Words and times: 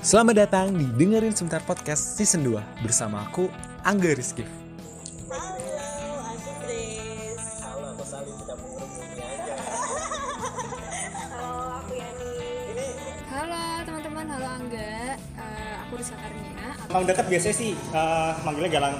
Selamat 0.00 0.48
datang 0.48 0.72
di 0.72 0.88
Dengerin 0.88 1.36
Sebentar 1.36 1.60
Podcast 1.60 2.16
Season 2.16 2.40
2 2.40 2.80
bersama 2.80 3.20
aku, 3.20 3.52
Angga 3.84 4.16
Rizky. 4.16 4.48
Halo, 5.28 6.24
aku 6.24 6.50
Grace. 6.64 7.60
Halo, 7.60 7.92
aku 7.92 8.04
Salim 8.08 8.32
aja. 8.32 9.56
Halo, 11.36 11.84
aku 11.84 11.92
Yani. 12.00 12.88
Halo 13.28 13.60
teman-teman, 13.84 14.24
halo 14.24 14.46
Angga. 14.48 15.20
Eh, 15.20 15.72
aku 15.84 16.00
Karnia. 16.00 17.04
Dekat 17.04 17.26
biasanya 17.28 17.56
sih 17.60 17.76
eh, 17.76 18.32
manggilnya 18.40 18.72
Galang. 18.72 18.96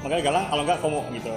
Manggilnya 0.00 0.24
Galang, 0.24 0.44
kalau 0.48 0.62
enggak 0.64 0.80
Komo 0.80 1.04
gitu. 1.12 1.36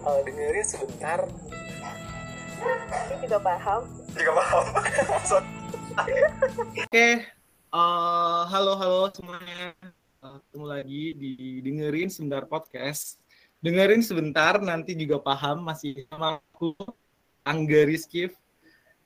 eh, 0.00 0.20
dengerin 0.24 0.66
sebentar. 0.66 1.20
Ini 2.60 3.16
juga 3.24 3.38
paham. 3.40 3.82
juga 4.12 4.32
paham 4.36 4.64
Oke, 6.84 7.24
eh, 7.24 8.42
halo 8.48 8.72
halo 8.76 9.00
semuanya. 9.12 9.76
Eh, 10.20 10.36
ketemu 10.48 10.66
lagi 10.66 11.04
di 11.16 11.32
dengerin 11.64 12.08
sebentar 12.08 12.44
podcast. 12.48 13.20
Dengerin 13.60 14.00
sebentar, 14.00 14.56
nanti 14.56 14.96
juga 14.96 15.20
paham 15.20 15.68
masih 15.68 16.08
sama 16.08 16.40
aku 16.40 16.72
Angga 17.44 17.84
Rizky. 17.84 18.32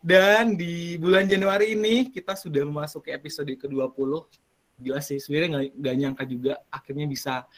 Dan 0.04 0.54
di 0.54 1.00
bulan 1.00 1.26
Januari 1.26 1.74
ini 1.74 2.12
kita 2.12 2.36
sudah 2.36 2.62
memasuki 2.62 3.10
episode 3.10 3.50
ke-20. 3.50 4.10
Gila 4.78 5.00
sih, 5.00 5.18
sebenarnya 5.18 5.72
nggak 5.74 5.94
nyangka 5.96 6.24
juga 6.28 6.60
akhirnya 6.68 7.06
bisa 7.08 7.48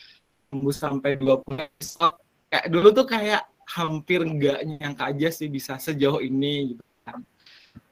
tembus 0.49 0.79
sampai 0.79 1.19
20 1.19 1.69
episode. 1.69 2.26
Kayak 2.57 2.73
dulu 2.73 2.89
tuh 2.89 3.05
kayak 3.05 3.45
hampir 3.69 4.25
nggak 4.25 4.65
nyangka 4.65 5.13
aja 5.13 5.29
sih 5.29 5.53
bisa 5.53 5.77
sejauh 5.77 6.25
ini 6.25 6.73
gitu 6.73 6.85
kan. 7.05 7.21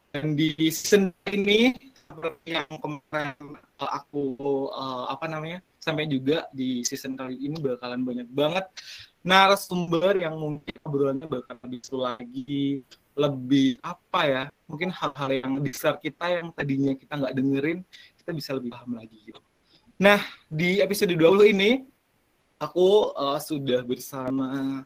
Dan 0.09 0.33
di 0.33 0.57
season 0.73 1.13
ini 1.29 1.77
seperti 2.09 2.57
yang 2.57 2.71
kemarin 2.81 3.61
uh, 3.77 3.91
aku 3.93 4.41
uh, 4.73 5.13
apa 5.13 5.29
namanya 5.29 5.61
sampai 5.77 6.09
juga 6.09 6.49
di 6.49 6.81
season 6.81 7.13
kali 7.13 7.37
ini 7.37 7.61
bakalan 7.61 8.01
banyak 8.09 8.25
banget 8.33 8.65
narasumber 9.21 10.17
yang 10.17 10.33
mungkin 10.41 10.73
obrolannya 10.81 11.29
bakal 11.29 11.61
lebih 11.61 11.85
lagi 11.93 12.65
lebih 13.13 13.69
apa 13.85 14.21
ya 14.25 14.43
mungkin 14.65 14.89
hal-hal 14.97 15.29
yang 15.29 15.53
di 15.61 15.77
sekitar 15.77 16.01
kita 16.01 16.27
yang 16.41 16.49
tadinya 16.57 16.97
kita 16.97 17.21
nggak 17.21 17.35
dengerin 17.37 17.79
kita 18.17 18.31
bisa 18.33 18.51
lebih 18.57 18.73
paham 18.73 18.97
lagi 18.97 19.19
gitu. 19.29 19.45
Nah 20.01 20.25
di 20.49 20.81
episode 20.81 21.13
20 21.13 21.53
ini 21.53 21.85
aku 22.65 23.13
uh, 23.13 23.37
sudah 23.37 23.85
bersama 23.85 24.81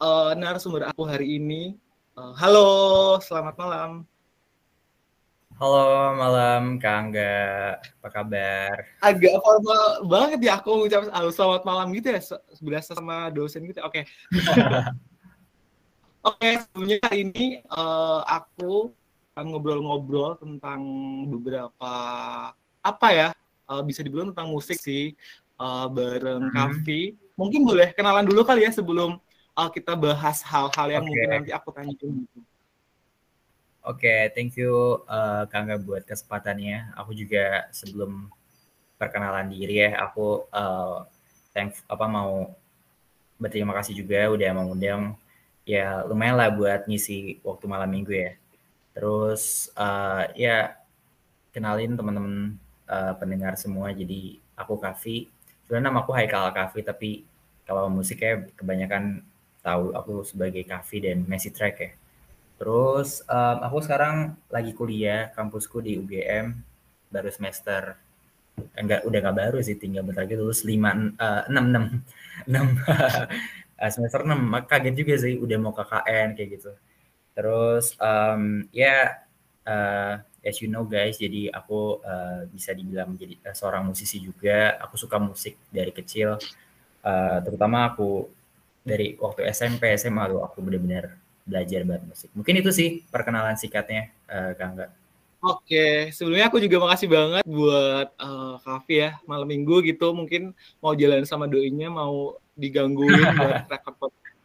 uh, 0.00 0.32
narasumber 0.32 0.88
aku 0.88 1.04
hari 1.04 1.36
ini. 1.36 1.76
Uh, 2.16 2.32
halo, 2.40 2.68
selamat 3.20 3.54
malam. 3.60 3.90
Halo 5.60 6.16
malam 6.16 6.80
Kak 6.80 6.94
Angga, 6.96 7.76
apa 7.76 8.08
kabar? 8.08 8.72
agak 9.04 9.36
formal 9.44 10.08
banget 10.08 10.48
ya 10.48 10.56
aku 10.56 10.88
halo 10.88 11.28
selamat 11.28 11.68
malam 11.68 11.92
gitu 11.92 12.16
ya 12.16 12.20
se- 12.24 12.44
berasa 12.64 12.96
sama 12.96 13.28
dosen 13.28 13.68
gitu 13.68 13.80
oke 13.84 14.00
oke 16.32 16.48
sebelumnya 16.64 16.96
hari 17.04 17.28
ini 17.28 17.46
eh, 17.60 18.20
aku 18.24 18.88
akan 19.36 19.44
ngobrol-ngobrol 19.52 20.40
tentang 20.40 20.80
beberapa 21.28 21.92
apa 22.80 23.08
ya 23.12 23.28
eh, 23.68 23.82
bisa 23.84 24.00
dibilang 24.00 24.32
tentang 24.32 24.48
musik 24.48 24.80
sih 24.80 25.12
eh, 25.60 25.86
bareng 25.96 26.42
Mhm. 26.48 26.52
Kavi 26.54 27.00
mungkin 27.40 27.60
boleh 27.68 27.88
kenalan 27.96 28.26
dulu 28.28 28.42
kali 28.48 28.60
ya 28.66 28.72
sebelum 28.72 29.10
eh, 29.58 29.70
kita 29.76 29.92
bahas 30.04 30.38
hal-hal 30.50 30.86
yang 30.94 31.04
Oke. 31.04 31.10
mungkin 31.10 31.28
nanti 31.34 31.50
aku 31.52 31.68
tanyain 31.76 31.96
gitu. 32.24 32.40
Oke, 33.80 34.28
thank 34.36 34.52
you 34.60 35.00
eh, 35.08 35.42
Kak 35.48 35.56
Angga 35.60 35.76
buat 35.80 36.02
kesempatannya. 36.04 36.92
Aku 37.00 37.16
juga 37.16 37.44
sebelum 37.72 38.28
perkenalan 39.00 39.48
diri 39.48 39.88
ya, 39.88 39.90
aku 40.04 40.44
eh, 40.52 40.98
thank 41.56 41.80
apa 41.88 42.04
mau 42.04 42.52
berterima 43.40 43.72
kasih 43.72 43.94
juga 44.04 44.28
udah 44.28 44.50
mengundang 44.52 45.02
ya 45.64 46.04
lumayan 46.04 46.36
lah 46.36 46.48
buat 46.52 46.84
ngisi 46.88 47.40
waktu 47.40 47.64
malam 47.72 47.88
minggu 47.88 48.12
ya. 48.12 48.32
Terus 48.92 49.72
eh, 49.76 50.22
ya 50.44 50.56
kenalin 51.56 51.96
teman-teman 51.96 52.34
eh, 52.84 53.12
pendengar 53.16 53.56
semua. 53.56 53.88
Jadi 53.96 54.36
aku 54.60 54.76
Kavi. 54.76 55.39
Sebenarnya 55.70 55.86
nama 55.86 56.02
aku 56.02 56.10
Haikal 56.18 56.50
Kavi, 56.50 56.80
tapi 56.82 57.10
kalau 57.62 57.86
musiknya 57.86 58.50
kebanyakan 58.58 59.22
tahu 59.62 59.94
aku 59.94 60.26
sebagai 60.26 60.66
Kavi 60.66 60.98
dan 61.06 61.18
Messi 61.30 61.54
Track 61.54 61.74
ya. 61.78 61.90
Terus 62.58 63.22
em, 63.30 63.58
aku 63.66 63.78
sekarang 63.86 64.34
lagi 64.50 64.72
kuliah 64.74 65.30
kampusku 65.38 65.78
di 65.86 65.94
UGM 66.02 66.58
baru 67.14 67.30
semester 67.30 67.94
enggak 68.76 69.00
udah 69.08 69.18
nggak 69.22 69.38
baru 69.42 69.58
sih 69.64 69.76
tinggal 69.78 70.02
bentar 70.06 70.24
lagi 70.26 70.36
lulus 70.40 70.62
lima 70.66 70.90
eh, 70.96 71.42
enam 71.50 71.64
enam 71.70 71.84
enam 72.48 72.66
Eh, 73.80 73.88
semester 73.88 74.20
enam 74.28 74.52
kaget 74.68 74.94
juga 75.00 75.14
sih 75.16 75.34
udah 75.40 75.56
mau 75.56 75.72
KKN 75.72 76.28
kayak 76.36 76.48
gitu. 76.60 76.70
Terus 77.36 77.96
em, 78.00 78.42
ya 78.74 79.24
eh, 79.68 80.12
as 80.40 80.56
you 80.64 80.68
know 80.72 80.84
guys 80.88 81.20
jadi 81.20 81.52
aku 81.52 82.00
eh, 82.00 82.40
bisa 82.48 82.72
dibilang 82.72 83.16
jadi 83.16 83.36
eh, 83.40 83.54
seorang 83.56 83.88
musisi 83.88 84.20
juga. 84.20 84.80
Aku 84.84 84.96
suka 84.96 85.20
musik 85.20 85.56
dari 85.68 85.92
kecil. 85.92 86.40
Eh, 87.00 87.38
terutama 87.44 87.88
aku 87.92 88.28
dari 88.80 89.16
waktu 89.20 89.44
SMP 89.52 89.92
SMA 90.00 90.24
tuh 90.32 90.40
aku 90.40 90.64
benar-benar 90.64 91.16
belajar 91.44 91.80
banget 91.84 92.04
musik. 92.08 92.30
Mungkin 92.32 92.54
itu 92.60 92.70
sih 92.72 92.88
perkenalan 93.08 93.56
singkatnya, 93.56 94.12
eh, 94.28 94.52
Kak 94.56 94.66
Angga. 94.66 94.86
Oke, 95.40 96.12
sebelumnya 96.12 96.52
aku 96.52 96.60
juga 96.60 96.76
makasih 96.84 97.08
banget 97.08 97.44
buat 97.48 98.12
eh, 98.12 98.54
Kavi 98.60 98.96
ya 98.96 99.10
malam 99.24 99.48
minggu 99.48 99.80
gitu 99.88 100.12
mungkin 100.12 100.52
mau 100.84 100.92
jalan 100.92 101.24
sama 101.24 101.48
doinya 101.48 101.88
mau 101.88 102.36
digangguin 102.60 103.08
buat 103.40 103.64
rekod 103.68 103.94
podcast. 103.96 104.36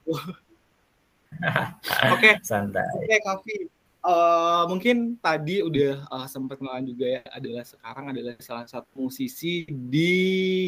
Oke, 2.15 2.39
Santai. 2.39 2.87
oke 2.95 3.17
Kavi. 3.27 3.74
Eh, 4.05 4.63
mungkin 4.69 5.17
tadi 5.17 5.65
udah 5.65 6.05
eh, 6.05 6.27
sempat 6.29 6.61
kenalan 6.61 6.85
juga 6.85 7.05
ya 7.09 7.21
adalah 7.33 7.65
sekarang 7.65 8.05
adalah 8.13 8.37
salah 8.37 8.67
satu 8.69 9.09
musisi 9.09 9.65
di 9.65 10.13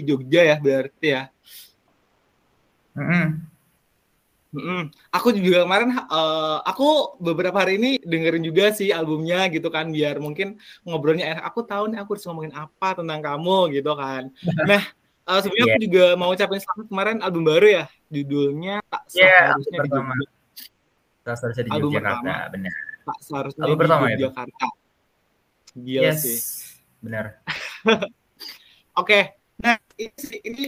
Jogja 0.01 0.41
ya 0.41 0.57
berarti 0.57 1.07
ya. 1.13 1.29
Mm-mm. 2.97 3.25
Mm-mm. 4.57 4.81
Aku 5.13 5.37
juga 5.37 5.69
kemarin 5.69 5.93
eh, 5.93 6.57
aku 6.65 7.13
beberapa 7.21 7.61
hari 7.61 7.77
ini 7.77 8.01
dengerin 8.01 8.41
juga 8.41 8.73
sih 8.73 8.89
albumnya 8.89 9.45
gitu 9.53 9.69
kan 9.69 9.93
biar 9.93 10.17
mungkin 10.17 10.57
ngobrolnya 10.81 11.37
enak. 11.37 11.43
Aku 11.53 11.61
tahu 11.61 11.93
nih 11.93 12.01
aku 12.01 12.17
harus 12.17 12.25
ngomongin 12.25 12.57
apa 12.57 12.97
tentang 12.97 13.21
kamu 13.21 13.57
gitu 13.77 13.93
kan. 13.93 14.33
Nah, 14.65 14.81
eh, 15.29 15.39
sebenarnya 15.45 15.77
aku 15.77 15.81
juga 15.85 16.05
mau 16.17 16.33
ucapin 16.33 16.57
selamat 16.57 16.85
kemarin 16.89 17.17
album 17.21 17.45
baru 17.45 17.67
ya. 17.69 17.85
Judulnya 18.09 18.81
Tak 18.89 19.03
Iya, 19.13 19.53
Seharusnya 19.53 19.77
di 19.77 19.81
pertama. 19.85 20.13
Jogja. 20.17 20.25
Di 21.53 21.69
Album 21.69 21.91
pertama. 21.93 22.33
benar. 22.49 22.96
Tak 23.07 23.17
Seharusnya 23.23 23.63
Album 23.63 23.75
di 23.75 23.81
pertama? 23.87 24.05
Yogyakarta. 24.11 24.67
Gila 25.77 26.03
yes, 26.03 26.19
sih. 26.19 26.39
benar. 26.99 27.25
Oke, 29.01 29.37
nah 29.61 29.77
ini 29.95 30.17
sih 30.19 30.39
ini 30.43 30.65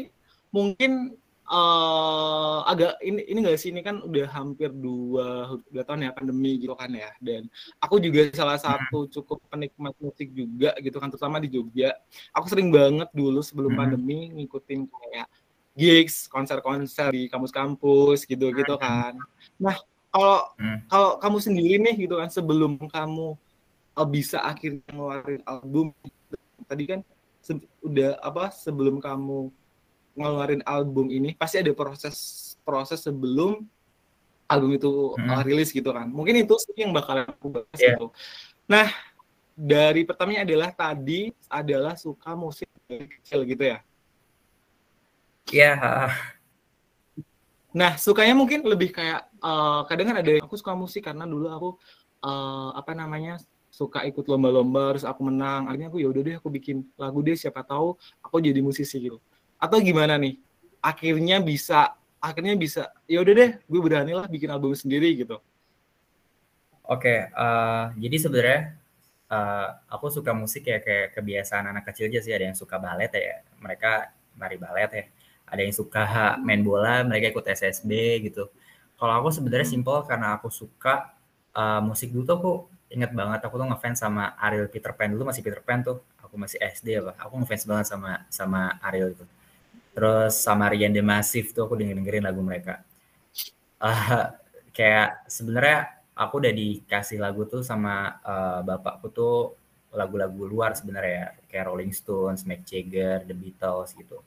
mungkin 0.54 1.18
eh 1.50 2.60
agak 2.69 3.02
ini 3.02 3.25
ini 3.25 3.42
enggak 3.42 3.58
sih 3.58 3.74
ini 3.74 3.81
kan 3.81 4.06
udah 4.06 4.30
hampir 4.30 4.69
dua 4.69 5.58
dua 5.74 5.81
tahun 5.81 6.06
ya 6.06 6.13
pandemi 6.13 6.62
gitu 6.62 6.78
kan 6.78 6.94
ya 6.94 7.10
dan 7.18 7.50
aku 7.81 7.98
juga 7.98 8.30
salah 8.38 8.62
satu 8.62 9.10
cukup 9.10 9.42
penikmat 9.50 9.98
musik 9.98 10.30
juga 10.30 10.78
gitu 10.78 11.02
kan 11.02 11.10
terutama 11.10 11.42
di 11.42 11.50
Jogja. 11.50 11.98
Aku 12.38 12.46
sering 12.46 12.69
banget 12.69 13.10
dulu 13.18 13.42
sebelum 13.42 13.74
Hmm. 13.74 13.81
pandemi 13.81 14.30
ngikutin 14.30 14.86
kayak 14.86 15.28
gigs, 15.74 16.30
konser-konser 16.30 17.10
di 17.10 17.25
kampus-kampus 17.34 18.30
gitu-gitu 18.30 18.75
kan. 18.78 19.18
Nah, 19.58 19.74
kalau 20.10 20.42
Hmm. 20.58 20.80
kalau 20.90 21.10
kamu 21.18 21.38
sendiri 21.38 21.76
nih 21.80 21.96
gitu 22.06 22.18
kan 22.18 22.30
sebelum 22.30 22.76
kamu 22.82 23.38
eh, 23.96 24.08
bisa 24.10 24.42
akhirnya 24.42 24.82
ngeluarin 24.90 25.42
album 25.46 25.94
tadi 26.66 26.84
kan 26.86 27.00
udah 27.82 28.18
apa 28.22 28.54
sebelum 28.54 29.02
kamu 29.02 29.50
ngeluarin 30.14 30.62
album 30.66 31.10
ini 31.10 31.34
pasti 31.34 31.62
ada 31.62 31.72
proses 31.72 32.16
proses 32.62 33.02
sebelum 33.02 33.64
album 34.46 34.74
itu 34.74 35.14
Hmm. 35.18 35.30
uh, 35.30 35.42
rilis 35.46 35.70
gitu 35.70 35.90
kan 35.94 36.10
mungkin 36.10 36.42
itu 36.42 36.54
sih 36.58 36.74
yang 36.78 36.90
bakalan 36.90 37.26
aku 37.26 37.48
bahas 37.54 37.78
Iya. 37.78 37.94
gitu 37.98 38.10
nah 38.66 38.90
dari 39.54 40.08
pertamanya 40.08 40.42
adalah 40.48 40.70
tadi 40.72 41.30
adalah 41.46 41.94
suka 42.00 42.32
musik 42.32 42.70
dari 42.88 43.12
kecil 43.12 43.44
gitu 43.44 43.76
ya. 43.76 43.84
Iya, 45.50 45.76
Nah, 47.69 48.01
sukanya 48.01 48.33
mungkin 48.33 48.66
lebih 48.66 48.89
kayak 48.89 49.30
uh, 49.45 49.86
kadang 49.86 50.10
kan 50.10 50.18
ada 50.25 50.42
aku 50.42 50.57
suka 50.57 50.74
musik 50.74 51.06
karena 51.06 51.30
dulu 51.30 51.48
aku 51.54 51.69
uh, 52.25 52.74
apa 52.74 52.98
namanya 52.98 53.38
suka 53.69 54.01
ikut 54.10 54.25
lomba-lomba 54.25 54.98
terus 54.98 55.06
aku 55.06 55.30
menang 55.30 55.69
akhirnya 55.69 55.94
aku 55.94 56.01
ya 56.01 56.10
udah 56.10 56.21
deh 56.25 56.36
aku 56.42 56.50
bikin 56.50 56.81
lagu 56.98 57.21
deh 57.21 57.38
siapa 57.38 57.62
tahu 57.62 57.94
aku 58.25 58.42
jadi 58.42 58.66
musisi 58.66 58.98
gitu 58.98 59.21
atau 59.62 59.77
gimana 59.77 60.18
nih 60.18 60.42
akhirnya 60.81 61.38
bisa 61.38 61.94
akhirnya 62.18 62.57
bisa 62.57 62.89
ya 63.06 63.21
udah 63.21 63.33
deh 63.38 63.51
gue 63.62 63.80
berani 63.80 64.18
lah 64.18 64.25
bikin 64.25 64.50
album 64.50 64.74
sendiri 64.74 65.13
gitu 65.13 65.38
Oke, 66.89 67.30
uh, 67.38 67.94
jadi 68.01 68.18
sebenarnya 68.18 68.62
uh, 69.30 69.77
aku 69.94 70.10
suka 70.10 70.33
musik 70.33 70.65
ya 70.65 70.81
kayak 70.81 71.13
kebiasaan 71.13 71.69
anak 71.69 71.86
kecil 71.94 72.10
aja 72.10 72.18
sih. 72.25 72.33
Ada 72.33 72.50
yang 72.50 72.57
suka 72.57 72.81
balet 72.81 73.13
ya, 73.13 73.45
mereka 73.62 74.10
nari 74.33 74.57
balet 74.57 74.89
ya. 74.89 75.06
Ada 75.50 75.62
yang 75.66 75.75
suka 75.75 76.04
main 76.42 76.62
bola, 76.62 77.04
mereka 77.04 77.34
ikut 77.34 77.46
SSB 77.46 77.92
gitu. 78.30 78.48
Kalau 79.00 79.13
aku 79.19 79.30
sebenarnya 79.34 79.68
simpel 79.68 80.04
karena 80.06 80.38
aku 80.38 80.51
suka 80.51 81.13
uh, 81.56 81.81
musik 81.84 82.12
dulu 82.12 82.24
tuh 82.28 82.36
aku 82.38 82.51
inget 82.90 83.13
banget 83.13 83.40
aku 83.46 83.56
tuh 83.62 83.68
ngefans 83.69 84.01
sama 84.01 84.34
Ariel 84.42 84.66
Peter 84.68 84.92
Pan 84.98 85.13
dulu 85.13 85.30
masih 85.30 85.42
Peter 85.46 85.62
Pan 85.63 85.81
tuh. 85.81 86.01
Aku 86.22 86.38
masih 86.38 86.62
SD 86.62 87.01
apa. 87.01 87.18
Aku 87.18 87.42
ngefans 87.42 87.63
banget 87.66 87.86
sama 87.90 88.12
sama 88.30 88.78
Ariel 88.86 89.16
itu. 89.18 89.25
Terus 89.96 90.38
sama 90.38 90.69
Rian 90.69 90.94
The 90.94 91.01
Massive 91.04 91.50
tuh 91.51 91.66
aku 91.66 91.74
dengerin 91.80 92.00
dengerin 92.04 92.24
lagu 92.28 92.42
mereka. 92.46 92.86
Uh, 93.80 94.30
kayak 94.75 95.24
sebenarnya 95.31 96.04
aku 96.13 96.44
udah 96.44 96.54
dikasih 96.54 97.18
lagu 97.24 97.48
tuh 97.48 97.63
sama 97.63 98.19
uh, 98.22 98.60
bapakku 98.63 99.07
tuh 99.10 99.56
lagu-lagu 99.90 100.46
luar 100.46 100.78
sebenarnya 100.78 101.34
kayak 101.50 101.66
Rolling 101.66 101.94
Stones, 101.96 102.46
Mick 102.46 102.62
Jagger, 102.68 103.25
The 103.25 103.34
Beatles 103.34 103.96
gitu. 103.98 104.22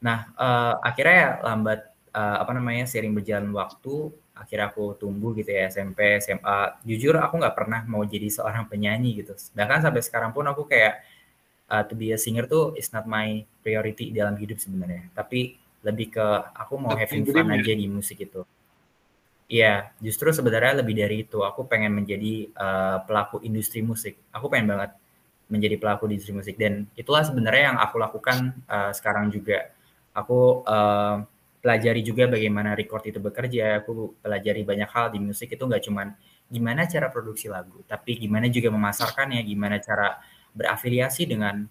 Nah 0.00 0.32
uh, 0.36 0.74
akhirnya 0.80 1.16
ya 1.16 1.30
lambat 1.44 1.80
uh, 2.14 2.36
apa 2.42 2.52
namanya 2.56 2.84
sering 2.88 3.12
berjalan 3.14 3.50
waktu 3.54 4.10
akhirnya 4.40 4.72
aku 4.72 4.96
tumbuh 4.96 5.36
gitu 5.36 5.52
ya 5.52 5.68
SMP 5.68 6.16
SMA 6.24 6.80
jujur 6.88 7.12
aku 7.20 7.36
nggak 7.44 7.52
pernah 7.52 7.84
mau 7.84 8.00
jadi 8.08 8.24
seorang 8.32 8.72
penyanyi 8.72 9.20
gitu 9.20 9.36
bahkan 9.52 9.84
sampai 9.84 10.00
sekarang 10.00 10.32
pun 10.32 10.48
aku 10.48 10.64
kayak 10.64 11.04
uh, 11.68 11.84
to 11.84 11.92
be 11.92 12.08
a 12.08 12.16
singer 12.16 12.48
tuh 12.48 12.72
is 12.72 12.88
not 12.96 13.04
my 13.04 13.44
priority 13.60 14.08
dalam 14.08 14.40
hidup 14.40 14.56
sebenarnya 14.56 15.12
tapi 15.12 15.60
lebih 15.84 16.16
ke 16.16 16.26
aku 16.56 16.80
mau 16.80 16.96
having 16.96 17.28
fun 17.28 17.52
aja 17.52 17.72
di 17.76 17.84
musik 17.84 18.16
itu 18.24 18.40
Iya, 19.50 19.90
justru 19.98 20.30
sebenarnya 20.30 20.78
lebih 20.78 20.94
dari 20.94 21.26
itu. 21.26 21.42
Aku 21.42 21.66
pengen 21.66 21.90
menjadi 21.90 22.54
uh, 22.54 23.02
pelaku 23.02 23.42
industri 23.42 23.82
musik. 23.82 24.14
Aku 24.30 24.46
pengen 24.46 24.70
banget 24.70 24.94
menjadi 25.50 25.74
pelaku 25.74 26.06
di 26.06 26.14
industri 26.14 26.38
musik 26.38 26.54
dan 26.54 26.86
itulah 26.94 27.26
sebenarnya 27.26 27.74
yang 27.74 27.78
aku 27.82 27.98
lakukan 27.98 28.54
uh, 28.70 28.94
sekarang 28.94 29.26
juga. 29.34 29.74
Aku 30.22 30.62
uh, 30.64 31.24
pelajari 31.60 32.00
juga 32.00 32.28
bagaimana 32.28 32.72
record 32.72 33.04
itu 33.08 33.20
bekerja. 33.20 33.84
Aku 33.84 34.16
pelajari 34.20 34.64
banyak 34.64 34.88
hal 34.88 35.12
di 35.12 35.20
musik 35.20 35.52
itu 35.52 35.60
nggak 35.60 35.84
cuman 35.84 36.12
gimana 36.50 36.82
cara 36.88 37.06
produksi 37.14 37.46
lagu, 37.46 37.78
tapi 37.86 38.18
gimana 38.18 38.50
juga 38.50 38.74
memasarkannya, 38.74 39.38
gimana 39.46 39.78
cara 39.78 40.18
berafiliasi 40.50 41.22
dengan 41.30 41.62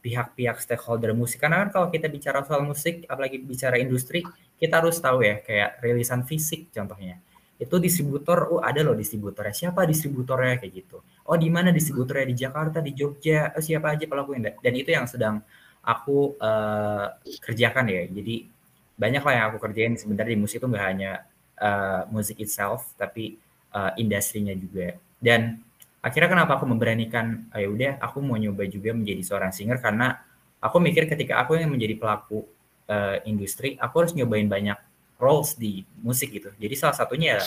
pihak-pihak 0.00 0.56
uh, 0.56 0.62
stakeholder 0.64 1.12
musik. 1.12 1.44
Karena 1.44 1.60
kan 1.60 1.68
kalau 1.68 1.88
kita 1.92 2.08
bicara 2.08 2.40
soal 2.40 2.64
musik, 2.64 3.04
apalagi 3.04 3.36
bicara 3.36 3.76
industri, 3.76 4.24
kita 4.56 4.80
harus 4.80 4.96
tahu 4.96 5.20
ya 5.20 5.44
kayak 5.44 5.84
rilisan 5.84 6.24
fisik 6.24 6.72
contohnya. 6.72 7.20
Itu 7.60 7.76
distributor 7.76 8.48
oh 8.48 8.64
ada 8.64 8.80
loh 8.80 8.96
distributornya. 8.96 9.52
Siapa 9.52 9.84
distributornya? 9.84 10.56
Kayak 10.56 10.72
gitu. 10.72 11.04
Oh 11.28 11.36
di 11.36 11.52
mana 11.52 11.68
distributornya? 11.68 12.32
Di 12.32 12.36
Jakarta 12.48 12.80
di 12.80 12.96
Jogja. 12.96 13.52
Oh, 13.52 13.60
siapa 13.60 13.92
aja 13.92 14.08
pelaku 14.08 14.40
yang 14.40 14.44
dan 14.56 14.72
itu 14.72 14.90
yang 14.92 15.04
sedang 15.04 15.44
aku 15.86 16.34
uh, 16.42 17.14
kerjakan 17.38 17.86
ya. 17.86 18.02
Jadi 18.10 18.50
banyak 18.98 19.22
lah 19.22 19.32
yang 19.32 19.44
aku 19.54 19.58
kerjain. 19.62 19.94
Sebenarnya 19.94 20.34
di 20.34 20.40
musik 20.42 20.58
itu 20.58 20.66
nggak 20.66 20.86
hanya 20.90 21.22
uh, 21.62 22.10
musik 22.10 22.42
itself 22.42 22.90
tapi 22.98 23.38
uh, 23.70 23.94
industrinya 23.94 24.52
juga. 24.58 24.98
Dan 25.22 25.62
akhirnya 26.02 26.34
kenapa 26.34 26.58
aku 26.58 26.66
memberanikan 26.66 27.46
ayo 27.54 27.70
ya 27.70 27.74
udah 27.74 27.92
aku 28.02 28.18
mau 28.20 28.34
nyoba 28.34 28.66
juga 28.66 28.90
menjadi 28.90 29.22
seorang 29.22 29.54
singer. 29.54 29.78
Karena 29.78 30.18
aku 30.58 30.82
mikir 30.82 31.06
ketika 31.06 31.38
aku 31.46 31.54
yang 31.54 31.70
menjadi 31.70 31.94
pelaku 31.94 32.42
uh, 32.90 33.22
industri, 33.22 33.78
aku 33.78 34.02
harus 34.02 34.12
nyobain 34.18 34.50
banyak 34.50 34.76
roles 35.22 35.54
di 35.54 35.86
musik 36.02 36.34
gitu. 36.34 36.50
Jadi 36.58 36.74
salah 36.74 36.98
satunya 36.98 37.38
ya 37.38 37.42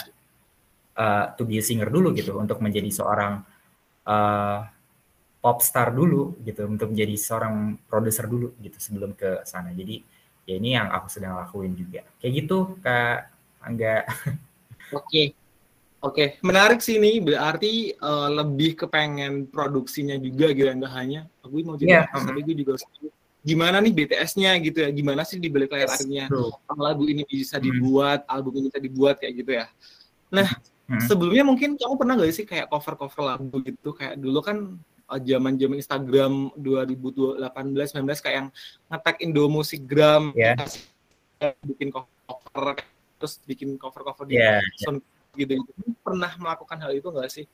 uh, 0.96 1.26
to 1.36 1.44
be 1.44 1.60
a 1.60 1.64
singer 1.64 1.92
dulu 1.92 2.16
gitu. 2.16 2.40
Untuk 2.40 2.64
menjadi 2.64 2.88
seorang 2.88 3.44
uh, 4.08 4.79
pop 5.40 5.64
star 5.64 5.96
dulu 5.96 6.36
gitu 6.44 6.68
untuk 6.68 6.92
menjadi 6.92 7.16
seorang 7.16 7.80
produser 7.88 8.28
dulu 8.28 8.56
gitu 8.60 8.78
sebelum 8.80 9.16
ke 9.16 9.44
sana. 9.48 9.72
Jadi 9.72 10.04
ya 10.44 10.56
ini 10.60 10.76
yang 10.76 10.92
aku 10.92 11.08
sedang 11.08 11.40
lakuin 11.40 11.74
juga. 11.76 12.04
Kayak 12.20 12.34
gitu 12.44 12.58
Kak 12.84 13.18
Angga. 13.64 14.04
Oke. 14.96 15.04
Okay. 15.06 15.28
Oke, 16.00 16.16
okay. 16.16 16.28
menarik 16.48 16.80
sih 16.80 16.96
ini 16.96 17.20
berarti 17.20 17.92
uh, 18.00 18.32
lebih 18.32 18.80
kepengen 18.80 19.52
produksinya 19.52 20.16
juga 20.16 20.56
gitu 20.56 20.72
enggak 20.72 20.96
hanya 20.96 21.28
aku 21.44 21.60
mau 21.68 21.76
jadi 21.76 22.08
yeah. 22.08 22.08
tapi 22.08 22.40
gue 22.40 22.56
juga 22.56 22.80
gimana 23.40 23.80
nih 23.80 23.92
BTS-nya 23.96 24.52
gitu 24.60 24.84
ya 24.84 24.90
gimana 24.92 25.24
sih 25.24 25.40
di 25.40 25.48
balik 25.48 25.72
layar 25.72 25.90
akhirnya 25.90 26.28
lagu 26.76 27.04
ini 27.08 27.24
bisa 27.24 27.58
hmm. 27.58 27.66
dibuat 27.66 28.20
hmm. 28.28 28.32
album 28.32 28.54
ini 28.60 28.68
bisa 28.70 28.80
dibuat 28.84 29.16
kayak 29.18 29.34
gitu 29.42 29.52
ya 29.60 29.66
nah 30.30 30.48
hmm. 30.92 31.08
sebelumnya 31.08 31.44
mungkin 31.48 31.80
kamu 31.80 31.96
pernah 31.96 32.14
gak 32.20 32.36
sih 32.36 32.46
kayak 32.46 32.68
cover 32.68 32.94
cover 33.00 33.22
lagu 33.26 33.58
gitu 33.64 33.90
kayak 33.96 34.20
dulu 34.20 34.40
kan 34.44 34.78
zaman 35.18 35.58
zaman 35.58 35.78
Instagram 35.82 36.34
2018 36.60 37.42
19 37.42 38.24
kayak 38.24 38.36
yang 38.36 38.48
ngetek 38.94 39.18
Indo 39.26 39.50
Musikgram 39.50 40.36
yeah. 40.38 40.54
bikin 41.66 41.90
cover 41.90 42.78
terus 43.18 43.42
bikin 43.50 43.80
cover 43.82 44.06
cover 44.06 44.30
di 44.30 44.38
yeah, 44.38 44.62
yeah. 44.62 45.00
gitu 45.34 45.58
gitu 45.58 45.64
pernah 46.06 46.30
melakukan 46.38 46.78
hal 46.78 46.92
itu 46.94 47.10
gak 47.10 47.32
sih 47.34 47.48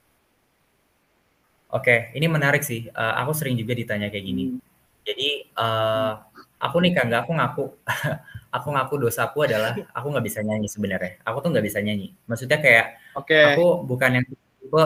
Oke, 1.73 2.13
ini 2.15 2.29
menarik 2.29 2.63
sih. 2.63 2.87
Uh, 2.93 3.19
aku 3.19 3.35
sering 3.35 3.57
juga 3.59 3.75
ditanya 3.75 4.07
kayak 4.07 4.23
gini. 4.23 4.53
Hmm 4.53 4.75
jadi 5.05 5.29
uh, 5.53 6.17
aku 6.57 6.81
nih 6.81 6.91
kan 6.97 7.07
aku 7.13 7.31
ngaku 7.37 7.65
aku 8.57 8.67
ngaku 8.73 8.93
dosaku 9.05 9.45
adalah 9.45 9.77
aku 9.93 10.07
nggak 10.09 10.25
bisa 10.25 10.41
nyanyi 10.41 10.65
sebenarnya. 10.65 11.21
Aku 11.21 11.37
tuh 11.45 11.53
nggak 11.53 11.65
bisa 11.69 11.79
nyanyi. 11.79 12.17
Maksudnya 12.25 12.57
kayak 12.57 12.85
okay. 13.13 13.53
aku 13.53 13.85
bukan 13.85 14.19
yang 14.19 14.25
tipe 14.65 14.81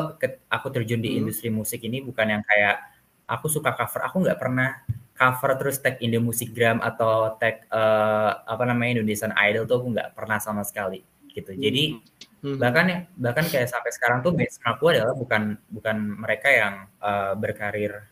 aku 0.51 0.67
terjun 0.75 0.99
di 0.99 1.15
hmm. 1.15 1.19
industri 1.23 1.47
musik 1.47 1.79
ini 1.87 2.03
bukan 2.03 2.27
yang 2.27 2.43
kayak 2.43 2.83
aku 3.25 3.47
suka 3.47 3.71
cover. 3.71 4.03
Aku 4.11 4.19
nggak 4.27 4.39
pernah 4.39 4.83
cover 5.15 5.51
terus 5.55 5.79
tag 5.79 5.97
Indo 6.03 6.19
Musikgram 6.19 6.83
atau 6.83 7.39
tag 7.39 7.63
uh, 7.71 8.43
apa 8.43 8.63
namanya 8.67 8.99
Indonesian 8.99 9.31
Idol 9.39 9.63
tuh 9.63 9.83
aku 9.83 9.87
nggak 9.95 10.09
pernah 10.15 10.37
sama 10.43 10.67
sekali 10.67 10.99
gitu. 11.31 11.55
Jadi 11.55 11.95
hmm. 12.43 12.57
bahkan 12.59 12.85
ya 12.87 12.99
bahkan 13.15 13.45
kayak 13.47 13.71
sampai 13.71 13.91
sekarang 13.95 14.19
tuh 14.19 14.35
base 14.35 14.59
aku 14.63 14.91
adalah 14.91 15.15
bukan 15.15 15.55
bukan 15.71 15.97
mereka 16.19 16.47
yang 16.51 16.75
uh, 16.99 17.33
berkarir 17.39 18.09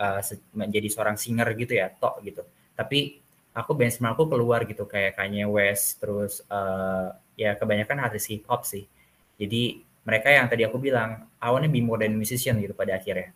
uh, 0.00 0.20
menjadi 0.56 0.88
seorang 0.88 1.16
singer 1.20 1.46
gitu 1.54 1.76
ya 1.76 1.92
tok 1.92 2.24
gitu 2.24 2.42
tapi 2.74 3.20
aku 3.52 3.76
benchmarkku 3.76 4.24
keluar 4.24 4.64
gitu 4.64 4.88
kayak 4.88 5.20
Kanye 5.20 5.44
West 5.44 6.00
terus 6.00 6.40
uh, 6.48 7.12
ya 7.36 7.52
kebanyakan 7.60 8.08
artis 8.08 8.32
hip 8.32 8.48
hop 8.48 8.64
sih 8.64 8.88
jadi 9.36 9.84
mereka 10.06 10.28
yang 10.32 10.46
tadi 10.48 10.64
aku 10.64 10.80
bilang 10.80 11.28
awalnya 11.40 11.68
be 11.68 11.80
more 11.84 12.00
than 12.00 12.16
musician 12.16 12.56
gitu 12.60 12.72
pada 12.72 12.96
akhirnya 12.96 13.32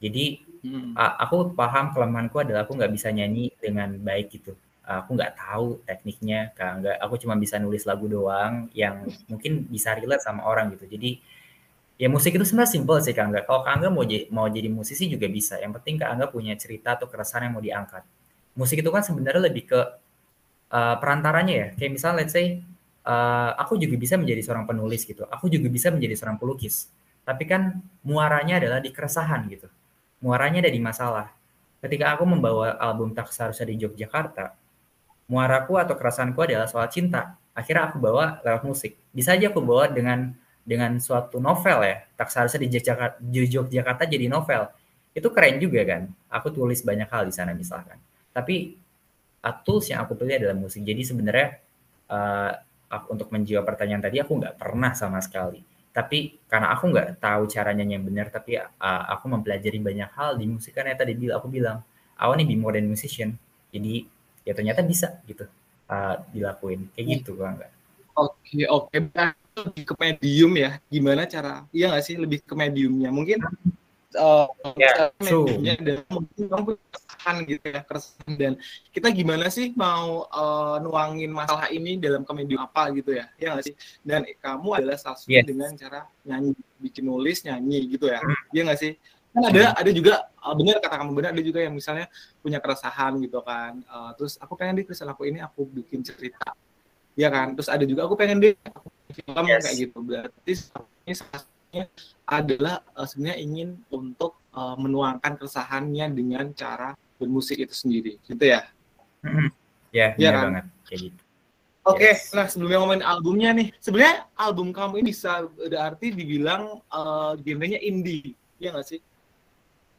jadi 0.00 0.40
hmm. 0.64 0.96
aku 0.96 1.52
paham 1.52 1.92
kelemahanku 1.92 2.36
adalah 2.40 2.64
aku 2.64 2.76
nggak 2.76 2.92
bisa 2.92 3.12
nyanyi 3.12 3.52
dengan 3.60 3.96
baik 4.00 4.32
gitu 4.40 4.56
aku 4.84 5.14
nggak 5.14 5.38
tahu 5.38 5.78
tekniknya 5.86 6.50
kan 6.58 6.82
nggak 6.82 6.98
aku 6.98 7.14
cuma 7.22 7.38
bisa 7.38 7.62
nulis 7.62 7.86
lagu 7.86 8.10
doang 8.10 8.66
yang 8.74 9.06
mungkin 9.30 9.70
bisa 9.70 9.94
relate 9.94 10.24
sama 10.24 10.42
orang 10.42 10.74
gitu 10.74 10.90
jadi 10.90 11.20
ya 12.00 12.08
musik 12.08 12.32
itu 12.32 12.48
sebenarnya 12.48 12.72
simpel 12.72 12.96
sih 13.04 13.12
Kak 13.12 13.24
Angga. 13.28 13.40
Kalau 13.44 13.60
Kak 13.60 13.72
Angga 13.76 13.88
mau 13.92 14.04
jadi, 14.08 14.24
mau 14.32 14.48
jadi 14.48 14.72
musisi 14.72 15.04
juga 15.04 15.28
bisa. 15.28 15.60
Yang 15.60 15.76
penting 15.78 16.00
Kak 16.00 16.08
Angga 16.16 16.26
punya 16.32 16.56
cerita 16.56 16.96
atau 16.96 17.04
keresahan 17.12 17.52
yang 17.52 17.60
mau 17.60 17.60
diangkat. 17.60 18.00
Musik 18.56 18.80
itu 18.80 18.88
kan 18.88 19.04
sebenarnya 19.04 19.52
lebih 19.52 19.68
ke 19.68 19.80
uh, 20.72 20.96
perantaranya 20.96 21.52
ya. 21.52 21.66
Kayak 21.76 22.00
misalnya 22.00 22.16
let's 22.24 22.32
say 22.32 22.64
uh, 23.06 23.50
aku 23.56 23.76
juga 23.80 23.96
bisa 23.96 24.16
menjadi 24.20 24.40
seorang 24.44 24.64
penulis 24.68 25.04
gitu. 25.04 25.24
Aku 25.28 25.46
juga 25.46 25.68
bisa 25.68 25.88
menjadi 25.92 26.14
seorang 26.16 26.36
pelukis. 26.40 26.88
Tapi 27.24 27.44
kan 27.44 27.78
muaranya 28.02 28.58
adalah 28.58 28.80
di 28.80 28.90
keresahan 28.90 29.46
gitu. 29.52 29.68
Muaranya 30.24 30.64
ada 30.64 30.72
di 30.72 30.80
masalah. 30.80 31.26
Ketika 31.80 32.12
aku 32.12 32.28
membawa 32.28 32.76
album 32.76 33.16
Tak 33.16 33.32
Seharusnya 33.32 33.72
di 33.72 33.80
Yogyakarta, 33.80 34.52
muaraku 35.32 35.80
atau 35.80 35.96
keresahanku 35.96 36.40
adalah 36.44 36.68
soal 36.68 36.88
cinta. 36.92 37.40
Akhirnya 37.56 37.88
aku 37.88 37.96
bawa 37.96 38.44
lewat 38.44 38.62
musik. 38.68 38.96
Bisa 39.12 39.32
aja 39.32 39.48
aku 39.48 39.64
bawa 39.64 39.88
dengan 39.88 40.36
dengan 40.70 41.00
suatu 41.00 41.40
novel 41.40 41.82
ya 41.82 41.96
tak 42.14 42.28
seharusnya 42.30 42.62
di 43.18 43.40
Yogyakarta 43.48 44.04
jadi 44.06 44.28
novel 44.28 44.68
itu 45.10 45.28
keren 45.34 45.58
juga 45.58 45.82
kan 45.82 46.02
aku 46.30 46.54
tulis 46.54 46.84
banyak 46.86 47.08
hal 47.10 47.26
di 47.26 47.34
sana 47.34 47.56
misalkan 47.56 47.98
tapi 48.30 48.78
tools 49.66 49.90
yang 49.90 50.04
aku 50.04 50.14
pilih 50.14 50.36
adalah 50.36 50.54
musik 50.54 50.84
jadi 50.84 51.02
sebenarnya 51.02 51.48
uh, 52.12 52.52
untuk 53.12 53.30
menjawab 53.30 53.64
pertanyaan 53.66 54.02
tadi 54.02 54.18
aku 54.18 54.32
nggak 54.40 54.54
pernah 54.58 54.92
sama 54.98 55.22
sekali 55.22 55.62
tapi 55.90 56.38
karena 56.46 56.70
aku 56.74 56.84
nggak 56.90 57.08
tahu 57.18 57.42
cara 57.50 57.70
nyanyi 57.74 57.98
yang 57.98 58.06
benar 58.06 58.26
tapi 58.30 58.58
uh, 58.58 59.04
aku 59.10 59.24
mempelajari 59.30 59.78
banyak 59.82 60.10
hal 60.14 60.38
di 60.38 60.46
musik 60.46 60.74
karena 60.74 60.94
tadi 60.94 61.14
bilang 61.18 61.38
aku 61.42 61.48
bilang 61.50 61.78
want 62.20 62.38
to 62.38 62.46
be 62.46 62.54
more 62.58 62.74
than 62.74 62.86
musician 62.86 63.34
jadi 63.74 64.06
ya 64.46 64.52
ternyata 64.54 64.82
bisa 64.86 65.18
gitu 65.26 65.46
uh, 65.90 66.14
dilakuin 66.34 66.90
kayak 66.94 67.06
Hmm. 67.06 67.14
gitu 67.18 67.32
kan 67.38 67.52
enggak 67.58 67.72
Oke, 68.20 68.66
oke. 68.68 68.96
Berarti 69.14 69.38
Lebih 69.60 69.84
ke 69.88 69.94
medium 69.96 70.52
ya. 70.56 70.70
Gimana 70.92 71.22
cara? 71.24 71.64
Iya 71.72 71.84
nggak 71.94 72.04
sih? 72.04 72.16
Lebih 72.20 72.38
ke 72.44 72.54
mediumnya. 72.58 73.08
Mungkin 73.12 73.38
uh, 74.16 74.46
Ya, 74.74 75.12
true. 75.18 75.46
mediumnya 75.46 75.74
dan 75.78 75.98
mungkin 76.10 76.44
kamu 76.48 76.68
keresahan 76.90 77.36
gitu 77.46 77.66
ya, 77.70 77.80
keresahan. 77.84 78.32
Dan 78.38 78.52
kita 78.90 79.08
gimana 79.12 79.46
sih 79.52 79.70
mau 79.76 80.24
uh, 80.26 80.76
nuangin 80.82 81.30
masalah 81.30 81.68
ini 81.68 82.00
dalam 82.00 82.24
ke 82.24 82.32
medium 82.32 82.64
apa 82.64 82.90
gitu 82.96 83.14
ya? 83.14 83.28
Iya 83.36 83.54
nggak 83.54 83.66
sih? 83.70 83.74
Dan 84.02 84.24
kamu 84.40 84.68
adalah 84.82 84.96
salah 84.98 85.18
satu 85.20 85.30
Yes. 85.30 85.46
dengan 85.46 85.70
cara 85.76 86.08
nyanyi, 86.26 86.52
bikin 86.80 87.04
nulis, 87.06 87.44
nyanyi 87.44 87.78
gitu 87.92 88.10
ya. 88.10 88.18
Hmm. 88.18 88.36
Iya 88.50 88.62
nggak 88.66 88.80
sih? 88.80 88.92
Kan 89.30 89.42
ada 89.46 89.62
ada 89.78 89.90
juga 89.94 90.26
uh, 90.42 90.54
benar 90.58 90.82
kata 90.82 90.96
kamu 90.98 91.10
benar 91.14 91.30
ada 91.30 91.42
juga 91.46 91.60
yang 91.62 91.74
misalnya 91.76 92.10
punya 92.42 92.58
keresahan 92.58 93.14
gitu 93.22 93.38
kan. 93.46 93.78
Uh, 93.86 94.10
terus 94.18 94.34
aku 94.42 94.58
pengen 94.58 94.80
di 94.80 94.82
tulisan 94.82 95.06
aku 95.06 95.28
ini 95.30 95.38
aku 95.38 95.62
bikin 95.70 96.02
cerita 96.02 96.50
ya 97.18 97.26
kan 97.26 97.52
terus 97.58 97.66
ada 97.66 97.82
juga 97.84 98.06
aku 98.06 98.14
pengen 98.14 98.38
deh 98.38 98.54
bikin 99.10 99.22
film 99.34 99.44
Yes. 99.44 99.62
kayak 99.66 99.76
gitu 99.82 99.98
berarti 100.00 100.52
ini 101.04 101.14
salah 101.18 101.42
adalah 102.26 102.82
eh, 102.94 103.06
sebenarnya 103.06 103.38
ingin 103.38 103.68
untuk 103.90 104.38
eh, 104.52 104.76
menuangkan 104.76 105.38
keresahannya 105.38 106.06
dengan 106.10 106.50
cara 106.52 106.92
bermusik 107.16 107.60
itu 107.60 107.74
sendiri. 107.74 108.12
Gitu 108.24 108.44
ya? 108.44 108.66
Mm-mm. 109.20 109.48
ya 109.92 110.16
Iya 110.16 110.30
benar 110.30 110.32
kan? 110.32 110.44
banget. 110.48 110.66
Kayak 110.88 111.00
gitu. 111.10 111.22
Oke 111.80 112.12
Yes. 112.12 112.36
nah 112.36 112.44
sebelumnya 112.44 112.78
ngomongin 112.84 113.04
albumnya 113.04 113.50
nih 113.56 113.68
sebenarnya 113.80 114.28
album 114.36 114.68
kamu 114.68 115.00
ini 115.00 115.16
bisa 115.16 115.48
berarti 115.48 116.06
dibilang 116.12 116.62
eh, 116.84 117.32
genrenya 117.40 117.80
indie 117.80 118.36
ya 118.60 118.72
nggak 118.76 118.84
sih? 118.86 119.00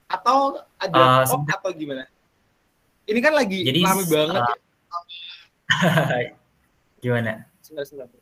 Atau 0.05 0.61
ada 0.77 1.23
Eh, 1.23 1.29
pop 1.29 1.41
atau 1.47 1.71
gimana? 1.73 2.05
Ini 3.09 3.17
kan 3.17 3.33
lagi 3.33 3.65
Jadi, 3.65 3.81
rame 3.81 4.03
banget 4.07 4.41
eh, 4.45 6.25
gimana? 7.03 7.31
Sebentar 7.65 7.85
sebentar 7.89 8.20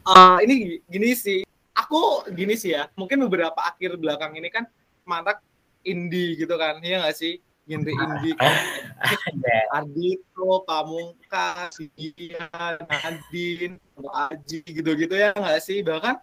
Eh, 0.00 0.38
ini 0.48 0.54
gi- 0.64 0.82
gini 0.88 1.10
sih. 1.12 1.40
Aku 1.76 2.24
gini 2.32 2.56
sih 2.56 2.72
ya. 2.76 2.88
Mungkin 2.96 3.20
beberapa 3.28 3.56
akhir 3.60 3.96
belakang 4.00 4.36
ini 4.36 4.48
kan 4.48 4.64
marak 5.04 5.40
indie 5.84 6.36
gitu 6.36 6.56
kan. 6.56 6.80
Ya 6.80 7.04
nggak 7.04 7.16
sih? 7.16 7.40
Genre 7.68 7.92
indie 7.92 8.34
kan. 8.36 8.54
Ardito, 9.76 10.66
Pamungkas, 10.66 11.78
Dian, 11.94 12.76
Nadine, 12.84 13.76
Aji 13.96 14.58
gitu-gitu 14.66 15.14
ya 15.14 15.30
nggak 15.36 15.60
sih? 15.62 15.80
Bahkan 15.84 16.16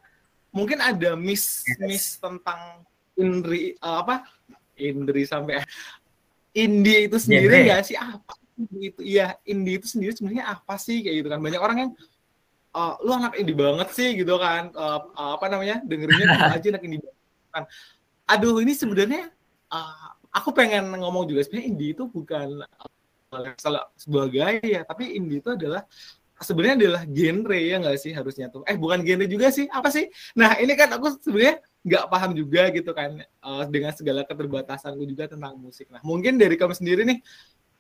mungkin 0.51 0.79
ada 0.83 1.15
miss 1.15 1.63
miss 1.79 2.17
tentang 2.19 2.83
indri 3.15 3.77
eh, 3.77 3.95
apa? 4.03 4.27
Indri 4.77 5.23
sampai 5.25 5.63
indie 6.63 7.07
itu 7.07 7.17
sendiri 7.17 7.65
nggak 7.65 7.81
sih? 7.87 7.97
Apa 7.97 8.33
itu? 8.77 8.99
Iya 9.01 9.37
indie 9.47 9.77
itu 9.79 9.87
sendiri 9.89 10.13
sebenarnya 10.13 10.53
apa 10.53 10.75
sih? 10.77 11.01
Kayak 11.05 11.15
gitu 11.23 11.29
kan. 11.31 11.39
Banyak 11.41 11.61
orang 11.61 11.77
yang 11.87 11.91
eh, 12.77 12.93
lu 13.05 13.11
anak 13.17 13.33
indie 13.41 13.57
banget 13.57 13.87
sih 13.97 14.09
gitu 14.13 14.37
kan. 14.37 14.69
Eh, 14.69 14.99
apa 15.17 15.45
namanya 15.49 15.81
dengerinnya 15.89 16.25
gitu 16.29 16.45
aja 16.55 16.67
anak 16.77 16.83
indie 16.85 17.01
banget 17.01 17.17
kan. 17.53 17.63
Aduh 18.27 18.55
ini 18.61 18.73
sebenarnya 18.77 19.23
eh, 19.73 20.09
aku 20.37 20.49
pengen 20.53 20.93
ngomong 21.01 21.25
juga 21.25 21.41
sebenarnya 21.45 21.67
indie 21.73 21.91
itu 21.97 22.03
bukan 22.05 22.61
salah 23.59 23.91
sebuah 23.99 24.25
gaya 24.31 24.79
tapi 24.87 25.19
indie 25.19 25.43
itu 25.43 25.51
adalah 25.51 25.83
sebenarnya 26.37 26.75
adalah 26.77 27.01
genre 27.09 27.57
ya 27.57 27.75
nggak 27.81 27.97
sih 27.97 28.11
harusnya 28.13 28.45
tuh. 28.53 28.61
Eh 28.69 28.77
bukan 28.77 29.01
genre 29.01 29.25
juga 29.25 29.49
sih 29.49 29.65
apa 29.67 29.89
sih? 29.89 30.05
Nah 30.37 30.55
ini 30.61 30.73
kan 30.77 30.93
aku 30.93 31.17
sebenarnya 31.17 31.57
nggak 31.87 32.05
paham 32.11 32.31
juga 32.35 32.61
gitu 32.69 32.91
kan 32.93 33.09
eh, 33.25 33.63
dengan 33.73 33.91
segala 33.95 34.21
keterbatasanku 34.27 35.03
juga 35.09 35.25
tentang 35.33 35.57
musik. 35.57 35.89
Nah 35.89 36.01
mungkin 36.05 36.37
dari 36.37 36.53
kamu 36.53 36.77
sendiri 36.77 37.01
nih 37.09 37.19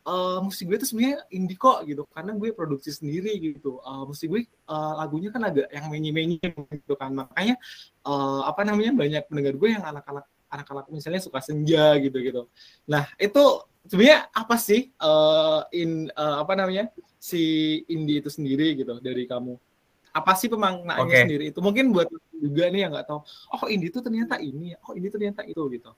eh, 0.07 0.39
musik 0.39 0.65
gue 0.71 0.77
tuh 0.79 0.87
sebenarnya 0.87 1.19
indie 1.35 1.59
kok 1.59 1.83
gitu 1.83 2.07
karena 2.15 2.31
gue 2.33 2.49
produksi 2.55 2.89
sendiri 2.95 3.35
gitu. 3.39 3.83
Eh, 3.83 4.03
musik 4.07 4.27
gue 4.31 4.41
eh, 4.47 4.93
lagunya 4.95 5.29
kan 5.29 5.43
agak 5.43 5.67
yang 5.69 5.85
menyi-menyi 5.91 6.39
gitu 6.81 6.95
kan. 6.95 7.11
Makanya 7.11 7.55
eh, 8.07 8.41
apa 8.47 8.61
namanya 8.63 8.91
banyak 8.95 9.23
pendengar 9.27 9.53
gue 9.59 9.69
yang 9.75 9.83
anak-anak 9.83 10.25
anak-anak 10.47 10.85
misalnya 10.89 11.19
suka 11.19 11.43
senja 11.43 11.99
gitu 11.99 12.17
gitu. 12.23 12.41
Nah 12.87 13.11
itu 13.19 13.43
sebenarnya 13.83 14.31
apa 14.31 14.55
sih 14.55 14.91
eh, 14.95 15.59
in 15.75 16.07
eh, 16.07 16.35
apa 16.39 16.53
namanya 16.55 16.87
si 17.19 17.83
indie 17.91 18.23
itu 18.23 18.31
sendiri 18.31 18.79
gitu 18.79 19.03
dari 19.03 19.27
kamu? 19.27 19.59
Apa 20.15 20.33
sih 20.33 20.47
pemaknaannya 20.49 21.03
Oke. 21.03 21.23
sendiri? 21.27 21.43
Itu 21.51 21.59
mungkin 21.59 21.91
buat 21.91 22.07
juga 22.37 22.69
nih 22.69 22.87
yang 22.87 22.91
nggak 22.93 23.07
tahu 23.09 23.21
oh 23.27 23.63
indie 23.67 23.89
itu 23.89 23.99
ternyata 23.99 24.37
ini 24.37 24.73
ya 24.73 24.77
oh 24.87 24.93
indie 24.95 25.11
ternyata 25.11 25.43
itu 25.43 25.61
gitu. 25.73 25.91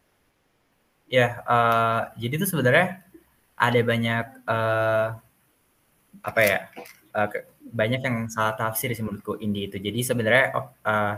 Ya, 1.09 1.41
eh, 1.41 2.01
jadi 2.21 2.37
tuh 2.45 2.49
sebenarnya 2.53 3.08
ada 3.59 3.79
banyak 3.91 4.25
eh, 4.49 5.07
apa 6.23 6.41
ya? 6.43 6.59
ke- 7.31 7.45
banyak 7.69 8.01
yang 8.07 8.17
salah 8.33 8.53
tafsir 8.57 8.89
sih 8.95 9.03
menurutku 9.05 9.37
indie 9.45 9.67
itu. 9.69 9.77
Jadi 9.81 9.99
sebenarnya 10.05 10.45
eh, 10.91 11.13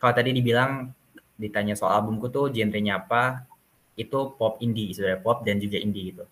kalau 0.00 0.14
tadi 0.18 0.30
dibilang 0.38 0.90
ditanya 1.38 1.74
soal 1.78 2.02
albumku 2.02 2.28
tuh 2.32 2.50
genrenya 2.54 3.02
apa, 3.02 3.46
itu 3.98 4.18
pop 4.38 4.58
indie 4.64 4.92
sebenarnya 4.96 5.20
pop 5.26 5.38
dan 5.46 5.56
juga 5.64 5.78
indie 5.80 6.12
gitu. 6.14 6.24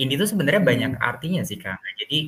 Indie 0.00 0.16
itu 0.20 0.26
sebenarnya 0.32 0.62
Hmm. 0.62 0.70
banyak 0.70 0.92
artinya 1.00 1.42
sih 1.48 1.58
Kang. 1.60 1.80
Jadi 2.00 2.18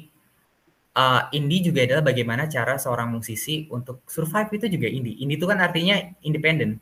eh, 0.97 1.23
indie 1.39 1.61
juga 1.67 1.81
adalah 1.87 2.05
bagaimana 2.11 2.45
cara 2.51 2.75
seorang 2.81 3.09
musisi 3.15 3.67
untuk 3.71 4.03
survive 4.11 4.51
itu 4.59 4.67
juga 4.81 4.89
indie. 4.91 5.17
Indie 5.23 5.37
itu 5.39 5.47
kan 5.51 5.59
artinya 5.63 5.97
independen. 6.27 6.79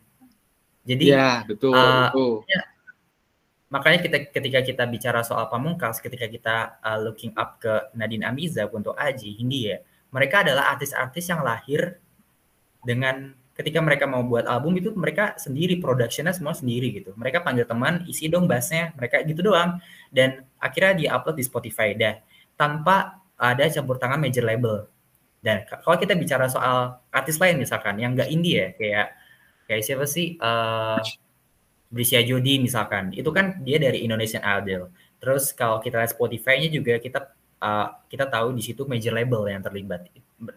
Jadi 0.88 1.08
ya 1.08 1.42
betul 1.48 1.78
eh, 1.78 2.08
betul 2.08 2.30
makanya 3.68 4.00
kita 4.00 4.16
ketika 4.32 4.60
kita 4.64 4.84
bicara 4.88 5.20
soal 5.20 5.48
pamungkas 5.52 6.00
ketika 6.00 6.24
kita 6.24 6.56
uh, 6.80 6.98
looking 7.00 7.36
up 7.36 7.60
ke 7.60 7.92
Nadine 7.92 8.24
Amizah 8.24 8.68
untuk 8.72 8.96
Aji 8.96 9.36
Hindia 9.36 9.84
mereka 10.08 10.40
adalah 10.40 10.72
artis-artis 10.72 11.28
yang 11.28 11.44
lahir 11.44 12.00
dengan 12.80 13.36
ketika 13.58 13.82
mereka 13.82 14.06
mau 14.06 14.22
buat 14.22 14.46
album 14.46 14.78
itu 14.78 14.94
mereka 14.94 15.34
sendiri 15.34 15.82
productionnya 15.82 16.30
semua 16.30 16.54
sendiri 16.54 16.94
gitu. 16.94 17.10
Mereka 17.18 17.42
panggil 17.42 17.66
teman 17.66 18.06
isi 18.06 18.30
dong 18.30 18.46
bassnya 18.46 18.94
mereka 18.94 19.20
gitu 19.26 19.42
doang. 19.42 19.82
Dan 20.14 20.46
akhirnya 20.62 20.94
di 20.94 21.04
upload 21.10 21.36
di 21.36 21.44
Spotify. 21.44 21.92
Dah 21.98 22.16
tanpa 22.54 23.18
ada 23.34 23.66
campur 23.66 23.98
tangan 23.98 24.22
major 24.22 24.46
label. 24.46 24.86
Dan 25.42 25.66
kalau 25.66 25.98
kita 25.98 26.14
bicara 26.14 26.46
soal 26.46 27.02
artis 27.10 27.36
lain 27.42 27.58
misalkan 27.58 27.98
yang 27.98 28.14
enggak 28.14 28.30
indie 28.30 28.58
ya 28.58 28.68
kayak 28.78 29.08
kayak 29.66 29.82
siapa 29.84 30.06
sih 30.06 30.38
Eh 30.38 30.98
Brisya 31.88 32.20
Jodi 32.20 32.60
misalkan 32.60 33.16
itu 33.16 33.32
kan 33.32 33.60
dia 33.64 33.80
dari 33.80 34.04
Indonesian 34.04 34.44
Idol. 34.44 34.92
Terus 35.18 35.56
kalau 35.56 35.80
kita 35.80 36.04
lihat 36.04 36.12
Spotify-nya 36.12 36.68
juga 36.68 37.00
kita 37.00 37.32
uh, 37.64 37.88
kita 38.06 38.28
tahu 38.28 38.54
di 38.54 38.62
situ 38.62 38.84
major 38.84 39.16
label 39.16 39.48
yang 39.48 39.64
terlibat. 39.64 40.06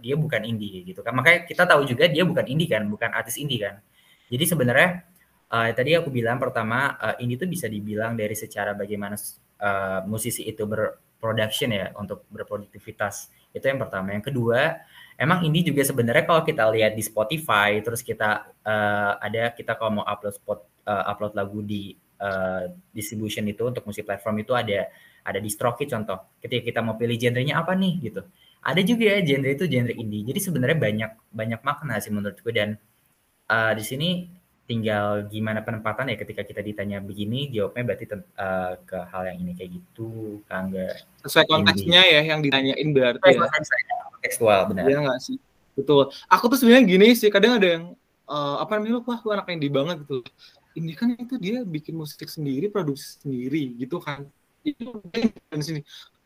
Dia 0.03 0.19
bukan 0.19 0.43
indie 0.43 0.83
gitu 0.85 1.01
kan. 1.01 1.15
Makanya 1.15 1.47
kita 1.47 1.63
tahu 1.65 1.87
juga 1.87 2.05
dia 2.11 2.27
bukan 2.27 2.45
indie 2.45 2.69
kan 2.69 2.83
bukan 2.85 3.09
artis 3.15 3.39
indie 3.39 3.63
kan. 3.63 3.79
Jadi 4.27 4.43
sebenarnya 4.43 5.07
uh, 5.49 5.71
tadi 5.71 5.95
aku 5.95 6.11
bilang 6.11 6.37
pertama 6.37 6.99
uh, 6.99 7.15
indie 7.23 7.39
itu 7.39 7.47
bisa 7.47 7.71
dibilang 7.71 8.13
dari 8.19 8.35
secara 8.35 8.75
bagaimana 8.75 9.15
uh, 9.63 10.03
musisi 10.05 10.45
itu 10.45 10.67
berproduction 10.67 11.71
ya 11.71 11.95
untuk 11.95 12.27
berproduktivitas. 12.27 13.31
Itu 13.55 13.71
yang 13.71 13.79
pertama. 13.79 14.11
Yang 14.11 14.35
kedua 14.35 14.83
emang 15.15 15.47
indie 15.47 15.63
juga 15.63 15.81
sebenarnya 15.87 16.27
kalau 16.27 16.43
kita 16.43 16.67
lihat 16.69 16.91
di 16.91 17.03
Spotify 17.07 17.79
terus 17.79 18.03
kita 18.03 18.51
uh, 18.67 19.15
ada 19.15 19.55
kita 19.55 19.79
kalau 19.79 20.03
mau 20.03 20.05
upload 20.05 20.35
spot 20.35 20.70
uh, 20.87 21.03
upload 21.11 21.33
lagu 21.37 21.59
di 21.61 21.93
uh, 22.21 22.69
distribution 22.93 23.45
itu 23.49 23.61
untuk 23.65 23.85
musik 23.85 24.05
platform 24.07 24.41
itu 24.41 24.53
ada 24.55 24.87
ada 25.21 25.39
DistroKid 25.41 25.89
contoh. 25.89 26.19
Ketika 26.41 26.61
kita 26.65 26.79
mau 26.81 26.97
pilih 26.97 27.17
genrenya 27.17 27.61
apa 27.61 27.77
nih 27.77 28.11
gitu. 28.11 28.21
Ada 28.61 28.81
juga 28.85 29.17
ya 29.17 29.17
genre 29.25 29.51
itu 29.57 29.65
genre 29.65 29.93
indie. 29.93 30.21
Jadi 30.25 30.39
sebenarnya 30.41 30.77
banyak 30.77 31.11
banyak 31.33 31.61
makna 31.65 31.97
sih 31.97 32.13
menurutku 32.13 32.49
dan 32.53 32.77
uh, 33.49 33.73
di 33.73 33.83
sini 33.85 34.09
tinggal 34.69 35.27
gimana 35.27 35.59
penempatan 35.65 36.13
ya 36.13 36.15
ketika 36.15 36.47
kita 36.47 36.61
ditanya 36.63 37.03
begini 37.03 37.51
jawabnya 37.51 37.91
berarti 37.91 38.05
uh, 38.07 38.79
ke 38.87 38.97
hal 39.09 39.27
yang 39.27 39.37
ini 39.43 39.51
kayak 39.57 39.75
gitu 39.75 40.39
kan 40.47 40.71
enggak 40.71 41.03
sesuai 41.27 41.43
konteksnya 41.49 42.01
ya 42.07 42.21
yang 42.23 42.39
ditanyain 42.39 42.87
berarti 42.95 43.35
ya 43.35 43.49
tekstual 44.21 44.69
benar. 44.71 44.85
Iya 44.87 44.97
nggak 45.03 45.19
sih? 45.19 45.37
Betul. 45.75 46.13
Aku 46.29 46.45
tuh 46.47 46.57
sebenarnya 46.61 46.85
gini 46.85 47.07
sih, 47.17 47.33
kadang 47.33 47.57
ada 47.57 47.67
yang 47.67 47.83
eh, 48.29 48.55
apa 48.61 48.71
namanya, 48.77 49.01
wah 49.03 49.19
lu 49.19 49.29
anak 49.33 49.49
indie 49.51 49.73
banget 49.73 50.05
gitu. 50.05 50.21
Ini 50.71 50.91
kan 50.95 51.11
itu 51.19 51.35
dia 51.35 51.67
bikin 51.67 51.99
musik 51.99 52.31
sendiri, 52.31 52.71
produksi 52.71 53.19
sendiri 53.19 53.75
gitu 53.75 53.99
kan. 53.99 54.23
Itu 54.63 54.95
bukan 54.95 55.57
di 55.59 55.65
sini. 55.65 55.81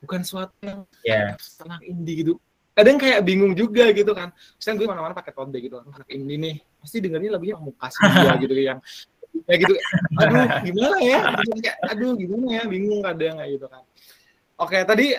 Bukan 0.06 0.22
suatu 0.22 0.54
yang 0.62 0.86
Ya. 1.02 1.34
anak 1.66 1.82
indie 1.82 2.22
gitu. 2.22 2.34
Kadang 2.76 3.00
kayak 3.00 3.24
bingung 3.24 3.56
juga 3.56 3.88
gitu 3.96 4.12
kan. 4.12 4.36
Misalnya 4.60 4.78
gue 4.84 4.88
mana-mana 4.92 5.14
pakai 5.16 5.32
tote 5.32 5.58
gitu, 5.64 5.80
anak 5.80 6.06
indie 6.12 6.36
nih, 6.38 6.56
pasti 6.78 7.00
dengernya 7.00 7.40
lagunya 7.40 7.56
Pamungkas 7.56 7.96
dia 7.96 8.34
gitu 8.44 8.54
yang 8.54 8.80
kayak 9.48 9.60
gitu. 9.64 9.74
Aduh, 10.20 10.46
gimana 10.68 10.98
ya? 11.00 11.20
Aduh, 11.96 12.14
gimana 12.20 12.46
ya? 12.52 12.64
Bingung 12.68 13.00
kadang 13.02 13.40
kayak 13.40 13.52
gitu 13.56 13.68
kan. 13.72 13.84
Oke, 14.60 14.78
tadi 14.84 15.16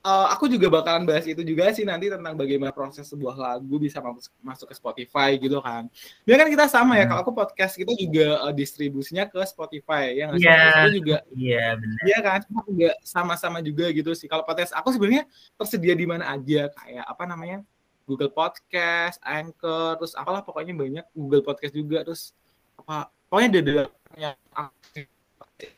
eh, 0.00 0.26
aku 0.32 0.48
juga 0.48 0.72
bakalan 0.72 1.04
bahas 1.04 1.28
itu 1.28 1.44
juga 1.44 1.68
sih 1.76 1.84
nanti 1.84 2.08
tentang 2.08 2.32
bagaimana 2.32 2.72
proses 2.72 3.04
sebuah 3.04 3.36
lagu 3.36 3.76
bisa 3.76 4.00
masuk, 4.00 4.32
masuk 4.40 4.66
ke 4.72 4.74
Spotify 4.74 5.36
gitu 5.36 5.60
kan. 5.60 5.86
Biar 6.24 6.40
kan 6.40 6.48
kita 6.48 6.64
sama 6.72 6.96
ya, 6.96 7.04
Hmm. 7.04 7.16
kalau 7.16 7.20
aku 7.28 7.32
podcast 7.36 7.76
kita 7.76 7.92
juga 7.94 8.48
eh, 8.48 8.54
distribusinya 8.56 9.28
ke 9.28 9.40
Spotify 9.44 10.16
ya 10.16 10.32
nggak 10.32 10.40
sih? 10.40 10.48
Iya. 10.48 10.88
Juga 10.88 11.16
Iya 11.36 11.66
benar. 11.76 12.00
Iya 12.08 12.18
kan, 12.24 12.38
cuma 12.48 12.60
juga 12.64 12.90
sama-sama 13.04 13.58
juga 13.60 13.86
gitu 13.92 14.10
sih. 14.16 14.24
Kalau 14.26 14.42
podcast 14.48 14.72
aku 14.72 14.88
sebenarnya 14.96 15.28
tersedia 15.60 15.92
di 15.92 16.06
mana 16.08 16.32
aja 16.32 16.72
kayak 16.72 17.04
apa 17.04 17.24
namanya 17.28 17.60
Google 18.08 18.32
Podcast, 18.32 19.22
Anchor, 19.22 19.94
terus 20.00 20.18
apalah 20.18 20.42
pokoknya 20.42 20.74
banyak 20.74 21.04
Google 21.14 21.46
Podcast 21.46 21.76
juga 21.76 22.02
terus 22.02 22.34
apa 22.74 23.06
pokoknya 23.30 23.48
ada 23.52 23.60
ada 23.60 23.84
yang 24.18 24.38
aktif. 24.50 25.06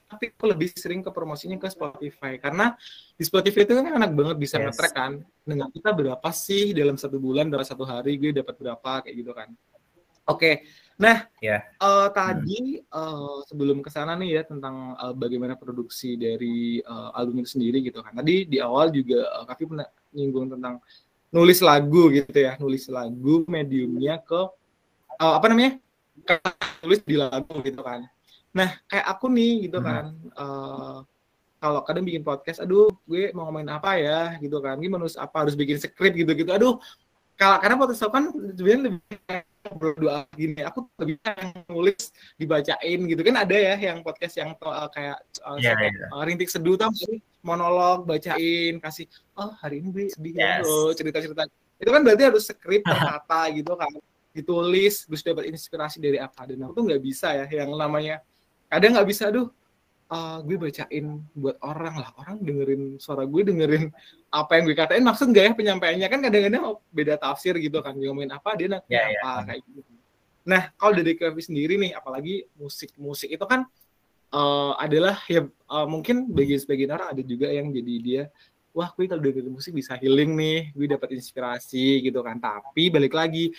Tapi 0.07 0.31
aku 0.31 0.45
lebih 0.51 0.69
sering 0.77 1.01
ke 1.01 1.11
promosinya 1.11 1.57
ke 1.57 1.69
Spotify. 1.73 2.37
Karena 2.37 2.77
di 3.17 3.25
Spotify 3.25 3.65
itu 3.65 3.73
kan 3.75 3.87
enak 3.89 4.13
banget 4.13 4.37
bisa 4.39 4.57
Yes. 4.61 4.75
nge-track 4.75 4.95
kan. 4.95 5.13
Dengan 5.43 5.69
kita 5.73 5.91
berapa 5.91 6.29
sih 6.31 6.71
dalam 6.77 6.95
satu 7.01 7.17
bulan 7.17 7.49
dalam 7.49 7.65
satu 7.65 7.83
hari 7.89 8.21
gue 8.21 8.31
dapat 8.31 8.55
berapa 8.61 9.03
kayak 9.03 9.17
gitu 9.17 9.33
kan. 9.33 9.49
Oke. 10.29 10.69
Nah 11.01 11.27
Ya. 11.43 11.67
eh, 11.67 12.09
tadi 12.15 12.79
eh, 12.79 13.37
sebelum 13.51 13.83
ke 13.83 13.91
sana 13.91 14.15
nih 14.15 14.39
ya 14.39 14.43
tentang 14.47 14.95
eh, 14.95 15.15
bagaimana 15.17 15.59
produksi 15.59 16.15
dari 16.15 16.79
eh, 16.79 17.11
album 17.19 17.43
itu 17.43 17.59
sendiri 17.59 17.81
gitu 17.83 17.99
kan. 18.05 18.15
Tadi 18.15 18.47
di 18.47 18.61
awal 18.63 18.93
juga 18.93 19.25
eh, 19.25 19.45
Kavi 19.49 19.65
pernah 19.67 19.89
nyinggung 20.15 20.53
tentang 20.53 20.79
nulis 21.33 21.59
lagu 21.65 22.13
gitu 22.13 22.39
ya. 22.39 22.55
Nulis 22.61 22.87
lagu 22.93 23.43
mediumnya 23.51 24.21
ke 24.21 24.41
eh, 25.19 25.35
apa 25.41 25.47
namanya? 25.51 25.81
Tulis 26.85 27.01
di 27.03 27.17
lagu 27.17 27.57
gitu 27.65 27.81
kan 27.81 28.05
nah 28.53 28.71
kayak 28.87 29.07
aku 29.09 29.27
nih 29.33 29.67
gitu 29.67 29.79
Hmm. 29.81 29.87
kan 29.89 30.05
eh, 30.37 30.99
kalau 31.57 31.81
kadang 31.87 32.03
bikin 32.03 32.21
podcast 32.21 32.59
aduh 32.59 32.91
gue 33.07 33.31
mau 33.33 33.47
ngomongin 33.47 33.71
apa 33.71 33.95
ya? 33.95 34.35
Gitu 34.37 34.59
kan 34.59 34.77
gimana 34.77 35.07
harus 35.07 35.15
apa 35.15 35.47
harus 35.47 35.55
bikin 35.55 35.79
skrip 35.79 36.13
gitu 36.13 36.35
gitu 36.35 36.51
aduh 36.51 36.75
kalau 37.33 37.57
karena 37.63 37.75
podcast 37.79 38.03
aku 38.05 38.13
kan 38.13 38.25
sebenarnya 38.55 38.83
lebih 38.93 39.01
berdua 39.79 40.27
gini 40.35 40.59
aku 40.61 40.91
lebih 41.01 41.17
nulis 41.71 42.11
dibacain 42.35 42.99
gitu. 43.07 43.21
Kan 43.23 43.37
ada 43.39 43.55
ya 43.57 43.75
yang 43.79 44.03
podcast 44.03 44.35
yang 44.37 44.53
uh, 44.59 44.91
kayak 44.91 45.17
uh, 45.47 45.55
Iya, 45.57 45.73
sampai, 45.73 45.89
iya. 45.95 46.07
uh, 46.13 46.23
rintik 46.27 46.51
seduh 46.51 46.75
tau 46.75 46.91
monolog 47.41 48.05
bacain 48.05 48.79
kasih 48.79 49.07
oh 49.35 49.51
hari 49.59 49.81
ini 49.81 49.89
gue 49.91 50.05
sedih 50.11 50.35
ya 50.35 50.61
Yes. 50.61 50.67
loh 50.67 50.91
cerita-cerita. 50.93 51.43
Itu 51.79 51.91
kan 51.91 52.03
berarti 52.03 52.23
harus 52.27 52.43
skrip 52.47 52.83
tertata 52.91 53.41
gitu 53.55 53.73
kan 53.75 53.91
ditulis 54.35 55.07
terus 55.07 55.23
dapat 55.23 55.45
inspirasi 55.47 56.03
dari 56.03 56.19
apa. 56.19 56.43
Dan 56.43 56.59
aku 56.67 56.75
tuh 56.75 56.85
nggak 56.91 57.03
bisa 57.03 57.39
ya 57.39 57.47
yang 57.49 57.71
namanya 57.75 58.19
kadang 58.73 58.97
nggak 58.97 59.09
bisa 59.13 59.29
aduh 59.29 59.53
uh, 60.13 60.39
gue 60.45 60.57
bacain 60.61 61.21
buat 61.33 61.57
orang 61.65 61.95
lah 62.01 62.11
orang 62.21 62.41
dengerin 62.45 62.83
suara 63.01 63.25
gue 63.25 63.43
dengerin 63.45 63.89
apa 64.33 64.53
yang 64.57 64.65
gue 64.69 64.77
katain. 64.77 65.05
Maksud 65.05 65.33
nggak 65.33 65.45
ya 65.45 65.53
penyampaiannya? 65.57 66.09
Kan 66.09 66.21
kadang-kadang 66.25 66.65
beda 66.93 67.15
tafsir 67.21 67.57
gitu 67.61 67.81
kan 67.81 67.97
dia 67.97 68.09
ngomongin 68.13 68.33
apa 68.33 68.51
dia 68.57 68.69
nanti 68.73 68.93
Ya, 68.93 69.09
ya. 69.09 69.21
apa 69.21 69.53
kayak 69.53 69.61
gitu. 69.69 69.93
Nah 70.49 70.63
kalau 70.77 70.93
dari 70.97 71.13
Kevi 71.17 71.43
sendiri 71.45 71.75
nih 71.81 71.93
apalagi 71.97 72.49
musik 72.57 72.93
musik 73.01 73.29
itu 73.29 73.45
kan 73.45 73.69
uh, 74.33 74.73
adalah 74.77 75.21
ya 75.29 75.49
uh, 75.69 75.87
mungkin 75.89 76.29
bagi 76.33 76.57
sebagian 76.61 76.97
orang 76.97 77.13
ada 77.17 77.23
juga 77.25 77.49
yang 77.53 77.73
jadi 77.73 77.95
dia 78.01 78.23
wah 78.73 78.89
gue 78.97 79.05
kalau 79.05 79.21
dengerin 79.21 79.53
musik 79.53 79.77
bisa 79.77 80.01
healing 80.01 80.33
nih 80.33 80.73
gue 80.73 80.87
dapat 80.89 81.17
inspirasi 81.17 82.05
gitu 82.05 82.21
kan. 82.21 82.41
Tapi 82.41 82.89
balik 82.89 83.13
lagi 83.17 83.53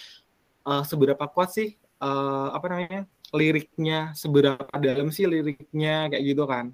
uh, 0.65 0.81
seberapa 0.85 1.25
kuat 1.29 1.53
sih 1.53 1.77
uh, 2.01 2.49
apa 2.53 2.65
namanya 2.69 3.01
liriknya 3.33 4.13
seberapa 4.13 4.63
dalam 4.77 5.09
sih 5.09 5.25
liriknya 5.25 6.07
kayak 6.13 6.23
gitu 6.23 6.45
kan 6.45 6.71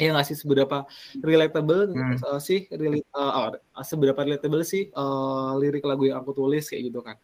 ya 0.00 0.10
nggak 0.10 0.26
sih 0.26 0.38
seberapa 0.38 0.88
relatable 1.20 1.94
Hmm. 1.94 2.16
uh, 2.18 2.40
sih 2.40 2.66
relate, 2.72 3.06
uh, 3.14 3.54
uh, 3.54 3.84
seberapa 3.84 4.18
relatable 4.18 4.64
sih 4.66 4.88
uh, 4.96 5.54
lirik 5.60 5.84
lagu 5.84 6.08
yang 6.08 6.24
aku 6.24 6.32
tulis 6.32 6.66
kayak 6.66 6.90
gitu 6.90 7.00
kan 7.04 7.16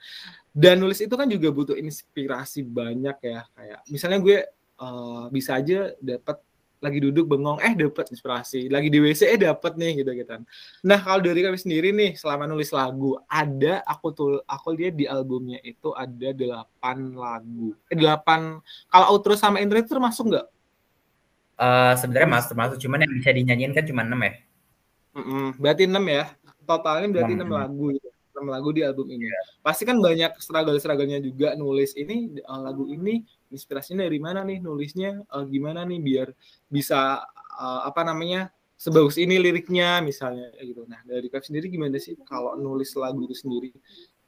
dan 0.54 0.78
nulis 0.78 1.00
itu 1.02 1.14
kan 1.16 1.26
juga 1.26 1.48
butuh 1.50 1.74
inspirasi 1.74 2.62
banyak 2.62 3.16
ya 3.24 3.40
kayak 3.56 3.80
misalnya 3.90 4.18
gue 4.22 4.38
uh, 4.78 5.26
bisa 5.32 5.58
aja 5.58 5.90
dapat 5.98 6.38
lagi 6.78 6.98
duduk 7.02 7.26
bengong 7.26 7.58
eh 7.58 7.74
dapat 7.74 8.10
inspirasi. 8.14 8.70
Lagi 8.70 8.88
di 8.88 8.98
WC 9.02 9.34
eh 9.34 9.40
dapat 9.40 9.74
nih 9.74 10.02
gitu 10.02 10.10
gitu 10.14 10.30
kan. 10.30 10.42
Nah 10.86 10.98
kalau 11.02 11.20
dari 11.22 11.42
kami 11.42 11.58
sendiri 11.58 11.90
nih 11.90 12.14
selama 12.14 12.46
nulis 12.46 12.70
lagu 12.70 13.18
ada 13.26 13.82
aku 13.82 14.06
tul 14.14 14.32
aku 14.46 14.68
lihat 14.78 14.94
di 14.94 15.04
albumnya 15.10 15.58
itu 15.66 15.90
ada 15.94 16.30
delapan 16.32 17.14
lagu. 17.18 17.74
Eh 17.90 17.96
delapan 17.98 18.62
kalau 18.88 19.06
outro 19.14 19.34
sama 19.34 19.58
intro 19.58 19.78
itu 19.78 19.90
termasuk 19.90 20.30
nggak? 20.30 20.46
Eh, 21.58 21.92
sebenarnya 21.98 22.28
masuk 22.30 22.48
termasuk. 22.54 22.76
Cuman 22.78 23.02
yang 23.02 23.12
bisa 23.18 23.30
dinyanyiin 23.34 23.72
kan 23.74 23.82
cuma 23.82 24.06
6 24.06 24.14
ya. 24.22 24.32
Mm-mm, 25.18 25.58
berarti 25.58 25.82
enam 25.90 26.04
ya? 26.06 26.24
Totalnya 26.62 27.08
berarti 27.10 27.32
Enam, 27.34 27.48
enam 27.50 27.50
enam. 27.50 27.60
lagu 27.66 27.84
gitu. 27.98 28.08
enam 28.38 28.46
lagu 28.54 28.68
di 28.70 28.82
album 28.86 29.06
ini. 29.10 29.26
Pasti 29.66 29.82
kan 29.82 29.98
banyak 29.98 30.38
struggle-strugglenya 30.38 31.18
juga 31.18 31.58
nulis 31.58 31.98
ini 31.98 32.38
eh, 32.38 32.60
lagu 32.62 32.86
ini 32.86 33.26
inspirasinya 33.54 34.04
dari 34.06 34.18
mana 34.20 34.40
nih 34.44 34.58
nulisnya 34.62 35.10
eh, 35.24 35.44
gimana 35.48 35.84
nih 35.88 35.98
biar 36.02 36.28
bisa 36.68 37.22
eh, 37.58 37.80
apa 37.88 38.00
namanya 38.06 38.50
sebagus 38.78 39.18
ini 39.18 39.36
liriknya 39.42 39.98
misalnya 40.04 40.54
gitu 40.62 40.86
nah 40.86 41.00
dari 41.02 41.26
Kev 41.32 41.42
sendiri 41.42 41.66
gimana 41.66 41.98
sih 41.98 42.14
kalau 42.22 42.54
nulis 42.54 42.94
lagu 42.94 43.20
itu 43.26 43.34
sendiri 43.36 43.70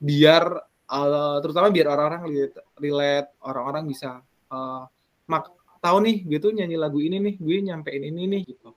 biar 0.00 0.44
eh, 0.90 1.36
terutama 1.44 1.68
biar 1.70 1.86
orang-orang 1.92 2.22
relate, 2.28 2.56
relate 2.80 3.28
orang-orang 3.46 3.84
bisa 3.88 4.20
eh, 4.50 4.82
mak 5.30 5.44
tahu 5.80 5.96
nih 6.04 6.16
gue 6.28 6.38
tuh 6.42 6.52
nyanyi 6.52 6.76
lagu 6.76 7.00
ini 7.00 7.16
nih 7.22 7.34
gue 7.40 7.56
nyampein 7.64 8.02
ini 8.04 8.22
nih 8.28 8.42
gitu 8.52 8.70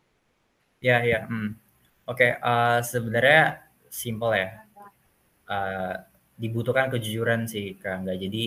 Ya, 0.83 0.99
ya. 0.99 1.23
hmm. 1.31 1.55
Oke, 2.11 2.35
eh, 2.35 2.79
sebenarnya 2.83 3.63
simple 3.87 4.35
ya. 4.35 4.49
Eh, 5.47 5.93
dibutuhkan 6.35 6.91
kejujuran 6.91 7.47
sih, 7.47 7.79
Kak. 7.79 8.03
Nggak 8.03 8.17
jadi 8.27 8.43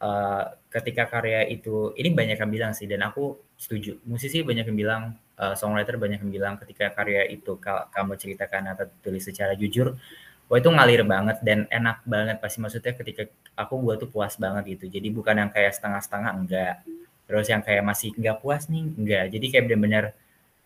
eh, 0.00 0.44
ketika 0.74 1.04
karya 1.12 1.44
itu, 1.48 1.92
ini 2.00 2.08
banyak 2.14 2.38
yang 2.40 2.50
bilang 2.52 2.72
sih, 2.76 2.86
dan 2.90 3.00
aku 3.08 3.36
setuju. 3.60 4.00
Musisi 4.08 4.40
banyak 4.42 4.64
yang 4.72 4.78
bilang, 4.78 5.02
eh, 5.40 5.54
songwriter 5.60 5.96
banyak 6.00 6.18
yang 6.24 6.32
bilang, 6.32 6.54
ketika 6.60 6.92
karya 6.96 7.28
itu 7.28 7.56
ka- 7.60 7.88
kamu 7.94 8.12
ceritakan 8.20 8.62
atau 8.76 8.86
tulis 9.04 9.22
secara 9.24 9.52
jujur, 9.58 9.96
wah 10.50 10.58
itu 10.58 10.68
ngalir 10.72 11.02
banget 11.06 11.36
dan 11.46 11.58
enak 11.70 12.02
banget. 12.08 12.36
Pasti 12.42 12.58
maksudnya 12.62 12.92
ketika 12.96 13.22
aku 13.54 13.74
buat 13.84 13.96
tuh 14.02 14.10
puas 14.10 14.34
banget 14.40 14.78
gitu. 14.78 14.84
Jadi 14.90 15.08
bukan 15.14 15.34
yang 15.38 15.50
kayak 15.54 15.72
setengah-setengah, 15.76 16.32
enggak. 16.34 16.74
Terus 17.28 17.46
yang 17.52 17.62
kayak 17.62 17.82
masih 17.86 18.10
nggak 18.18 18.36
puas 18.42 18.66
nih, 18.72 18.84
enggak. 18.98 19.24
Jadi 19.30 19.46
kayak 19.54 19.64
bener-bener 19.70 20.04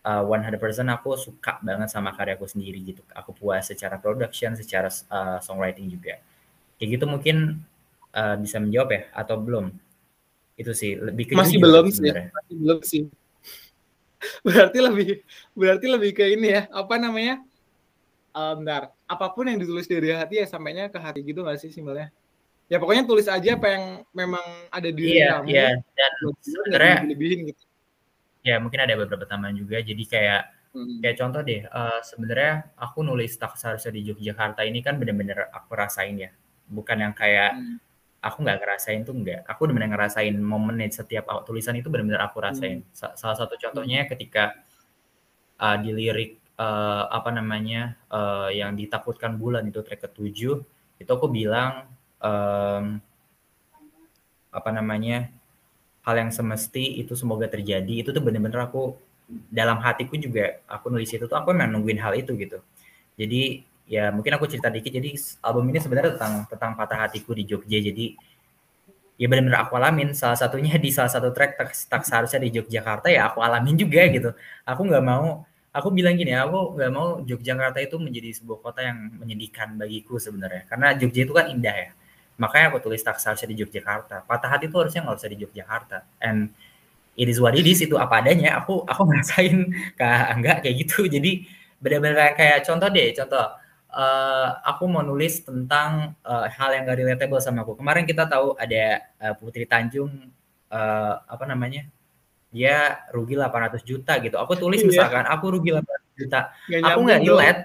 uh, 0.05 0.23
100% 0.25 0.87
aku 0.89 1.17
suka 1.17 1.61
banget 1.61 1.89
sama 1.93 2.13
karyaku 2.17 2.45
sendiri 2.49 2.79
gitu. 2.81 3.01
Aku 3.13 3.31
puas 3.37 3.65
secara 3.69 3.97
production, 4.01 4.53
secara 4.57 4.89
uh, 5.11 5.39
songwriting 5.41 5.87
juga. 5.91 6.17
Kayak 6.79 6.89
gitu 6.99 7.05
mungkin 7.09 7.37
uh, 8.15 8.35
bisa 8.39 8.57
menjawab 8.63 8.89
ya 8.95 9.01
atau 9.11 9.35
belum? 9.37 9.65
Itu 10.55 10.71
sih 10.71 10.95
lebih 10.95 11.29
ke 11.29 11.33
masih 11.35 11.59
belum 11.59 11.91
sih 11.91 12.09
masih 12.09 12.55
belum 12.55 12.79
sih 12.81 13.03
berarti 14.47 14.79
lebih 14.79 15.09
berarti 15.53 15.85
lebih 15.91 16.11
ke 16.15 16.23
ini 16.31 16.47
ya 16.55 16.61
apa 16.71 16.95
namanya 16.95 17.43
Eh, 18.35 18.53
bentar 18.59 18.91
apa 19.07 19.31
pun 19.31 19.47
yang 19.47 19.55
ditulis 19.55 19.87
dari 19.87 20.11
hati 20.11 20.43
ya 20.43 20.45
sampainya 20.45 20.91
ke 20.91 20.99
hati 20.99 21.23
gitu 21.23 21.39
nggak 21.39 21.55
sih 21.55 21.71
simpelnya 21.71 22.11
ya 22.67 22.83
pokoknya 22.83 23.07
tulis 23.07 23.31
aja 23.31 23.55
apa 23.55 23.67
yang 23.71 24.03
memang 24.11 24.43
ada 24.75 24.91
di 24.91 25.15
Iya, 25.15 25.39
kamu 25.39 25.47
iya. 25.55 25.67
Dan 25.71 25.79
dia, 25.79 26.07
nggak 26.11 26.35
sebenarnya 26.43 26.95
dilebihin 27.07 27.39
gitu 27.47 27.63
ya 28.43 28.59
mungkin 28.59 28.79
ada 28.83 28.93
beberapa 28.99 29.23
tambahan 29.23 29.55
juga. 29.55 29.79
Jadi 29.79 30.03
kayak 30.05 30.51
Hmm. 30.75 30.99
kayak 30.99 31.15
contoh 31.15 31.39
deh, 31.39 31.63
uh, 31.71 32.03
sebenarnya 32.03 32.67
aku 32.75 32.99
nulis 33.07 33.31
tak 33.39 33.55
seharusnya 33.55 33.95
di 33.95 34.11
Yogyakarta 34.11 34.67
ini 34.67 34.83
kan 34.83 34.99
bener-bener 34.99 35.47
aku 35.55 35.71
rasain 35.71 36.19
ya. 36.19 36.35
Bukan 36.67 36.99
yang 36.99 37.15
kayak 37.15 37.55
Hmm. 37.55 37.79
Aku 38.25 38.37
nggak 38.41 38.57
ngerasain 38.61 39.01
tuh 39.05 39.13
enggak. 39.13 39.41
Aku 39.45 39.69
bener-bener 39.69 39.93
ngerasain 39.93 40.33
momennya 40.33 40.89
setiap 40.89 41.29
tulisan 41.45 41.77
itu 41.77 41.87
bener-bener 41.93 42.21
aku 42.25 42.41
rasain. 42.41 42.81
Sa- 42.89 43.13
Salah 43.13 43.37
satu 43.37 43.53
contohnya 43.61 44.09
ketika 44.09 44.57
uh, 45.61 45.77
di 45.79 45.89
lirik 45.93 46.31
uh, 46.59 47.07
apa 47.11 47.29
namanya 47.31 47.95
uh, 48.11 48.49
yang 48.51 48.73
ditakutkan 48.75 49.35
bulan 49.37 49.63
itu 49.67 49.79
track 49.85 50.09
ketujuh 50.09 50.57
itu 50.95 51.11
aku 51.11 51.27
bilang 51.27 51.87
um, 52.23 52.99
apa 54.55 54.69
namanya 54.71 55.27
hal 56.07 56.15
yang 56.15 56.31
semesti 56.31 57.01
itu 57.01 57.11
semoga 57.17 57.49
terjadi 57.51 58.05
itu 58.05 58.09
tuh 58.15 58.23
bener-bener 58.23 58.63
aku 58.63 58.95
dalam 59.49 59.81
hatiku 59.81 60.15
juga 60.15 60.61
aku 60.69 60.93
nulis 60.93 61.11
itu 61.11 61.25
tuh 61.27 61.35
aku 61.35 61.51
memang 61.51 61.75
nungguin 61.75 61.99
hal 61.99 62.15
itu 62.15 62.31
gitu 62.39 62.61
jadi 63.19 63.65
ya 63.85 64.09
mungkin 64.09 64.33
aku 64.35 64.45
cerita 64.49 64.69
dikit. 64.73 64.91
Jadi 64.93 65.13
album 65.45 65.69
ini 65.69 65.79
sebenarnya 65.81 66.17
tentang 66.17 66.33
tentang 66.49 66.71
patah 66.73 67.07
hatiku 67.07 67.31
di 67.37 67.45
Jogja. 67.45 67.77
Jadi 67.81 68.17
ya 69.15 69.25
benar-benar 69.29 69.67
aku 69.67 69.73
alamin. 69.79 70.11
Salah 70.11 70.37
satunya 70.37 70.75
di 70.75 70.89
salah 70.91 71.11
satu 71.11 71.31
track 71.31 71.57
tak, 71.57 71.69
tak 71.89 72.01
seharusnya 72.03 72.39
di 72.43 72.49
Yogyakarta 72.59 73.07
ya 73.09 73.31
aku 73.31 73.39
alamin 73.41 73.75
juga 73.79 74.03
gitu. 74.11 74.29
Aku 74.67 74.81
nggak 74.85 75.03
mau 75.05 75.45
aku 75.75 75.91
bilang 75.91 76.15
gini 76.15 76.31
aku 76.35 76.79
nggak 76.79 76.91
mau 76.91 77.19
Yogyakarta 77.23 77.79
itu 77.83 77.95
menjadi 77.99 78.29
sebuah 78.31 78.59
kota 78.63 78.79
yang 78.83 78.97
menyedihkan 79.21 79.77
bagiku 79.79 80.17
sebenarnya. 80.19 80.67
Karena 80.67 80.93
Jogja 80.97 81.21
itu 81.23 81.33
kan 81.35 81.47
indah 81.51 81.75
ya. 81.75 81.91
Makanya 82.35 82.75
aku 82.75 82.79
tulis 82.83 82.99
tak 82.99 83.17
seharusnya 83.21 83.47
di 83.55 83.57
Yogyakarta. 83.63 84.27
Patah 84.27 84.49
hati 84.51 84.67
itu 84.67 84.75
harusnya 84.75 85.07
nggak 85.07 85.17
usah 85.17 85.31
di 85.31 85.37
Yogyakarta. 85.39 85.97
And 86.19 86.51
it 87.15 87.31
is 87.31 87.39
what 87.39 87.55
it 87.55 87.63
is 87.63 87.79
itu 87.79 87.95
apa 87.95 88.19
adanya. 88.19 88.59
Aku 88.59 88.83
aku 88.83 89.01
ngerasain 89.09 89.71
kak 89.95 90.25
enggak 90.35 90.57
kayak 90.67 90.75
gitu. 90.83 91.07
Jadi 91.07 91.47
benar-benar 91.79 92.35
kayak 92.35 92.67
contoh 92.67 92.89
deh, 92.91 93.15
contoh. 93.15 93.64
Eh, 93.95 94.49
aku 94.67 94.83
mau 94.91 95.01
nulis 95.01 95.41
tentang 95.41 96.13
eh, 96.19 96.47
hal 96.51 96.69
yang 96.75 96.83
gak 96.83 96.99
relatable 96.99 97.39
sama 97.39 97.63
aku. 97.63 97.79
Kemarin 97.79 98.03
kita 98.03 98.27
tahu 98.27 98.53
ada 98.59 98.83
eh, 99.01 99.33
Putri 99.39 99.63
Tanjung 99.65 100.11
eh, 100.69 101.13
apa 101.25 101.43
namanya? 101.47 101.87
Dia 102.51 103.03
rugi 103.11 103.35
800 103.35 103.83
juta 103.83 104.15
gitu. 104.23 104.35
Aku 104.39 104.55
tulis 104.55 104.79
Iya. 104.79 104.87
misalkan 104.87 105.25
aku 105.27 105.45
rugi 105.59 105.75
800 105.75 106.19
juta. 106.19 106.39
Nggak 106.67 106.81
Aku 106.87 106.99
nggak 107.03 107.19
dong. 107.19 107.27
relate. 107.35 107.61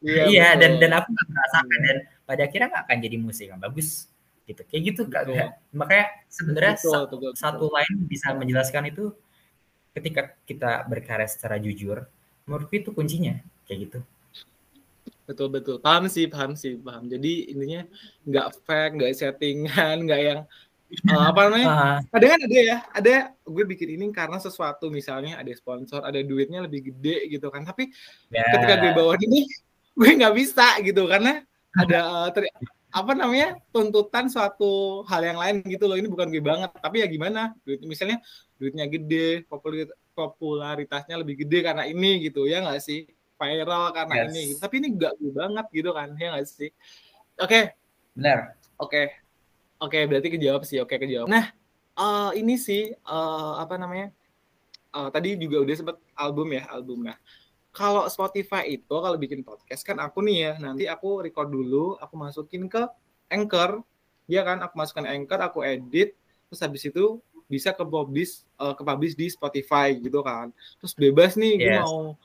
Iya, 0.00 0.22
Iya, 0.32 0.48
dan 0.56 0.70
betul. 0.76 0.80
dan 0.80 0.90
aku 0.96 1.08
nggak 1.12 1.28
merasakan 1.28 1.78
dan 1.84 1.96
pada 2.24 2.40
akhirnya 2.48 2.68
nggak 2.72 2.84
akan 2.88 2.98
jadi 3.04 3.16
musik 3.20 3.46
yang 3.52 3.60
bagus 3.60 3.88
gitu. 4.48 4.60
Kayak 4.68 4.82
gitu. 4.92 5.00
Betul. 5.08 5.36
Makanya 5.76 6.06
sebenarnya 6.28 6.74
Betul, 6.76 6.92
betul, 7.04 7.18
betul. 7.20 7.32
satu 7.36 7.66
lain 7.68 7.94
bisa 8.08 8.28
menjelaskan 8.32 8.82
itu 8.88 9.04
ketika 9.92 10.22
kita 10.46 10.70
berkarya 10.88 11.28
secara 11.28 11.56
jujur, 11.58 12.04
menurutku 12.46 12.76
itu 12.76 12.90
kuncinya 12.92 13.40
kayak 13.64 13.78
gitu. 13.88 13.98
Betul 15.30 15.48
betul. 15.54 15.76
Paham 15.78 16.10
sih 16.10 16.26
paham 16.26 16.58
sih 16.58 16.74
paham. 16.74 17.06
Jadi 17.06 17.54
intinya 17.54 17.86
nggak 18.26 18.46
fake 18.66 18.92
nggak 18.98 19.12
settingan 19.14 19.96
nggak 20.10 20.20
yang 20.20 20.40
eh, 20.90 21.22
apa 21.30 21.40
namanya? 21.46 21.68
Ah, 21.70 21.98
kadang 22.10 22.30
kan 22.34 22.40
ada 22.50 22.58
ya 22.58 22.76
ada 22.90 23.14
gue 23.46 23.64
bikin 23.70 23.88
ini 23.94 24.06
karena 24.10 24.42
sesuatu 24.42 24.90
misalnya 24.90 25.38
ada 25.38 25.54
sponsor 25.54 26.02
ada 26.02 26.18
duitnya 26.18 26.66
lebih 26.66 26.90
gede 26.90 27.30
gitu 27.30 27.46
kan. 27.54 27.62
Tapi 27.62 27.94
ya. 28.34 28.42
ketika 28.58 28.74
gue 28.82 28.92
bawa 28.98 29.14
ini 29.22 29.46
gue 30.00 30.10
nggak 30.18 30.34
bisa 30.34 30.66
gitu. 30.82 31.06
Karena 31.06 31.46
ada 31.78 31.98
eh, 32.26 32.28
ter- 32.34 32.50
apa 32.90 33.14
namanya 33.14 33.54
tuntutan 33.70 34.26
suatu 34.26 35.06
hal 35.06 35.22
yang 35.22 35.38
lain 35.38 35.62
gitu 35.70 35.86
loh. 35.86 35.94
Ini 35.94 36.10
bukan 36.10 36.26
gue 36.26 36.42
banget. 36.42 36.74
Tapi 36.74 36.96
ya 37.00 37.06
gimana? 37.06 37.54
Duit 37.62 37.78
misalnya 37.86 38.18
duitnya 38.58 38.90
gede 38.90 39.46
popular- 39.46 39.94
popularitasnya 40.10 41.22
lebih 41.22 41.46
gede 41.46 41.62
karena 41.62 41.86
ini 41.86 42.26
gitu. 42.26 42.50
Ya 42.50 42.66
nggak 42.66 42.82
sih 42.82 43.06
viral 43.40 43.84
karena 43.90 44.14
Yes. 44.20 44.28
ini 44.28 44.44
tapi 44.60 44.74
ini 44.78 44.88
nggak 44.92 45.12
gue 45.16 45.32
banget 45.32 45.66
gitu 45.72 45.90
kan 45.90 46.12
ya 46.14 46.36
nggak 46.36 46.44
sih 46.44 46.70
oke 47.40 47.60
Benar. 48.10 48.58
Oke, 48.76 49.06
oke 49.78 49.98
berarti 50.04 50.28
kejawab 50.34 50.66
sih. 50.66 50.82
Oke 50.82 50.98
kejawab. 50.98 51.30
Nah, 51.30 51.54
eh, 51.94 52.30
ini 52.36 52.58
sih 52.58 52.90
eh, 52.90 53.52
apa 53.54 53.78
namanya? 53.78 54.10
Eh, 54.90 55.08
tadi 55.14 55.38
juga 55.38 55.62
udah 55.62 55.74
sempet 55.78 55.96
album 56.18 56.50
ya 56.50 56.66
album. 56.68 57.06
Nah, 57.06 57.14
kalau 57.70 58.10
Spotify 58.10 58.66
itu 58.66 58.90
kalau 58.90 59.14
bikin 59.14 59.46
podcast 59.46 59.86
kan 59.86 60.02
aku 60.02 60.26
nih 60.26 60.36
ya 60.42 60.52
nanti 60.58 60.90
aku 60.90 61.22
record 61.22 61.48
dulu, 61.48 61.94
aku 61.96 62.18
masukin 62.18 62.66
ke 62.66 62.82
Anchor, 63.30 63.86
ya 64.26 64.42
kan? 64.42 64.58
Aku 64.58 64.74
masukkan 64.74 65.06
Anchor, 65.06 65.38
aku 65.38 65.62
edit, 65.62 66.18
terus 66.50 66.60
habis 66.60 66.82
itu 66.82 67.22
bisa 67.46 67.70
ke 67.70 67.86
publish 67.86 68.42
eh, 68.58 68.74
ke 68.74 68.82
publish 68.82 69.14
di 69.14 69.30
Spotify 69.30 69.94
gitu 69.94 70.18
kan. 70.20 70.50
Terus 70.82 70.92
bebas 70.98 71.38
nih, 71.38 71.62
gue 71.62 71.72
Yes. 71.78 71.86
mau 71.86 72.18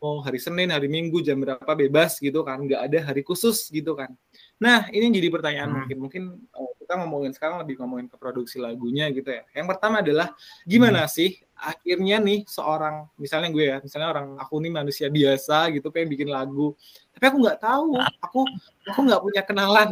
mau 0.00 0.24
hari 0.24 0.40
Senin, 0.40 0.72
hari 0.72 0.88
Minggu 0.88 1.20
jam 1.20 1.36
berapa 1.36 1.72
bebas 1.76 2.16
gitu 2.16 2.40
kan, 2.42 2.56
nggak 2.64 2.80
ada 2.80 2.98
hari 3.12 3.20
khusus 3.20 3.68
gitu 3.68 3.92
kan. 3.92 4.08
Nah, 4.56 4.88
ini 4.88 5.12
jadi 5.12 5.28
pertanyaan 5.28 5.68
Hmm. 5.68 5.78
mungkin 5.84 5.98
mungkin 6.00 6.22
eh, 6.48 6.72
kita 6.80 6.96
ngomongin 7.02 7.32
sekarang 7.36 7.60
lebih 7.60 7.82
ngomongin 7.82 8.06
ke 8.08 8.16
produksi 8.16 8.56
lagunya 8.56 9.10
gitu 9.12 9.26
ya. 9.28 9.44
Yang 9.52 9.66
pertama 9.76 10.00
adalah 10.00 10.32
gimana 10.64 11.04
sih 11.10 11.36
akhirnya 11.56 12.22
nih 12.22 12.48
seorang 12.48 13.10
misalnya 13.20 13.48
gue 13.52 13.64
ya, 13.64 13.76
misalnya 13.84 14.08
orang 14.12 14.26
aku 14.40 14.54
nih 14.64 14.72
manusia 14.72 15.08
biasa 15.12 15.72
gitu 15.76 15.92
pengen 15.92 16.08
bikin 16.14 16.28
lagu, 16.32 16.72
tapi 17.12 17.24
aku 17.28 17.36
nggak 17.44 17.58
tahu, 17.60 17.96
aku 18.22 18.40
aku 18.86 19.00
nggak 19.02 19.20
punya 19.24 19.42
kenalan, 19.44 19.90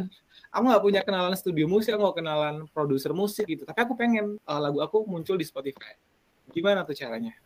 aku 0.49 0.65
nggak 0.71 0.85
punya 0.85 1.01
kenalan 1.05 1.35
studio 1.37 1.67
musik, 1.69 1.93
aku 1.93 2.05
nggak 2.09 2.19
kenalan 2.25 2.55
produser 2.73 3.13
musik 3.13 3.45
gitu, 3.49 3.67
tapi 3.69 3.85
aku 3.85 3.93
pengen 3.99 4.41
eh, 4.41 4.61
lagu 4.61 4.81
aku 4.81 5.05
muncul 5.05 5.37
di 5.37 5.45
Spotify. 5.45 5.93
Gimana 6.53 6.85
tuh 6.89 6.97
caranya? 6.97 7.37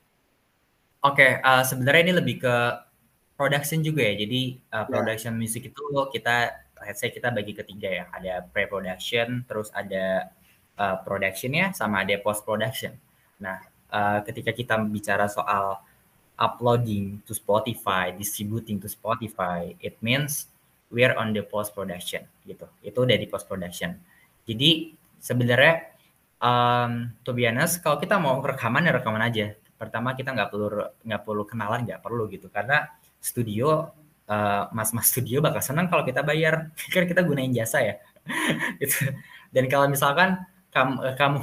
Oke, 1.06 1.38
eh, 1.38 1.62
sebenarnya 1.62 2.02
ini 2.10 2.14
lebih 2.18 2.36
ke 2.42 2.54
production 3.38 3.78
juga 3.86 4.02
ya. 4.02 4.14
Jadi 4.18 4.40
eh, 4.58 4.74
Ya. 4.74 4.86
production 4.90 5.34
music 5.38 5.70
itu 5.70 5.82
kita 6.14 6.36
let's 6.82 6.98
say 7.02 7.10
kita 7.10 7.30
bagi 7.30 7.54
ketiga 7.54 7.88
ya. 7.90 8.04
Ada 8.14 8.46
pre-production, 8.50 9.46
terus 9.46 9.70
ada 9.74 10.30
eh, 10.78 10.96
production-nya 11.06 11.70
sama 11.74 12.02
ada 12.02 12.18
post 12.18 12.42
production. 12.42 12.94
Nah, 13.38 13.62
eh, 13.94 14.18
ketika 14.26 14.50
kita 14.54 14.74
bicara 14.90 15.26
soal 15.30 15.78
uploading 16.38 17.18
to 17.26 17.34
Spotify, 17.34 18.14
distributing 18.14 18.78
to 18.82 18.86
Spotify, 18.90 19.74
it 19.82 19.98
means 20.02 20.46
we 20.90 21.02
are 21.06 21.14
on 21.18 21.34
the 21.34 21.42
post 21.46 21.74
production 21.74 22.26
gitu. 22.46 22.66
Itu 22.82 23.06
udah 23.06 23.16
di 23.18 23.26
post 23.26 23.46
production. 23.50 23.98
Jadi 24.46 24.94
sebenarnya 25.18 25.94
um, 26.42 27.10
to 27.26 27.34
be 27.34 27.46
honest, 27.46 27.82
kalau 27.82 27.98
kita 27.98 28.16
mau 28.18 28.38
rekaman 28.42 28.86
ya 28.86 28.92
rekaman 28.98 29.22
aja. 29.22 29.54
Pertama 29.78 30.12
kita 30.18 30.34
nggak 30.34 30.50
perlu 30.50 30.68
nggak 31.06 31.22
perlu 31.22 31.42
kenalan 31.46 31.86
nggak 31.86 32.02
perlu 32.02 32.26
gitu. 32.28 32.50
Karena 32.50 32.90
studio 33.22 33.94
uh, 34.26 34.64
mas-mas 34.74 35.08
studio 35.08 35.38
bakal 35.38 35.62
senang 35.62 35.86
kalau 35.86 36.02
kita 36.02 36.26
bayar. 36.26 36.74
Kan 36.92 37.06
kita 37.06 37.22
gunain 37.22 37.54
jasa 37.54 37.80
ya. 37.80 37.94
Gitu. 38.82 39.08
Dan 39.48 39.70
kalau 39.72 39.88
misalkan 39.88 40.36
kamu 40.68 41.00
kamu 41.20 41.38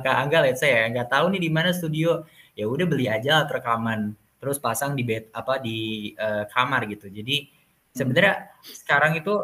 Kak 0.00 0.16
Angga 0.24 0.38
let's 0.40 0.64
say 0.64 0.72
ya 0.72 0.88
nggak 0.88 1.12
tahu 1.12 1.36
nih 1.36 1.42
di 1.44 1.50
mana 1.52 1.74
studio 1.76 2.24
ya 2.56 2.64
udah 2.64 2.86
beli 2.88 3.06
aja 3.06 3.44
alat 3.44 3.60
rekaman 3.60 4.16
terus 4.40 4.56
pasang 4.56 4.96
di 4.96 5.04
bed 5.04 5.28
apa 5.34 5.60
di 5.60 6.10
uh, 6.16 6.48
kamar 6.48 6.88
gitu. 6.88 7.10
Jadi 7.10 7.50
sebenarnya 7.92 8.56
sekarang 8.62 9.18
itu 9.18 9.34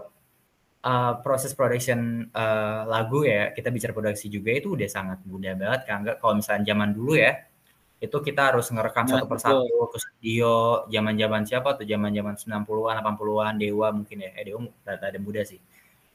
uh, 0.85 1.13
proses 1.25 1.57
production 1.57 2.31
uh, 2.31 2.87
lagu 2.87 3.27
ya 3.27 3.51
kita 3.51 3.73
bicara 3.75 3.91
produksi 3.91 4.31
juga 4.31 4.55
itu 4.55 4.77
udah 4.79 4.89
sangat 4.89 5.19
mudah 5.27 5.59
banget 5.59 5.81
kan 5.89 6.05
enggak 6.05 6.17
kalau 6.23 6.39
misalnya 6.39 6.63
zaman 6.71 6.95
dulu 6.95 7.19
ya 7.19 7.33
itu 8.05 8.17
kita 8.21 8.53
harus 8.53 8.69
ngerekam 8.69 9.09
Nah, 9.09 9.13
satu 9.17 9.27
persatu 9.27 9.65
ke 9.89 9.99
studio 9.99 10.85
zaman-zaman 10.93 11.43
siapa 11.49 11.73
tuh? 11.81 11.89
Zaman-zaman 11.89 12.37
90-an 12.37 12.97
80-an 13.01 13.55
Dewa 13.57 13.89
mungkin 13.97 14.17
ya. 14.21 14.31
Eh 14.37 14.45
Dewa 14.53 14.69
ada 14.85 15.19
muda 15.19 15.41
sih. 15.43 15.59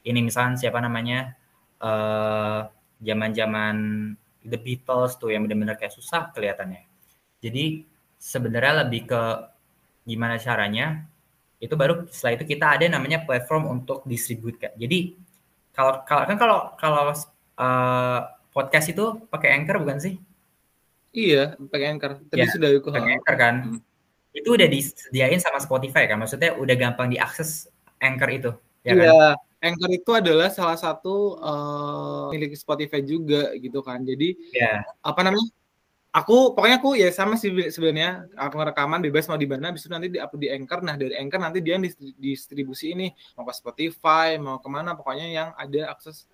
Ini 0.06 0.20
misalnya 0.22 0.62
siapa 0.62 0.78
namanya? 0.78 1.34
Eh 1.82 2.62
zaman-zaman 3.02 3.76
The 4.46 4.60
Beatles 4.60 5.20
tuh 5.20 5.34
yang 5.34 5.48
benar-benar 5.48 5.76
kayak 5.80 5.96
susah 5.96 6.32
kelihatannya. 6.32 6.86
Jadi 7.40 7.84
sebenarnya 8.20 8.86
lebih 8.86 9.08
ke 9.08 9.22
gimana 10.04 10.36
caranya 10.36 11.08
itu 11.60 11.76
baru 11.76 12.08
setelah 12.08 12.40
itu 12.40 12.46
kita 12.56 12.66
ada 12.80 12.86
namanya 12.88 13.24
platform 13.24 13.68
untuk 13.80 14.04
distribute 14.08 14.60
Kak. 14.60 14.76
Jadi 14.80 15.16
kalau 15.76 16.04
kalau 16.08 16.24
kan 16.28 16.38
kalau 16.40 16.60
kalau 16.80 17.02
uh, 17.12 18.20
podcast 18.52 18.92
itu 18.92 19.28
pakai 19.28 19.56
Anchor 19.56 19.80
bukan 19.84 20.00
sih? 20.00 20.16
Iya, 21.10 21.58
pakai 21.58 21.88
Anchor. 21.90 22.22
Tadi 22.30 22.42
Ya, 22.42 22.48
sudah 22.54 22.70
aku 22.70 22.90
Pakai 22.94 23.18
Anchor 23.18 23.36
kan. 23.36 23.56
Hmm. 23.66 23.80
Itu 24.30 24.54
udah 24.54 24.68
disediain 24.70 25.42
sama 25.42 25.58
Spotify 25.58 26.06
kan. 26.06 26.22
Maksudnya 26.22 26.54
udah 26.54 26.76
gampang 26.78 27.10
diakses 27.10 27.66
Anchor 27.98 28.30
itu, 28.30 28.52
ya 28.86 28.94
kan? 28.94 29.06
Iya, 29.06 29.26
Anchor 29.60 29.90
itu 29.92 30.12
adalah 30.14 30.48
salah 30.54 30.78
satu 30.78 31.42
eh, 31.42 32.26
milik 32.38 32.54
Spotify 32.56 33.02
juga 33.02 33.52
gitu 33.58 33.82
kan. 33.82 34.06
Jadi 34.06 34.38
Ya. 34.54 34.86
apa 35.02 35.26
namanya? 35.26 35.50
Aku 36.10 36.58
pokoknya 36.58 36.82
aku 36.82 36.98
ya 36.98 37.14
sama 37.14 37.38
sih 37.38 37.54
sebenarnya 37.70 38.26
aku 38.34 38.58
rekaman 38.58 38.98
bebas 38.98 39.30
mau 39.30 39.38
di 39.38 39.46
mana, 39.46 39.70
habis 39.70 39.86
itu 39.86 39.94
nanti 39.94 40.10
diupload 40.10 40.42
di 40.42 40.50
Anchor. 40.50 40.80
Nah 40.82 40.98
dari 40.98 41.14
Anchor 41.14 41.38
nanti 41.38 41.62
dia 41.62 41.78
dis- 41.78 42.02
distribusi 42.18 42.98
ini 42.98 43.14
mau 43.38 43.46
ke 43.46 43.54
Spotify, 43.54 44.34
mau 44.42 44.58
ke 44.58 44.66
mana, 44.74 44.98
pokoknya 44.98 45.30
yang 45.30 45.50
ada 45.54 45.94
akses 45.94 46.26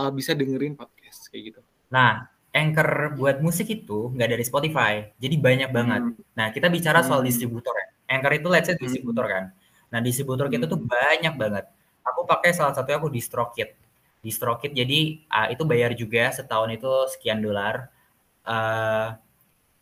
eh, 0.00 0.10
bisa 0.16 0.32
dengerin 0.32 0.80
podcast 0.80 1.28
kayak 1.28 1.52
gitu. 1.52 1.60
Nah, 1.92 2.24
Anchor 2.56 3.12
buat 3.20 3.36
musik 3.44 3.68
itu 3.68 4.08
nggak 4.16 4.28
dari 4.32 4.44
Spotify. 4.48 4.92
Jadi 5.20 5.36
banyak 5.36 5.70
banget. 5.76 6.02
Hmm. 6.08 6.16
Nah, 6.38 6.46
kita 6.56 6.72
bicara 6.72 7.04
soal 7.04 7.20
Hmm. 7.20 7.28
distributor 7.28 7.74
ya. 7.76 7.86
Anchor 8.16 8.32
itu 8.32 8.48
let's 8.48 8.66
say 8.68 8.74
Hmm. 8.74 8.84
distributor 8.88 9.24
kan. 9.28 9.44
Nah, 9.92 10.00
distributor 10.00 10.46
kita 10.48 10.64
Hmm. 10.64 10.72
tuh 10.72 10.80
banyak 10.88 11.34
banget. 11.36 11.64
Aku 12.08 12.24
pakai 12.24 12.56
salah 12.56 12.72
satunya 12.72 12.96
aku 12.96 13.12
DistroKid. 13.12 13.76
DistroKid 14.24 14.72
jadi 14.72 15.00
ah, 15.28 15.46
itu 15.52 15.62
bayar 15.68 15.92
juga 15.94 16.32
setahun 16.32 16.72
itu 16.72 16.90
sekian 17.14 17.38
dolar. 17.44 17.92
Eh, 18.46 19.08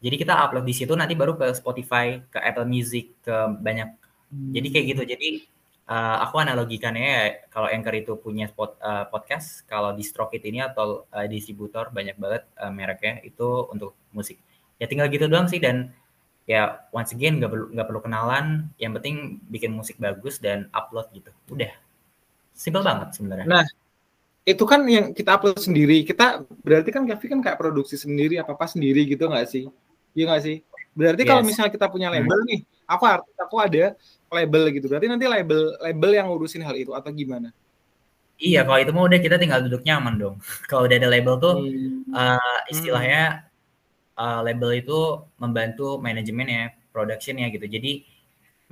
jadi 0.05 0.17
kita 0.21 0.35
upload 0.37 0.65
di 0.69 0.75
situ 0.77 0.93
nanti 0.99 1.15
baru 1.17 1.33
ke 1.39 1.47
Spotify, 1.57 2.21
ke 2.29 2.39
Apple 2.43 2.69
Music, 2.69 3.15
ke 3.25 3.37
banyak. 3.63 3.89
Jadi 4.53 4.67
kayak 4.73 4.87
gitu. 4.97 5.03
Jadi 5.07 5.29
eh, 5.85 6.17
aku 6.25 6.37
analogikannya 6.41 7.05
ya, 7.05 7.25
kalau 7.53 7.69
Anchor 7.69 7.95
itu 7.97 8.13
punya 8.17 8.49
spot, 8.49 8.81
eh, 8.81 9.05
podcast, 9.13 9.69
kalau 9.69 9.93
DistroKid 9.93 10.43
ini 10.49 10.65
atau 10.65 11.05
eh, 11.13 11.29
distributor 11.29 11.93
banyak 11.93 12.17
banget 12.17 12.43
eh, 12.57 12.73
mereknya 12.73 13.21
itu 13.25 13.69
untuk 13.69 13.93
musik. 14.17 14.41
Ya 14.81 14.89
tinggal 14.91 15.13
gitu 15.13 15.29
doang 15.29 15.47
sih 15.47 15.61
dan 15.63 15.93
ya 16.45 16.85
once 16.93 17.17
again 17.17 17.41
nggak 17.41 17.51
perlu 17.53 17.67
nggak 17.73 17.87
perlu 17.89 18.01
kenalan. 18.05 18.47
Yang 18.81 18.93
penting 19.01 19.17
bikin 19.49 19.71
musik 19.73 19.97
bagus 20.01 20.41
dan 20.41 20.73
upload 20.73 21.09
gitu. 21.13 21.31
Udah. 21.53 21.73
Simpel 22.55 22.87
banget 22.87 23.19
sebenarnya. 23.19 23.47
Nah, 23.51 23.65
itu 24.45 24.65
kan 24.69 24.85
yang 24.85 25.11
kita 25.17 25.41
upload 25.41 25.59
sendiri. 25.59 26.05
Kita 26.05 26.45
berarti 26.63 26.91
kan 26.93 27.03
Kavi 27.09 27.27
kan 27.33 27.41
kayak 27.41 27.59
produksi 27.59 27.97
sendiri 27.97 28.37
apa 28.39 28.53
apa 28.55 28.69
sendiri 28.69 29.09
gitu 29.09 29.27
nggak 29.27 29.49
sih? 29.49 29.67
Iya 30.15 30.25
nggak 30.31 30.43
sih? 30.45 30.57
Berarti 30.95 31.23
kalau 31.27 31.43
Yes. 31.43 31.49
misalnya 31.51 31.73
kita 31.75 31.87
punya 31.91 32.07
label 32.13 32.39
nih, 32.47 32.63
aku 32.87 33.03
artis 33.03 33.35
aku 33.35 33.57
ada 33.59 33.99
label 34.39 34.63
gitu. 34.77 34.87
Berarti 34.91 35.07
nanti 35.13 35.27
label 35.31 35.61
label 35.81 36.11
yang 36.19 36.27
ngurusin 36.31 36.63
hal 36.67 36.75
itu 36.77 36.93
atau 36.99 37.11
gimana? 37.15 37.49
Iya, 38.43 38.67
kalau 38.67 38.79
itu 38.83 38.91
mah 38.97 39.05
udah 39.09 39.21
kita 39.23 39.37
tinggal 39.43 39.61
duduk 39.67 39.83
nyaman 39.87 40.15
dong. 40.23 40.37
kalau 40.71 40.83
udah 40.87 40.97
ada 41.01 41.09
label 41.15 41.35
tuh 41.45 41.55
Hmm. 41.55 42.15
eh, 42.15 42.59
istilahnya 42.73 43.23
eh, 44.19 44.41
label 44.47 44.71
itu 44.81 44.99
membantu 45.43 45.99
manajemen 46.07 46.47
ya, 46.49 46.65
production 46.95 47.35
ya 47.43 47.49
gitu. 47.55 47.67
Jadi 47.67 47.93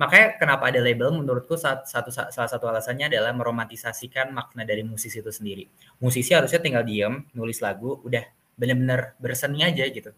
makanya 0.01 0.27
kenapa 0.41 0.63
ada 0.71 0.79
label 0.81 1.09
menurutku 1.19 1.55
satu, 1.55 1.85
satu 1.85 2.09
salah 2.11 2.49
satu 2.51 2.65
alasannya 2.71 3.05
adalah 3.13 3.31
meromantisasikan 3.35 4.33
makna 4.33 4.63
dari 4.67 4.83
musisi 4.83 5.17
itu 5.23 5.31
sendiri. 5.31 5.63
Musisi 6.03 6.31
harusnya 6.37 6.59
tinggal 6.65 6.83
diem, 6.87 7.23
nulis 7.37 7.59
lagu, 7.65 8.01
udah 8.07 8.23
bener-bener 8.59 9.15
berseni 9.21 9.63
aja 9.65 9.85
gitu. 9.89 10.11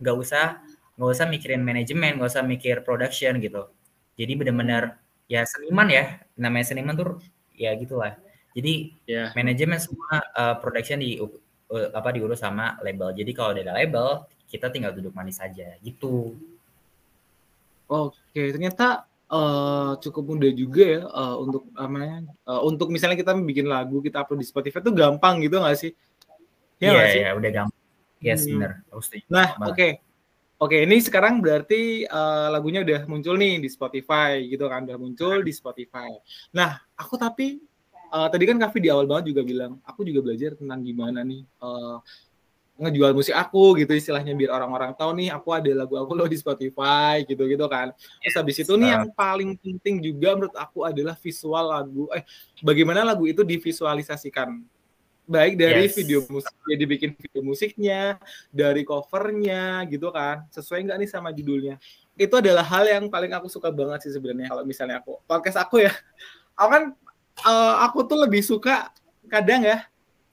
Nggak 0.00 0.16
usah 0.22 0.44
nggak 0.98 1.10
usah 1.14 1.26
mikirin 1.30 1.62
manajemen, 1.64 2.10
nggak 2.20 2.30
usah 2.32 2.44
mikir 2.46 2.76
production 2.86 3.34
gitu. 3.42 3.62
Jadi 4.14 4.32
bener-bener 4.38 4.98
ya 5.26 5.42
seniman 5.48 5.88
ya, 5.90 6.20
namanya 6.38 6.66
seniman 6.70 6.94
tuh 6.94 7.18
ya 7.54 7.74
gitulah. 7.74 8.14
Jadi 8.54 8.94
Ya. 9.10 9.34
manajemen 9.34 9.78
semua 9.82 10.22
uh, 10.34 10.54
production 10.62 11.02
di 11.02 11.18
uh, 11.18 11.88
apa 11.90 12.14
diurus 12.14 12.38
sama 12.42 12.78
label. 12.86 13.10
Jadi 13.14 13.30
kalau 13.34 13.50
ada 13.56 13.74
label, 13.74 14.22
kita 14.46 14.70
tinggal 14.70 14.94
duduk 14.94 15.10
manis 15.10 15.42
saja 15.42 15.74
gitu. 15.82 16.38
Oke, 17.90 18.42
ternyata 18.54 19.04
eh, 19.28 19.92
cukup 20.00 20.24
mudah 20.36 20.52
juga 20.56 20.84
ya 20.84 21.02
eh, 21.04 21.34
untuk 21.36 21.68
apa 21.74 21.90
namanya? 21.90 22.18
eh, 22.32 22.60
untuk 22.64 22.88
misalnya 22.88 23.18
kita 23.18 23.34
bikin 23.36 23.66
lagu, 23.68 23.98
kita 24.00 24.24
upload 24.24 24.40
di 24.40 24.46
Spotify 24.48 24.80
itu 24.80 24.92
gampang 24.94 25.42
gitu 25.42 25.58
nggak 25.60 25.76
sih? 25.76 25.92
Iya 26.80 26.90
Iya, 26.92 27.04
sih? 27.10 27.20
ya, 27.26 27.30
udah 27.36 27.50
gampang. 27.50 27.82
Yes, 28.24 28.48
Hmm. 28.48 28.72
setuju 29.04 29.26
Nah, 29.28 29.48
oke. 29.68 29.88
Oke, 30.62 30.86
ini 30.86 31.02
sekarang 31.02 31.42
berarti 31.42 32.06
eh, 32.06 32.48
lagunya 32.48 32.86
udah 32.86 33.10
muncul 33.10 33.34
nih 33.34 33.58
di 33.58 33.66
Spotify 33.66 34.38
gitu 34.46 34.70
kan, 34.70 34.86
udah 34.86 34.98
muncul 34.98 35.42
di 35.42 35.50
Spotify. 35.50 36.14
Nah, 36.54 36.78
aku 36.94 37.18
tapi 37.18 37.58
eh, 37.90 38.28
tadi 38.30 38.44
kan 38.46 38.56
Kavi 38.62 38.78
di 38.78 38.90
awal 38.90 39.10
banget 39.10 39.34
juga 39.34 39.42
bilang, 39.42 39.82
aku 39.82 40.06
juga 40.06 40.30
belajar 40.30 40.54
tentang 40.54 40.78
gimana 40.86 41.26
nih 41.26 41.42
eh, 41.42 41.96
ngejual 42.74 43.14
musik 43.14 43.34
aku 43.38 43.78
gitu 43.78 43.94
istilahnya 43.94 44.34
biar 44.34 44.50
orang-orang 44.50 44.98
tahu 44.98 45.14
nih 45.14 45.30
aku 45.30 45.54
ada 45.54 45.70
lagu 45.70 45.94
aku 45.94 46.10
loh 46.18 46.26
di 46.26 46.34
Spotify 46.34 47.22
gitu-gitu 47.22 47.70
kan. 47.70 47.94
Terus 48.18 48.34
habis 48.34 48.56
itu 48.58 48.74
nih 48.74 48.98
yang 48.98 49.06
paling 49.14 49.54
penting 49.54 50.02
juga 50.02 50.34
menurut 50.34 50.56
aku 50.58 50.82
adalah 50.82 51.14
visual 51.14 51.70
lagu 51.70 52.10
eh 52.10 52.26
bagaimana 52.66 53.06
lagu 53.06 53.30
itu 53.30 53.46
divisualisasikan. 53.46 54.58
Baik 55.24 55.56
dari 55.56 55.88
Yes. 55.88 55.96
video 55.96 56.20
musik, 56.28 56.52
ya 56.68 56.76
dibikin 56.76 57.10
video 57.16 57.40
musiknya, 57.40 58.00
dari 58.52 58.84
covernya 58.84 59.88
gitu 59.88 60.12
kan. 60.12 60.44
Sesuai 60.52 60.84
nggak 60.84 60.98
nih 61.00 61.08
sama 61.08 61.32
judulnya. 61.32 61.80
Itu 62.14 62.38
adalah 62.38 62.60
hal 62.62 62.84
yang 62.84 63.04
paling 63.08 63.32
aku 63.32 63.48
suka 63.48 63.72
banget 63.72 64.04
sih 64.04 64.12
sebenarnya 64.12 64.52
kalau 64.52 64.62
misalnya 64.62 65.00
aku 65.00 65.18
podcast 65.24 65.56
aku 65.58 65.80
ya. 65.80 65.92
Aku 66.54 66.68
kan 66.68 66.84
eh, 67.40 67.74
aku 67.82 67.98
tuh 68.04 68.20
lebih 68.20 68.44
suka 68.44 68.92
kadang 69.26 69.64
ya 69.64 69.82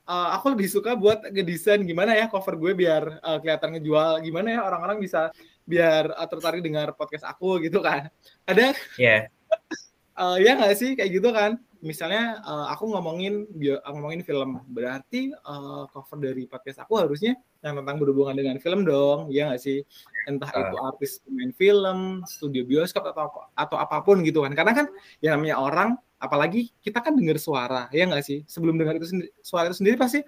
eh, 0.06 0.28
aku 0.36 0.52
lebih 0.54 0.68
suka 0.68 0.92
buat 0.94 1.24
ngedesain 1.24 1.80
gimana 1.82 2.12
ya 2.14 2.28
cover 2.28 2.60
gue 2.60 2.76
biar 2.76 3.18
eh, 3.18 3.38
kelihatan 3.42 3.80
ngejual 3.80 4.20
gimana 4.22 4.48
ya 4.54 4.62
orang-orang 4.62 5.00
bisa 5.00 5.32
biar 5.64 6.12
eh, 6.14 6.28
tertarik 6.30 6.62
dengar 6.62 6.92
podcast 6.94 7.26
aku 7.26 7.64
gitu 7.64 7.80
kan 7.82 8.12
kadang 8.46 8.76
Iya. 9.00 9.32
eh, 10.22 10.38
ya 10.44 10.52
nggak 10.60 10.76
sih 10.78 10.94
kayak 10.94 11.12
gitu 11.16 11.32
kan 11.32 11.58
misalnya 11.82 12.40
eh, 12.40 12.66
aku 12.74 12.88
ngomongin 12.94 13.50
bio- 13.52 13.82
ngomongin 13.90 14.22
film. 14.22 14.62
Berarti 14.70 15.34
eh, 15.34 15.84
cover 15.90 16.18
dari 16.22 16.46
podcast 16.46 16.86
aku 16.86 17.02
harusnya 17.02 17.34
yang 17.62 17.78
tentang 17.82 17.98
berhubungan 18.02 18.34
dengan 18.38 18.58
film 18.58 18.86
dong 18.86 19.30
ya 19.30 19.50
nggak 19.50 19.62
sih? 19.62 19.82
Entah 20.30 20.50
Ah. 20.54 20.62
itu 20.70 20.78
artis 20.82 21.12
main 21.30 21.52
film 21.54 22.22
studio 22.26 22.62
bioskop 22.64 23.06
atau 23.10 23.28
apa- 23.30 23.48
atau 23.58 23.78
apa 23.82 23.98
pun 24.06 24.22
gitu 24.22 24.46
kan. 24.46 24.54
Karena 24.54 24.74
kan 24.78 24.86
yang 25.22 25.38
namanya 25.38 25.58
orang 25.58 25.90
apalagi 26.22 26.70
kita 26.86 27.02
kan 27.02 27.18
dengar 27.18 27.42
suara 27.42 27.90
ya 27.90 28.06
nggak 28.06 28.22
sih? 28.22 28.46
Sebelum 28.46 28.78
dengar 28.78 28.96
itu 28.96 29.10
sendiri, 29.10 29.30
suara 29.42 29.66
itu 29.70 29.78
sendiri 29.82 29.98
pasti 29.98 30.22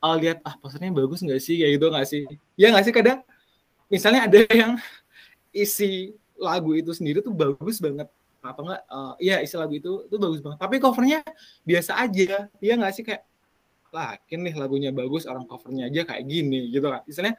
uh, 0.00 0.16
lihat 0.16 0.40
ah 0.48 0.56
posternya 0.56 0.96
bagus 0.96 1.20
nggak 1.20 1.40
sih? 1.44 1.60
Kayak 1.60 1.72
gitu 1.76 1.86
nggak 1.92 2.08
sih? 2.08 2.22
Ya 2.56 2.72
nggak 2.72 2.84
sih? 2.88 2.94
Kadang 2.96 3.18
misalnya 3.92 4.24
ada 4.24 4.40
yang 4.48 4.80
isi 5.52 6.14
lagu 6.40 6.72
itu 6.72 6.88
sendiri 6.96 7.20
tuh 7.20 7.36
bagus 7.36 7.76
banget 7.84 8.08
atau 8.40 8.62
enggak 8.64 8.82
uh, 8.88 9.14
iya 9.20 9.44
isi 9.44 9.54
lagu 9.56 9.76
itu 9.76 10.08
tuh 10.08 10.18
bagus 10.18 10.40
banget. 10.40 10.58
Tapi 10.58 10.76
covernya 10.80 11.20
biasa 11.64 11.92
aja 12.00 12.48
ya 12.48 12.72
nggak 12.76 12.92
sih? 12.96 13.04
Kayak 13.04 13.22
lakin 13.90 14.38
nih 14.46 14.54
lagunya 14.56 14.90
bagus 14.94 15.26
orang 15.26 15.44
covernya 15.44 15.90
aja 15.92 16.02
kayak 16.08 16.24
gini 16.24 16.72
gitu 16.72 16.86
kan. 16.88 17.04
Misalnya 17.04 17.34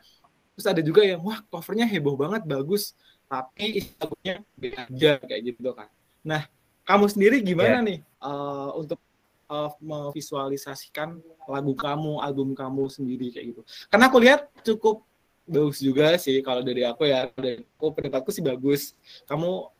terus 0.53 0.67
ada 0.67 0.81
juga 0.83 1.01
yang 1.01 1.23
wah 1.23 1.39
covernya 1.47 1.87
heboh 1.89 2.15
banget 2.19 2.43
bagus 2.45 2.93
tapi 3.25 3.79
isi 3.79 3.91
lagunya 3.97 4.35
beda 4.59 4.79
aja 4.91 5.11
kayak 5.23 5.41
gitu 5.41 5.69
kan. 5.73 5.89
Nah 6.21 6.45
kamu 6.85 7.05
sendiri 7.07 7.37
gimana 7.41 7.79
nih 7.81 8.03
uh, 8.19 8.75
untuk 8.75 8.99
uh, 9.47 9.71
memvisualisasikan 9.79 11.17
lagu 11.47 11.73
kamu 11.73 12.19
album 12.19 12.53
kamu 12.53 12.91
sendiri 12.91 13.31
kayak 13.31 13.55
gitu? 13.55 13.61
Karena 13.87 14.05
aku 14.11 14.17
lihat 14.19 14.51
cukup 14.61 15.07
bagus 15.47 15.83
juga 15.83 16.15
sih 16.15 16.39
kalau 16.45 16.63
dari 16.63 16.85
aku 16.87 17.09
ya 17.09 17.27
dari 17.35 17.63
aku 17.79 17.91
pendapatku 17.95 18.29
sih 18.31 18.43
bagus. 18.43 18.93
Kamu 19.27 19.71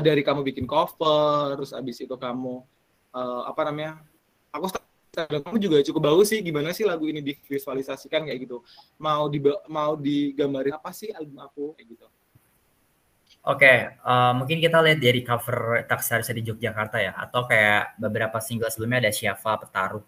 dari 0.00 0.24
kamu 0.24 0.40
bikin 0.40 0.64
cover 0.64 1.52
terus 1.58 1.76
abis 1.76 2.00
itu 2.00 2.14
kamu 2.16 2.64
uh, 3.12 3.42
apa 3.44 3.68
namanya 3.68 4.00
aku 4.52 4.72
kamu 5.12 5.56
juga 5.60 5.76
cukup 5.84 6.02
bagus 6.08 6.32
sih. 6.32 6.40
Gimana 6.40 6.72
sih 6.72 6.88
lagu 6.88 7.04
ini 7.04 7.20
divisualisasikan 7.20 8.24
kayak 8.24 8.48
gitu? 8.48 8.64
Mau 8.96 9.28
di 9.28 9.44
mau 9.68 9.92
digambarin 9.92 10.72
apa 10.72 10.88
sih 10.96 11.12
album 11.12 11.36
aku 11.44 11.76
kayak 11.76 11.88
gitu? 11.92 12.06
Oke, 13.42 13.74
eh, 13.92 14.32
mungkin 14.38 14.62
kita 14.62 14.78
lihat 14.80 15.02
dari 15.02 15.20
cover 15.26 15.82
Taksarisa 15.84 16.30
di 16.30 16.46
Yogyakarta 16.46 17.02
ya, 17.02 17.12
atau 17.18 17.42
kayak 17.42 17.98
beberapa 17.98 18.38
single 18.38 18.70
sebelumnya 18.70 19.08
ada 19.08 19.12
Syafa 19.12 19.58
Petaruh. 19.60 20.04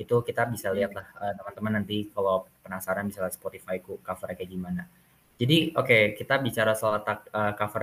Itu 0.00 0.24
kita 0.24 0.48
bisa 0.48 0.72
lihat 0.72 0.96
lah 0.96 1.06
eh, 1.22 1.32
teman-teman 1.38 1.72
nanti 1.78 2.10
kalau 2.10 2.48
penasaran 2.64 3.06
bisa 3.06 3.22
lihat 3.22 3.36
Spotify 3.36 3.78
ku 3.78 4.00
covernya 4.02 4.34
kayak 4.40 4.50
gimana. 4.50 4.82
Jadi 5.38 5.74
oke 5.76 6.16
kita 6.18 6.34
bicara 6.42 6.72
soal 6.74 7.04
tak, 7.06 7.28
eh, 7.30 7.52
cover 7.54 7.82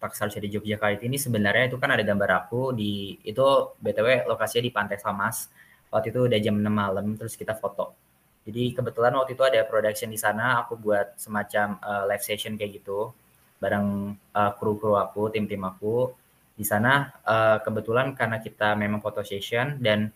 Taksarisa 0.00 0.40
di 0.40 0.48
Yogyakarta 0.48 1.04
ini 1.04 1.20
sebenarnya 1.20 1.68
itu 1.68 1.76
kan 1.76 1.92
ada 1.92 2.00
gambar 2.00 2.48
aku 2.48 2.72
di 2.72 3.20
itu 3.20 3.44
btw 3.76 4.24
lokasinya 4.24 4.64
di 4.64 4.72
Pantai 4.72 4.98
Samas. 4.98 5.52
Waktu 5.92 6.08
itu 6.14 6.20
udah 6.24 6.38
jam 6.40 6.56
6 6.56 6.66
malam 6.72 7.06
terus 7.20 7.36
kita 7.36 7.52
foto. 7.52 7.92
Jadi 8.48 8.72
kebetulan 8.72 9.12
waktu 9.20 9.36
itu 9.36 9.44
ada 9.44 9.60
production 9.68 10.08
di 10.08 10.16
sana, 10.16 10.64
aku 10.64 10.80
buat 10.80 11.20
semacam 11.20 11.76
eh, 11.76 12.04
live 12.08 12.24
session 12.24 12.56
kayak 12.56 12.80
gitu 12.80 13.12
bareng 13.60 14.16
uh, 14.34 14.52
kru-kru 14.56 14.96
aku, 14.96 15.28
tim-tim 15.30 15.60
aku. 15.62 16.10
Di 16.56 16.64
sana 16.64 17.12
uh, 17.24 17.60
kebetulan 17.60 18.16
karena 18.16 18.40
kita 18.40 18.76
memang 18.76 19.00
photo 19.04 19.20
session 19.20 19.80
dan 19.80 20.08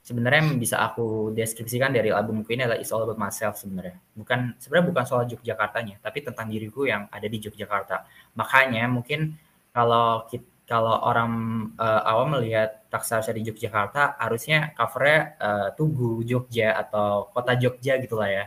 sebenarnya 0.00 0.40
yang 0.48 0.58
bisa 0.60 0.80
aku 0.80 1.30
deskripsikan 1.36 1.92
dari 1.92 2.10
albumku 2.10 2.50
ini 2.52 2.64
adalah 2.66 2.80
It's 2.80 2.90
All 2.90 3.04
About 3.04 3.20
Myself 3.20 3.60
sebenarnya. 3.60 3.96
Bukan 4.16 4.56
sebenarnya 4.56 4.86
bukan 4.90 5.04
soal 5.06 5.24
Yogyakartanya, 5.28 6.00
tapi 6.00 6.24
tentang 6.24 6.48
diriku 6.48 6.88
yang 6.88 7.06
ada 7.12 7.26
di 7.28 7.38
Yogyakarta. 7.38 8.08
Makanya 8.36 8.88
mungkin 8.88 9.36
kalau 9.70 10.26
kalau 10.66 11.02
orang 11.02 11.32
uh, 11.78 12.02
awam 12.06 12.38
melihat 12.38 12.86
Taksarsa 12.90 13.34
di 13.34 13.42
Yogyakarta, 13.46 14.18
harusnya 14.18 14.74
covernya 14.74 15.18
uh, 15.38 15.68
Tugu, 15.74 16.22
Jogja 16.26 16.78
atau 16.78 17.30
kota 17.30 17.54
Jogja 17.58 17.98
gitulah 17.98 18.30
ya. 18.30 18.44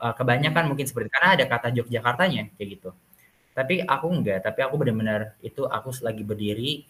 Uh, 0.00 0.14
kebanyakan 0.16 0.72
mungkin 0.72 0.88
seperti 0.88 1.12
karena 1.12 1.36
ada 1.36 1.44
kata 1.44 1.68
Yogyakartanya 1.76 2.56
kayak 2.56 2.68
gitu 2.80 2.90
tapi 3.50 3.82
aku 3.82 4.06
enggak 4.08 4.40
tapi 4.46 4.62
aku 4.62 4.74
benar-benar 4.78 5.36
itu 5.42 5.66
aku 5.66 5.90
lagi 6.06 6.22
berdiri 6.22 6.86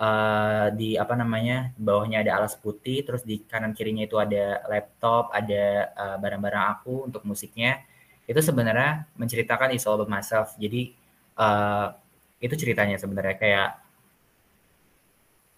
uh, 0.00 0.66
di 0.72 0.96
apa 0.96 1.14
namanya 1.14 1.70
bawahnya 1.76 2.24
ada 2.24 2.40
alas 2.40 2.56
putih 2.56 3.04
terus 3.04 3.22
di 3.22 3.44
kanan 3.44 3.76
kirinya 3.76 4.08
itu 4.08 4.16
ada 4.16 4.64
laptop 4.66 5.28
ada 5.30 5.92
uh, 5.94 6.16
barang-barang 6.16 6.64
aku 6.80 7.06
untuk 7.12 7.22
musiknya. 7.28 7.84
Itu 8.24 8.40
sebenarnya 8.40 9.10
menceritakan 9.20 9.76
is 9.76 9.84
all 9.84 10.00
about 10.00 10.08
myself. 10.08 10.56
Jadi 10.56 10.96
uh, 11.36 11.92
itu 12.40 12.54
ceritanya 12.56 12.96
sebenarnya. 12.96 13.36
Kayak 13.36 13.68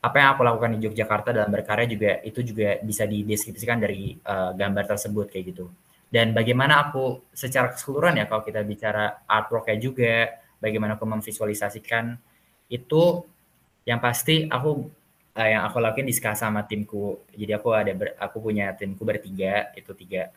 apa 0.02 0.16
yang 0.18 0.28
aku 0.34 0.42
lakukan 0.42 0.74
di 0.74 0.78
Yogyakarta 0.82 1.30
dalam 1.30 1.54
berkarya 1.54 1.86
juga 1.86 2.18
itu 2.26 2.42
juga 2.42 2.82
bisa 2.82 3.06
dideskripsikan 3.06 3.78
dari 3.78 4.18
uh, 4.18 4.50
gambar 4.56 4.84
tersebut 4.96 5.30
kayak 5.30 5.54
gitu. 5.54 5.70
Dan 6.12 6.36
bagaimana 6.36 6.90
aku 6.90 7.32
secara 7.32 7.72
keseluruhan 7.72 8.20
ya 8.20 8.24
kalau 8.28 8.44
kita 8.44 8.60
bicara 8.66 9.24
artworknya 9.24 9.76
juga 9.80 10.28
bagaimana 10.60 11.00
aku 11.00 11.08
memvisualisasikan 11.08 12.18
itu 12.68 13.24
yang 13.82 13.98
pasti 13.98 14.46
aku 14.46 14.88
uh, 15.36 15.48
yang 15.48 15.62
aku 15.66 15.76
lakuin 15.82 16.06
diskus 16.08 16.38
sama 16.38 16.64
timku. 16.64 17.24
Jadi 17.32 17.52
aku 17.56 17.68
ada 17.72 17.92
ber, 17.96 18.14
aku 18.18 18.36
punya 18.38 18.72
timku 18.76 19.02
bertiga 19.02 19.72
itu 19.74 19.92
tiga 19.96 20.30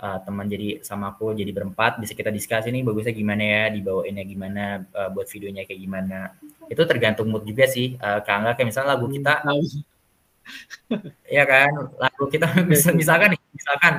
uh, 0.00 0.18
teman. 0.22 0.46
Jadi 0.46 0.84
sama 0.84 1.14
aku 1.14 1.32
jadi 1.34 1.50
berempat. 1.50 1.98
Bisa 2.00 2.12
kita 2.14 2.30
diskus 2.30 2.66
ini 2.68 2.84
bagusnya 2.84 3.14
gimana 3.14 3.42
ya 3.42 3.62
dibawainnya 3.72 4.24
gimana 4.24 4.64
uh, 4.94 5.08
buat 5.12 5.26
videonya 5.28 5.64
kayak 5.66 5.80
gimana. 5.80 6.18
Itu 6.68 6.82
tergantung 6.84 7.28
mood 7.32 7.44
juga 7.48 7.64
sih 7.66 7.96
uh, 7.98 8.20
kalau 8.22 8.52
kayak 8.54 8.68
misalnya 8.68 8.88
lagu 8.96 9.06
kita 9.10 9.34
ya 11.36 11.44
kan? 11.44 11.72
Lagu 11.96 12.24
kita 12.30 12.46
misalkan 13.00 13.34
nih 13.36 13.40
misalkan 13.52 13.94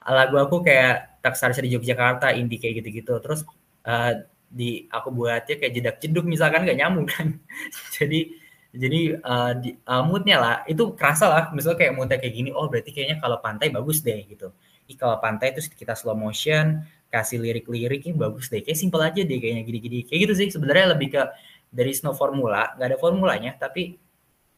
lagu 0.00 0.36
aku 0.40 0.64
kayak 0.64 1.20
Taksarisa 1.20 1.60
di 1.60 1.76
Yogyakarta 1.76 2.32
indie 2.32 2.56
kayak 2.56 2.80
gitu-gitu. 2.84 3.20
Terus 3.20 3.44
uh, 3.84 4.12
di 4.50 4.90
aku 4.90 5.14
buatnya 5.14 5.54
kayak 5.62 5.72
jedak 5.72 5.96
jeduk 6.02 6.26
misalkan 6.26 6.66
nggak 6.66 6.78
nyambung 6.78 7.06
kan 7.06 7.38
jadi 7.96 8.34
jadi 8.70 9.00
uh, 9.22 9.52
di, 9.58 9.78
uh, 9.86 10.02
moodnya 10.02 10.36
lah 10.38 10.56
itu 10.66 10.94
kerasa 10.98 11.26
lah 11.30 11.42
misalnya 11.54 11.78
kayak 11.78 11.92
moodnya 11.94 12.18
kayak 12.18 12.34
gini 12.34 12.50
oh 12.50 12.66
berarti 12.66 12.90
kayaknya 12.90 13.22
kalau 13.22 13.38
pantai 13.38 13.70
bagus 13.70 14.02
deh 14.02 14.26
gitu 14.26 14.50
Ih, 14.90 14.98
kalau 14.98 15.22
pantai 15.22 15.54
terus 15.54 15.70
kita 15.70 15.94
slow 15.94 16.18
motion 16.18 16.82
kasih 17.10 17.38
lirik-liriknya 17.42 18.14
bagus 18.18 18.50
deh 18.50 18.62
kayak 18.62 18.78
simpel 18.78 19.02
aja 19.02 19.22
deh 19.22 19.38
kayaknya 19.38 19.62
gini-gini 19.62 20.02
kayak 20.06 20.18
gitu 20.26 20.34
sih 20.34 20.48
sebenarnya 20.50 20.98
lebih 20.98 21.14
ke 21.14 21.22
dari 21.70 21.94
no 22.02 22.12
formula, 22.12 22.74
nggak 22.74 22.88
ada 22.90 22.98
formulanya, 22.98 23.54
tapi 23.54 23.94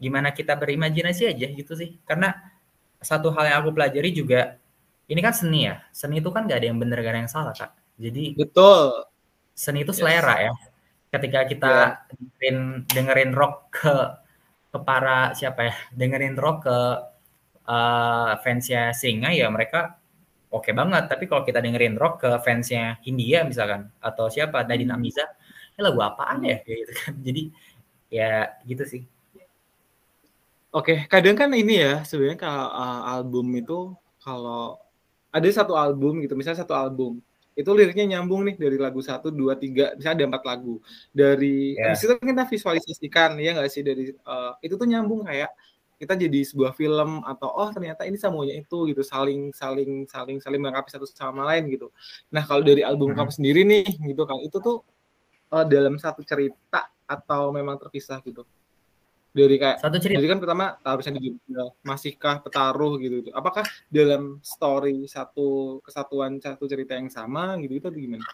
gimana 0.00 0.32
kita 0.32 0.56
berimajinasi 0.56 1.28
aja 1.28 1.46
gitu 1.52 1.76
sih. 1.76 2.00
Karena 2.08 2.32
satu 2.98 3.28
hal 3.36 3.52
yang 3.52 3.56
aku 3.62 3.70
pelajari 3.76 4.10
juga, 4.16 4.56
ini 5.06 5.20
kan 5.20 5.36
seni 5.36 5.68
ya. 5.68 5.84
Seni 5.92 6.24
itu 6.24 6.32
kan 6.32 6.48
nggak 6.48 6.58
ada 6.58 6.66
yang 6.72 6.80
benar, 6.80 6.98
gak 7.04 7.12
ada 7.12 7.20
yang 7.28 7.30
salah, 7.30 7.52
Kak. 7.52 7.76
Jadi 8.00 8.32
Betul. 8.34 9.11
Seni 9.54 9.84
itu 9.84 9.92
Yes. 9.92 10.00
selera 10.00 10.34
ya. 10.48 10.52
Ketika 11.12 11.40
kita 11.44 11.74
dengerin, 12.08 12.58
dengerin 12.88 13.30
rock 13.36 13.54
ke 13.72 13.94
ke 14.72 14.78
para 14.80 15.36
siapa 15.36 15.60
ya, 15.68 15.74
dengerin 15.92 16.36
rock 16.40 16.64
ke 16.66 16.78
eh, 17.68 18.32
fansnya 18.42 18.90
Singa 18.96 19.30
ya 19.36 19.46
mereka 19.52 20.00
oke 20.52 20.70
banget. 20.72 21.08
Tapi 21.12 21.24
kalau 21.30 21.42
kita 21.44 21.60
dengerin 21.64 21.96
rock 22.00 22.24
ke 22.24 22.30
fansnya 22.44 22.96
Hindia 23.04 23.44
misalkan 23.44 23.92
atau 24.00 24.28
siapa 24.32 24.64
Nadine 24.64 24.92
Amiza, 24.96 25.24
ini 25.76 25.80
lagu 25.84 26.00
apaan 26.00 26.40
ya 26.44 26.60
gitu 26.64 26.92
kan. 26.96 27.14
Jadi 27.20 27.42
ya 28.12 28.48
gitu 28.68 28.84
sih. 28.88 29.02
Oke, 30.72 31.04
kadang 31.12 31.36
kan 31.36 31.52
ini 31.52 31.84
ya 31.84 32.00
sebenarnya 32.00 32.40
kalau 32.40 32.66
uh, 32.72 33.00
album 33.12 33.46
itu 33.60 33.92
kalau 34.24 34.80
ada 35.28 35.44
satu 35.52 35.76
album 35.76 36.24
gitu, 36.24 36.32
misalnya 36.32 36.64
satu 36.64 36.72
album 36.72 37.20
itu 37.52 37.70
liriknya 37.72 38.16
nyambung 38.16 38.48
nih 38.48 38.56
dari 38.56 38.76
lagu 38.80 39.00
satu 39.04 39.28
dua 39.28 39.56
tiga. 39.60 39.92
Misalnya 39.96 40.24
ada 40.24 40.26
empat 40.32 40.44
lagu. 40.48 40.74
Dari 41.12 41.76
Ya. 41.76 41.92
habis 41.92 42.04
itu 42.04 42.12
kan 42.16 42.26
kita 42.32 42.44
visualisasikan 42.48 43.30
ya 43.40 43.50
nggak 43.56 43.68
sih? 43.68 43.82
Dari 43.84 44.12
uh, 44.24 44.56
itu 44.64 44.74
tuh 44.76 44.88
nyambung 44.88 45.28
kayak 45.28 45.52
kita 46.02 46.18
jadi 46.18 46.40
sebuah 46.42 46.74
film 46.74 47.22
atau 47.22 47.46
oh 47.46 47.70
ternyata 47.70 48.02
ini 48.02 48.18
semuanya 48.18 48.58
itu 48.58 48.90
gitu 48.90 49.06
saling 49.06 49.54
saling 49.54 50.02
saling 50.10 50.42
saling 50.42 50.58
melengkapi 50.58 50.90
satu 50.90 51.06
sama 51.06 51.46
lain 51.46 51.70
gitu. 51.70 51.94
Nah 52.34 52.42
kalau 52.42 52.66
dari 52.66 52.82
album 52.82 53.14
kamu 53.14 53.30
sendiri 53.30 53.62
nih 53.62 53.86
gitu 54.10 54.26
kan 54.26 54.42
itu 54.42 54.58
tuh 54.58 54.82
uh, 55.54 55.62
dalam 55.62 56.00
satu 56.02 56.26
cerita 56.26 56.90
atau 57.06 57.54
memang 57.54 57.78
terpisah 57.78 58.18
gitu 58.24 58.42
dari 59.32 59.56
kayak 59.56 59.80
Satu 59.80 59.96
cerita 59.96 60.20
jadi 60.20 60.30
kan 60.36 60.40
pertama 60.44 60.64
harusnya 60.84 61.16
di 61.16 61.32
judul, 61.32 61.72
masihkah 61.80 62.44
petaruh 62.44 63.00
gitu, 63.00 63.24
gitu. 63.24 63.30
Apakah 63.32 63.64
dalam 63.88 64.38
story 64.44 65.08
satu 65.08 65.80
kesatuan 65.80 66.36
satu 66.38 66.68
cerita 66.68 66.92
yang 66.94 67.08
sama 67.08 67.56
gitu 67.64 67.80
itu 67.80 67.88
gimana? 67.88 68.24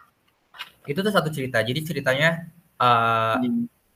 itu 0.87 0.99
tuh 0.99 1.13
satu 1.13 1.29
cerita. 1.31 1.61
Jadi 1.61 1.79
ceritanya 1.85 2.49
eh, 2.81 3.37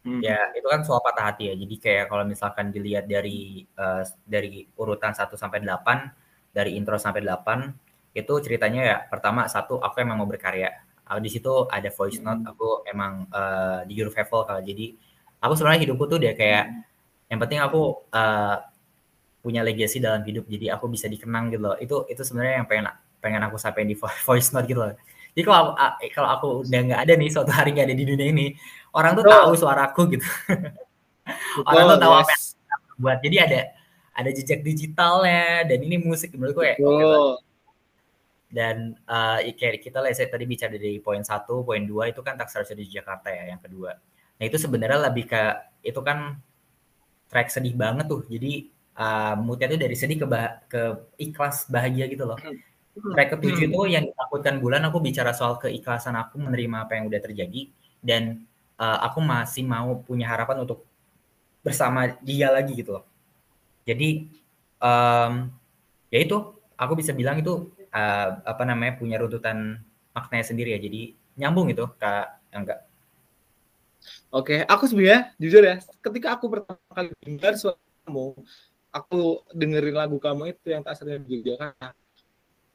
Hmm. 0.03 0.19
Ya, 0.19 0.51
itu 0.51 0.67
kan 0.67 0.83
soal 0.83 0.99
patah 0.99 1.31
hati 1.31 1.47
ya. 1.47 1.55
Jadi 1.55 1.75
kayak 1.79 2.11
kalau 2.11 2.27
misalkan 2.27 2.75
dilihat 2.75 3.07
dari 3.07 3.63
eh, 3.63 4.03
dari 4.27 4.67
urutan 4.75 5.15
1 5.15 5.39
sampai 5.39 5.63
8, 5.63 6.11
dari 6.51 6.75
intro 6.75 6.99
sampai 6.99 7.23
8, 7.23 7.71
itu 8.11 8.33
ceritanya 8.43 8.81
ya 8.83 8.97
pertama 9.07 9.47
satu 9.47 9.79
aku 9.79 10.03
emang 10.03 10.19
mau 10.19 10.27
berkarya. 10.27 10.75
Ah, 11.07 11.19
di 11.23 11.31
situ 11.31 11.67
ada 11.71 11.87
voice 11.87 12.19
note, 12.19 12.43
aku 12.43 12.83
emang 12.83 13.31
eh, 13.31 13.79
di 13.87 13.93
Euro 13.95 14.11
Festival 14.11 14.43
kalau 14.43 14.59
jadi 14.59 14.91
aku 15.39 15.53
sebenarnya 15.55 15.81
hidupku 15.87 16.05
tuh 16.11 16.19
dia 16.19 16.35
kayak 16.35 16.65
yang 17.31 17.39
penting 17.39 17.59
aku 17.59 18.03
eh, 18.11 18.55
punya 19.43 19.59
legacy 19.59 19.99
dalam 19.99 20.23
hidup 20.23 20.47
jadi 20.47 20.79
aku 20.79 20.87
bisa 20.87 21.11
dikenang 21.11 21.51
gitu 21.51 21.63
loh. 21.67 21.75
Itu 21.77 22.07
itu 22.07 22.23
sebenarnya 22.23 22.63
yang 22.63 22.67
pengen 22.67 22.85
pengen 23.19 23.41
aku 23.43 23.59
sampein 23.59 23.87
di 23.87 23.95
vo- 23.95 24.19
voice 24.27 24.55
note 24.55 24.67
gitu 24.67 24.79
loh. 24.79 24.95
Jadi 25.33 25.43
kalau 25.49 25.57
aku, 25.65 25.71
ah, 25.81 25.91
kalau 26.13 26.29
aku 26.29 26.47
udah 26.63 26.81
nggak 26.93 27.01
ada 27.09 27.13
nih 27.17 27.29
suatu 27.33 27.49
hari 27.49 27.73
nggak 27.73 27.87
ada 27.89 27.95
di 27.97 28.05
dunia 28.05 28.27
ini, 28.29 28.53
orang 28.93 29.17
tuh 29.17 29.25
Betul. 29.25 29.33
tahu 29.33 29.51
suaraku 29.57 30.01
gitu. 30.13 30.27
Orang 31.65 31.83
tuh 31.89 31.99
tahu 31.99 32.13
apa 32.13 32.29
yang 32.29 32.43
yes. 32.43 32.55
aku 32.69 32.87
buat. 33.01 33.17
Jadi 33.23 33.37
ada 33.41 33.59
ada 34.13 34.29
jejak 34.29 34.59
digitalnya 34.61 35.65
dan 35.65 35.79
ini 35.81 35.97
musik 35.97 36.37
menurutku 36.37 36.61
ya. 36.61 36.77
banget. 36.77 36.85
Betul. 36.85 37.25
Dan 38.53 38.75
eh, 39.09 39.57
kayak 39.57 39.81
kita 39.81 39.97
lah 39.97 40.13
saya 40.13 40.29
tadi 40.29 40.45
bicara 40.45 40.77
dari 40.77 41.01
poin 41.01 41.25
satu, 41.25 41.65
poin 41.65 41.81
dua 41.81 42.13
itu 42.13 42.21
kan 42.21 42.37
taksara 42.37 42.69
di 42.77 42.85
Jakarta 42.85 43.33
ya 43.33 43.57
yang 43.57 43.61
kedua. 43.63 43.97
Nah 44.37 44.43
itu 44.45 44.61
sebenarnya 44.61 45.09
lebih 45.09 45.25
ke 45.25 45.41
itu 45.81 45.97
kan 46.05 46.37
track 47.33 47.49
sedih 47.49 47.73
banget 47.73 48.05
tuh. 48.05 48.21
Jadi 48.29 48.69
eh, 49.01 49.33
moodnya 49.41 49.67
tuh 49.73 49.79
dari 49.81 49.95
sedih 49.97 50.17
ke 50.21 50.27
bah- 50.29 50.61
ke 50.69 50.81
ikhlas 51.17 51.65
bahagia 51.73 52.05
gitu 52.13 52.29
loh. 52.29 52.37
Track 53.13 53.29
ketujuh 53.37 53.63
itu 53.73 53.79
yang 53.89 54.05
ditakutkan 54.09 54.61
bulan 54.61 54.81
aku 54.87 55.01
bicara 55.01 55.33
soal 55.33 55.57
keikhlasan 55.57 56.13
aku 56.13 56.37
menerima 56.37 56.85
apa 56.85 56.93
yang 57.01 57.05
udah 57.09 57.21
terjadi 57.25 57.61
dan 58.05 58.45
eh, 58.77 58.99
aku 59.07 59.19
masih 59.25 59.65
mau 59.65 59.97
punya 60.05 60.29
harapan 60.29 60.61
untuk 60.65 60.85
bersama 61.65 62.13
dia 62.21 62.53
lagi 62.53 62.77
gitu 62.77 63.01
loh. 63.01 63.05
Jadi 63.89 64.27
em, 64.79 65.33
ya 66.13 66.19
itu 66.23 66.37
aku 66.77 66.93
bisa 66.99 67.11
bilang 67.15 67.39
itu 67.41 67.73
eh, 67.91 68.29
apa 68.45 68.63
namanya 68.69 68.93
punya 68.99 69.17
runtutan 69.21 69.81
maknanya 70.15 70.45
sendiri 70.45 70.75
ya. 70.75 70.79
Jadi 70.79 71.01
nyambung 71.39 71.67
itu 71.73 71.83
kak 71.97 72.39
enggak. 72.53 72.79
Oke, 74.33 74.65
aku 74.65 74.83
sebenarnya 74.89 75.31
jujur 75.37 75.61
ya, 75.61 75.75
ketika 76.01 76.33
aku 76.33 76.45
pertama 76.49 76.81
kali 76.89 77.09
dengar 77.21 77.53
suara 77.53 77.77
kamu, 78.03 78.33
aku 78.89 79.45
dengerin 79.53 79.95
lagu 79.97 80.17
kamu 80.17 80.53
itu 80.53 80.73
yang 80.73 80.81
tak 80.81 80.97
sering 80.97 81.21
di 81.25 81.41
Jakarta. 81.41 81.93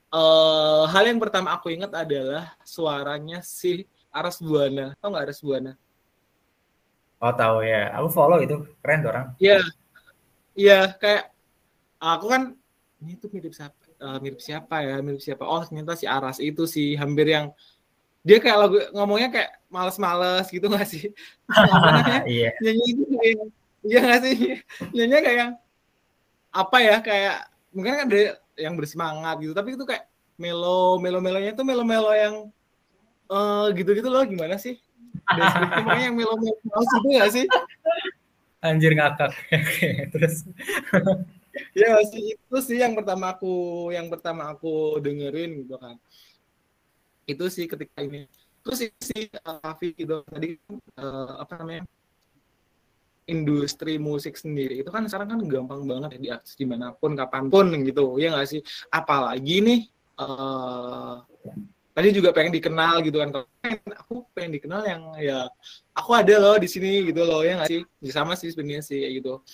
Eh, 0.08 0.84
hal 0.88 1.04
yang 1.04 1.20
pertama 1.20 1.52
aku 1.52 1.68
ingat 1.68 1.92
adalah 1.92 2.56
suaranya 2.64 3.44
si 3.44 3.84
Aras 4.08 4.40
Buana. 4.40 4.96
Tahu 4.96 5.08
nggak 5.12 5.24
Aras 5.28 5.40
Buana? 5.44 5.72
Oh 7.18 7.34
tahu 7.34 7.66
ya, 7.66 7.92
aku 7.92 8.08
follow 8.08 8.38
itu 8.40 8.56
keren 8.80 9.02
orang. 9.04 9.26
Iya, 9.36 9.58
iya 10.54 10.78
kayak 10.96 11.34
aku 11.98 12.26
kan 12.30 12.42
ini 13.02 13.18
tuh 13.18 13.28
mirip 13.30 13.52
siapa? 13.52 13.78
eh, 13.98 14.18
mirip 14.22 14.40
siapa 14.40 14.76
ya? 14.80 14.96
Mirip 15.02 15.20
siapa? 15.22 15.44
Oh 15.44 15.60
ternyata 15.66 15.98
si 15.98 16.06
Aras 16.06 16.38
itu 16.38 16.64
sih 16.64 16.94
hampir 16.94 17.34
yang 17.34 17.52
dia 18.28 18.38
kayak 18.44 18.58
lagu 18.60 18.76
ngomongnya 18.92 19.28
kayak 19.32 19.50
males-males 19.72 20.46
gitu 20.52 20.68
nggak 20.68 20.84
sih? 20.84 21.08
Namanya? 21.48 22.20
Iya. 22.28 22.52
Nyanyi 22.60 22.84
itu 22.92 23.02
kayak 23.08 23.36
iya 23.88 23.98
nggak 24.04 24.20
sih? 24.20 24.36
Nyanyinya 24.92 25.20
kayak 25.24 25.38
yang 25.40 25.52
apa 26.52 26.76
ya? 26.84 26.96
Kayak 27.00 27.36
mungkin 27.72 27.92
kan 27.96 28.04
ada 28.12 28.20
yang 28.60 28.74
bersemangat 28.76 29.36
gitu, 29.40 29.56
tapi 29.56 29.80
itu 29.80 29.84
kayak 29.88 30.04
melo 30.36 31.00
melo 31.00 31.24
melonya 31.24 31.56
tuh 31.56 31.64
melo 31.64 31.88
melo 31.88 32.12
yang 32.12 32.52
eh 33.32 33.66
gitu-gitu 33.72 34.12
loh 34.12 34.28
gimana 34.28 34.60
sih? 34.60 34.76
Pokoknya 35.24 36.12
yang 36.12 36.16
melo 36.16 36.36
melo 36.36 36.60
itu 36.60 37.08
nggak 37.16 37.32
sih? 37.32 37.46
Anjir 38.60 38.92
ngakak. 38.92 39.32
Terus 40.12 40.44
ya 41.74 41.98
sih 42.06 42.36
itu 42.36 42.56
sih 42.62 42.78
yang 42.78 42.94
pertama 42.94 43.34
aku 43.34 43.88
yang 43.90 44.06
pertama 44.06 44.52
aku 44.52 45.02
dengerin 45.02 45.64
gitu 45.64 45.74
kan 45.80 45.98
itu 47.28 47.44
sih 47.52 47.68
ketika 47.68 48.00
ini. 48.00 48.24
Terus 48.64 48.88
si 48.96 49.28
Afi 49.44 49.92
gitu 49.92 50.24
tadi 50.24 50.56
eh, 50.96 51.32
apa 51.38 51.52
namanya 51.60 51.84
industri 53.28 54.00
musik 54.00 54.34
sendiri. 54.40 54.80
Itu 54.80 54.88
kan 54.88 55.04
sekarang 55.04 55.36
kan 55.36 55.40
gampang 55.44 55.84
banget 55.84 56.16
ya 56.16 56.20
diakses 56.24 56.56
di 56.56 56.64
mana 56.64 56.96
pun 56.96 57.12
kapan 57.12 57.52
pun 57.52 57.68
gitu 57.84 58.16
ya 58.16 58.32
nggak 58.32 58.48
sih? 58.48 58.60
Apalagi 58.88 59.56
nih 59.60 59.80
eh 60.18 61.16
tadi 61.92 62.08
juga 62.16 62.32
pengen 62.32 62.56
dikenal 62.56 63.04
gitu 63.04 63.20
kan. 63.20 63.44
Aku 64.04 64.24
pengen 64.32 64.56
dikenal 64.56 64.82
yang 64.88 65.02
ya 65.20 65.44
aku 65.92 66.10
ada 66.16 66.34
loh 66.40 66.56
di 66.56 66.66
sini 66.66 67.12
gitu 67.12 67.22
loh 67.22 67.44
ya 67.44 67.60
nggak 67.60 67.70
sih? 67.70 67.82
Ya, 68.00 68.12
sama 68.16 68.32
sih 68.34 68.48
sebenarnya 68.48 68.82
sih 68.82 69.04
gitu. 69.20 69.44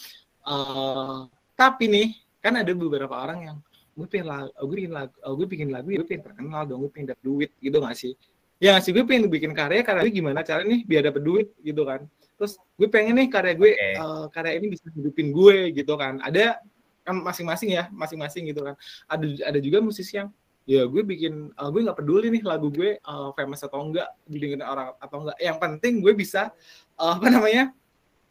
Eh 0.46 1.18
tapi 1.58 1.90
nih 1.90 2.08
kan 2.38 2.54
ada 2.54 2.72
beberapa 2.74 3.14
orang 3.14 3.40
yang 3.50 3.58
gue 3.94 4.06
pengen 4.10 4.26
lagu, 4.26 4.50
gue 4.50 4.76
bikin 4.76 4.92
lagu, 4.92 5.14
oh, 5.22 5.34
gue 5.38 5.46
bikin 5.46 5.68
lagu, 5.70 5.88
ya 5.94 5.98
gue 6.02 6.08
pengen 6.10 6.24
terkenal 6.26 6.62
dong, 6.66 6.78
gue 6.82 6.90
pengen 6.90 7.06
dapet 7.14 7.24
duit 7.24 7.50
gitu 7.62 7.76
gak 7.78 7.96
sih? 7.96 8.12
Ya 8.58 8.74
gak 8.74 8.82
sih, 8.82 8.90
gue 8.90 9.04
pengen 9.06 9.30
bikin 9.30 9.54
karya, 9.54 9.86
karya 9.86 10.02
gue 10.02 10.14
gimana 10.14 10.42
caranya 10.42 10.74
nih 10.74 10.80
biar 10.82 11.02
dapet 11.06 11.22
duit 11.22 11.48
gitu 11.62 11.82
kan? 11.86 12.06
Terus 12.34 12.58
gue 12.74 12.88
pengen 12.90 13.14
nih 13.22 13.28
karya 13.30 13.54
gue, 13.54 13.70
Oke. 13.70 13.88
eh, 13.94 14.24
karya 14.34 14.52
ini 14.58 14.66
bisa 14.74 14.86
hidupin 14.90 15.30
gue 15.30 15.56
gitu 15.70 15.94
kan? 15.94 16.18
Ada 16.26 16.58
kan 17.06 17.22
masing-masing 17.22 17.70
ya, 17.78 17.86
masing-masing 17.94 18.50
gitu 18.50 18.66
kan? 18.66 18.74
Ada 19.06 19.54
ada 19.54 19.58
juga 19.62 19.78
musisi 19.78 20.18
yang 20.18 20.34
ya 20.66 20.88
gue 20.88 21.02
bikin, 21.06 21.54
eh, 21.54 21.68
gue 21.70 21.80
nggak 21.86 21.98
peduli 22.02 22.34
nih 22.34 22.42
lagu 22.42 22.74
gue 22.74 22.98
eh, 22.98 23.28
famous 23.38 23.62
atau 23.62 23.78
enggak, 23.78 24.10
didengerin 24.26 24.66
orang 24.66 24.90
atau 24.98 25.22
enggak. 25.22 25.38
Yang 25.38 25.56
penting 25.62 25.94
gue 26.02 26.12
bisa 26.18 26.50
eh, 26.98 27.12
apa 27.14 27.26
namanya? 27.30 27.70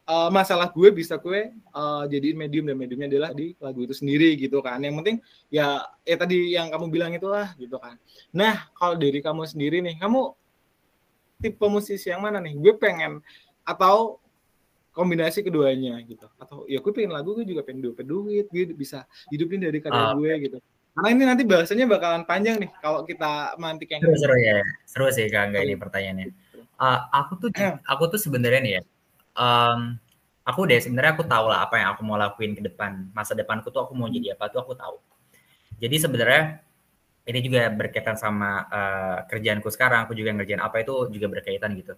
Eh, 0.04 0.30
masalah 0.30 0.68
gue 0.72 0.90
bisa 0.92 1.16
gue 1.20 1.52
eh, 1.56 2.04
jadiin 2.12 2.38
medium 2.38 2.66
dan 2.68 2.76
mediumnya 2.76 3.08
adalah 3.08 3.32
di 3.32 3.56
lagu 3.60 3.84
itu 3.88 3.96
sendiri 3.96 4.36
gitu 4.36 4.60
kan. 4.60 4.80
Yang 4.84 4.96
penting 5.04 5.18
ya 5.48 5.82
ya 6.04 6.16
tadi 6.20 6.54
yang 6.54 6.68
kamu 6.72 6.92
bilang 6.92 7.12
itulah 7.16 7.56
gitu 7.56 7.80
kan. 7.80 7.96
Nah, 8.36 8.68
kalau 8.76 8.96
dari 9.00 9.20
kamu 9.24 9.48
sendiri 9.48 9.80
nih, 9.80 9.96
kamu 10.00 10.36
tipe 11.44 11.66
musisi 11.68 12.08
yang 12.12 12.24
mana 12.24 12.40
nih? 12.40 12.56
Gue 12.56 12.74
pengen 12.80 13.20
atau 13.64 14.20
kombinasi 14.94 15.42
keduanya 15.42 15.98
gitu. 16.06 16.30
Atau 16.38 16.70
ya 16.70 16.78
gue 16.80 16.92
pengen 16.94 17.12
lagu 17.12 17.34
gue 17.34 17.44
juga 17.44 17.66
pengen 17.66 17.92
dapat 17.92 18.06
duit, 18.06 18.46
gue 18.48 18.64
bisa 18.78 19.04
hidupin 19.34 19.60
dari 19.60 19.82
karya 19.82 20.14
Ah. 20.14 20.16
gue 20.16 20.34
gitu. 20.46 20.58
Karena 20.94 21.10
ini 21.10 21.24
nanti 21.26 21.42
bahasanya 21.42 21.90
bakalan 21.90 22.22
panjang 22.30 22.62
nih 22.62 22.70
kalau 22.78 23.02
kita 23.02 23.58
mantik 23.58 23.90
yang 23.90 24.06
seru 24.06 24.14
seru 24.14 24.38
ya. 24.38 24.62
Seru 24.86 25.08
sih 25.10 25.26
Kak 25.26 25.50
Angga 25.50 25.66
ini 25.66 25.74
pertanyaannya. 25.74 26.28
Eh, 26.62 27.00
aku 27.10 27.34
tuh 27.42 27.50
aku 27.90 28.04
tuh 28.14 28.20
sebenarnya 28.22 28.62
nih 28.62 28.74
ya. 28.78 28.82
Em, 29.38 29.80
aku 30.44 30.62
deh 30.70 30.80
sebenarnya 30.84 31.16
aku 31.16 31.24
tahu 31.26 31.46
lah 31.52 31.66
apa 31.66 31.76
yang 31.80 31.88
aku 31.96 32.02
mau 32.06 32.18
lakuin 32.20 32.54
ke 32.58 32.62
depan. 32.64 33.10
Masa 33.16 33.34
depanku 33.34 33.70
tuh 33.74 33.86
aku 33.86 33.94
mau 33.98 34.08
jadi 34.12 34.36
apa 34.36 34.50
tuh 34.52 34.62
aku 34.64 34.74
tahu. 34.78 34.98
Jadi 35.82 35.96
sebenarnya 36.00 36.64
ini 37.24 37.40
juga 37.40 37.72
berkaitan 37.72 38.16
sama 38.20 38.68
eh, 38.68 39.18
kerjaanku 39.32 39.70
sekarang. 39.72 40.06
Aku 40.08 40.14
juga 40.16 40.36
ngerjain 40.36 40.60
apa 40.62 40.84
itu 40.84 41.10
juga 41.12 41.28
berkaitan 41.32 41.76
gitu. 41.80 41.96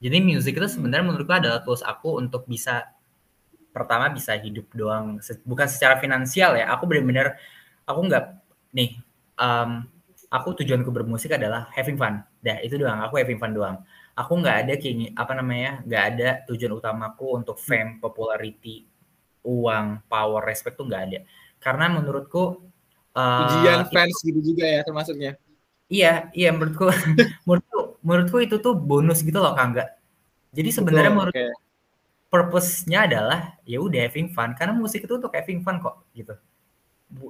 Jadi 0.00 0.16
music 0.24 0.56
itu 0.56 0.68
sebenarnya 0.80 1.04
menurutku 1.12 1.34
adalah 1.34 1.60
tools 1.60 1.84
aku 1.84 2.16
untuk 2.16 2.48
bisa 2.48 2.88
pertama 3.70 4.10
bisa 4.10 4.34
hidup 4.34 4.66
doang, 4.74 5.20
bukan 5.46 5.68
secara 5.68 6.00
finansial 6.00 6.56
ya. 6.58 6.72
Aku 6.74 6.88
benar-benar 6.88 7.38
aku 7.84 8.00
nggak 8.08 8.24
nih, 8.74 8.98
um, 9.38 9.84
aku 10.32 10.62
tujuanku 10.62 10.88
bermusik 10.88 11.36
adalah 11.36 11.68
having 11.76 12.00
fun. 12.00 12.22
Dah 12.40 12.58
itu 12.64 12.80
doang. 12.80 13.04
Aku 13.04 13.20
having 13.20 13.36
fun 13.36 13.52
doang. 13.52 13.76
Aku 14.18 14.32
nggak 14.40 14.56
ada 14.66 14.74
kayak 14.76 15.14
apa 15.16 15.32
namanya, 15.38 15.80
nggak 15.86 16.04
ada 16.14 16.28
tujuan 16.50 16.72
utamaku 16.76 17.26
untuk 17.40 17.56
fame, 17.56 18.02
popularity, 18.02 18.84
uang, 19.46 20.04
power, 20.10 20.42
respect 20.44 20.76
tuh 20.76 20.86
nggak 20.88 21.02
ada. 21.10 21.18
Karena 21.60 21.88
menurutku 21.92 22.70
uh, 23.16 23.42
Ujian 23.46 23.86
itu- 23.86 23.92
fans 23.94 24.16
gitu 24.22 24.40
juga 24.40 24.64
ya 24.66 24.80
termasuknya. 24.84 25.32
Iya, 25.90 26.30
iya 26.36 26.50
menurutku 26.54 26.86
menurutku 27.46 27.80
menurutku 28.06 28.38
itu 28.38 28.56
tuh 28.62 28.74
bonus 28.78 29.26
gitu 29.26 29.42
loh 29.42 29.58
Kangga. 29.58 29.98
Jadi 30.54 30.70
sebenarnya 30.70 31.12
menurut 31.14 31.34
oke. 31.34 31.46
purpose-nya 32.30 33.06
adalah 33.10 33.58
ya 33.66 33.82
udah 33.82 34.06
having 34.06 34.30
fun 34.30 34.54
karena 34.54 34.74
musik 34.74 35.02
itu 35.02 35.14
untuk 35.18 35.34
having 35.34 35.62
fun 35.66 35.82
kok 35.82 36.06
gitu. 36.14 36.34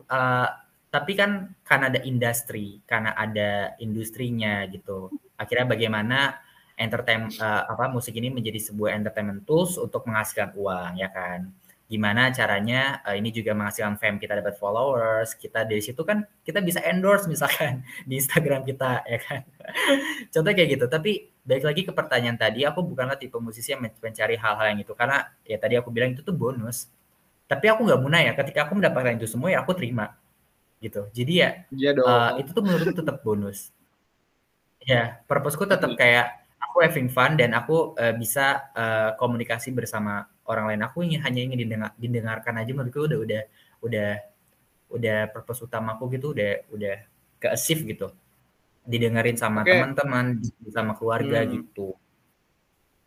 Uh, 0.09 0.49
tapi 0.91 1.14
kan 1.14 1.55
karena 1.62 1.89
ada 1.89 2.01
industri, 2.03 2.83
karena 2.85 3.14
ada 3.14 3.78
industrinya 3.81 4.66
gitu. 4.68 5.09
Akhirnya 5.39 5.72
bagaimana 5.72 6.37
entertain 6.81 7.28
uh, 7.37 7.62
apa 7.72 7.85
musik 7.93 8.16
ini 8.16 8.28
menjadi 8.33 8.59
sebuah 8.72 8.97
entertainment 8.97 9.45
tools 9.49 9.76
untuk 9.76 10.03
menghasilkan 10.09 10.57
uang 10.57 10.93
ya 11.03 11.09
kan. 11.12 11.53
Gimana 11.91 12.31
caranya 12.31 13.03
uh, 13.03 13.14
ini 13.18 13.28
juga 13.35 13.51
menghasilkan 13.59 13.99
fame 14.01 14.18
kita 14.22 14.39
dapat 14.41 14.55
followers, 14.62 15.35
kita 15.37 15.66
dari 15.66 15.83
situ 15.83 16.01
kan 16.07 16.22
kita 16.47 16.62
bisa 16.62 16.81
endorse 16.87 17.26
misalkan 17.28 17.83
di 18.09 18.14
Instagram 18.22 18.62
kita 18.64 19.05
ya 19.05 19.18
kan. 19.20 19.43
Contohnya 20.33 20.57
kayak 20.59 20.70
gitu. 20.81 20.87
Tapi 20.89 21.11
balik 21.45 21.64
lagi 21.68 21.83
ke 21.89 21.93
pertanyaan 21.95 22.39
tadi, 22.41 22.62
aku 22.68 22.81
bukanlah 22.87 23.16
tipe 23.20 23.37
musisi 23.43 23.74
yang 23.74 23.83
men- 23.85 23.99
mencari 24.01 24.35
hal-hal 24.39 24.66
yang 24.74 24.81
itu 24.87 24.93
karena 24.97 25.18
ya 25.45 25.57
tadi 25.61 25.74
aku 25.81 25.89
bilang 25.93 26.11
itu 26.14 26.22
tuh 26.24 26.35
bonus. 26.37 26.89
Tapi 27.51 27.66
aku 27.72 27.81
nggak 27.87 28.01
munah 28.03 28.20
ya. 28.31 28.33
Ketika 28.39 28.66
aku 28.68 28.78
mendapatkan 28.78 29.14
itu 29.18 29.26
semua 29.31 29.51
ya 29.55 29.61
aku 29.64 29.72
terima 29.78 30.14
gitu. 30.83 31.09
Jadi 31.12 31.33
ya 31.43 31.51
Iya 31.74 31.91
dong. 31.99 32.09
uh, 32.09 32.31
itu 32.41 32.51
tuh 32.57 32.62
menurutku 32.66 32.95
tetap 33.01 33.20
bonus. 33.26 33.72
Ya, 34.81 35.20
purpose-ku 35.28 35.68
tetap 35.68 35.93
kayak 36.01 36.39
aku 36.71 36.87
having 36.87 37.11
fun 37.11 37.35
dan 37.35 37.51
aku 37.51 37.99
uh, 37.99 38.14
bisa 38.14 38.71
uh, 38.79 39.18
komunikasi 39.18 39.75
bersama 39.75 40.31
orang 40.47 40.71
lain. 40.71 40.81
Aku 40.87 41.03
ingin 41.03 41.18
hanya 41.27 41.43
ingin 41.43 41.59
didengar, 41.66 41.91
didengarkan 41.99 42.55
aja 42.62 42.71
menurutku 42.71 43.11
udah 43.11 43.18
udah 43.18 43.43
udah 43.83 44.11
udah 44.95 45.18
purpose 45.35 45.66
utamaku 45.66 46.14
gitu 46.14 46.31
udah 46.31 46.62
udah 46.71 46.97
ke 47.43 47.51
achieve 47.51 47.83
gitu. 47.91 48.14
Didengerin 48.87 49.35
sama 49.35 49.66
Oke. 49.66 49.75
teman-teman, 49.75 50.39
sama 50.71 50.95
keluarga 50.95 51.43
Hmm. 51.43 51.51
gitu. 51.59 51.99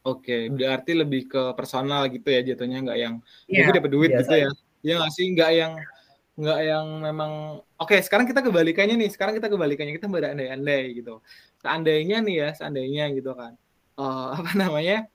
Oke, 0.03 0.51
berarti 0.51 0.91
lebih 0.99 1.31
ke 1.31 1.41
personal 1.55 2.11
gitu 2.11 2.27
ya 2.27 2.43
jatuhnya 2.43 2.83
nggak 2.83 2.99
yang 2.99 3.23
gue 3.47 3.71
dapat 3.79 3.91
duit 3.91 4.11
biasa. 4.11 4.19
gitu 4.27 4.35
ya. 4.35 4.49
Ya 4.83 4.93
nggak 4.99 5.13
sih, 5.15 5.25
nggak 5.31 5.51
yang 5.55 5.73
nggak 6.33 6.59
yang 6.65 6.87
memang 6.97 7.31
oke 7.77 7.93
sekarang 8.01 8.25
kita 8.25 8.41
kebalikannya 8.41 8.97
nih 8.97 9.09
sekarang 9.13 9.37
kita 9.37 9.53
kebalikannya 9.53 9.93
kita 10.01 10.09
berandai-andai 10.09 10.97
gitu 10.97 11.21
seandainya 11.63 12.19
nih 12.19 12.35
ya 12.43 12.49
seandainya 12.53 13.03
gitu 13.15 13.31
kan. 13.33 13.55
Eh, 13.95 14.27
apa 14.43 14.51
namanya? 14.59 15.07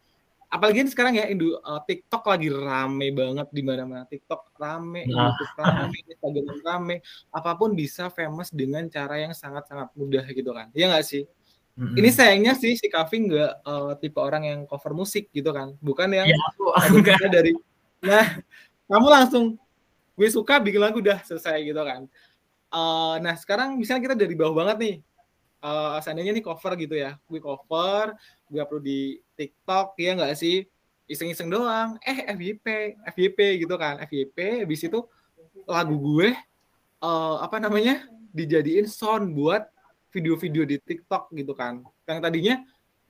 Apalagi 0.48 0.80
ini 0.80 0.88
sekarang 0.88 1.12
ya 1.20 1.28
Indo, 1.28 1.60
eh, 1.60 1.80
TikTok 1.84 2.24
lagi 2.24 2.48
rame 2.48 3.12
banget 3.12 3.48
di 3.52 3.60
mana-mana. 3.60 4.08
TikTok 4.08 4.56
rame 4.56 5.04
Nah. 5.04 5.36
YouTube 5.36 5.52
rame 5.60 5.96
Instagram 6.08 6.58
rame. 6.64 6.96
Apa 7.28 7.52
pun 7.52 7.76
bisa 7.76 8.08
famous 8.08 8.48
dengan 8.48 8.88
cara 8.88 9.20
yang 9.20 9.36
sangat-sangat 9.36 9.92
mudah 9.92 10.24
gitu 10.32 10.50
kan. 10.56 10.72
Ya 10.72 10.88
nggak 10.88 11.04
sih? 11.04 11.28
Mm-mm. 11.78 11.94
ini 11.94 12.10
sayangnya 12.10 12.58
sih 12.58 12.74
si 12.74 12.90
Kavi 12.90 13.30
nggak 13.30 13.52
eh, 13.62 13.92
tipe 14.02 14.18
orang 14.18 14.42
yang 14.50 14.60
cover 14.66 14.96
musik 14.98 15.30
gitu 15.30 15.54
kan. 15.54 15.78
Bukan 15.78 16.10
yang 16.10 16.26
Ya, 16.26 16.34
aku, 16.50 16.74
aku 16.74 16.98
dari 17.30 17.54
nah 17.98 18.38
kamu 18.90 19.06
langsung 19.10 19.44
gue 20.18 20.28
suka 20.30 20.58
bikin 20.58 20.82
lagu 20.82 20.98
udah 20.98 21.22
selesai 21.22 21.62
gitu 21.62 21.78
kan. 21.78 22.10
Eh, 22.74 23.14
nah 23.22 23.34
sekarang 23.38 23.78
misalnya 23.78 24.10
kita 24.10 24.16
dari 24.18 24.34
bawah 24.34 24.64
banget 24.64 24.76
nih 24.82 24.96
Eh, 25.58 25.98
seandainya 26.06 26.30
nih 26.38 26.44
cover 26.46 26.72
gitu 26.78 26.94
ya. 26.94 27.18
Gue 27.26 27.42
cover 27.42 28.14
gue 28.46 28.60
upload 28.62 28.84
di 28.86 29.18
TikTok 29.34 29.98
ya 29.98 30.14
nggak 30.14 30.34
sih? 30.38 30.62
Iseng-iseng 31.10 31.50
doang. 31.50 31.98
Eh 32.06 32.30
FYP 32.30 32.66
FYP 33.10 33.66
gitu 33.66 33.74
kan. 33.74 33.98
FYP 34.06 34.62
habis 34.62 34.86
itu 34.86 35.02
lagu 35.66 35.98
gue 35.98 36.30
eh, 37.02 37.36
apa 37.42 37.58
namanya? 37.58 38.06
Dijadiin 38.30 38.86
sound 38.86 39.34
buat 39.34 39.66
video-video 40.14 40.62
di 40.62 40.78
TikTok 40.78 41.34
gitu 41.34 41.58
kan. 41.58 41.82
Yang 42.06 42.18
tadinya 42.22 42.54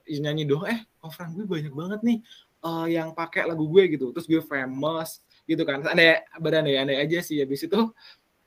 nyanyi 0.09 0.49
doang. 0.49 0.73
Eh 0.73 0.81
coveran 1.05 1.37
gue 1.37 1.45
banyak 1.45 1.75
banget 1.77 2.01
nih 2.01 2.19
eh, 2.65 2.87
yang 2.97 3.13
pakai 3.13 3.45
lagu 3.45 3.69
gue 3.69 3.93
gitu. 3.93 4.09
Terus 4.17 4.25
gue 4.25 4.41
famous 4.41 5.21
gitu 5.45 5.69
kan. 5.69 5.85
Andai 5.85 6.25
berandai-andai 6.41 6.97
aja 6.97 7.21
sih. 7.21 7.45
Habis 7.45 7.69
itu 7.69 7.93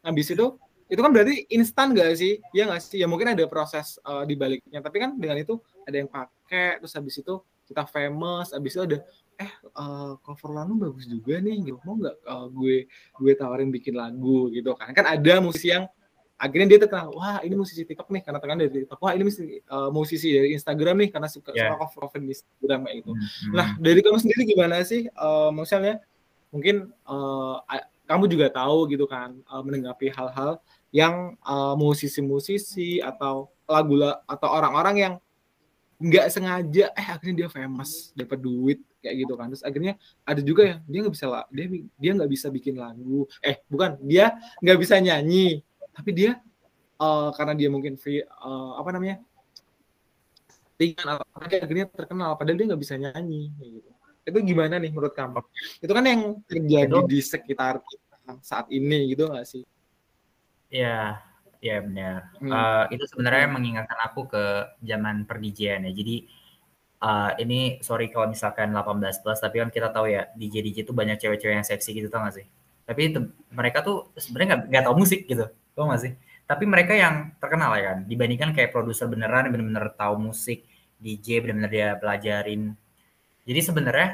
habis 0.01 0.25
itu 0.33 0.57
itu 0.91 0.99
kan 0.99 1.11
berarti 1.15 1.47
instan 1.47 1.95
gak 1.95 2.19
sih? 2.19 2.43
Ya 2.51 2.67
nggak 2.67 2.83
sih? 2.83 2.99
Ya 2.99 3.07
mungkin 3.07 3.31
ada 3.31 3.47
proses 3.47 3.95
eh, 4.03 4.23
di 4.27 4.35
baliknya 4.35 4.83
tapi 4.83 4.99
kan 4.99 5.15
dengan 5.15 5.39
itu 5.39 5.55
ada 5.87 5.95
yang 5.95 6.11
pakai 6.11 6.83
terus 6.83 6.91
habis 6.91 7.15
itu 7.15 7.39
kita 7.63 7.87
famous 7.87 8.51
habis 8.51 8.75
itu 8.75 8.83
ada 8.83 8.97
eh 9.39 9.51
eh, 9.55 10.11
cover 10.19 10.51
lagu 10.51 10.75
bagus 10.75 11.07
juga 11.07 11.39
nih 11.39 11.71
gitu. 11.71 11.79
Mau 11.87 11.95
nggak 11.95 12.15
eh, 12.19 12.45
gue 12.51 12.75
gue 13.23 13.31
tawarin 13.39 13.71
bikin 13.71 13.95
lagu 13.95 14.51
gitu 14.51 14.75
kan. 14.75 14.91
Kan 14.91 15.07
ada 15.07 15.39
musisi 15.39 15.71
yang 15.71 15.87
akhirnya 16.41 16.73
dia 16.73 16.79
terkenal 16.81 17.13
wah 17.13 17.37
ini 17.45 17.53
musisi 17.53 17.85
TikTok 17.85 18.09
nih 18.11 18.21
karena 18.25 18.41
terkenal 18.41 18.59
dari 18.65 18.83
TikTok. 18.83 18.99
Wah 18.99 19.13
ini 19.15 19.23
musisi, 19.31 19.63
eh, 19.63 19.89
musisi 19.95 20.27
dari 20.27 20.49
Instagram 20.59 20.95
nih 21.07 21.09
karena 21.15 21.31
suka 21.31 21.55
suka 21.55 21.75
cover 21.87 21.99
cover 22.03 22.19
di 22.19 22.35
Instagram 22.35 22.79
kayak 22.83 22.95
gitu. 22.99 23.11
Mm-mm. 23.15 23.53
Nah, 23.55 23.67
dari 23.79 23.99
kamu 24.03 24.17
sendiri 24.19 24.41
gimana 24.43 24.83
sih? 24.83 25.07
Eh, 25.07 25.49
misalnya, 25.55 26.03
mungkin 26.51 26.91
a- 27.07 27.87
kamu 28.11 28.27
juga 28.27 28.51
tahu 28.51 28.91
gitu 28.91 29.07
kan, 29.07 29.39
eh, 29.39 29.61
menanggapi 29.63 30.11
hal-hal 30.11 30.59
yang 30.91 31.39
eh, 31.39 31.75
musisi-musisi 31.79 32.99
atau 32.99 33.49
lagu 33.67 33.95
atau 34.27 34.47
orang-orang 34.51 34.95
yang 34.99 35.13
nggak 36.01 36.27
sengaja, 36.33 36.89
eh 36.97 37.07
akhirnya 37.13 37.45
dia 37.45 37.49
famous, 37.53 38.09
dapat 38.17 38.41
duit 38.41 38.79
kayak 38.99 39.15
gitu 39.21 39.33
kan. 39.37 39.53
Terus 39.53 39.63
akhirnya 39.63 39.93
ada 40.25 40.41
juga 40.41 40.61
ya, 40.65 40.75
dia 40.89 40.99
nggak 41.05 41.13
bisa 41.13 41.25
dia 41.53 41.65
dia 41.95 42.11
nggak 42.17 42.31
bisa 42.31 42.47
bikin 42.49 42.75
lagu, 42.81 43.29
eh 43.45 43.61
bukan, 43.69 44.01
dia 44.01 44.33
nggak 44.59 44.79
bisa 44.81 44.97
nyanyi, 44.97 45.61
tapi 45.93 46.09
dia 46.11 46.31
eh, 46.99 47.29
karena 47.37 47.53
dia 47.53 47.69
mungkin 47.69 47.95
free, 48.01 48.25
eh, 48.25 48.71
apa 48.77 48.89
namanya? 48.91 49.21
ringan 50.81 51.21
akhirnya 51.37 51.85
terkenal 51.93 52.33
padahal 52.33 52.57
dia 52.57 52.65
nggak 52.73 52.81
bisa 52.81 52.97
nyanyi 52.97 53.53
kayak 53.53 53.71
gitu. 53.77 53.89
Itu 54.25 54.37
gimana 54.41 54.81
nih 54.81 54.89
menurut 54.89 55.13
kamu? 55.13 55.41
Itu 55.77 55.91
kan 55.93 56.05
yang 56.09 56.21
terjadi 56.49 56.97
di 57.05 57.19
sekitar 57.21 57.81
kita 57.85 58.41
saat 58.41 58.65
ini 58.73 59.13
gitu 59.13 59.29
nggak 59.29 59.45
sih? 59.45 59.61
Ya, 60.71 61.19
ya 61.59 61.83
benar. 61.83 62.31
Hmm. 62.39 62.51
Eh, 62.51 62.83
itu 62.95 63.03
sebenarnya 63.11 63.47
mengingatkan 63.51 63.99
aku 64.07 64.31
ke 64.31 64.43
zaman 64.81 65.27
perdijian 65.27 65.83
ya. 65.83 65.91
Jadi 65.91 66.15
eh, 67.03 67.31
ini 67.43 67.59
sorry 67.83 68.07
kalau 68.07 68.31
misalkan 68.31 68.71
18 68.71 69.19
plus, 69.21 69.39
tapi 69.43 69.59
kan 69.61 69.69
kita 69.69 69.91
tahu 69.91 70.07
ya 70.07 70.31
DJ 70.39 70.63
DJ 70.65 70.77
itu 70.87 70.93
banyak 70.95 71.19
cewek-cewek 71.19 71.55
yang 71.59 71.67
seksi 71.67 71.91
gitu 71.91 72.07
tau 72.07 72.23
gak 72.23 72.35
sih? 72.39 72.45
Tapi 72.87 73.01
itu, 73.13 73.19
mereka 73.53 73.83
tuh 73.85 74.11
sebenarnya 74.17 74.47
nggak 74.57 74.61
nggak 74.73 74.83
tahu 74.87 74.95
musik 74.99 75.21
gitu, 75.29 75.45
tau 75.75 75.85
gak 75.91 76.01
sih? 76.01 76.13
Tapi 76.47 76.63
mereka 76.67 76.93
yang 76.97 77.31
terkenal 77.39 77.71
ya 77.79 77.95
kan, 77.95 77.99
dibandingkan 78.09 78.49
kayak 78.55 78.71
produser 78.75 79.07
beneran 79.07 79.47
yang 79.47 79.53
bener-bener 79.55 79.87
tahu 79.95 80.15
musik, 80.19 80.65
DJ 80.99 81.43
bener-bener 81.43 81.71
dia 81.71 81.89
pelajarin. 81.99 82.75
Jadi 83.47 83.59
sebenarnya 83.63 84.09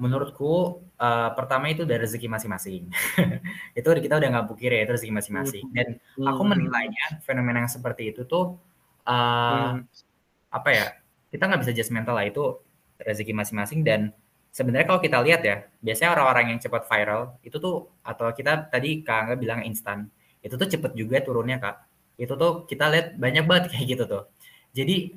menurutku 0.00 0.80
eh, 1.00 1.28
pertama 1.38 1.66
itu 1.72 1.82
dari 1.88 2.00
rezeki 2.04 2.28
masing-masing. 2.28 2.82
itu 3.78 3.88
kita 4.04 4.14
udah 4.20 4.28
nggak 4.32 4.46
pukir 4.50 4.70
ya 4.72 4.80
itu 4.84 4.92
rezeki 4.96 5.12
masing-masing. 5.18 5.64
Dan 5.72 5.88
aku 6.22 6.42
Hmm. 6.44 6.50
menilainya 6.52 7.04
fenomena 7.24 7.64
yang 7.64 7.72
seperti 7.72 8.12
itu 8.12 8.22
tuh 8.28 8.56
eh, 9.08 9.12
Hmm. 9.12 9.84
apa 10.50 10.68
ya 10.70 10.86
kita 11.32 11.42
nggak 11.46 11.60
bisa 11.64 11.72
judgmental 11.74 12.14
lah 12.18 12.26
itu 12.26 12.42
rezeki 13.00 13.32
masing-masing 13.32 13.80
dan 13.86 14.00
sebenarnya 14.50 14.86
kalau 14.90 15.00
kita 15.00 15.18
lihat 15.22 15.40
ya 15.46 15.56
biasanya 15.80 16.10
orang-orang 16.18 16.52
yang 16.54 16.58
cepat 16.60 16.84
viral 16.90 17.38
itu 17.46 17.56
tuh 17.62 17.88
atau 18.02 18.28
kita 18.34 18.66
tadi 18.68 19.00
kak 19.06 19.16
Angga 19.30 19.34
bilang 19.38 19.60
instan 19.64 20.10
itu 20.42 20.54
tuh 20.58 20.66
cepet 20.68 20.92
juga 20.98 21.22
turunnya 21.22 21.56
kak 21.62 21.76
itu 22.18 22.34
tuh 22.34 22.66
kita 22.66 22.84
lihat 22.92 23.06
banyak 23.16 23.44
banget 23.46 23.64
kayak 23.72 23.86
gitu 23.94 24.04
tuh 24.10 24.22
jadi 24.74 25.16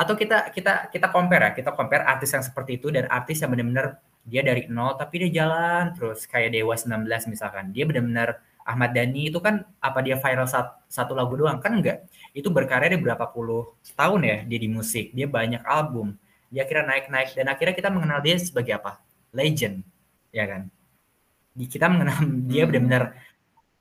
atau 0.00 0.14
kita 0.16 0.48
kita 0.56 0.88
kita 0.88 1.06
compare 1.12 1.42
ya 1.44 1.50
kita 1.60 1.70
compare 1.76 2.02
artis 2.08 2.32
yang 2.32 2.40
seperti 2.42 2.80
itu 2.80 2.88
dan 2.88 3.04
artis 3.12 3.36
yang 3.44 3.52
benar-benar 3.52 4.00
dia 4.24 4.42
dari 4.44 4.68
nol 4.70 4.94
tapi 5.00 5.26
dia 5.26 5.42
jalan 5.44 5.92
terus 5.96 6.24
kayak 6.28 6.54
Dewa 6.54 6.74
19 6.76 7.26
misalkan. 7.30 7.72
Dia 7.74 7.84
benar-benar 7.88 8.40
Ahmad 8.64 8.92
Dhani 8.94 9.32
itu 9.32 9.40
kan 9.42 9.64
apa 9.80 9.98
dia 10.04 10.16
viral 10.20 10.46
sat- 10.46 10.76
satu 10.86 11.12
lagu 11.16 11.34
doang 11.34 11.58
kan 11.58 11.72
enggak? 11.80 12.06
Itu 12.36 12.52
berkarya 12.52 12.92
di 12.94 13.00
berapa 13.00 13.26
puluh 13.32 13.74
tahun 13.96 14.20
ya 14.24 14.36
dia 14.46 14.58
di 14.60 14.68
musik. 14.70 15.10
Dia 15.16 15.26
banyak 15.26 15.62
album. 15.66 16.14
Dia 16.52 16.66
akhirnya 16.66 16.86
naik-naik 16.96 17.28
dan 17.34 17.46
akhirnya 17.50 17.74
kita 17.74 17.88
mengenal 17.90 18.18
dia 18.22 18.36
sebagai 18.38 18.74
apa? 18.78 19.00
Legend 19.34 19.82
ya 20.30 20.44
kan? 20.46 20.62
Kita 21.56 21.86
mengenal 21.90 22.18
dia 22.50 22.64
Hmm. 22.64 22.70
benar-benar 22.70 23.04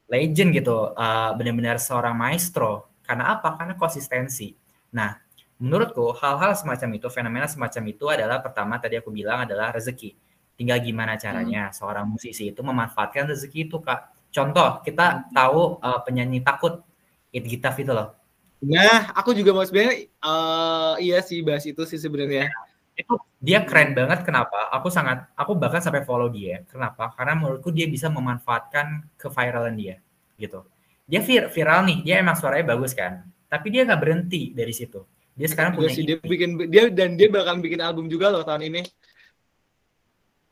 legend 0.10 0.50
gitu. 0.58 0.78
Uh, 0.98 1.32
benar-benar 1.38 1.78
seorang 1.78 2.16
maestro. 2.18 2.90
Karena 3.06 3.38
apa? 3.38 3.58
Karena 3.58 3.74
konsistensi. 3.78 4.54
Nah 4.94 5.18
menurutku 5.60 6.16
hal-hal 6.16 6.56
semacam 6.56 6.90
itu, 6.96 7.08
fenomena 7.12 7.46
semacam 7.50 7.84
itu 7.92 8.06
adalah 8.08 8.40
pertama 8.40 8.80
tadi 8.80 8.96
aku 8.96 9.12
bilang 9.12 9.44
adalah 9.44 9.76
rezeki. 9.76 10.16
Tinggal 10.60 10.84
gimana 10.84 11.16
caranya 11.16 11.72
seorang 11.72 12.04
musisi 12.04 12.52
itu 12.52 12.60
memanfaatkan 12.60 13.32
rezeki 13.32 13.72
itu, 13.72 13.80
Kak. 13.80 14.12
Contoh, 14.28 14.84
kita 14.84 15.32
tahu 15.32 15.80
uh, 15.80 16.04
penyanyi 16.04 16.44
takut 16.44 16.84
It 17.32 17.48
Gitaf 17.48 17.80
itu 17.80 17.96
loh. 17.96 18.20
Nah, 18.60 19.16
aku 19.16 19.32
juga 19.32 19.56
mau 19.56 19.64
sebenarnya 19.64 20.12
eh, 20.12 20.94
iya 21.00 21.24
sih 21.24 21.40
bahas 21.40 21.64
itu 21.64 21.80
sih 21.88 21.96
sebenarnya. 21.96 22.52
Itu 22.92 23.16
dia 23.40 23.64
keren 23.64 23.96
banget 23.96 24.28
kenapa? 24.28 24.68
Aku 24.76 24.92
sangat 24.92 25.32
aku 25.40 25.56
bahkan 25.56 25.80
sampai 25.80 26.04
follow 26.04 26.28
dia. 26.28 26.68
Kenapa? 26.68 27.16
Karena 27.16 27.40
menurutku 27.40 27.72
dia 27.72 27.88
bisa 27.88 28.12
memanfaatkan 28.12 29.08
keviralan 29.16 29.80
dia 29.80 30.04
gitu. 30.36 30.68
Dia 31.08 31.24
vir- 31.24 31.50
viral 31.50 31.88
nih, 31.88 31.98
dia 32.04 32.16
emang 32.20 32.36
suaranya 32.36 32.76
bagus 32.76 32.92
kan. 32.92 33.24
Tapi 33.48 33.72
dia 33.72 33.88
nggak 33.88 34.02
berhenti 34.04 34.52
dari 34.52 34.76
situ. 34.76 35.08
Dia 35.40 35.48
sekarang 35.48 35.72
Iya 35.74 35.78
punya 35.80 35.90
sih 35.96 36.04
dia 36.04 36.18
bikin 36.20 36.50
dia 36.68 36.84
dan 36.92 37.16
dia 37.16 37.32
bakal 37.32 37.64
bikin 37.64 37.80
album 37.80 38.12
juga 38.12 38.28
loh 38.28 38.44
tahun 38.44 38.68
ini. 38.68 38.84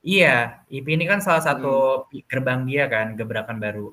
Iya, 0.05 0.63
EP 0.69 0.87
ini 0.87 1.05
kan 1.09 1.19
salah 1.19 1.43
satu 1.43 2.05
Hmm. 2.07 2.21
gerbang 2.29 2.61
dia 2.69 2.85
kan, 2.87 3.17
gebrakan 3.17 3.57
baru. 3.57 3.91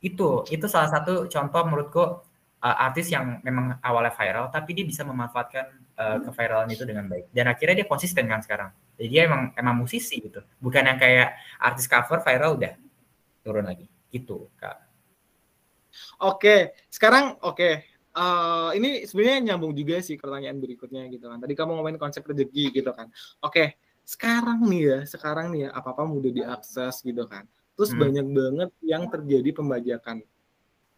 Itu, 0.00 0.46
itu 0.48 0.66
salah 0.70 0.88
satu 0.88 1.28
contoh 1.28 1.62
menurutku 1.66 2.04
uh, 2.60 2.76
artis 2.86 3.12
yang 3.12 3.42
memang 3.44 3.76
awalnya 3.84 4.14
viral, 4.14 4.48
tapi 4.48 4.72
dia 4.72 4.86
bisa 4.86 5.02
memanfaatkan 5.04 5.66
uh, 5.98 6.18
keviralan 6.24 6.70
itu 6.72 6.84
dengan 6.88 7.04
baik. 7.10 7.28
Dan 7.34 7.50
akhirnya 7.50 7.84
dia 7.84 7.88
konsisten 7.88 8.24
kan 8.30 8.40
sekarang. 8.40 8.70
Jadi 8.96 9.08
dia 9.08 9.22
emang 9.28 9.52
emang 9.56 9.80
musisi 9.80 10.20
gitu, 10.20 10.40
bukan 10.60 10.84
yang 10.84 10.98
kayak 11.00 11.36
artis 11.56 11.88
cover 11.88 12.20
viral 12.20 12.56
udah 12.60 12.76
turun 13.44 13.64
lagi, 13.64 13.88
gitu 14.12 14.52
kak. 14.60 14.76
Oke, 16.20 16.76
sekarang 16.92 17.36
oke. 17.40 17.90
Eh, 18.10 18.70
ini 18.74 19.06
sebenarnya 19.06 19.54
nyambung 19.54 19.72
juga 19.72 20.02
sih 20.02 20.18
pertanyaan 20.18 20.58
berikutnya 20.58 21.06
gitu 21.08 21.30
kan. 21.30 21.38
Tadi 21.38 21.54
kamu 21.54 21.78
ngomongin 21.78 21.98
konsep 21.98 22.26
rezeki 22.26 22.82
gitu 22.82 22.90
kan. 22.92 23.06
Oke, 23.40 23.78
sekarang 24.10 24.66
nih 24.66 24.82
ya, 24.82 24.98
sekarang 25.06 25.54
nih 25.54 25.60
ya 25.66 25.68
apa-apa 25.70 26.02
mudah 26.02 26.34
diakses 26.34 26.98
gitu 27.06 27.30
kan. 27.30 27.46
Terus 27.78 27.94
Hmm. 27.94 28.02
banyak 28.02 28.26
banget 28.26 28.70
yang 28.82 29.06
terjadi 29.06 29.54
pembajakan. 29.54 30.26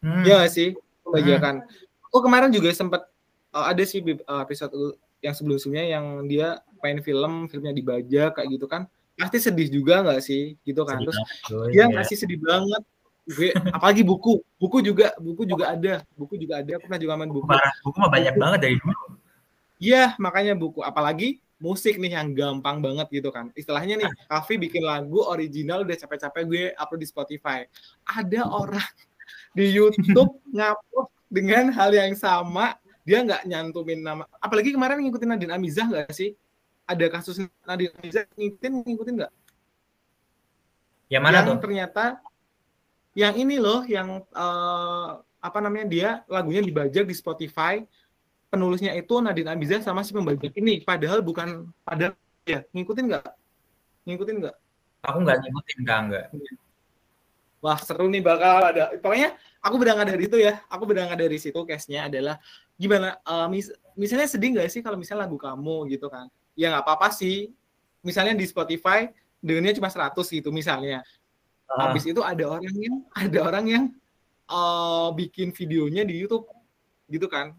Hmm. 0.01 0.25
Iya 0.25 0.41
nggak 0.41 0.53
sih? 0.53 0.69
Pembajakan. 1.05 1.69
Oh 2.09 2.25
kemarin 2.25 2.49
juga 2.49 2.73
sempat 2.73 3.05
eh, 3.53 3.65
ada 3.69 3.83
sih 3.85 4.01
eh, 4.01 4.17
episode 4.25 4.73
yang 5.21 5.35
sebelumnya 5.37 5.85
yang 5.85 6.25
dia 6.25 6.57
main 6.81 6.99
film, 7.05 7.47
filmnya 7.53 7.77
dibajak 7.77 8.41
kayak 8.41 8.49
gitu 8.49 8.65
kan. 8.65 8.89
Pasti 9.13 9.39
sedih 9.45 9.69
juga 9.69 10.01
nggak 10.01 10.21
sih? 10.25 10.57
Gitu 10.65 10.81
kan. 10.89 11.05
Sedih 11.05 11.13
Terus 11.13 11.19
cuy, 11.47 11.69
dia 11.77 11.85
ya. 11.85 11.87
ngasih 11.93 12.17
sedih 12.17 12.41
banget. 12.41 12.83
Gue 13.23 13.55
apalagi 13.71 14.03
buku, 14.03 14.43
buku 14.59 14.83
juga, 14.83 15.15
buku 15.21 15.47
juga 15.47 15.77
ada, 15.77 16.03
buku 16.19 16.35
juga 16.41 16.59
ada. 16.65 16.75
Aku 16.81 16.89
pernah 16.91 16.99
juga 16.99 17.15
main 17.21 17.31
buku. 17.31 17.47
Buku 17.87 17.97
mah 18.03 18.11
banyak 18.11 18.35
banget 18.41 18.59
dari 18.65 18.77
dulu. 18.81 19.21
Iya, 19.79 20.17
makanya 20.19 20.59
buku. 20.59 20.83
Apalagi 20.83 21.39
musik 21.63 21.95
nih 22.03 22.19
yang 22.19 22.35
gampang 22.35 22.83
banget 22.83 23.07
gitu 23.15 23.31
kan. 23.31 23.55
Istilahnya 23.55 23.95
nih, 24.03 24.11
Kavi 24.27 24.55
bikin 24.67 24.83
lagu 24.83 25.23
original 25.23 25.87
udah 25.87 25.95
capek-capek 25.95 26.43
gue 26.43 26.65
upload 26.75 27.01
di 27.01 27.09
Spotify. 27.09 27.63
Ada 28.03 28.43
orang 28.51 28.91
di 29.55 29.71
YouTube 29.71 30.43
ngupload 30.51 31.07
dengan 31.31 31.71
hal 31.71 31.95
yang 31.95 32.19
sama, 32.19 32.75
dia 33.07 33.23
nggak 33.23 33.47
nyantumin 33.47 34.03
nama. 34.03 34.27
Apalagi 34.43 34.75
kemarin 34.75 34.99
ngikutin 35.07 35.29
Nadine 35.31 35.55
Amizah 35.55 35.87
nggak 35.87 36.11
sih? 36.11 36.35
Ada 36.83 37.07
kasus 37.07 37.39
Nadine 37.63 37.95
Amizah 38.03 38.27
ngikutin, 38.35 38.73
ngikutin 38.83 39.15
nggak? 39.23 39.33
Yang 41.07 41.23
mana 41.23 41.39
yang 41.39 41.47
tuh? 41.47 41.61
ternyata 41.63 42.05
yang 43.15 43.35
ini 43.37 43.61
loh 43.61 43.85
yang 43.87 44.25
eh, 44.25 45.11
apa 45.43 45.59
namanya 45.59 45.87
dia 45.87 46.11
lagunya 46.27 46.63
dibajak 46.65 47.05
di 47.05 47.15
Spotify 47.15 47.83
penulisnya 48.53 48.93
itu 48.93 49.17
Nadine 49.25 49.57
Amizah 49.57 49.81
sama 49.81 50.05
si 50.05 50.13
pembajak 50.13 50.53
ini. 50.53 50.85
Padahal 50.85 51.25
bukan 51.25 51.73
padahal 51.89 52.13
ya 52.45 52.61
ngikutin 52.77 53.05
nggak? 53.09 53.25
Ngikutin 54.05 54.37
nggak? 54.45 54.57
Aku 55.09 55.19
nggak 55.25 55.37
ngikutin 55.41 55.79
kak 55.89 55.99
enggak. 56.05 56.27
wah 57.63 57.79
seru 57.81 58.11
nih 58.13 58.21
bakal 58.21 58.61
ada. 58.61 58.93
Pokoknya 59.01 59.33
aku 59.65 59.77
berangkat 59.81 60.07
dari 60.13 60.25
itu 60.29 60.37
ya. 60.37 60.61
Aku 60.69 60.85
berangkat 60.85 61.17
dari 61.17 61.39
situ 61.41 61.57
case-nya 61.65 62.13
adalah 62.13 62.37
gimana 62.77 63.17
eh, 63.25 63.47
mis- 63.49 63.73
misalnya 63.97 64.29
sedih 64.29 64.53
nggak 64.61 64.69
sih 64.69 64.85
kalau 64.85 65.01
misalnya 65.01 65.25
lagu 65.25 65.41
kamu 65.41 65.89
gitu 65.97 66.13
kan? 66.13 66.29
Ya 66.53 66.69
nggak 66.69 66.85
apa-apa 66.85 67.09
sih. 67.15 67.49
Misalnya 68.05 68.37
di 68.37 68.45
Spotify 68.45 69.09
dengannya 69.41 69.79
cuma 69.81 69.89
100 69.89 70.29
gitu 70.29 70.53
misalnya. 70.53 71.01
Ah, 71.73 71.89
Habis 71.89 72.05
itu 72.05 72.21
ada 72.21 72.45
orang 72.45 72.75
yang 72.77 72.97
ada 73.17 73.39
orang 73.41 73.65
yang 73.65 73.85
eh, 74.51 75.09
bikin 75.17 75.55
videonya 75.57 76.05
di 76.05 76.21
YouTube 76.21 76.45
gitu 77.09 77.31
kan. 77.31 77.57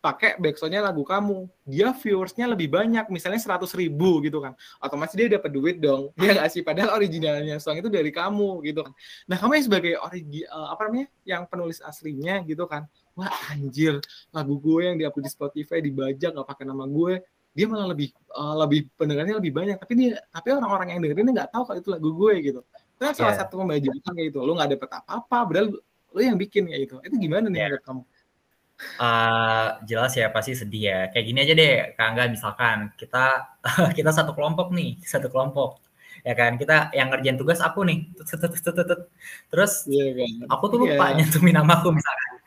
Pakai 0.00 0.40
backsoundnya 0.40 0.80
lagu 0.80 1.04
kamu. 1.04 1.44
Dia 1.68 1.92
viewersnya 1.92 2.48
lebih 2.48 2.72
banyak, 2.72 3.12
misalnya 3.12 3.36
100 3.36 3.68
ribu 3.76 4.24
gitu 4.24 4.40
kan. 4.40 4.56
Otomatis 4.80 5.12
dia 5.12 5.28
dapat 5.28 5.52
duit 5.52 5.76
dong. 5.76 6.08
Dia 6.16 6.32
nggak 6.40 6.48
sih? 6.48 6.64
Padahal 6.64 6.96
originalnya 6.96 7.60
song 7.60 7.76
itu 7.76 7.92
dari 7.92 8.08
kamu 8.08 8.64
gitu 8.64 8.80
kan. 8.80 8.92
Nah 9.28 9.36
kamu 9.36 9.60
yang 9.60 9.66
sebagai 9.68 9.92
origi, 10.00 10.40
eh, 10.48 10.68
apa 10.72 10.80
namanya? 10.88 11.06
Yang 11.28 11.42
penulis 11.52 11.78
aslinya 11.84 12.40
gitu 12.48 12.64
kan. 12.64 12.88
Wah 13.12 13.28
anjir, 13.52 14.00
lagu 14.32 14.56
gue 14.56 14.80
yang 14.88 14.96
diupload 14.96 15.24
di 15.28 15.32
Spotify 15.32 15.84
dibajak 15.84 16.32
nggak 16.32 16.48
pakai 16.48 16.64
nama 16.64 16.88
gue. 16.88 17.20
Dia 17.52 17.66
malah 17.68 17.92
lebih 17.92 18.08
eh, 18.16 18.54
lebih 18.56 18.80
pendengarnya 18.96 19.36
lebih 19.36 19.52
banyak. 19.52 19.76
Tapi 19.76 19.92
dia 20.00 20.16
tapi 20.32 20.48
orang-orang 20.56 20.96
yang 20.96 21.00
dengerin 21.04 21.28
nggak 21.36 21.52
tahu 21.52 21.62
kalau 21.68 21.78
itu 21.78 21.88
lagu 21.92 22.10
gue 22.16 22.34
gitu 22.40 22.60
itu 23.00 23.08
kan 23.08 23.16
salah 23.16 23.32
Iya. 23.32 23.40
satu 23.48 23.64
pembajakan 23.64 24.12
kayak 24.12 24.28
gitu 24.28 24.38
lu 24.44 24.52
nggak 24.52 24.76
dapet 24.76 24.88
apa-apa 24.92 25.38
padahal 25.48 25.66
lu 26.12 26.20
yang 26.20 26.36
bikin 26.36 26.68
kayak 26.68 26.80
gitu 26.84 27.00
itu 27.00 27.16
gimana 27.16 27.48
nih 27.48 27.56
Iya. 27.56 27.66
menurut 27.72 27.84
kamu 27.88 28.02
Eh, 29.00 29.66
jelas 29.88 30.12
ya 30.20 30.26
pasti 30.34 30.52
sedih 30.56 30.82
ya. 30.92 30.98
Kayak 31.12 31.24
gini 31.28 31.38
aja 31.44 31.54
deh, 31.56 31.72
Kak 31.96 32.06
Angga 32.12 32.24
misalkan 32.28 32.78
kita 33.00 33.24
kita 33.96 34.10
satu 34.12 34.32
kelompok 34.36 34.72
nih, 34.76 35.00
satu 35.04 35.28
kelompok. 35.32 35.80
Ya 36.20 36.36
kan, 36.36 36.60
kita 36.60 36.92
yang 36.92 37.08
ngerjain 37.08 37.40
tugas 37.40 37.60
aku 37.64 37.80
nih. 37.88 37.98
Terus 39.50 39.72
iya 39.88 40.04
kan 40.16 40.30
aku 40.52 40.64
tuh 40.72 40.78
lupa 40.84 41.04
Iya. 41.12 41.16
nyantumin 41.24 41.54
nama 41.56 41.72
aku 41.80 41.88
misalkan. 41.96 42.28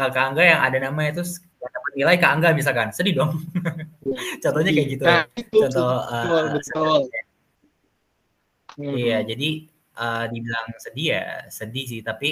Eh, 0.00 0.08
Kak 0.14 0.24
Angga 0.32 0.40
yang 0.40 0.60
ada 0.64 0.78
namanya 0.80 1.20
itu 1.20 1.24
yang 1.60 1.72
dapat 1.76 1.92
nilai 2.00 2.16
Kak 2.16 2.30
Angga 2.36 2.48
misalkan. 2.56 2.88
Sedih 2.96 3.14
dong. 3.20 3.32
Contohnya 4.42 4.70
kayak 4.72 4.88
gitu. 4.96 5.04
nah 5.04 5.24
itu 5.36 5.56
Contoh 5.64 5.92
betul 6.00 6.40
eh, 6.40 6.44
betul 6.56 7.00
Iya, 8.74 9.18
Hmm. 9.22 9.26
jadi 9.30 9.48
eh, 10.02 10.24
dibilang 10.32 10.66
sedih 10.84 11.06
ya, 11.14 11.22
sedih 11.58 11.84
sih. 11.90 12.00
Tapi 12.02 12.28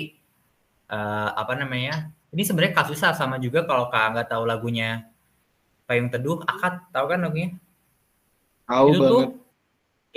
eh, 0.93 1.29
apa 1.43 1.53
namanya? 1.61 2.11
Ini 2.33 2.43
sebenarnya 2.49 2.75
kasusnya 2.79 3.11
sama 3.21 3.37
juga 3.45 3.61
kalau 3.69 3.85
Kak 3.93 4.03
Angga 4.09 4.23
tahu 4.33 4.45
lagunya 4.49 4.89
Payung 5.89 6.09
Teduh, 6.13 6.39
Akad, 6.53 6.75
tahu 6.95 7.07
kan 7.13 7.21
lagunya? 7.25 7.51
tahu 8.69 8.89
itu 8.89 8.99
tuh 9.11 9.21
banget 9.21 9.31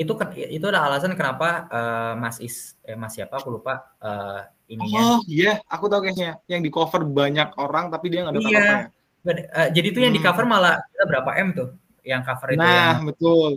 itu 0.02 0.14
ke- 0.20 0.52
itu 0.58 0.66
ada 0.72 0.82
alasan 0.88 1.14
kenapa 1.20 1.48
eh, 1.72 2.14
Mas 2.24 2.38
Is 2.48 2.58
eh, 2.88 2.98
Mas 3.02 3.12
siapa 3.16 3.36
aku 3.40 3.50
lupa 3.56 3.74
eh, 4.04 4.40
ininya. 4.74 5.02
oh 5.08 5.18
iya 5.36 5.48
aku 5.74 5.86
tahu 5.92 6.02
kayaknya 6.04 6.28
yang 6.52 6.62
di 6.66 6.70
cover 6.76 7.02
banyak 7.20 7.48
orang 7.64 7.86
tapi 7.94 8.06
dia 8.12 8.20
nggak 8.24 8.36
dapat 8.40 8.52
Iya. 8.52 8.60
ya 8.60 8.78
Nggak- 9.26 9.48
eh, 9.58 9.68
jadi 9.76 9.88
tuh 9.96 10.02
yang 10.06 10.14
di 10.18 10.22
Hmm. 10.22 10.28
cover 10.28 10.46
malah 10.54 10.74
kita 10.92 11.04
berapa 11.10 11.30
M 11.46 11.48
tuh? 11.58 11.68
Yang 12.12 12.22
cover 12.28 12.48
itu 12.54 12.62
nah 12.62 12.78
yang 12.78 12.98
betul 13.10 13.52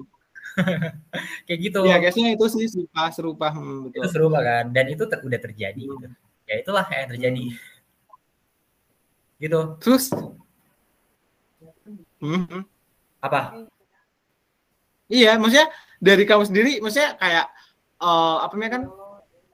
kayak 1.47 1.61
gitu. 1.65 1.79
ya 1.89 1.95
guysnya 2.03 2.29
itu 2.35 2.45
sih 2.55 2.65
serupa 2.73 3.03
serupa 3.17 3.47
hmm, 3.55 3.79
Itu 3.93 3.99
betul 4.01 4.09
seru 4.13 4.27
banget 4.37 4.65
dan 4.77 4.85
itu 4.95 5.05
ter- 5.11 5.23
udah 5.29 5.41
terjadi 5.45 5.81
gitu. 5.93 6.07
Ya 6.49 6.55
itulah 6.63 6.87
yang 6.89 7.09
terjadi. 7.13 7.43
Gitu. 9.39 9.61
terus 9.79 10.11
Hmm. 12.19 12.67
Apa? 13.23 13.65
Iya, 15.07 15.39
maksudnya 15.39 15.71
dari 16.03 16.27
kamu 16.27 16.45
sendiri, 16.51 16.73
maksudnya 16.83 17.15
kayak 17.15 17.47
eh 17.99 18.37
apa 18.43 18.53
namanya 18.59 18.73
kan, 18.75 18.83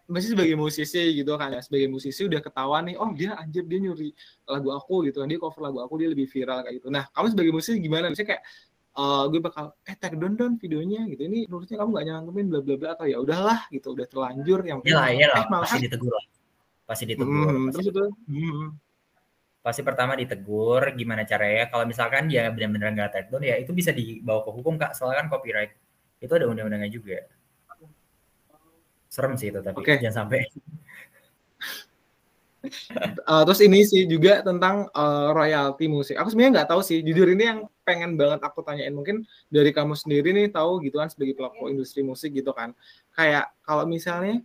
masih 0.09 0.33
sebagai 0.33 0.57
musisi 0.57 1.01
gitu 1.21 1.37
kan 1.37 1.53
ya, 1.53 1.61
sebagai 1.61 1.93
musisi 1.93 2.25
udah 2.25 2.41
ketahuan 2.41 2.89
nih, 2.89 2.97
oh 2.97 3.13
dia 3.13 3.37
anjir 3.37 3.65
dia 3.69 3.79
nyuri 3.85 4.17
lagu 4.49 4.73
aku 4.73 5.05
gitu 5.09 5.21
kan, 5.21 5.29
dia 5.29 5.37
cover 5.37 5.61
lagu 5.61 5.79
aku 5.85 6.01
dia 6.01 6.09
lebih 6.09 6.25
viral 6.25 6.65
kayak 6.65 6.81
gitu. 6.81 6.89
Nah, 6.89 7.05
kamu 7.13 7.37
sebagai 7.37 7.53
musisi 7.53 7.77
gimana? 7.81 8.09
Maksudnya 8.09 8.31
kayak 8.33 8.43
eh 8.95 9.25
gue 9.29 9.41
bakal 9.45 9.65
eh 9.85 9.97
tag 10.01 10.15
down 10.17 10.35
down 10.41 10.53
videonya 10.57 11.05
gitu. 11.13 11.23
Ini 11.29 11.39
menurutnya 11.49 11.77
kamu 11.85 11.89
nggak 11.93 12.05
nyantumin 12.09 12.47
bla 12.49 12.61
bla 12.65 12.75
bla 12.81 12.89
atau 12.97 13.07
ya 13.09 13.17
udahlah 13.21 13.61
gitu, 13.69 13.93
udah 13.93 14.07
terlanjur 14.09 14.61
yang 14.65 14.79
Iyalah, 14.81 15.09
iyalah, 15.13 15.37
eh 15.37 15.47
malahan 15.53 15.69
pasti 15.69 15.85
ditegur 15.85 16.13
lah. 16.13 16.25
Pasti 16.89 17.05
ditegur. 17.09 17.29
Hmm, 17.29 17.65
pasti 17.69 17.81
terus 17.81 17.87
itu 17.93 18.05
hmm, 18.29 18.65
pasti 19.65 19.81
pertama 19.81 20.13
ditegur 20.13 20.93
gimana 20.93 21.25
caranya 21.25 21.73
kalau 21.73 21.89
misalkan 21.89 22.29
dia 22.29 22.53
benar-benar 22.53 22.93
nggak 22.93 23.11
take 23.17 23.29
down 23.33 23.41
ya 23.41 23.57
itu 23.57 23.73
bisa 23.73 23.97
dibawa 23.97 24.45
ke 24.45 24.51
hukum 24.53 24.77
kak 24.77 24.93
soalnya 24.93 25.25
kan 25.25 25.33
copyright 25.33 25.73
itu 26.21 26.33
ada 26.37 26.45
undang-undangnya 26.45 26.93
juga 26.93 27.25
serem 29.09 29.41
sih 29.41 29.49
itu 29.49 29.65
tapi 29.65 29.81
Oke. 29.81 29.97
jangan 30.05 30.29
sampai 30.29 30.45
Eh, 32.65 33.43
terus 33.45 33.61
ini 33.61 33.85
sih 33.85 34.09
juga 34.09 34.41
tentang 34.41 34.89
eh, 34.89 35.29
royalti 35.37 35.85
musik. 35.85 36.17
Aku 36.17 36.33
sebenarnya 36.33 36.63
nggak 36.63 36.71
tahu 36.73 36.81
sih. 36.81 37.05
Jujur 37.05 37.29
ini 37.29 37.45
yang 37.45 37.61
pengen 37.85 38.17
banget 38.17 38.41
aku 38.41 38.65
tanyain. 38.65 38.93
Mungkin 38.97 39.25
dari 39.53 39.69
kamu 39.69 39.93
sendiri 39.93 40.33
nih 40.33 40.49
tahu 40.49 40.81
gitu 40.81 40.97
kan 40.97 41.13
sebagai 41.13 41.37
pelaku 41.37 41.69
industri 41.69 42.01
musik 42.01 42.33
gitu 42.33 42.57
kan. 42.57 42.73
Kayak 43.13 43.53
kalau 43.61 43.85
misalnya, 43.85 44.41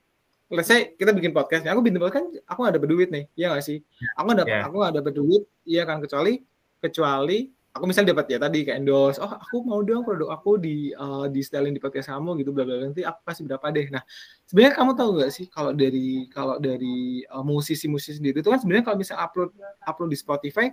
let's 0.50 0.68
say 0.70 0.94
kita 0.98 1.14
bikin 1.14 1.32
podcast, 1.32 1.66
aku 1.70 1.82
bikin 1.86 2.02
podcast 2.02 2.16
kan 2.20 2.26
aku 2.50 2.60
nggak 2.66 2.76
dapet 2.82 2.90
duit 2.90 3.10
nih, 3.14 3.26
iya 3.38 3.46
nggak 3.54 3.64
sih? 3.66 3.80
Aku 4.18 4.34
dapet, 4.34 4.50
Iya. 4.50 4.66
aku 4.66 4.76
nggak 4.82 4.94
dapet 5.02 5.14
duit, 5.14 5.44
iya 5.66 5.82
kan 5.86 5.98
kecuali 6.02 6.42
kecuali 6.82 7.54
aku 7.70 7.86
misalnya 7.86 8.18
dapat 8.18 8.26
ya 8.34 8.38
tadi 8.42 8.60
kayak 8.66 8.82
endorse, 8.82 9.22
oh 9.22 9.30
aku 9.30 9.62
mau 9.62 9.80
dong 9.86 10.02
produk 10.02 10.34
aku 10.34 10.58
di 10.58 10.90
uh, 10.98 11.30
di 11.30 11.40
styling 11.46 11.72
di 11.72 11.78
podcast 11.80 12.10
kamu 12.10 12.42
gitu 12.42 12.50
bla 12.50 12.66
bla 12.66 12.82
nanti 12.82 13.06
aku 13.06 13.22
kasih 13.30 13.46
berapa 13.46 13.66
deh. 13.70 13.88
Nah, 13.94 14.04
sebenarnya 14.50 14.74
kamu 14.74 14.92
tahu 14.98 15.10
nggak 15.22 15.32
sih 15.32 15.46
kalau 15.48 15.72
dari 15.72 16.26
kalau 16.34 16.58
dari 16.58 17.24
uh, 17.30 17.46
musisi-musisi 17.46 18.18
sendiri 18.18 18.42
itu 18.42 18.50
kan 18.50 18.58
sebenarnya 18.58 18.84
kalau 18.90 18.98
misalnya 18.98 19.22
upload 19.30 19.50
upload 19.86 20.10
di 20.10 20.18
Spotify 20.18 20.66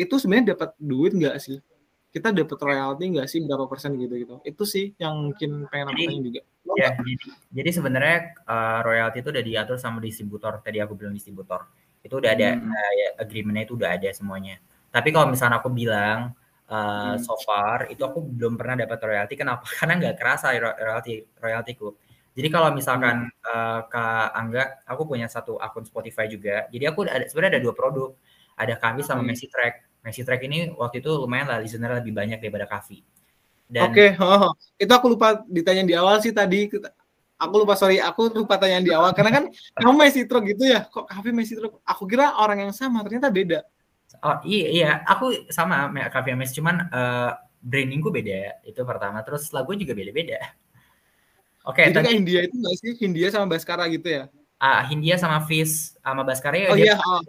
itu 0.00 0.14
sebenarnya 0.16 0.56
dapat 0.56 0.72
duit 0.80 1.12
nggak 1.14 1.36
sih? 1.36 1.60
Kita 2.18 2.34
dapat 2.34 2.58
royalti 2.58 3.04
nggak 3.14 3.28
sih 3.30 3.38
berapa 3.46 3.64
persen 3.70 3.94
gitu 3.94 4.14
gitu? 4.18 4.34
Itu 4.42 4.66
sih 4.66 4.90
yang 4.98 5.14
mungkin 5.30 5.70
pengen 5.70 5.86
aku 5.94 6.02
tanya 6.02 6.22
juga. 6.26 6.40
Ya, 6.76 6.90
jadi, 6.98 7.26
jadi 7.54 7.70
sebenarnya 7.72 8.16
uh, 8.44 8.80
royalti 8.82 9.16
itu 9.22 9.30
udah 9.30 9.44
diatur 9.46 9.76
sama 9.78 9.98
distributor. 10.02 10.58
Tadi 10.60 10.78
aku 10.82 10.98
bilang 10.98 11.14
distributor. 11.14 11.70
Itu 12.02 12.18
udah 12.20 12.30
ada 12.34 12.48
Hmm. 12.58 12.70
uh, 12.74 12.92
ya, 12.98 13.08
agreement-nya 13.22 13.62
itu 13.70 13.74
udah 13.78 13.90
ada 13.94 14.10
semuanya. 14.12 14.58
Tapi 14.90 15.08
kalau 15.14 15.30
misalnya 15.30 15.62
aku 15.62 15.70
bilang 15.70 16.34
uh, 16.68 17.14
Hmm. 17.14 17.22
so 17.22 17.34
far 17.46 17.88
itu 17.88 18.02
aku 18.04 18.20
belum 18.20 18.58
pernah 18.60 18.84
dapat 18.84 18.98
royalti. 19.00 19.34
Kenapa? 19.38 19.64
Karena 19.78 19.94
nggak 19.96 20.14
kerasa 20.20 20.46
ro- 20.58 20.76
royalti 20.76 21.24
royaltiku. 21.40 21.88
Jadi 22.36 22.48
kalau 22.54 22.70
misalkan 22.70 23.26
uh, 23.48 23.80
Kak 23.90 24.30
Angga, 24.36 24.64
aku 24.86 25.02
punya 25.08 25.26
satu 25.26 25.58
akun 25.58 25.82
Spotify 25.88 26.30
juga. 26.30 26.70
Jadi 26.70 26.84
aku 26.86 27.02
ada 27.08 27.24
sebenarnya 27.26 27.58
ada 27.58 27.62
dua 27.64 27.74
produk. 27.74 28.10
Ada 28.58 28.74
Kavi 28.78 29.02
sama 29.06 29.22
Hmm. 29.22 29.30
Messi 29.32 29.46
Track. 29.50 29.87
Messi 30.08 30.24
Track 30.24 30.40
ini 30.48 30.72
waktu 30.72 31.04
itu 31.04 31.12
lumayan 31.12 31.52
lah 31.52 31.60
listener 31.60 32.00
lebih 32.00 32.16
banyak 32.16 32.40
daripada 32.40 32.64
Kavi. 32.64 33.04
Dan 33.68 33.92
Oke, 33.92 34.16
oh, 34.16 34.56
itu 34.80 34.88
aku 34.88 35.12
lupa 35.12 35.44
ditanya 35.44 35.84
di 35.84 35.92
awal 35.92 36.24
sih 36.24 36.32
tadi. 36.32 36.72
Aku 37.36 37.54
lupa 37.60 37.76
sorry, 37.76 38.00
aku 38.00 38.32
lupa 38.32 38.56
tanya 38.56 38.80
di 38.80 38.88
awal 38.88 39.12
karena 39.12 39.30
kan 39.30 39.44
kamu 39.84 39.92
Messi 40.00 40.24
Truk 40.24 40.48
gitu 40.48 40.64
ya. 40.64 40.88
Kok 40.88 41.04
Kavi 41.04 41.30
Messi 41.36 41.52
Truk? 41.52 41.84
Aku 41.84 42.08
kira 42.08 42.40
orang 42.40 42.64
yang 42.64 42.72
sama, 42.72 43.04
ternyata 43.04 43.28
beda. 43.28 43.60
Oh 44.24 44.40
iya, 44.48 44.66
iya, 44.72 44.90
aku 45.04 45.52
sama 45.52 45.92
kayak 45.92 46.08
Cafe 46.08 46.32
Mes, 46.32 46.50
cuman 46.56 46.88
eh, 46.88 47.30
brandingku 47.60 48.08
beda. 48.08 48.64
Itu 48.64 48.88
pertama. 48.88 49.20
Terus 49.20 49.52
lagu 49.52 49.76
juga 49.76 49.92
beda-beda. 49.92 50.40
Oke, 51.68 51.92
Jadi 51.92 51.96
tadi 52.00 52.08
Hindia 52.16 52.40
itu 52.48 52.56
nggak 52.56 52.76
sih? 52.80 52.92
Hindia 52.96 53.28
sama 53.28 53.44
Baskara 53.52 53.84
gitu 53.92 54.08
ya? 54.08 54.32
ah, 54.58 54.82
Hindia 54.90 55.16
sama 55.16 55.46
Fizz 55.46 55.96
sama 56.02 56.26
Baskara 56.26 56.56
ya 56.58 56.68
Oh 56.74 56.76
iya, 56.78 56.98
oh. 56.98 57.22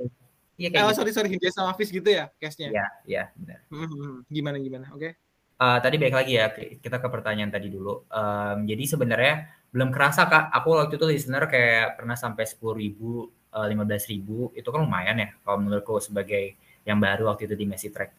Iya 0.60 0.68
Eh, 0.68 0.72
kayak 0.76 0.86
oh, 0.86 0.92
gitu. 0.92 1.00
sorry 1.00 1.12
sorry 1.16 1.30
Hindia 1.32 1.52
sama 1.56 1.72
Fizz 1.72 1.96
gitu 1.96 2.10
ya 2.12 2.28
case-nya. 2.36 2.68
Iya, 2.70 2.88
iya, 3.08 3.24
benar. 3.40 3.60
Hmm. 3.72 4.28
Gimana 4.28 4.58
gimana? 4.60 4.86
Oke. 4.92 5.16
Eh, 5.60 5.78
tadi 5.84 5.96
balik 6.00 6.16
lagi 6.16 6.34
ya, 6.40 6.52
kita 6.56 7.00
ke 7.00 7.08
pertanyaan 7.08 7.52
tadi 7.52 7.68
dulu. 7.68 8.08
Em, 8.08 8.64
jadi 8.68 8.84
sebenarnya 8.96 9.34
belum 9.72 9.92
kerasa 9.92 10.28
kak, 10.28 10.52
aku 10.56 10.68
waktu 10.76 10.96
itu 10.96 11.06
listener 11.08 11.44
kayak 11.48 12.00
pernah 12.00 12.16
sampai 12.16 12.44
10 12.48 12.76
ribu, 12.76 13.28
15 13.50 14.06
ribu, 14.08 14.54
itu 14.54 14.68
kan 14.70 14.86
lumayan 14.86 15.18
ya 15.20 15.30
kalau 15.42 15.58
menurutku 15.60 15.98
sebagai 16.00 16.54
yang 16.86 17.02
baru 17.02 17.28
waktu 17.34 17.50
itu 17.50 17.56
di 17.60 17.66
Messi 17.68 17.90
Track. 17.92 18.12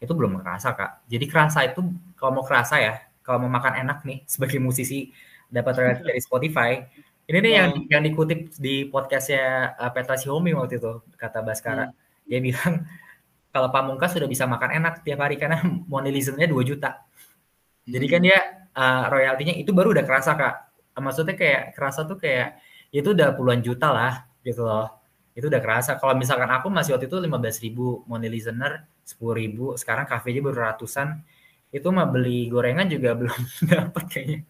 Itu 0.00 0.16
belum 0.16 0.40
kerasa 0.40 0.72
kak. 0.72 1.04
Jadi 1.10 1.24
kerasa 1.28 1.68
itu 1.68 1.84
kalau 2.16 2.40
mau 2.40 2.44
kerasa 2.46 2.80
ya, 2.80 2.94
kalau 3.20 3.44
mau 3.44 3.50
makan 3.52 3.82
enak 3.82 4.06
nih 4.06 4.22
sebagai 4.24 4.56
musisi 4.62 5.10
dapat 5.52 5.72
royalti 5.76 6.02
dari 6.06 6.20
Spotify. 6.22 6.70
Ini 7.26 7.38
nih 7.42 7.52
yang 7.58 7.70
yang 7.90 8.02
dikutip 8.06 8.54
di 8.54 8.86
podcastnya 8.86 9.74
eh, 9.74 9.90
Petra 9.90 10.14
Xiaomi 10.14 10.54
waktu 10.54 10.78
itu 10.78 11.02
kata 11.18 11.42
Baskara. 11.42 11.90
Dia 12.22 12.38
bilang 12.38 12.86
kalau 13.50 13.68
Pamungkas 13.74 14.14
sudah 14.14 14.30
bisa 14.30 14.46
makan 14.46 14.78
enak 14.78 15.02
tiap 15.02 15.26
hari 15.26 15.34
karena 15.34 15.58
money 15.90 16.14
listener-nya 16.14 16.46
2 16.46 16.62
juta. 16.62 17.02
Jadi 17.86 18.06
kan 18.06 18.20
dia 18.22 18.38
uh, 18.74 19.10
royaltinya 19.10 19.54
itu 19.58 19.70
baru 19.74 19.90
udah 19.94 20.04
kerasa 20.06 20.38
kak. 20.38 20.54
Maksudnya 20.98 21.34
kayak 21.34 21.62
kerasa 21.74 22.06
tuh 22.06 22.18
kayak 22.18 22.62
itu 22.94 23.10
udah 23.10 23.34
puluhan 23.34 23.62
juta 23.62 23.90
lah 23.90 24.12
gitu 24.46 24.62
loh. 24.62 24.86
Itu 25.34 25.50
udah 25.50 25.62
kerasa. 25.62 25.98
Kalau 25.98 26.14
misalkan 26.14 26.50
aku 26.50 26.70
masih 26.70 26.94
waktu 26.94 27.10
itu 27.10 27.18
15 27.18 27.64
ribu 27.66 28.06
money 28.06 28.30
listener 28.30 28.86
10 29.02 29.18
ribu. 29.34 29.74
Sekarang 29.74 30.06
cafe 30.06 30.30
aja 30.30 30.40
baru 30.46 30.58
ratusan. 30.62 31.08
Itu 31.74 31.90
mah 31.90 32.06
beli 32.06 32.46
gorengan 32.50 32.86
juga 32.86 33.14
belum 33.18 33.40
dapat 33.66 34.04
kayaknya. 34.10 34.40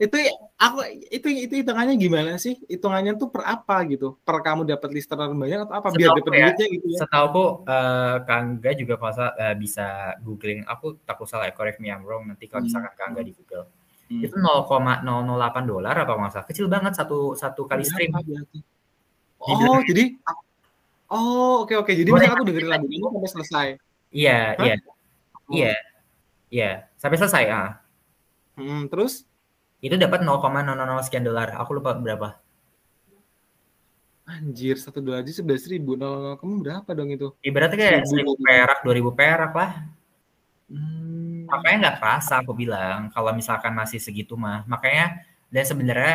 Itu 0.00 0.16
aku 0.56 0.80
itu 1.12 1.28
itu 1.28 1.54
hitungannya 1.60 2.00
gimana 2.00 2.40
sih? 2.40 2.56
Hitungannya 2.64 3.20
tuh 3.20 3.28
per 3.28 3.44
apa 3.44 3.84
gitu? 3.84 4.16
Per 4.24 4.40
kamu 4.40 4.64
dapat 4.64 4.88
listener 4.96 5.28
banyak 5.28 5.68
atau 5.68 5.76
apa? 5.76 5.88
Biar 5.92 6.16
Setahu 6.16 6.18
dapat 6.24 6.32
ya, 6.32 6.40
duitnya 6.48 6.66
gitu 6.72 6.86
ya? 6.88 6.98
Setahu 7.04 7.24
aku 7.28 7.44
uh, 7.68 8.16
Kangga 8.24 8.70
juga 8.72 8.94
salah, 9.12 9.32
uh, 9.36 9.54
bisa 9.60 10.16
googling. 10.24 10.64
Aku 10.64 10.96
takut 11.04 11.28
salah 11.28 11.46
ya, 11.46 11.52
correct 11.52 11.84
me 11.84 11.92
I'm 11.92 12.00
wrong. 12.08 12.24
Nanti 12.24 12.48
kalau 12.48 12.64
Hmm. 12.64 12.72
misalkan 12.72 12.92
Kangga 12.96 13.20
di 13.20 13.36
Google. 13.36 13.68
Hmm. 14.08 14.24
Itu 14.24 14.34
0,008 14.40 15.68
dolar 15.68 15.92
apa 15.92 16.12
salah. 16.32 16.46
Kecil 16.48 16.66
banget 16.72 16.96
satu 16.96 17.36
satu 17.36 17.68
kali 17.68 17.84
stream. 17.84 18.16
Berapa 18.16 18.24
berarti? 18.24 18.58
Oh, 19.44 19.84
jadi 19.84 20.16
Oh, 21.10 21.66
oke 21.66 21.74
oke. 21.74 21.90
Jadi 21.92 22.06
Boleh. 22.06 22.22
misalnya 22.24 22.38
aku 22.38 22.46
dengerin 22.46 22.70
lagu 22.70 22.86
ini 22.86 23.02
sampai 23.02 23.30
selesai. 23.34 23.66
Iya, 24.14 24.40
iya. 24.62 24.76
Iya. 25.50 25.74
Iya, 26.50 26.70
sampai 26.98 27.18
selesai 27.18 27.44
ah. 27.50 27.70
Hmm, 28.58 28.86
terus 28.90 29.26
Itu 29.80 29.94
dapat 29.96 30.20
0,00 30.24 31.00
sekian 31.06 31.24
dolar. 31.24 31.48
Aku 31.60 31.70
lupa 31.78 31.90
berapa. 31.96 32.28
anjir 34.30 34.78
satu 34.78 35.02
dolar 35.02 35.26
aja 35.26 35.32
sebelas 35.34 35.66
ribu. 35.66 35.98
Nol 35.98 36.38
kamu 36.38 36.54
berapa 36.62 36.90
dong 36.94 37.10
itu? 37.10 37.34
Ibaratnya 37.42 37.76
kayak 37.82 38.06
Seribu 38.06 38.38
1000 38.38 38.46
perak, 38.46 38.78
2000 38.86 39.10
perak 39.10 39.52
lah. 39.58 39.70
Hmm. 40.70 41.50
Makanya 41.50 41.76
nggak 41.82 41.96
kerasa 41.98 42.34
aku 42.42 42.52
bilang 42.54 43.10
kalau 43.10 43.34
misalkan 43.34 43.74
masih 43.74 43.98
segitu 43.98 44.38
mah. 44.38 44.62
Makanya 44.70 45.26
dan 45.50 45.64
sebenarnya 45.66 46.14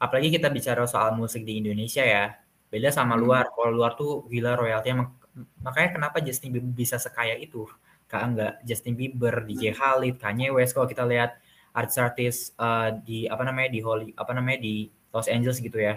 apalagi 0.00 0.32
kita 0.32 0.48
bicara 0.48 0.88
soal 0.88 1.12
musik 1.12 1.44
di 1.44 1.60
Indonesia 1.60 2.00
ya. 2.00 2.40
Beda 2.72 2.88
sama 2.88 3.14
Hmm. 3.20 3.22
luar. 3.28 3.44
Kalau 3.52 3.68
luar 3.68 3.92
tuh 4.00 4.24
gila 4.32 4.56
royaltinya. 4.56 5.04
mak- 5.04 5.20
Makanya 5.64 5.88
kenapa 5.96 6.16
Justin 6.20 6.52
Bieber 6.52 6.72
bisa 6.72 6.96
sekaya 7.00 7.36
itu? 7.36 7.64
Kak 8.08 8.22
enggak 8.32 8.52
Justin 8.68 8.92
Bieber, 8.96 9.44
DJ 9.44 9.72
Khalid, 9.72 10.16
Kanye 10.20 10.52
West 10.52 10.72
kalau 10.76 10.84
kita 10.84 11.04
lihat 11.08 11.36
artis-artis 11.72 12.52
eh, 12.56 12.88
di 13.06 13.18
apa 13.32 13.42
namanya 13.48 13.68
di 13.74 13.80
Holly 13.86 14.08
apa 14.16 14.32
namanya 14.36 14.58
di 14.66 14.74
Los 15.12 15.28
Angeles 15.28 15.58
gitu 15.60 15.78
ya. 15.80 15.94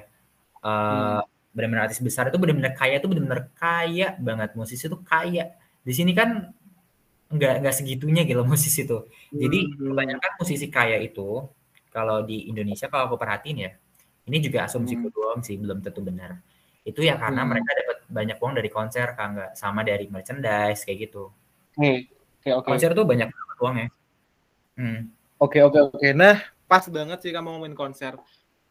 Eh 0.66 1.20
benar-benar 1.56 1.88
artis 1.88 2.02
besar 2.04 2.28
itu 2.30 2.38
benar-benar 2.42 2.74
kaya 2.76 3.00
itu 3.00 3.08
benar-benar 3.12 3.42
kaya 3.56 4.08
banget 4.20 4.50
musisi 4.60 4.84
itu 4.90 4.98
kaya. 5.08 5.56
Di 5.88 5.94
sini 5.96 6.12
kan 6.20 6.52
nggak 7.36 7.54
nggak 7.66 7.76
segitunya 7.80 8.22
gitu 8.30 8.42
musisi 8.46 8.86
itu. 8.88 8.98
Jadi 9.44 9.60
Hmm. 9.76 9.92
kebanyakan 9.92 10.32
musisi 10.42 10.66
kaya 10.70 10.98
itu 11.02 11.48
kalau 11.96 12.18
di 12.30 12.38
Indonesia 12.52 12.88
kalau 12.92 13.04
aku 13.12 13.18
perhatiin 13.24 13.58
ya, 13.66 13.72
ini 14.30 14.38
juga 14.46 14.60
asumsiku 14.68 15.08
doang 15.16 15.42
sih 15.48 15.56
belum 15.58 15.80
tentu 15.86 16.02
benar. 16.06 16.32
Itu 16.86 17.02
ya 17.02 17.16
karena 17.18 17.42
Hmm. 17.44 17.52
mereka 17.56 17.72
dapat 17.80 17.98
banyak 18.18 18.38
uang 18.42 18.54
dari 18.60 18.70
konser 18.70 19.08
kan 19.18 19.30
nggak 19.36 19.52
sama 19.58 19.82
dari 19.88 20.06
merchandise 20.12 20.82
kayak 20.86 21.00
gitu. 21.10 21.32
Oke, 21.76 22.08
oke, 22.44 22.50
oke. 22.62 22.68
Konser 22.70 22.92
tuh 22.98 23.06
banyak 23.08 23.30
uangnya. 23.64 23.88
Hmm. 24.78 25.00
Oke, 25.36 25.60
oke, 25.60 25.80
oke. 25.92 26.10
Nah, 26.16 26.40
pas 26.64 26.88
banget 26.88 27.20
sih 27.20 27.32
kamu 27.36 27.60
ngomongin 27.60 27.76
konser. 27.76 28.16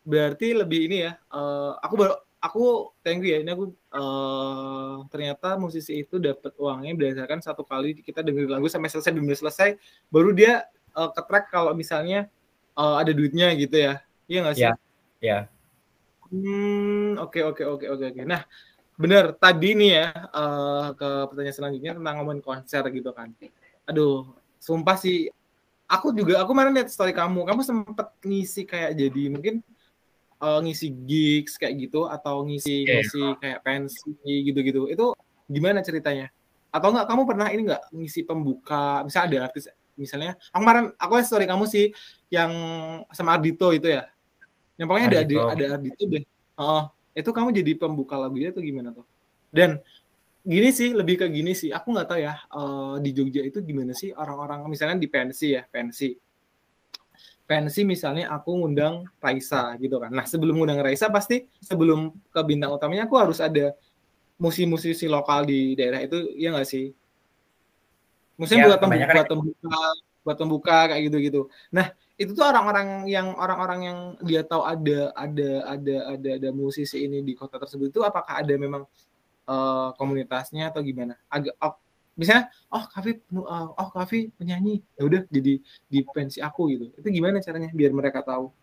Berarti 0.00 0.56
lebih 0.56 0.88
ini 0.88 1.04
ya. 1.04 1.12
eh, 1.16 1.72
aku 1.84 1.94
baru 2.00 2.14
aku 2.40 2.64
thank 3.04 3.20
you 3.20 3.36
ya. 3.36 3.38
Ini 3.44 3.50
aku 3.52 3.64
eh, 3.72 4.94
ternyata 5.12 5.60
musisi 5.60 6.00
itu 6.00 6.16
dapat 6.16 6.56
uangnya 6.56 6.92
berdasarkan 6.96 7.40
satu 7.44 7.68
kali 7.68 8.00
kita 8.00 8.24
dengerin 8.24 8.48
lagu 8.56 8.68
sampai 8.72 8.88
selesai 8.88 9.12
belum 9.12 9.28
selesai, 9.32 9.76
baru 10.08 10.32
dia 10.32 10.64
eh, 10.96 11.10
ke-track 11.12 11.52
kalau 11.52 11.76
misalnya 11.76 12.32
eh, 12.76 12.96
ada 12.96 13.12
duitnya 13.12 13.52
gitu 13.60 13.76
ya. 13.76 14.00
Iya 14.24 14.38
nggak 14.48 14.56
sih? 14.56 14.64
Ya, 14.64 14.72
ya. 15.20 15.38
Hmm, 16.32 17.20
oke 17.20 17.44
oke 17.44 17.62
oke 17.68 17.86
oke 17.92 18.04
oke. 18.08 18.22
Nah, 18.24 18.40
benar 18.96 19.36
tadi 19.36 19.76
nih 19.76 19.90
ya 20.00 20.06
eh, 20.32 20.86
ke 20.96 21.08
pertanyaan 21.28 21.56
selanjutnya 21.60 21.92
tentang 22.00 22.14
ngomongin 22.24 22.40
konser 22.40 22.88
gitu 22.88 23.12
kan. 23.12 23.36
Aduh, 23.84 24.32
sumpah 24.56 24.96
sih 24.96 25.28
aku 25.89 26.12
juga 26.16 26.41
aku 26.43 26.57
kemarin 26.57 26.72
lihat 26.74 26.89
story 26.91 27.12
kamu, 27.12 27.45
kamu 27.45 27.61
sempet 27.62 28.09
ngisi 28.24 28.62
kayak 28.64 28.97
jadi 28.97 29.22
mungkin 29.32 29.55
eh, 30.43 30.59
ngisi 30.64 30.89
gigs 31.05 31.57
kayak 31.57 31.89
gitu 31.89 32.09
atau 32.09 32.45
ngisi 32.45 32.85
Iya. 32.85 33.01
ngisi 33.01 33.22
kayak 33.41 33.59
pensi 33.64 34.11
gitu-gitu. 34.24 34.89
Itu 34.91 35.12
gimana 35.49 35.80
ceritanya? 35.85 36.28
Atau 36.74 36.91
enggak 36.91 37.07
kamu 37.07 37.22
pernah 37.24 37.49
ini 37.55 37.70
enggak 37.70 37.85
ngisi 37.95 38.26
pembuka, 38.26 39.05
misalnya 39.07 39.26
ada 39.30 39.39
artis 39.53 39.70
misalnya, 39.95 40.35
aku 40.51 40.59
kemarin 40.59 40.85
aku 40.99 41.12
lihat 41.22 41.28
story 41.30 41.47
kamu 41.47 41.64
sih 41.70 41.95
yang 42.26 42.51
sama 43.14 43.39
Ardito 43.39 43.70
itu 43.70 43.87
ya. 43.95 44.11
Yang 44.74 44.87
pokoknya 44.91 45.07
ada 45.07 45.18
Ardhito. 45.22 45.39
ada 45.47 45.53
ada 45.55 45.64
Ardito 45.78 46.03
deh. 46.11 46.24
Oh, 46.59 46.82
itu 47.14 47.30
kamu 47.30 47.49
jadi 47.55 47.72
pembuka 47.78 48.18
lagunya 48.18 48.51
tuh 48.51 48.62
gimana 48.66 48.91
tuh? 48.91 49.07
Dan 49.55 49.78
gini 50.45 50.68
sih, 50.70 50.92
lebih 50.92 51.24
ke 51.24 51.26
gini 51.32 51.57
sih. 51.57 51.72
Aku 51.72 51.90
nggak 51.90 52.09
tahu 52.09 52.20
ya 52.20 52.36
eh, 52.36 52.95
di 53.01 53.11
Jogja 53.16 53.42
itu 53.42 53.64
gimana 53.64 53.97
sih 53.97 54.12
orang-orang 54.12 54.68
misalnya 54.68 55.01
di 55.01 55.09
pensi 55.09 55.57
ya, 55.57 55.64
pensi. 55.64 56.12
Pensi 57.45 57.84
misalnya 57.84 58.32
aku 58.32 58.57
ngundang 58.57 59.05
Raisa 59.20 59.76
gitu 59.76 60.01
kan. 60.01 60.12
Nah, 60.12 60.24
sebelum 60.24 60.61
ngundang 60.61 60.80
Raisa 60.80 61.12
pasti 61.12 61.45
sebelum 61.61 62.12
ke 62.32 62.40
bintang 62.45 62.72
utamanya 62.72 63.05
aku 63.05 63.16
harus 63.20 63.40
ada 63.40 63.76
musisi-musisi 64.40 65.09
lokal 65.09 65.45
di 65.49 65.76
daerah 65.76 66.01
itu 66.01 66.32
ya 66.36 66.53
nggak 66.53 66.68
sih? 66.68 66.92
Maksudnya 68.40 68.66
Ya, 68.66 68.68
buat 68.72 68.80
pembuka, 68.80 69.12
buat 69.14 69.28
pembuka, 69.30 69.80
buat 70.24 70.36
pembuka 70.40 70.78
kayak 70.90 71.03
gitu-gitu. 71.07 71.40
Nah, 71.70 71.92
itu 72.14 72.30
tuh 72.30 72.47
orang-orang 72.47 73.11
yang 73.11 73.34
orang-orang 73.34 73.80
yang 73.82 73.99
dia 74.22 74.42
tahu 74.47 74.62
ada 74.62 75.11
ada 75.18 75.51
ada 75.66 75.97
ada 76.14 76.30
ada 76.38 76.51
musisi 76.55 77.03
ini 77.03 77.26
di 77.26 77.34
kota 77.34 77.59
tersebut 77.59 77.90
itu 77.90 78.01
apakah 78.07 78.38
ada 78.38 78.55
memang 78.55 78.86
eh, 79.49 79.88
komunitasnya 79.97 80.72
atau 80.72 80.80
gimana? 80.80 81.16
Agak 81.28 81.55
ap- 81.61 81.84
misalnya 82.14 82.51
oh 82.70 82.84
Kavi 82.86 83.11
uh, 83.34 83.74
oh 83.74 83.88
Kavi 83.90 84.30
penyanyi 84.38 84.82
ya 84.95 85.03
udah 85.07 85.22
jadi 85.26 85.59
di 85.62 85.99
pensi 86.14 86.38
aku 86.38 86.70
gitu 86.70 86.86
itu 86.95 87.09
gimana 87.11 87.42
caranya 87.42 87.70
biar 87.74 87.90
mereka 87.90 88.22
tahu 88.22 88.55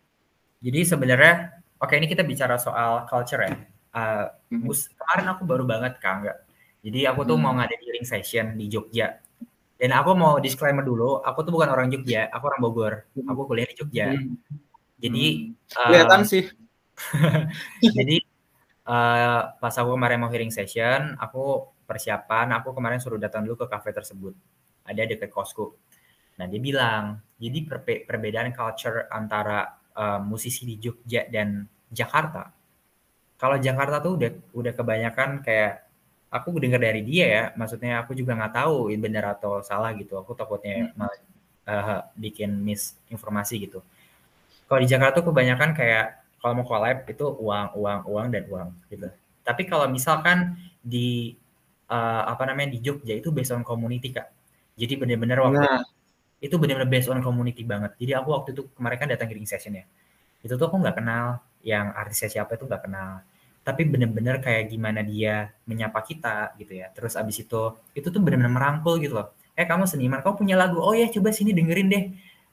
jadi 0.64 0.88
sebenarnya 0.88 1.60
oke 1.76 1.92
ini 1.92 2.08
kita 2.08 2.24
bicara 2.24 2.56
soal 2.56 3.04
culture 3.04 3.44
ya 3.44 3.52
uh, 3.92 4.32
hmm. 4.48 4.72
kemarin 4.72 5.26
aku 5.36 5.42
baru 5.44 5.64
banget 5.68 6.00
kak 6.00 6.24
enggak 6.24 6.38
jadi 6.80 7.12
aku 7.12 7.28
tuh 7.28 7.36
hmm. 7.36 7.44
mau 7.44 7.52
ngadain 7.60 7.82
hearing 7.84 8.08
session 8.08 8.56
di 8.56 8.72
Jogja 8.72 9.20
dan 9.76 9.90
aku 9.92 10.16
mau 10.16 10.40
disclaimer 10.40 10.82
dulu 10.82 11.20
aku 11.20 11.44
tuh 11.44 11.52
bukan 11.52 11.68
orang 11.68 11.92
Jogja 11.92 12.32
aku 12.32 12.48
orang 12.48 12.60
Bogor 12.64 12.94
aku 13.12 13.40
kuliah 13.44 13.68
di 13.68 13.76
Jogja 13.76 14.16
hmm. 14.16 14.32
jadi 14.96 15.24
hmm. 15.52 15.84
kelihatan 15.92 16.20
uh, 16.24 16.28
sih 16.28 16.44
jadi 18.00 18.16
uh, 18.86 19.40
pas 19.56 19.74
aku 19.74 19.90
kemarin 19.94 20.18
mau 20.22 20.30
hearing 20.32 20.52
session 20.54 21.18
aku 21.18 21.70
persiapan 21.86 22.56
aku 22.56 22.72
kemarin 22.72 22.98
suruh 23.02 23.20
datang 23.20 23.44
dulu 23.44 23.64
ke 23.64 23.66
kafe 23.68 23.92
tersebut. 23.92 24.34
Ada 24.82 25.06
dekat 25.06 25.30
kosku. 25.30 25.74
Nah 26.38 26.46
dia 26.48 26.60
bilang 26.62 27.20
jadi 27.36 27.58
perbe 27.66 28.02
perbedaan 28.08 28.50
culture 28.50 29.06
antara 29.12 29.78
uh, 29.94 30.18
musisi 30.22 30.66
di 30.66 30.80
Jogja 30.80 31.28
dan 31.28 31.66
Jakarta 31.92 32.62
kalau 33.42 33.58
Jakarta 33.58 33.98
tuh 33.98 34.14
udah 34.22 34.30
udah 34.54 34.70
kebanyakan 34.70 35.42
kayak 35.42 35.90
aku 36.30 36.62
dengar 36.62 36.78
dari 36.78 37.02
dia 37.02 37.26
ya 37.26 37.44
maksudnya 37.58 38.06
aku 38.06 38.14
juga 38.14 38.38
nggak 38.38 38.54
tahu 38.54 38.94
ini 38.94 39.02
benar 39.02 39.34
atau 39.34 39.58
salah 39.66 39.90
gitu. 39.98 40.14
Aku 40.14 40.38
takutnya 40.38 40.94
hmm. 40.94 41.02
uh, 41.66 42.06
bikin 42.14 42.54
misinformasi 42.62 43.66
gitu. 43.66 43.82
Kalau 44.70 44.78
di 44.78 44.86
Jakarta 44.86 45.18
tuh 45.18 45.34
kebanyakan 45.34 45.74
kayak 45.74 46.21
kalau 46.42 46.60
mau 46.60 46.66
collab 46.66 47.06
itu 47.06 47.22
uang 47.22 47.78
uang 47.78 48.00
uang 48.10 48.26
dan 48.34 48.42
uang 48.50 48.68
gitu 48.90 49.06
tapi 49.42 49.66
kalau 49.66 49.86
misalkan 49.90 50.54
di 50.82 51.34
uh, 51.90 52.22
apa 52.30 52.42
namanya 52.48 52.74
di 52.74 52.78
Jogja 52.80 53.18
itu 53.18 53.34
based 53.34 53.52
on 53.52 53.66
community 53.66 54.14
kak. 54.14 54.30
Jadi 54.78 54.96
benar-benar 54.96 55.38
waktu 55.44 55.60
nah. 55.66 55.82
itu 56.40 56.54
benar-benar 56.56 56.88
based 56.88 57.10
on 57.10 57.20
community 57.20 57.62
banget. 57.66 57.92
Jadi 57.98 58.12
aku 58.16 58.28
waktu 58.32 58.48
itu 58.56 58.62
kemarin 58.72 58.98
kan 58.98 59.08
datang 59.10 59.28
hearing 59.28 59.46
session 59.46 59.74
ya. 59.76 59.84
Itu 60.40 60.54
tuh 60.56 60.70
aku 60.70 60.80
nggak 60.80 60.96
kenal 61.02 61.42
yang 61.62 61.90
artisnya 61.94 62.40
siapa 62.40 62.54
itu 62.56 62.64
nggak 62.66 62.82
kenal. 62.88 63.22
Tapi 63.62 63.86
benar-benar 63.86 64.42
kayak 64.42 64.74
gimana 64.74 65.06
dia 65.06 65.54
menyapa 65.66 66.02
kita 66.02 66.54
gitu 66.58 66.82
ya. 66.82 66.90
Terus 66.90 67.14
abis 67.14 67.46
itu 67.46 67.62
itu 67.94 68.08
tuh 68.10 68.20
benar-benar 68.22 68.50
merangkul 68.50 68.98
gitu 68.98 69.18
loh. 69.18 69.34
Eh 69.54 69.68
kamu 69.68 69.84
seniman, 69.84 70.24
kamu 70.24 70.34
punya 70.34 70.56
lagu. 70.58 70.80
Oh 70.80 70.96
ya 70.96 71.06
coba 71.12 71.30
sini 71.30 71.52
dengerin 71.54 71.88
deh. 71.92 72.04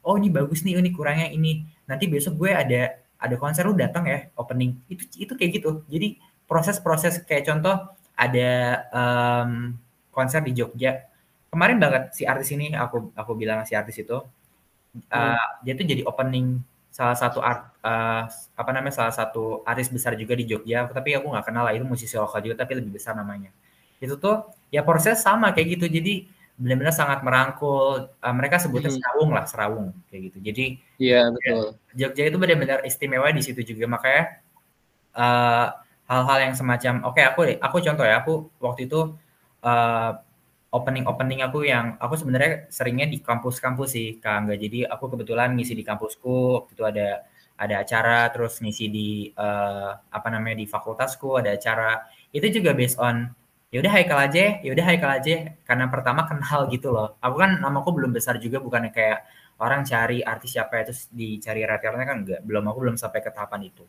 Oh 0.05 0.15
ini 0.19 0.29
bagus 0.29 0.61
nih, 0.61 0.77
ini 0.77 0.91
kurangnya 0.93 1.31
ini. 1.31 1.65
Nanti 1.89 2.05
besok 2.05 2.37
gue 2.37 2.51
ada 2.53 2.99
ada 3.19 3.35
konser 3.35 3.67
lu 3.67 3.75
datang 3.75 4.07
ya 4.07 4.31
opening. 4.39 4.79
Itu 4.87 5.03
itu 5.19 5.33
kayak 5.35 5.51
gitu. 5.59 5.83
Jadi 5.91 6.17
proses-proses 6.47 7.21
kayak 7.27 7.45
contoh 7.45 7.75
ada 8.15 8.51
um, 8.95 9.75
konser 10.09 10.41
di 10.41 10.55
Jogja. 10.55 11.05
Kemarin 11.51 11.77
banget 11.77 12.15
si 12.15 12.23
artis 12.23 12.49
ini 12.55 12.71
aku 12.73 13.11
aku 13.13 13.31
bilang 13.35 13.67
si 13.67 13.75
artis 13.75 13.99
itu 13.99 14.15
uh, 14.15 14.23
hmm. 15.15 15.65
dia 15.65 15.73
tuh 15.77 15.85
jadi 15.85 16.01
opening 16.05 16.61
salah 16.89 17.13
satu 17.13 17.39
art 17.39 17.69
uh, 17.85 18.25
apa 18.57 18.69
namanya 18.73 19.05
salah 19.05 19.13
satu 19.13 19.61
artis 19.63 19.93
besar 19.93 20.17
juga 20.17 20.33
di 20.33 20.49
Jogja 20.49 20.89
tapi 20.89 21.13
aku 21.13 21.29
nggak 21.29 21.45
kenal 21.47 21.63
lah 21.63 21.73
itu 21.73 21.85
musisi 21.85 22.17
lokal 22.17 22.41
juga 22.41 22.65
tapi 22.65 22.81
lebih 22.81 22.97
besar 22.97 23.13
namanya 23.13 23.53
itu 24.01 24.17
tuh 24.17 24.49
ya 24.73 24.81
proses 24.81 25.21
sama 25.21 25.53
kayak 25.53 25.79
gitu 25.79 25.85
jadi 25.87 26.25
benar-benar 26.59 26.93
sangat 26.93 27.23
merangkul. 27.23 28.11
Uh, 28.19 28.35
mereka 28.35 28.59
sebutnya 28.59 28.91
hmm. 28.91 28.99
serawung 28.99 29.31
lah 29.31 29.45
serawung 29.47 29.87
kayak 30.11 30.21
gitu. 30.29 30.37
Jadi 30.43 30.65
iya 30.99 31.31
betul. 31.31 31.79
Ya, 31.95 32.07
Jogja 32.07 32.23
itu 32.27 32.37
benar-benar 32.37 32.79
istimewa 32.83 33.31
di 33.31 33.41
situ 33.41 33.63
juga. 33.63 33.87
Makanya 33.87 34.23
uh, 35.15 35.67
hal-hal 36.05 36.37
yang 36.51 36.53
semacam 36.59 36.93
oke 37.07 37.15
okay, 37.15 37.23
aku 37.25 37.41
aku 37.63 37.77
contoh 37.85 38.05
ya 38.05 38.19
aku 38.19 38.33
waktu 38.59 38.91
itu 38.91 39.15
uh, 39.63 40.11
opening 40.69 41.05
opening 41.07 41.41
aku 41.41 41.65
yang 41.65 41.97
aku 41.97 42.13
sebenarnya 42.19 42.69
seringnya 42.69 43.09
di 43.09 43.17
kampus-kampus 43.23 43.89
sih 43.89 44.07
kak 44.21 44.45
nggak 44.45 44.59
jadi 44.69 44.79
aku 44.89 45.17
kebetulan 45.17 45.57
ngisi 45.57 45.73
di 45.73 45.81
kampusku 45.81 46.61
waktu 46.61 46.71
itu 46.77 46.83
ada 46.85 47.09
ada 47.59 47.83
acara 47.83 48.31
terus 48.31 48.63
ngisi 48.63 48.87
di 48.87 49.09
uh, 49.35 49.91
apa 49.91 50.27
namanya 50.31 50.63
di 50.63 50.65
fakultasku 50.65 51.43
ada 51.43 51.59
acara. 51.59 52.07
Itu 52.31 52.47
juga 52.47 52.71
based 52.71 52.95
on 52.95 53.27
yaudah 53.73 53.91
Haikal 53.93 54.19
aja 54.29 54.43
yaudah 54.65 54.85
Haikal 54.85 55.11
aja. 55.21 55.35
Karena 55.67 55.85
pertama 55.93 56.25
kenal 56.29 56.69
gitu 56.73 56.89
loh. 56.95 57.17
Aku 57.21 57.35
kan 57.41 57.57
namaku 57.61 57.89
belum 57.97 58.11
besar 58.13 58.35
juga 58.41 58.57
bukan 58.61 58.89
kayak 58.93 59.25
orang 59.61 59.81
cari 59.85 60.23
artis 60.23 60.55
siapa 60.55 60.83
itu 60.83 60.93
dicari 61.13 61.61
raternya 61.65 62.05
kan 62.05 62.17
enggak. 62.25 62.39
Belum 62.45 62.63
aku 62.69 62.79
belum 62.85 62.95
sampai 62.97 63.19
ke 63.25 63.29
tahapan 63.33 63.69
itu. 63.69 63.85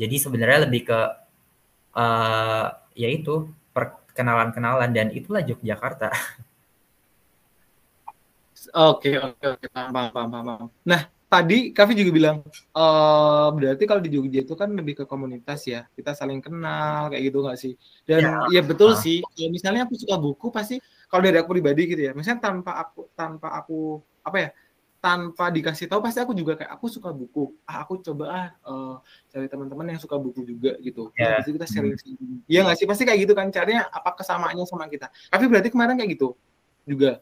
Jadi 0.00 0.16
sebenarnya 0.20 0.68
lebih 0.68 0.82
ke 0.88 1.00
uh, 1.96 2.66
ya 2.96 3.08
itu 3.08 3.48
perkenalan-kenalan 3.72 4.90
dan 4.92 5.08
itulah 5.12 5.40
Yogyakarta. 5.44 6.10
Oke 8.72 9.20
oke 9.20 9.58
oke. 9.58 9.66
Paham 9.68 9.92
paham 9.92 10.28
paham. 10.32 10.64
Nah 10.88 11.11
tadi 11.32 11.72
Kavi 11.72 11.92
juga 11.96 12.12
bilang 12.12 12.36
uh, 12.76 13.48
berarti 13.56 13.88
kalau 13.88 14.04
di 14.04 14.12
Jogja 14.12 14.44
itu 14.44 14.52
kan 14.52 14.68
lebih 14.76 15.00
ke 15.00 15.04
komunitas 15.08 15.64
ya 15.64 15.88
kita 15.96 16.12
saling 16.12 16.44
kenal 16.44 17.08
kayak 17.08 17.32
gitu 17.32 17.40
nggak 17.40 17.56
sih? 17.56 17.72
Dan 18.04 18.20
ya, 18.52 18.60
ya 18.60 18.60
betul 18.60 18.92
uh. 18.92 19.00
sih. 19.00 19.24
Ya, 19.40 19.48
misalnya 19.48 19.88
aku 19.88 19.96
suka 19.96 20.20
buku 20.20 20.52
pasti 20.52 20.76
kalau 21.08 21.24
dari 21.24 21.40
aku 21.40 21.56
pribadi 21.56 21.88
gitu 21.88 22.02
ya. 22.04 22.12
Misalnya 22.12 22.44
tanpa 22.44 22.76
aku 22.76 23.08
tanpa 23.16 23.48
aku 23.56 24.04
apa 24.20 24.36
ya 24.36 24.50
tanpa 25.02 25.50
dikasih 25.50 25.90
tahu 25.90 25.98
pasti 25.98 26.22
aku 26.22 26.30
juga 26.30 26.54
kayak 26.54 26.78
aku 26.78 26.86
suka 26.86 27.10
buku 27.10 27.58
ah 27.66 27.82
aku 27.82 27.98
coba 28.06 28.24
ah 28.30 28.48
uh, 28.62 28.94
cari 29.34 29.50
teman-teman 29.50 29.90
yang 29.90 29.98
suka 29.98 30.14
buku 30.14 30.46
juga 30.46 30.78
gitu 30.78 31.10
yeah. 31.18 31.42
kita 31.42 31.66
sharing 31.66 31.98
hmm. 31.98 32.46
iya 32.46 32.62
nggak 32.62 32.78
sih 32.78 32.86
pasti 32.86 33.02
kayak 33.02 33.26
gitu 33.26 33.34
kan 33.34 33.50
caranya 33.50 33.90
apa 33.90 34.14
kesamaannya 34.14 34.62
sama 34.62 34.86
kita 34.86 35.10
tapi 35.26 35.50
berarti 35.50 35.74
kemarin 35.74 35.98
kayak 35.98 36.14
gitu 36.14 36.38
juga 36.86 37.18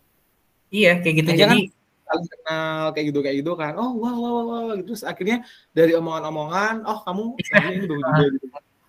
iya 0.69 1.01
kayak 1.01 1.25
gitu 1.25 1.31
jadi 1.33 1.73
saling 2.11 2.27
kenal 2.27 2.85
kayak 2.91 3.07
gitu 3.15 3.21
kayak 3.23 3.37
gitu 3.39 3.53
kan 3.55 3.73
oh 3.79 3.95
wow 3.95 4.17
wow 4.19 4.43
wow 4.51 4.65
gitu 4.75 4.93
terus 4.93 5.03
akhirnya 5.07 5.47
dari 5.71 5.95
omongan-omongan 5.95 6.83
oh 6.83 6.99
kamu 7.07 7.23
ini 7.39 7.51
bagus 7.55 7.75
juga 7.87 8.27
gitu 8.35 8.47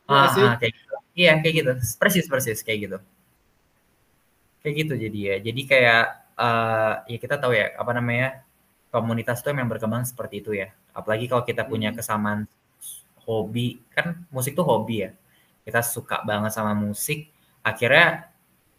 ah, 0.09 0.26
ah, 0.26 0.30
ah, 0.34 0.55
kayak 0.57 0.74
gitu 0.74 0.95
iya 1.13 1.32
kayak 1.38 1.55
gitu 1.61 1.72
persis 2.01 2.26
persis 2.26 2.59
kayak 2.65 2.80
gitu 2.89 2.97
kayak 4.65 4.76
gitu 4.82 4.93
jadi 4.97 5.19
ya 5.22 5.36
jadi 5.45 5.61
kayak 5.69 6.03
uh, 6.41 6.93
ya 7.05 7.17
kita 7.22 7.38
tahu 7.38 7.53
ya 7.53 7.78
apa 7.78 7.91
namanya 7.93 8.41
komunitas 8.91 9.39
itu 9.39 9.49
memang 9.55 9.72
berkembang 9.72 10.03
seperti 10.03 10.43
itu 10.43 10.51
ya. 10.53 10.69
Apalagi 10.91 11.32
kalau 11.32 11.47
kita 11.47 11.63
punya 11.63 11.89
hmm. 11.95 11.97
kesamaan 11.97 12.39
hobi, 13.24 13.80
kan 13.95 14.28
musik 14.30 14.53
tuh 14.53 14.67
hobi 14.67 15.07
ya. 15.07 15.09
Kita 15.63 15.80
suka 15.80 16.22
banget 16.28 16.51
sama 16.51 16.76
musik. 16.76 17.32
Akhirnya 17.63 18.28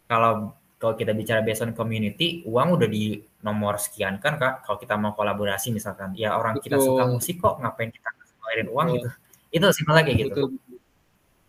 kalau 0.07 0.53
kalau 0.77 0.95
kita 0.95 1.17
bicara 1.17 1.41
based 1.41 1.65
on 1.65 1.73
community, 1.73 2.45
uang 2.45 2.77
udah 2.77 2.89
di 2.91 3.25
nomor 3.43 3.77
sekian 3.77 4.23
kan 4.23 4.39
kak. 4.39 4.63
Kalau 4.65 4.79
kita 4.79 4.95
mau 4.97 5.13
kolaborasi 5.13 5.75
misalkan, 5.75 6.15
ya 6.15 6.39
orang 6.39 6.57
betul. 6.57 6.65
kita 6.71 6.77
suka 6.79 7.05
musik 7.11 7.37
kok, 7.43 7.59
ngapain 7.59 7.91
kita 7.91 8.09
ngeluarin 8.15 8.69
uang 8.71 8.87
betul. 8.89 8.97
gitu? 8.97 9.09
Itu 9.53 9.67
simpelnya 9.75 10.03
kayak 10.07 10.19
gitu. 10.31 10.43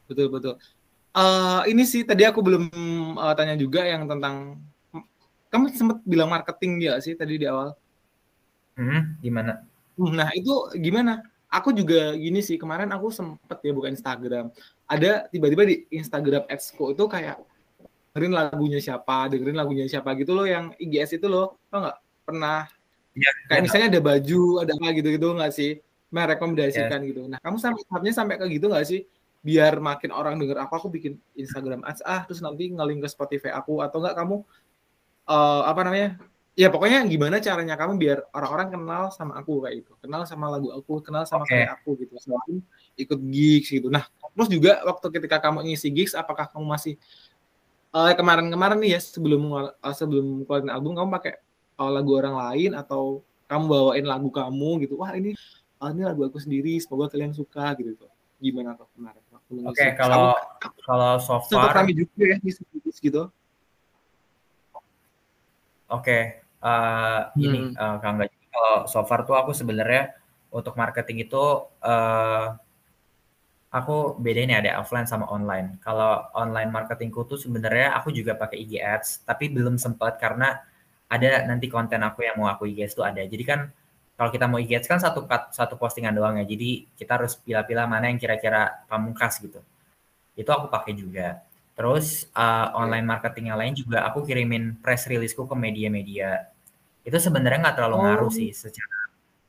Betul 0.09 0.27
betul. 0.33 0.55
Uh, 1.13 1.61
ini 1.69 1.85
sih 1.85 2.01
tadi 2.01 2.25
aku 2.25 2.41
belum 2.41 2.73
uh, 3.21 3.33
tanya 3.37 3.53
juga 3.53 3.85
yang 3.85 4.09
tentang 4.09 4.57
kamu 5.53 5.69
sempat 5.77 6.01
bilang 6.01 6.33
marketing 6.33 6.81
ya 6.81 6.97
sih 6.97 7.13
tadi 7.13 7.37
di 7.37 7.45
awal? 7.45 7.77
Hmm, 8.73 9.21
gimana? 9.21 9.61
Nah, 10.01 10.33
itu 10.33 10.73
gimana? 10.81 11.21
Aku 11.53 11.69
juga 11.69 12.17
gini 12.17 12.41
sih, 12.41 12.57
kemarin 12.57 12.89
aku 12.89 13.13
sempet 13.13 13.61
ya 13.61 13.69
buka 13.77 13.93
Instagram. 13.93 14.49
Ada 14.89 15.29
tiba-tiba 15.29 15.69
di 15.69 15.85
Instagram 15.93 16.49
Exco 16.49 16.89
itu 16.89 17.05
kayak 17.05 17.37
dengerin 18.13 18.33
lagunya 18.37 18.77
siapa, 18.77 19.25
dengerin 19.25 19.57
lagunya 19.57 19.85
siapa 19.89 20.13
gitu 20.13 20.37
loh 20.37 20.45
yang 20.45 20.69
IGS 20.77 21.17
itu 21.17 21.25
loh. 21.25 21.57
Tau 21.73 21.81
nggak? 21.81 21.97
Pernah 22.23 22.69
ya, 23.17 23.31
kayak 23.49 23.59
ya. 23.59 23.63
misalnya 23.65 23.87
ada 23.97 24.01
baju, 24.05 24.41
ada 24.61 24.71
apa 24.77 24.87
gitu-gitu 24.93 25.27
nggak 25.33 25.53
sih? 25.53 25.71
Merekomendasikan 26.13 26.99
ya. 27.01 27.09
gitu. 27.09 27.21
Nah, 27.25 27.41
kamu 27.41 27.57
sampai 27.57 27.81
tahapnya 27.89 28.13
sampai 28.13 28.35
ke 28.37 28.45
gitu 28.53 28.69
nggak 28.69 28.85
sih? 28.85 29.01
Biar 29.41 29.81
makin 29.81 30.13
orang 30.13 30.37
denger 30.37 30.61
aku, 30.61 30.73
aku 30.77 30.87
bikin 30.93 31.17
Instagram 31.33 31.81
ads 31.83 32.05
ah, 32.05 32.21
terus 32.23 32.39
nanti 32.39 32.69
ngelink 32.69 33.01
ke 33.03 33.09
Spotify 33.09 33.51
aku 33.51 33.81
atau 33.81 33.97
enggak 33.99 34.15
kamu 34.21 34.45
uh, 35.27 35.61
apa 35.67 35.81
namanya 35.83 36.09
ya 36.53 36.69
pokoknya 36.69 37.01
gimana 37.09 37.41
caranya 37.41 37.73
kamu 37.73 37.97
biar 37.97 38.17
orang-orang 38.29 38.77
kenal 38.77 39.03
sama 39.09 39.41
aku 39.41 39.65
kayak 39.65 39.81
gitu 39.81 39.91
kenal 40.05 40.21
sama 40.29 40.53
lagu 40.53 40.69
aku 40.69 41.01
kenal 41.01 41.25
sama 41.25 41.49
okay. 41.49 41.65
kayak 41.65 41.81
aku 41.81 41.97
gitu 41.97 42.13
selain 42.21 42.61
ikut 42.93 43.19
gigs 43.33 43.73
gitu 43.73 43.89
nah 43.89 44.05
terus 44.37 44.49
juga 44.53 44.85
waktu 44.85 45.07
ketika 45.17 45.41
kamu 45.41 45.65
ngisi 45.65 45.89
gigs 45.89 46.13
apakah 46.13 46.45
kamu 46.45 46.65
masih 46.69 46.93
uh, 47.93 48.11
kemarin-kemarin 48.17 48.77
nih 48.81 48.97
ya 48.97 48.99
sebelum 48.99 49.41
uh, 49.53 49.95
sebelum 49.95 50.43
keluarin 50.43 50.73
album 50.73 50.97
kamu 50.97 51.09
pakai 51.21 51.33
uh, 51.79 51.91
lagu 51.93 52.11
orang 52.17 52.35
lain 52.35 52.71
atau 52.73 53.21
kamu 53.47 53.63
bawain 53.69 54.05
lagu 54.09 54.29
kamu 54.33 54.89
gitu? 54.89 54.99
Wah 54.99 55.13
ini 55.13 55.37
uh, 55.79 55.89
ini 55.93 56.01
lagu 56.03 56.25
aku 56.25 56.41
sendiri 56.41 56.75
semoga 56.81 57.13
kalian 57.13 57.31
suka 57.31 57.77
gitu 57.77 57.95
tuh. 57.95 58.11
Gimana 58.41 58.75
tuh 58.75 58.89
kemarin? 58.97 59.21
Oke 59.53 59.69
okay, 59.77 59.89
kalau 59.93 60.33
kalau 60.81 61.21
so 61.21 61.37
far 61.47 61.71
kami 61.71 61.93
juga 61.93 62.35
ya 62.35 62.37
di 62.41 62.51
gitu? 62.99 63.29
Oke, 65.93 66.09
okay 66.09 66.23
uh, 66.63 67.19
ini 67.35 67.59
hmm. 67.69 67.77
uh, 67.77 67.97
Kang. 67.99 68.23
Kalau 68.23 68.75
so 68.87 69.03
far 69.03 69.27
tuh 69.27 69.35
aku 69.35 69.51
sebenarnya 69.51 70.15
untuk 70.53 70.77
marketing 70.79 71.27
itu 71.27 71.43
uh, 71.83 72.55
aku 73.73 74.21
bedain 74.21 74.53
ya 74.53 74.61
ada 74.61 74.71
offline 74.81 75.09
sama 75.09 75.25
online. 75.33 75.81
Kalau 75.81 76.29
online 76.37 76.69
marketingku 76.69 77.25
tuh 77.25 77.41
sebenarnya 77.41 77.97
aku 77.97 78.13
juga 78.13 78.37
pakai 78.37 78.61
IG 78.61 78.73
Ads, 78.77 79.09
tapi 79.25 79.49
belum 79.49 79.81
sempat 79.81 80.21
karena 80.21 80.61
ada 81.09 81.45
nanti 81.49 81.65
konten 81.73 82.01
aku 82.05 82.21
yang 82.25 82.37
mau 82.37 82.47
aku 82.53 82.69
IG 82.69 82.85
Ads 82.85 82.95
tuh 83.01 83.05
ada. 83.09 83.25
Jadi 83.25 83.43
kan 83.43 83.59
kalau 84.13 84.29
kita 84.29 84.45
mau 84.45 84.61
IG 84.61 84.77
Ads 84.77 84.87
kan 84.87 84.99
satu 85.01 85.25
satu 85.49 85.73
postingan 85.81 86.13
doang 86.13 86.37
ya. 86.37 86.45
Jadi 86.45 86.85
kita 86.93 87.17
harus 87.17 87.33
pilih-pilih 87.41 87.89
mana 87.89 88.13
yang 88.13 88.21
kira-kira 88.21 88.85
pamungkas 88.85 89.41
gitu. 89.41 89.59
Itu 90.37 90.49
aku 90.53 90.69
pakai 90.69 90.93
juga. 90.93 91.41
Terus 91.73 92.29
uh, 92.37 92.77
online 92.77 93.05
marketing 93.09 93.49
yang 93.49 93.57
lain 93.57 93.73
juga 93.73 94.05
aku 94.05 94.21
kirimin 94.21 94.77
press 94.85 95.09
releaseku 95.09 95.49
ke 95.49 95.55
media-media. 95.57 96.45
Itu 97.01 97.17
sebenarnya 97.17 97.59
nggak 97.65 97.77
terlalu 97.81 97.97
ngaruh 98.05 98.29
Oh. 98.29 98.33
sih 98.33 98.53
secara 98.53 98.92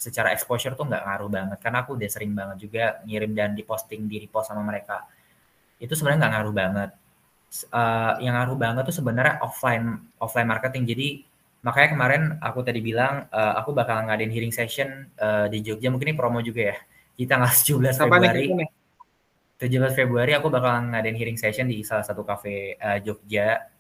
secara 0.04 0.36
exposure 0.36 0.76
tuh 0.76 0.84
nggak 0.84 1.00
ngaruh 1.00 1.30
banget 1.32 1.58
karena 1.64 1.78
aku 1.80 1.96
udah 1.96 2.08
sering 2.12 2.36
banget 2.36 2.68
juga 2.68 3.00
ngirim 3.08 3.32
dan 3.32 3.56
diposting 3.56 4.04
di 4.04 4.20
repost 4.20 4.52
sama 4.52 4.60
mereka 4.60 5.08
itu 5.80 5.96
sebenarnya 5.96 6.28
nggak 6.28 6.32
ngaruh 6.36 6.54
banget 6.54 6.90
uh, 7.72 8.12
yang 8.20 8.36
ngaruh 8.36 8.58
banget 8.60 8.82
tuh 8.84 8.96
sebenarnya 9.00 9.40
offline 9.40 10.04
offline 10.20 10.48
marketing 10.48 10.84
jadi 10.84 11.08
makanya 11.64 11.88
kemarin 11.96 12.22
aku 12.44 12.60
tadi 12.60 12.84
bilang 12.84 13.24
uh, 13.32 13.56
aku 13.56 13.72
bakal 13.72 14.04
ngadain 14.04 14.28
hearing 14.28 14.52
session 14.52 15.08
uh, 15.16 15.48
di 15.48 15.64
Jogja 15.64 15.88
mungkin 15.88 16.12
ini 16.12 16.16
promo 16.20 16.44
juga 16.44 16.74
ya 16.74 16.76
di 17.16 17.24
tanggal 17.24 17.48
17 17.56 17.64
Kapan 17.64 17.80
nih? 17.80 17.96
Februari 17.96 18.44
Kapan 18.52 18.58
nih? 18.60 18.70
17 19.54 19.96
Februari 19.96 20.32
aku 20.34 20.50
bakal 20.50 20.92
ngadain 20.92 21.16
hearing 21.16 21.38
session 21.38 21.70
di 21.70 21.80
salah 21.86 22.04
satu 22.04 22.26
cafe 22.26 22.74
uh, 22.76 22.98
Jogja. 23.00 23.70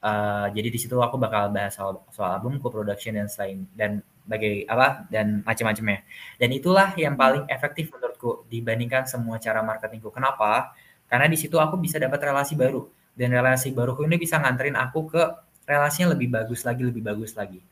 Uh, 0.00 0.46
jadi 0.54 0.70
di 0.70 0.78
situ 0.78 0.94
aku 1.02 1.18
bakal 1.18 1.50
bahas 1.50 1.74
soal, 1.74 1.98
soal 2.14 2.38
album, 2.38 2.62
co-production 2.62 3.18
dan 3.18 3.26
selain 3.26 3.66
dan 3.74 4.00
bagai 4.26 4.66
apa 4.66 5.06
dan 5.08 5.40
macam-macamnya. 5.46 6.02
Dan 6.36 6.50
itulah 6.52 6.92
yang 6.98 7.14
paling 7.14 7.46
efektif 7.46 7.94
menurutku 7.94 8.44
dibandingkan 8.50 9.06
semua 9.06 9.38
cara 9.38 9.62
marketingku. 9.62 10.10
Kenapa? 10.10 10.74
Karena 11.06 11.30
di 11.30 11.38
situ 11.38 11.56
aku 11.56 11.78
bisa 11.78 11.96
dapat 12.02 12.18
relasi 12.18 12.58
baru 12.58 12.90
dan 13.16 13.32
relasi 13.32 13.72
baruku 13.72 14.04
ini 14.04 14.20
bisa 14.20 14.36
nganterin 14.36 14.76
aku 14.76 15.08
ke 15.08 15.22
relasinya 15.64 16.12
lebih 16.12 16.28
bagus 16.28 16.66
lagi, 16.66 16.82
lebih 16.84 17.02
bagus 17.02 17.32
lagi. 17.38 17.62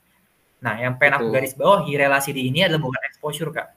Nah, 0.64 0.80
yang 0.80 0.96
pengen 0.96 1.20
aku 1.20 1.28
garis 1.28 1.52
bawahi 1.52 1.92
relasi 2.00 2.32
di 2.32 2.48
ini 2.48 2.64
adalah 2.64 2.80
bukan 2.80 3.02
exposure, 3.04 3.52
Kak. 3.52 3.68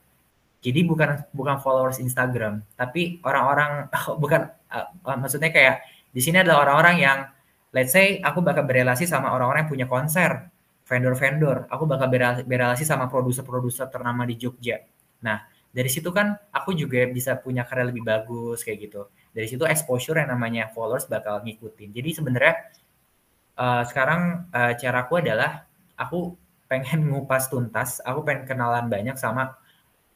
Jadi 0.64 0.80
bukan 0.88 1.28
bukan 1.36 1.60
followers 1.60 2.00
Instagram, 2.00 2.64
tapi 2.80 3.20
orang-orang 3.22 3.92
bukan 4.24 4.48
uh, 4.72 4.88
uh, 5.06 5.18
maksudnya 5.20 5.52
kayak 5.52 5.84
di 6.10 6.22
sini 6.24 6.42
adalah 6.42 6.66
orang-orang 6.66 6.96
yang 6.98 7.20
let's 7.76 7.94
say 7.94 8.24
aku 8.24 8.42
bakal 8.42 8.64
berelasi 8.66 9.06
sama 9.06 9.36
orang-orang 9.36 9.68
yang 9.68 9.72
punya 9.72 9.88
konser, 9.92 10.50
vendor-vendor, 10.88 11.68
aku 11.68 11.84
bakal 11.84 12.08
berelasi 12.48 12.88
sama 12.88 13.12
produser-produser 13.12 13.92
ternama 13.92 14.24
di 14.24 14.40
Jogja. 14.40 14.80
Nah, 15.20 15.44
dari 15.68 15.92
situ 15.92 16.16
kan 16.16 16.32
aku 16.50 16.72
juga 16.72 17.04
bisa 17.12 17.36
punya 17.36 17.68
karya 17.68 17.92
lebih 17.92 18.08
bagus 18.08 18.64
kayak 18.64 18.88
gitu. 18.88 19.12
Dari 19.36 19.46
situ 19.52 19.68
exposure 19.68 20.18
yang 20.18 20.32
namanya 20.32 20.72
followers 20.72 21.06
bakal 21.12 21.44
ngikutin. 21.44 21.92
Jadi 21.92 22.10
sebenarnya 22.16 22.54
uh, 23.60 23.84
sekarang 23.84 24.48
uh, 24.50 24.74
caraku 24.80 25.20
adalah 25.20 25.68
aku 26.00 26.40
pengen 26.72 27.12
ngupas 27.12 27.52
tuntas, 27.52 28.00
aku 28.02 28.24
pengen 28.24 28.48
kenalan 28.48 28.88
banyak 28.88 29.20
sama 29.20 29.60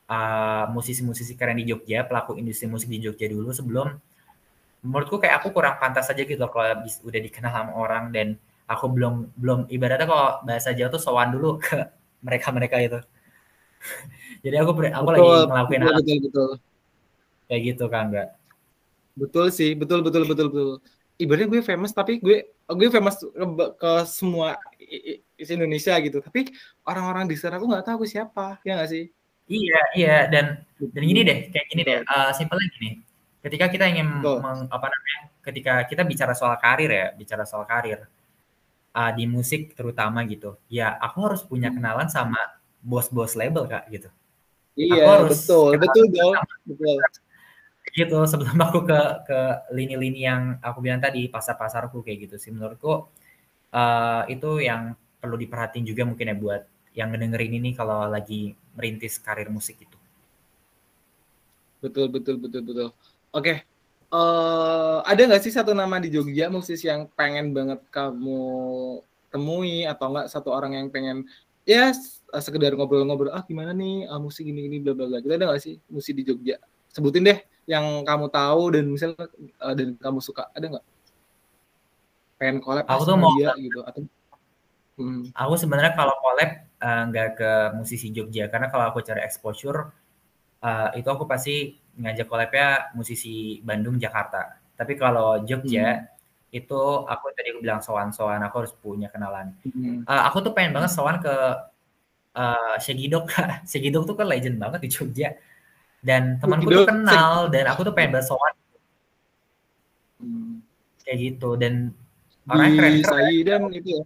uh, 0.07 0.65
musisi-musisi 0.71 1.35
keren 1.35 1.59
di 1.59 1.67
Jogja, 1.67 2.07
pelaku 2.07 2.39
industri 2.39 2.71
musik 2.71 2.87
di 2.87 3.03
Jogja 3.03 3.27
dulu 3.27 3.51
sebelum 3.51 3.91
menurutku 4.81 5.21
kayak 5.21 5.43
aku 5.43 5.53
kurang 5.53 5.77
pantas 5.77 6.09
aja 6.09 6.25
gitu 6.25 6.41
kalau 6.49 6.81
udah 6.81 7.21
dikenal 7.21 7.53
sama 7.53 7.71
orang 7.77 8.09
dan 8.09 8.27
aku 8.73 8.85
belum 8.95 9.13
belum 9.41 9.59
ibaratnya 9.75 10.07
kalau 10.11 10.27
bahasa 10.47 10.69
Jawa 10.77 10.89
tuh 10.95 11.01
sowan 11.05 11.29
dulu 11.35 11.57
ke 11.65 11.77
mereka-mereka 12.25 12.77
itu. 12.85 12.99
Jadi 14.45 14.55
aku 14.61 14.71
aku 14.71 15.09
lagi 15.15 15.21
Betul, 15.21 15.39
ngelakuin 15.49 15.81
betul, 15.81 15.93
hal 15.93 15.99
betul, 16.01 16.17
betul. 16.25 16.49
kayak 17.49 17.61
gitu 17.67 17.85
kan 17.91 18.03
enggak. 18.09 18.27
Betul 19.19 19.45
sih, 19.51 19.69
betul 19.75 19.99
betul 20.05 20.23
betul 20.29 20.47
betul. 20.51 20.71
Ibaratnya 21.21 21.47
gue 21.53 21.61
famous 21.61 21.91
tapi 21.93 22.17
gue 22.17 22.37
gue 22.65 22.87
famous 22.89 23.15
ke, 23.21 23.45
ke 23.77 23.91
semua 24.07 24.57
i- 24.79 25.03
i- 25.17 25.21
isi 25.37 25.51
Indonesia 25.53 25.93
gitu. 26.01 26.17
Tapi 26.23 26.49
orang-orang 26.87 27.25
di 27.29 27.35
sana 27.37 27.59
aku 27.59 27.67
nggak 27.69 27.85
tahu 27.85 28.01
siapa, 28.07 28.57
ya 28.65 28.79
nggak 28.79 28.89
sih? 28.89 29.03
Iya, 29.51 29.79
iya 29.99 30.15
dan 30.33 30.45
dan 30.95 31.03
gini 31.03 31.21
deh, 31.27 31.37
kayak 31.51 31.65
gini 31.71 31.81
deh, 31.83 31.97
uh, 32.07 32.31
simpelnya 32.31 32.67
gini. 32.75 32.89
Ketika 33.43 33.65
kita 33.73 33.85
ingin 33.91 34.07
meng- 34.23 34.69
apa 34.71 34.87
namanya? 34.87 35.17
Ketika 35.45 35.71
kita 35.89 36.01
bicara 36.07 36.33
soal 36.37 36.55
karir 36.63 36.89
ya, 36.89 37.05
bicara 37.19 37.43
soal 37.43 37.65
karir 37.67 37.99
uh, 38.95 39.11
di 39.15 39.25
musik 39.27 39.75
terutama 39.75 40.23
gitu. 40.27 40.55
Ya, 40.67 40.95
aku 40.99 41.27
harus 41.27 41.41
punya 41.43 41.71
kenalan 41.71 42.07
sama 42.07 42.39
bos-bos 42.81 43.35
label 43.37 43.67
Kak 43.67 43.87
gitu. 43.91 44.09
Iya, 44.75 45.03
harus 45.19 45.43
betul, 45.43 45.75
betul 45.77 46.05
dong. 46.11 46.35
Betul. 46.67 46.97
gitu 47.91 48.23
sebelum 48.23 48.55
aku 48.55 48.87
ke 48.87 48.99
ke 49.27 49.39
lini-lini 49.75 50.23
yang 50.23 50.55
aku 50.63 50.79
bilang 50.79 51.03
tadi 51.03 51.27
pasar-pasarku 51.27 51.99
kayak 51.99 52.29
gitu 52.29 52.35
sih 52.39 52.47
menurutku 52.55 53.11
uh, 53.75 54.23
itu 54.31 54.63
yang 54.63 54.95
perlu 55.19 55.35
diperhatiin 55.35 55.83
juga 55.83 56.07
mungkin 56.07 56.31
ya 56.31 56.35
buat 56.39 56.61
yang 56.95 57.11
ngedengerin 57.11 57.59
ini 57.59 57.75
kalau 57.75 58.07
lagi 58.07 58.55
merintis 58.75 59.19
karir 59.19 59.47
musik 59.51 59.79
gitu. 59.79 59.97
Betul, 61.81 62.07
betul, 62.13 62.35
betul, 62.37 62.61
betul. 62.63 62.89
Oke. 63.33 63.63
Eh 64.11 64.97
ada 65.07 65.21
nggak 65.23 65.43
sih 65.43 65.53
satu 65.55 65.71
nama 65.71 65.95
di 66.03 66.11
Jogja 66.11 66.51
musisi 66.51 66.85
yang 66.91 67.07
pengen 67.15 67.55
banget 67.55 67.79
kamu 67.87 68.43
temui 69.31 69.87
atau 69.87 70.11
enggak 70.11 70.27
satu 70.27 70.51
orang 70.51 70.75
yang 70.75 70.87
pengen 70.91 71.23
ya 71.63 71.95
s- 71.95 72.19
sekedar 72.43 72.75
ngobrol-ngobrol 72.75 73.31
ah 73.31 73.43
gimana 73.47 73.71
nih 73.71 74.03
ah, 74.11 74.19
musik 74.19 74.43
gini 74.43 74.67
gini 74.67 74.77
bla 74.83 74.91
bla 74.91 75.07
bla. 75.07 75.17
Kita 75.23 75.39
ada 75.39 75.45
nggak 75.47 75.61
sih 75.63 75.79
musik 75.87 76.13
di 76.19 76.23
Jogja? 76.27 76.59
Sebutin 76.91 77.23
deh 77.23 77.39
yang 77.69 78.03
kamu 78.03 78.27
tahu 78.27 78.75
dan 78.75 78.83
misalnya 78.91 79.31
eh, 79.39 79.73
dan 79.79 79.95
kamu 79.95 80.19
suka 80.19 80.51
ada 80.51 80.65
nggak? 80.67 80.85
Pengen 82.35 82.57
collab 82.59 82.83
Aku 82.89 83.03
tuh 83.07 83.15
mau 83.15 83.31
dia 83.39 83.55
gitu 83.55 83.79
atau 83.87 84.03
Hmm. 84.99 85.23
Aku 85.33 85.55
sebenarnya 85.55 85.95
kalau 85.95 86.13
collab 86.19 86.67
eh, 86.67 87.03
nggak 87.09 87.29
ke 87.39 87.51
musisi 87.79 88.11
Jogja 88.11 88.51
karena 88.51 88.67
kalau 88.67 88.91
aku 88.91 88.99
cari 88.99 89.23
exposure 89.23 89.87
eh, 90.61 90.99
itu 90.99 91.07
aku 91.07 91.23
pasti 91.25 91.79
ngajak 91.99 92.27
collabnya 92.29 92.67
musisi 92.95 93.59
Bandung 93.65 93.99
Jakarta. 93.99 94.59
Tapi 94.77 94.93
kalau 94.95 95.43
Jogja 95.43 96.07
itu 96.51 96.81
aku 97.07 97.31
tadi 97.31 97.55
aku 97.55 97.63
bilang 97.63 97.79
sowan-sowan 97.79 98.43
aku 98.43 98.55
harus 98.65 98.73
punya 98.75 99.07
kenalan. 99.07 99.55
Hmm. 99.63 100.03
Eh, 100.03 100.21
aku 100.27 100.43
tuh 100.43 100.51
pengen 100.51 100.75
banget 100.75 100.91
sowan 100.91 101.19
ke 101.23 101.35
eh 102.31 102.75
Shagidog 102.79 103.27
Kak. 103.27 103.67
Tuh 104.07 104.15
kan 104.15 104.27
legend 104.27 104.59
banget 104.59 104.79
di 104.83 104.89
Jogja. 104.91 105.35
Dan 106.01 106.41
temanku 106.41 106.73
tuh 106.73 106.89
kenal 106.89 107.45
dan 107.53 107.69
aku 107.69 107.85
tuh 107.85 107.93
pengen 107.93 108.17
banget 108.17 108.27
sowan 108.31 108.53
Hmm. 110.21 110.61
kayak 111.01 111.17
gitu 111.17 111.57
dan 111.57 111.97
Di 112.45 112.49
orangnya 112.53 112.77
keren-keren. 112.77 113.25
Saidan 113.25 113.61
itu 113.73 113.89
ya. 113.89 114.03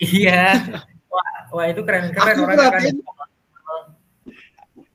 Iya. 0.00 0.44
Wah, 1.12 1.32
wah 1.52 1.66
itu 1.68 1.84
keren-keren 1.84 2.36
Aku 2.36 2.42
orangnya 2.48 2.72
kan. 2.72 2.96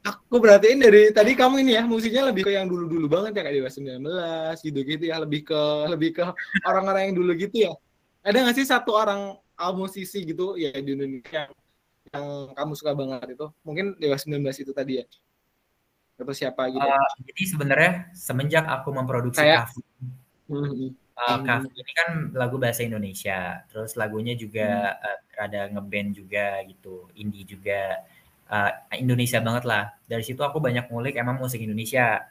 Aku 0.08 0.39
perhatiin 0.39 0.80
dari 0.80 1.12
tadi 1.12 1.36
kamu 1.36 1.64
ini 1.64 1.72
ya 1.76 1.84
musiknya 1.84 2.30
lebih 2.32 2.47
ke 2.47 2.51
yang 2.55 2.68
dulu-dulu 2.68 3.08
banget 3.08 3.32
ya 3.36 3.41
kayak 3.43 3.55
Dewa. 3.60 3.70
19 3.70 4.64
gitu 4.64 4.80
gitu 4.84 5.03
ya. 5.08 5.16
Lebih 5.20 5.41
ke 5.43 5.62
lebih 5.91 6.10
ke 6.16 6.24
orang-orang 6.64 7.12
yang 7.12 7.16
dulu 7.20 7.32
gitu 7.36 7.68
ya. 7.68 7.74
Ada 8.24 8.43
nggak 8.43 8.55
sih 8.55 8.68
satu 8.68 8.91
orang 8.95 9.36
uh, 9.38 9.74
musisi 9.76 10.24
gitu 10.24 10.55
ya 10.55 10.72
di 10.76 10.91
Indonesia 10.95 11.47
yang 12.16 12.26
kamu 12.55 12.74
suka 12.76 12.91
banget 12.95 13.36
itu? 13.36 13.47
Mungkin 13.64 13.95
Dewa 13.99 14.16
19 14.16 14.39
itu 14.64 14.72
tadi 14.72 14.93
ya. 15.01 15.05
Atau 16.18 16.34
siapa 16.34 16.66
gitu. 16.74 16.82
Eh, 16.82 17.10
jadi 17.30 17.43
sebenarnya 17.45 17.91
semenjak 18.18 18.66
aku 18.66 18.89
memproduksi 18.89 19.38
Kayak- 19.38 19.70
Kafu, 19.70 19.80
Hmm. 20.47 20.95
uh, 21.20 21.38
Kafu 21.43 21.68
ini 21.76 21.91
kan 21.93 22.10
lagu 22.34 22.55
bahasa 22.55 22.82
Indonesia, 22.82 23.62
terus 23.68 23.93
lagunya 23.99 24.32
juga 24.34 24.95
uh, 24.95 25.20
rada 25.36 25.68
ngeband 25.76 26.16
juga 26.16 26.64
gitu, 26.66 27.12
indie 27.14 27.43
juga, 27.43 28.01
uh, 28.52 28.72
Indonesia 28.95 29.39
banget 29.43 29.64
lah. 29.68 29.84
Dari 30.08 30.24
situ 30.24 30.41
aku 30.43 30.58
banyak 30.60 30.89
ngulik 30.89 31.16
emang 31.20 31.38
musik 31.39 31.62
Indonesia. 31.62 32.24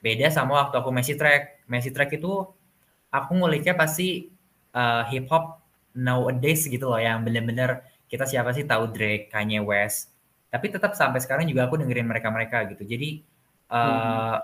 Beda 0.00 0.28
sama 0.30 0.64
waktu 0.64 0.76
aku 0.78 0.90
Messi 0.92 1.16
Track. 1.16 1.66
Messi 1.68 1.90
Track 1.90 2.16
itu 2.16 2.32
aku 3.10 3.30
nguliknya 3.36 3.74
pasti 3.74 4.30
uh, 4.76 5.02
hip 5.08 5.26
hop 5.32 5.60
nowadays 5.96 6.68
gitu 6.68 6.92
loh, 6.92 7.00
yang 7.00 7.24
bener-bener 7.24 7.80
kita 8.06 8.28
siapa 8.28 8.52
sih 8.52 8.68
tahu 8.68 8.92
Drake, 8.92 9.32
Kanye 9.32 9.64
West. 9.64 10.12
Tapi 10.52 10.68
tetap 10.70 10.92
sampai 10.94 11.18
sekarang 11.24 11.48
juga 11.48 11.66
aku 11.66 11.80
dengerin 11.80 12.06
mereka-mereka 12.06 12.68
gitu. 12.70 12.84
Jadi 12.84 13.24
uh, 13.72 14.38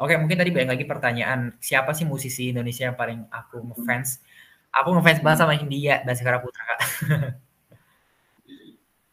Oke, 0.00 0.16
mungkin 0.16 0.40
tadi 0.40 0.48
balik 0.48 0.72
lagi 0.72 0.84
pertanyaan 0.88 1.52
siapa 1.60 1.92
sih 1.92 2.08
musisi 2.08 2.48
Indonesia 2.56 2.88
yang 2.88 2.96
paling 2.96 3.20
aku 3.28 3.60
ngefans? 3.60 4.24
Aku 4.72 4.96
ngefans 4.96 5.20
banget 5.20 5.38
sama 5.44 5.52
Hindia 5.52 6.00
Baskara 6.08 6.40
Putra 6.40 6.64
kak. 6.64 6.80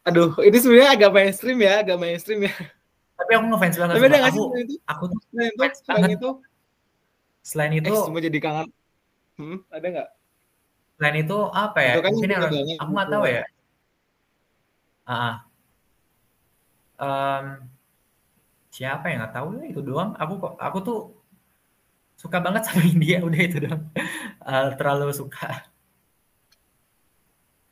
aduh 0.07 0.29
ini 0.39 0.57
sebenarnya 0.57 0.91
agak 0.95 1.11
mainstream 1.11 1.57
ya 1.59 1.73
agak 1.83 1.97
mainstream 1.99 2.39
ya 2.47 2.53
Tapi 3.17 3.31
aku 3.33 3.45
ngefans 3.49 3.75
banget. 3.81 3.93
tapi 3.97 4.05
ada 4.13 4.19
aku, 4.29 4.41
itu 4.61 4.75
aku 4.85 5.03
tuh 5.09 5.19
selain 5.33 5.49
itu 5.49 5.65
selain 5.81 6.05
banget. 6.05 6.17
itu 6.21 6.29
selain 7.41 7.71
eh 7.73 7.79
itu, 7.81 7.93
semua 7.97 8.21
jadi 8.21 8.39
kangen 8.39 8.67
hmm, 9.41 9.57
ada 9.73 9.87
nggak 9.89 10.09
selain 10.97 11.17
itu 11.21 11.37
apa 11.53 11.79
ya? 11.81 11.93
Itu 11.93 12.01
kan 12.01 12.11
mungkin 12.13 12.29
yang 12.33 12.43
aku 12.81 12.91
nggak 12.93 13.07
gitu. 13.07 13.15
tahu 13.17 13.23
ya. 13.29 13.43
Ah, 15.07 15.13
ah. 15.13 15.35
Em, 16.97 17.45
siapa 18.73 19.05
yang 19.13 19.17
nggak 19.21 19.35
tahu 19.37 19.47
ya 19.61 19.63
itu 19.69 19.81
doang. 19.85 20.17
Aku 20.17 20.33
kok 20.41 20.53
aku 20.57 20.77
tuh 20.81 20.99
suka 22.17 22.37
banget 22.41 22.65
sama 22.65 22.81
India 22.93 23.21
udah 23.21 23.41
itu 23.41 23.57
dong 23.61 23.81
uh, 24.41 24.73
terlalu 24.75 25.13
suka 25.13 25.69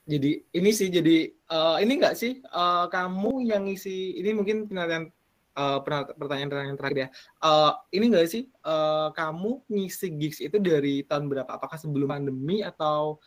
jadi 0.06 0.38
ini 0.54 0.70
sih 0.70 0.94
jadi 0.94 1.34
uh, 1.50 1.82
ini 1.82 1.98
enggak 1.98 2.14
sih 2.14 2.38
uh, 2.54 2.86
kamu 2.94 3.50
yang 3.50 3.66
ngisi 3.66 4.22
ini 4.22 4.38
mungkin 4.38 4.70
penelitian 4.70 5.10
uh, 5.58 5.82
pertanyaan-pertanyaan 5.82 6.78
terakhir 6.78 7.00
ya. 7.00 7.10
Uh, 7.42 7.74
ini 7.90 8.14
enggak 8.14 8.30
sih 8.30 8.46
uh, 8.62 9.10
kamu 9.18 9.66
ngisi 9.66 10.08
gigs 10.14 10.38
itu 10.46 10.62
dari 10.62 11.02
tahun 11.10 11.26
berapa? 11.26 11.58
Apakah 11.58 11.82
sebelum 11.82 12.14
pandemi 12.14 12.62
atau 12.62 13.18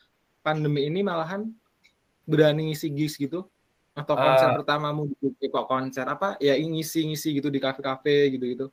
pandemi 0.46 0.86
ini 0.86 1.02
malahan 1.02 1.50
berani 2.30 2.70
ngisi 2.70 2.94
gigs 2.94 3.18
gitu? 3.18 3.50
Atau 3.98 4.14
konser 4.14 4.54
uh, 4.54 4.62
pertamamu 4.62 5.10
di 5.10 5.50
kok 5.50 5.66
konser 5.66 6.06
apa? 6.06 6.38
Ya 6.38 6.54
ngisi-ngisi 6.54 7.42
gitu 7.42 7.50
di 7.50 7.58
kafe-kafe 7.58 8.38
gitu-gitu. 8.38 8.70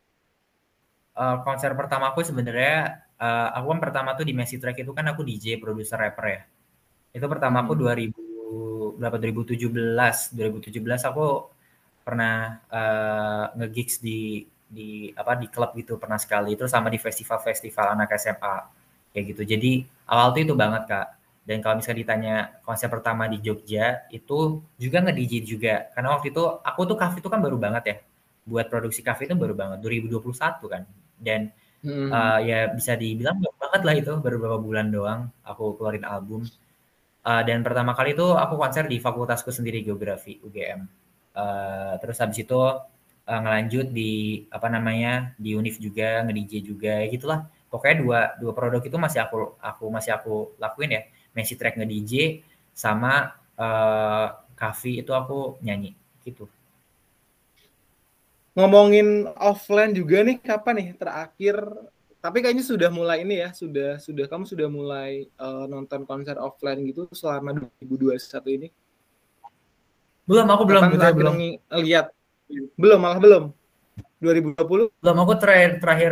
Uh, 1.17 1.41
konser 1.41 1.73
pertama 1.73 2.13
aku 2.13 2.21
sebenarnya 2.21 3.01
uh, 3.17 3.49
aku 3.57 3.65
kan 3.73 3.79
pertama 3.81 4.13
tuh 4.13 4.29
di 4.29 4.37
Messi 4.37 4.61
Track 4.61 4.77
itu 4.77 4.93
kan 4.93 5.09
aku 5.09 5.25
DJ 5.25 5.57
produser 5.57 5.97
rapper 5.97 6.27
ya 6.29 6.41
itu 7.15 7.25
pertama 7.31 7.63
aku 7.63 7.79
2000 7.79 8.11
hmm. 8.11 8.99
berapa 8.99 9.17
2017. 9.17 10.35
2017 10.35 11.09
aku 11.09 11.47
pernah 12.03 12.59
uh, 12.69 13.55
nge-gigs 13.55 14.03
di 14.03 14.43
di 14.65 15.09
apa 15.15 15.39
di 15.39 15.47
klub 15.47 15.71
gitu 15.79 15.95
pernah 15.95 16.19
sekali 16.19 16.57
terus 16.59 16.73
sama 16.73 16.91
di 16.91 16.99
festival-festival 16.99 17.95
anak 17.95 18.19
SMA 18.19 18.55
kayak 19.15 19.25
gitu. 19.31 19.41
Jadi 19.47 19.71
awal 20.11 20.35
tuh 20.35 20.41
itu 20.43 20.53
banget 20.59 20.83
Kak. 20.91 21.07
Dan 21.45 21.61
kalau 21.61 21.77
misalnya 21.77 21.99
ditanya 22.01 22.35
konsep 22.65 22.89
pertama 22.89 23.29
di 23.29 23.37
Jogja 23.39 24.09
itu 24.11 24.65
juga 24.75 24.97
nge-DJ 25.05 25.33
juga. 25.45 25.75
Karena 25.93 26.17
waktu 26.17 26.33
itu 26.33 26.41
aku 26.41 26.81
tuh 26.89 26.97
kafe 26.99 27.21
itu 27.23 27.29
kan 27.31 27.39
baru 27.39 27.55
banget 27.55 27.83
ya. 27.85 27.95
Buat 28.43 28.67
produksi 28.67 29.05
kafe 29.05 29.29
itu 29.29 29.37
baru 29.37 29.53
banget 29.55 29.79
2021 29.79 30.35
kan. 30.67 30.83
Dan 31.21 31.53
hmm. 31.85 32.09
uh, 32.09 32.39
ya 32.41 32.73
bisa 32.73 32.97
dibilang 32.97 33.37
banget 33.39 33.81
lah 33.85 33.95
itu 33.95 34.11
baru 34.17 34.35
beberapa 34.41 34.59
bulan 34.59 34.87
doang 34.89 35.29
aku 35.45 35.77
keluarin 35.77 36.03
album 36.03 36.43
Uh, 37.25 37.41
dan 37.41 37.65
pertama 37.65 37.97
kali 37.97 38.13
itu 38.13 38.37
aku 38.37 38.53
konser 38.53 38.85
di 38.85 39.01
fakultasku 39.01 39.49
sendiri 39.49 39.81
geografi 39.81 40.37
UGM. 40.45 40.85
Uh, 41.35 41.41
eh, 41.41 41.93
terus 41.97 42.21
habis 42.21 42.37
itu 42.45 42.53
uh, 42.55 43.39
ngelanjut 43.41 43.89
di 43.89 44.45
apa 44.53 44.69
namanya 44.69 45.33
di 45.35 45.57
Unif 45.57 45.81
juga 45.81 46.21
nge-DJ 46.21 46.53
juga 46.61 47.01
ya 47.01 47.09
gitulah. 47.09 47.39
Pokoknya 47.73 47.95
dua 47.97 48.19
dua 48.37 48.51
produk 48.53 48.81
itu 48.85 48.93
masih 49.01 49.25
aku 49.25 49.57
aku 49.57 49.85
masih 49.89 50.13
aku 50.13 50.53
lakuin 50.61 50.93
ya. 50.93 51.01
Messi 51.33 51.57
track 51.57 51.81
nge-DJ 51.81 52.45
sama 52.77 53.33
uh, 53.57 54.29
itu 54.85 55.11
aku 55.11 55.57
nyanyi 55.65 55.97
gitu. 56.21 56.45
Ngomongin 58.53 59.33
offline 59.35 59.97
juga 59.97 60.21
nih 60.21 60.37
kapan 60.39 60.73
nih 60.77 60.89
terakhir 60.95 61.55
tapi 62.25 62.41
kayaknya 62.41 62.65
sudah 62.65 62.89
mulai 62.89 63.21
ini 63.21 63.45
ya, 63.45 63.53
sudah 63.53 64.01
sudah 64.01 64.25
kamu 64.25 64.49
sudah 64.49 64.65
mulai 64.65 65.29
uh, 65.37 65.69
nonton 65.69 66.09
konser 66.09 66.41
offline 66.41 66.81
gitu 66.89 67.05
selama 67.13 67.53
2021 67.85 68.57
ini. 68.57 68.67
Belum, 70.25 70.49
aku 70.49 70.63
belum, 70.65 70.81
Kapan 70.89 71.13
belum 71.13 71.35
lihat. 71.85 72.09
Belum, 72.73 72.97
malah 72.97 73.21
belum. 73.21 73.43
2020? 74.17 74.57
Belum, 74.89 75.17
aku 75.21 75.33
terakhir 75.37 75.77
terakhir 75.77 76.11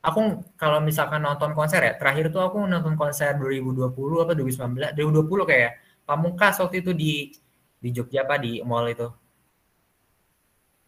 aku 0.00 0.20
kalau 0.56 0.80
misalkan 0.80 1.20
nonton 1.20 1.52
konser 1.52 1.84
ya, 1.84 1.92
terakhir 2.00 2.32
tuh 2.32 2.40
aku 2.40 2.64
nonton 2.64 2.96
konser 2.96 3.36
2020 3.36 3.92
apa 4.24 4.32
2019, 4.32 4.96
2020 4.96 5.44
kayak 5.44 5.72
Pamungkas 6.08 6.56
waktu 6.58 6.80
itu 6.80 6.90
di 6.96 7.30
di 7.78 7.88
Jogja 7.92 8.24
apa 8.24 8.40
di 8.40 8.64
mall 8.64 8.88
itu. 8.88 9.19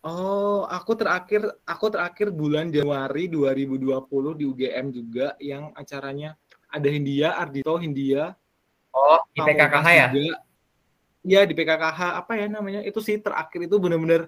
Oh, 0.02 0.66
aku 0.66 0.98
terakhir 0.98 1.46
aku 1.62 1.86
terakhir 1.94 2.34
bulan 2.34 2.74
Januari 2.74 3.30
2020 3.30 4.34
di 4.34 4.44
UGM 4.50 4.86
juga 4.90 5.38
yang 5.38 5.70
acaranya 5.78 6.34
ada 6.66 6.88
Hindia, 6.90 7.38
Ardito 7.38 7.78
Hindia. 7.78 8.34
Oh, 8.90 9.22
di 9.30 9.38
PKKH 9.38 9.86
ya? 9.94 10.06
Iya, 11.22 11.40
di 11.46 11.54
PKKH 11.54 12.18
apa 12.18 12.34
ya 12.34 12.50
namanya? 12.50 12.82
Itu 12.82 12.98
sih 12.98 13.22
terakhir 13.22 13.70
itu 13.70 13.78
benar-benar 13.78 14.26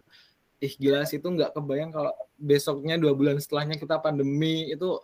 ih 0.63 0.75
gila 0.79 1.05
sih 1.05 1.21
itu 1.21 1.29
nggak 1.29 1.53
kebayang 1.53 1.91
kalau 1.93 2.13
besoknya 2.41 2.97
dua 2.97 3.13
bulan 3.13 3.37
setelahnya 3.37 3.77
kita 3.77 4.01
pandemi 4.01 4.73
itu 4.73 4.97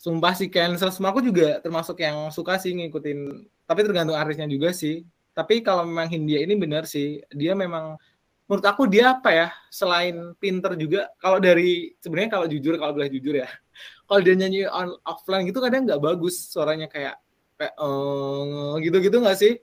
sumpah 0.00 0.32
sih 0.32 0.48
cancel 0.48 0.88
semua 0.88 1.12
aku 1.12 1.20
juga 1.20 1.60
termasuk 1.60 2.00
yang 2.00 2.32
suka 2.32 2.56
sih 2.56 2.72
ngikutin 2.72 3.46
tapi 3.68 3.80
tergantung 3.84 4.16
artisnya 4.16 4.48
juga 4.48 4.72
sih 4.72 5.04
tapi 5.36 5.60
kalau 5.60 5.84
memang 5.84 6.08
Hindia 6.08 6.40
ini 6.40 6.56
benar 6.56 6.88
sih 6.88 7.20
dia 7.36 7.52
memang 7.52 8.00
menurut 8.46 8.66
aku 8.66 8.82
dia 8.90 9.14
apa 9.16 9.30
ya 9.30 9.48
selain 9.72 10.34
pinter 10.36 10.74
juga 10.76 11.08
kalau 11.16 11.38
dari 11.38 11.94
sebenarnya 12.02 12.30
kalau 12.36 12.46
jujur 12.50 12.74
kalau 12.76 12.92
boleh 12.92 13.08
jujur 13.08 13.34
ya 13.38 13.48
kalau 14.08 14.20
dia 14.20 14.34
nyanyi 14.36 14.68
on 14.68 14.92
offline 15.06 15.46
gitu 15.48 15.62
kadang 15.62 15.88
nggak 15.88 16.02
bagus 16.02 16.50
suaranya 16.52 16.90
kayak 16.90 17.16
kayak 17.62 17.74
uh, 17.78 18.74
gitu-gitu 18.82 19.22
nggak 19.22 19.38
sih? 19.38 19.54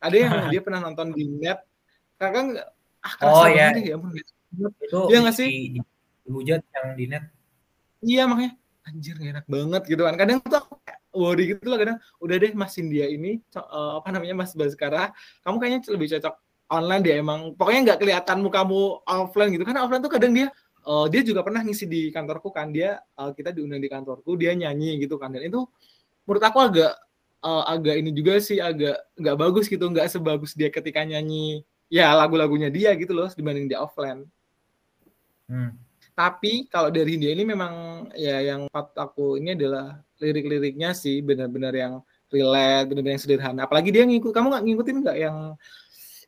Ada 0.00 0.16
yang 0.16 0.32
dia 0.52 0.60
pernah 0.64 0.80
nonton 0.80 1.12
di 1.12 1.28
net. 1.28 1.60
Kakak 2.16 2.64
ah 3.02 3.14
oh 3.26 3.50
ya 3.50 3.74
ya 3.74 3.98
itu 3.98 4.98
dia 5.10 5.18
nggak 5.18 5.36
sih? 5.36 5.74
hujat 6.22 6.62
yang 6.62 6.88
di 6.94 7.04
net. 7.10 7.24
Iya 8.00 8.30
makanya 8.30 8.54
anjir 8.82 9.14
gak 9.18 9.30
enak 9.38 9.46
banget 9.50 9.82
gitu 9.90 10.02
kan. 10.06 10.14
Kadang 10.14 10.38
tuh 10.42 10.58
aku 10.58 10.74
worry 11.12 11.50
gitu 11.50 11.66
lah 11.68 11.78
kadang 11.82 11.98
udah 12.22 12.36
deh 12.40 12.52
Mas 12.56 12.74
India 12.78 13.10
ini 13.10 13.42
uh, 13.58 14.00
apa 14.00 14.08
namanya 14.14 14.32
Mas 14.38 14.56
Baskara 14.56 15.12
kamu 15.44 15.56
kayaknya 15.60 15.80
lebih 15.92 16.08
cocok 16.16 16.34
online 16.72 17.02
dia 17.04 17.14
emang 17.20 17.52
pokoknya 17.52 17.80
nggak 17.92 17.98
kelihatan 18.00 18.38
mukamu 18.40 19.04
offline 19.04 19.52
gitu. 19.52 19.64
Kan 19.68 19.76
offline 19.76 20.00
tuh 20.00 20.08
kadang 20.08 20.32
dia 20.32 20.48
uh, 20.88 21.04
dia 21.12 21.20
juga 21.20 21.44
pernah 21.44 21.60
ngisi 21.60 21.84
di 21.84 22.08
kantorku 22.08 22.48
kan. 22.48 22.72
Dia 22.72 22.96
uh, 23.20 23.30
kita 23.36 23.52
diundang 23.52 23.84
di 23.84 23.92
kantorku 23.92 24.34
dia 24.40 24.56
nyanyi 24.56 24.96
gitu 25.04 25.20
kan. 25.20 25.30
Dan 25.36 25.44
itu 25.44 25.68
menurut 26.24 26.42
aku 26.42 26.58
agak 26.64 26.92
uh, 27.44 27.64
agak 27.68 28.00
ini 28.00 28.10
juga 28.16 28.40
sih 28.40 28.56
agak 28.58 28.96
nggak 29.20 29.36
bagus 29.36 29.68
gitu. 29.68 29.84
Nggak 29.84 30.08
sebagus 30.08 30.56
dia 30.56 30.72
ketika 30.72 31.04
nyanyi 31.04 31.60
ya 31.92 32.16
lagu-lagunya 32.16 32.72
dia 32.72 32.96
gitu 32.96 33.12
loh 33.12 33.28
dibanding 33.28 33.68
dia 33.68 33.84
offline. 33.84 34.24
Hmm. 35.52 35.76
tapi 36.12 36.64
kalau 36.68 36.88
dari 36.88 37.20
dia 37.20 37.32
ini 37.32 37.44
memang 37.44 38.06
ya 38.16 38.40
yang 38.40 38.68
aku 38.72 39.36
ini 39.36 39.52
adalah 39.52 40.00
lirik-liriknya 40.20 40.96
sih 40.96 41.20
benar-benar 41.20 41.72
yang 41.76 41.94
relate 42.32 42.88
benar-benar 42.88 43.14
yang 43.16 43.24
sederhana. 43.24 43.60
Apalagi 43.68 43.92
dia 43.92 44.04
ngikut 44.08 44.32
kamu 44.32 44.48
nggak 44.48 44.64
ngikutin 44.64 44.96
nggak 45.04 45.18
yang 45.20 45.36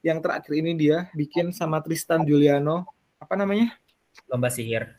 yang 0.04 0.20
terakhir 0.20 0.52
ini 0.52 0.76
dia 0.76 1.08
bikin 1.16 1.50
sama 1.56 1.80
Tristan 1.80 2.28
Juliano 2.28 2.84
apa 3.16 3.34
namanya? 3.40 3.72
Lomba 4.28 4.52
sihir. 4.52 4.92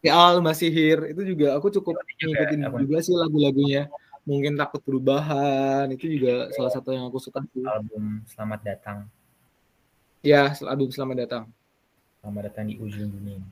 Ya 0.00 0.16
lomba 0.32 0.56
sihir. 0.56 1.12
Itu 1.12 1.22
juga 1.28 1.54
aku 1.60 1.68
cukup 1.68 2.00
ngikutin 2.00 2.64
juga, 2.64 2.80
juga 2.80 2.98
sih 3.04 3.12
lagu-lagunya. 3.12 3.92
Mungkin 4.24 4.56
takut 4.56 4.80
perubahan 4.80 5.86
itu 5.92 6.08
juga 6.08 6.48
salah 6.56 6.72
satu 6.72 6.96
yang 6.96 7.12
aku 7.12 7.20
suka 7.20 7.44
sih. 7.52 7.60
album 7.68 8.24
Selamat 8.24 8.64
Datang. 8.64 8.98
Ya 10.24 10.56
album 10.64 10.88
Selamat 10.88 11.28
Datang. 11.28 11.44
Selamat 12.24 12.42
Datang 12.48 12.72
di 12.72 12.80
ujung 12.80 13.12
dunia 13.12 13.42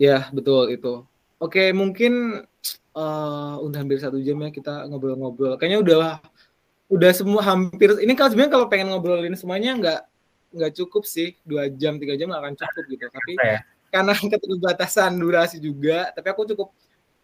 ya 0.00 0.32
betul 0.32 0.72
itu. 0.72 1.04
Oke 1.36 1.76
mungkin 1.76 2.40
uh, 2.96 3.54
udah 3.60 3.78
hampir 3.84 4.00
satu 4.00 4.16
jam 4.24 4.40
ya 4.40 4.48
kita 4.48 4.88
ngobrol-ngobrol. 4.88 5.60
Kayaknya 5.60 5.80
udah 5.84 5.96
udah 6.90 7.10
semua 7.14 7.40
hampir 7.46 7.94
ini 8.02 8.12
kalau 8.18 8.34
sebenarnya 8.34 8.52
kalau 8.58 8.66
pengen 8.66 8.90
ngobrolin 8.90 9.38
semuanya 9.38 9.78
nggak 9.78 10.00
nggak 10.50 10.72
cukup 10.74 11.06
sih. 11.06 11.38
Dua 11.46 11.70
jam 11.70 11.96
tiga 12.02 12.18
jam 12.18 12.34
nggak 12.34 12.42
akan 12.42 12.54
cukup 12.58 12.84
gitu. 12.90 13.06
Tapi 13.06 13.32
ya? 13.38 13.58
karena 13.94 14.12
keterbatasan 14.34 15.14
durasi 15.18 15.62
juga 15.62 16.10
tapi 16.10 16.26
aku 16.30 16.46
cukup 16.50 16.68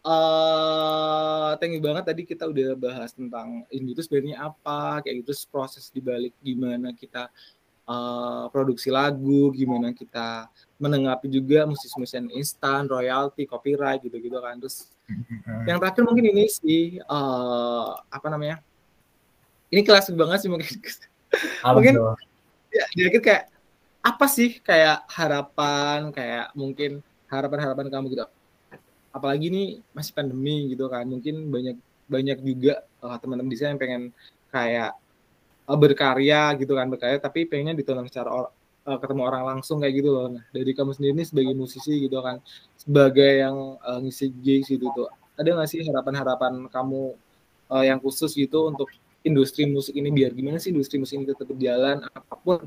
uh, 0.07 1.51
thank 1.59 1.75
you 1.75 1.83
banget 1.83 2.03
tadi 2.07 2.23
kita 2.23 2.47
udah 2.47 2.79
bahas 2.79 3.11
tentang 3.11 3.67
ini. 3.67 3.91
Itu 3.91 4.07
sebenarnya 4.07 4.47
apa 4.47 5.03
kayak 5.03 5.27
gitu. 5.27 5.35
Proses 5.51 5.91
dibalik 5.91 6.31
gimana 6.39 6.95
kita 6.95 7.27
uh, 7.91 8.47
produksi 8.47 8.87
lagu 8.87 9.51
gimana 9.51 9.91
kita 9.91 10.47
menanggapi 10.79 11.27
juga 11.27 11.67
musisi-musisi 11.67 12.23
instan 12.39 12.87
royalty 12.87 13.43
copyright 13.43 13.99
gitu-gitu 13.99 14.39
kan. 14.39 14.55
Terus 14.63 14.95
mm-hmm. 15.11 15.67
yang 15.67 15.77
terakhir 15.83 16.07
mungkin 16.07 16.25
ini 16.31 16.47
sih 16.47 17.03
uh, 17.03 17.99
apa 18.07 18.31
namanya 18.31 18.63
ini 19.73 19.81
kelas 19.83 20.11
banget 20.15 20.47
sih 20.47 20.49
mungkin. 20.51 20.67
Mungkin 21.63 21.95
ya 22.71 22.85
dikit 22.95 23.23
kayak 23.23 23.43
apa 24.03 24.25
sih 24.31 24.63
kayak 24.63 25.03
harapan 25.11 26.11
kayak 26.15 26.55
mungkin 26.55 27.03
harapan-harapan 27.27 27.87
kamu 27.91 28.05
gitu? 28.15 28.25
Apalagi 29.11 29.51
ini 29.51 29.63
masih 29.91 30.13
pandemi 30.15 30.71
gitu 30.71 30.87
kan 30.87 31.03
mungkin 31.03 31.51
banyak 31.51 31.75
banyak 32.07 32.37
juga 32.39 32.87
uh, 33.03 33.19
teman-teman 33.19 33.51
di 33.51 33.57
sana 33.59 33.75
yang 33.75 33.81
pengen 33.81 34.03
kayak 34.47 34.95
uh, 35.67 35.75
berkarya 35.75 36.55
gitu 36.55 36.71
kan 36.77 36.87
berkarya 36.87 37.19
tapi 37.19 37.43
pengennya 37.43 37.75
ditonton 37.75 38.07
secara 38.07 38.29
or, 38.31 38.45
uh, 38.87 38.95
ketemu 38.95 39.21
orang 39.27 39.43
langsung 39.43 39.83
kayak 39.83 39.99
gitu 39.99 40.09
loh. 40.15 40.31
Nah 40.31 40.43
dari 40.55 40.71
kamu 40.71 40.95
sendiri 40.95 41.27
sebagai 41.27 41.51
musisi 41.51 42.07
gitu 42.07 42.23
kan 42.23 42.39
sebagai 42.79 43.43
yang 43.43 43.75
uh, 43.83 43.99
ngisi 43.99 44.31
gigs 44.39 44.71
gitu 44.71 44.87
tuh 44.95 45.11
ada 45.37 45.49
nggak 45.53 45.69
sih 45.69 45.85
harapan-harapan 45.85 46.65
kamu 46.71 47.13
uh, 47.69 47.83
yang 47.85 47.99
khusus 48.01 48.33
gitu 48.33 48.71
untuk 48.71 48.89
industri 49.27 49.67
musik 49.67 49.93
ini 49.93 50.09
biar 50.09 50.31
gimana 50.31 50.57
sih 50.57 50.71
industri 50.71 50.97
musik 50.97 51.19
ini 51.19 51.27
tetap 51.27 51.45
berjalan 51.51 52.07
apa 52.07 52.33
pun 52.39 52.63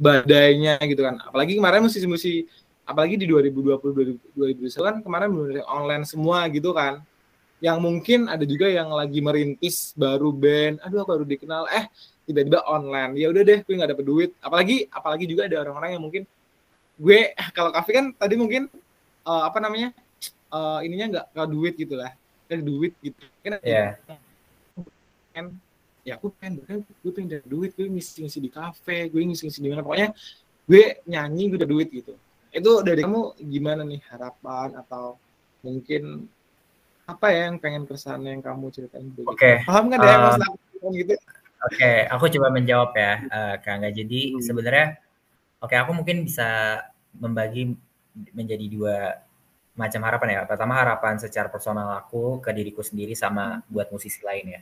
badainya 0.00 0.80
gitu 0.82 1.04
kan. 1.06 1.20
Apalagi 1.22 1.54
kemarin 1.54 1.86
musisi-musisi 1.86 2.48
apalagi 2.88 3.14
di 3.20 3.30
2020 3.30 4.34
2021 4.34 4.74
kan 4.82 4.96
kemarin 5.04 5.28
benar 5.30 5.62
online 5.70 6.04
semua 6.08 6.48
gitu 6.50 6.74
kan. 6.74 7.04
Yang 7.60 7.78
mungkin 7.78 8.20
ada 8.26 8.42
juga 8.48 8.66
yang 8.72 8.88
lagi 8.90 9.20
merintis 9.20 9.92
baru 9.92 10.32
band 10.32 10.80
aduh 10.82 11.04
baru 11.04 11.22
dikenal. 11.28 11.68
Eh 11.70 11.86
tiba-tiba 12.24 12.64
online. 12.66 13.20
Ya 13.20 13.28
udah 13.28 13.42
deh 13.44 13.60
gue 13.62 13.74
nggak 13.76 13.92
dapet 13.94 14.04
duit. 14.08 14.30
Apalagi 14.40 14.90
apalagi 14.90 15.24
juga 15.28 15.46
ada 15.46 15.60
orang-orang 15.62 15.94
yang 15.94 16.02
mungkin 16.02 16.22
gue 16.96 17.36
kalau 17.56 17.70
kafe 17.70 17.94
kan 17.94 18.10
tadi 18.16 18.34
mungkin 18.40 18.66
uh, 19.28 19.46
apa 19.46 19.60
namanya 19.60 19.92
uh, 20.50 20.80
ininya 20.82 21.22
nggak 21.30 21.48
duit 21.52 21.76
gitu 21.78 21.94
lah 21.94 22.16
duit 22.58 22.98
gitu. 22.98 23.20
Kan 23.46 23.62
yeah. 23.62 23.94
kan 25.30 25.54
ya 26.06 26.16
aku 26.16 26.32
pengen 26.36 26.64
gue 26.64 27.12
pengen 27.12 27.28
dari 27.38 27.44
duit 27.46 27.76
gue 27.76 27.86
ngisi 27.86 28.24
ngisi 28.24 28.38
di 28.40 28.50
kafe 28.50 29.08
gue 29.12 29.20
ngisi 29.20 29.46
ngisi 29.46 29.60
di 29.60 29.68
mana 29.68 29.84
pokoknya 29.84 30.10
gue 30.64 30.84
nyanyi 31.06 31.42
gue 31.52 31.58
udah 31.60 31.70
duit 31.70 31.88
gitu 31.92 32.14
itu 32.50 32.72
dari 32.82 33.06
kamu 33.06 33.38
gimana 33.46 33.86
nih 33.86 34.02
harapan 34.10 34.74
atau 34.74 35.20
mungkin 35.62 36.26
apa 37.10 37.26
ya 37.34 37.50
yang 37.50 37.58
pengen 37.58 37.84
kesan 37.90 38.22
yang 38.22 38.42
kamu 38.42 38.70
ceritain 38.70 39.10
gitu? 39.10 39.26
Oke. 39.26 39.38
Okay. 39.38 39.54
Paham 39.66 39.90
kan 39.90 39.98
ya 39.98 40.14
uh, 40.14 40.20
mas 40.38 40.94
gitu? 40.94 41.14
Oke, 41.60 41.76
okay, 41.76 42.08
aku 42.08 42.24
coba 42.32 42.48
menjawab 42.56 42.96
ya, 42.96 43.12
uh, 43.28 43.54
Kang. 43.60 43.84
Jadi 43.84 44.32
hmm. 44.32 44.40
sebenarnya, 44.40 44.96
oke, 45.60 45.68
okay, 45.68 45.76
aku 45.76 45.92
mungkin 45.92 46.24
bisa 46.24 46.80
membagi 47.12 47.76
menjadi 48.32 48.64
dua 48.72 48.96
macam 49.76 50.00
harapan 50.08 50.40
ya. 50.40 50.48
Pertama 50.48 50.80
harapan 50.80 51.20
secara 51.20 51.52
personal 51.52 52.00
aku 52.00 52.40
ke 52.40 52.48
diriku 52.56 52.80
sendiri 52.80 53.12
sama 53.12 53.60
buat 53.68 53.92
musisi 53.92 54.24
lain 54.24 54.56
ya. 54.56 54.60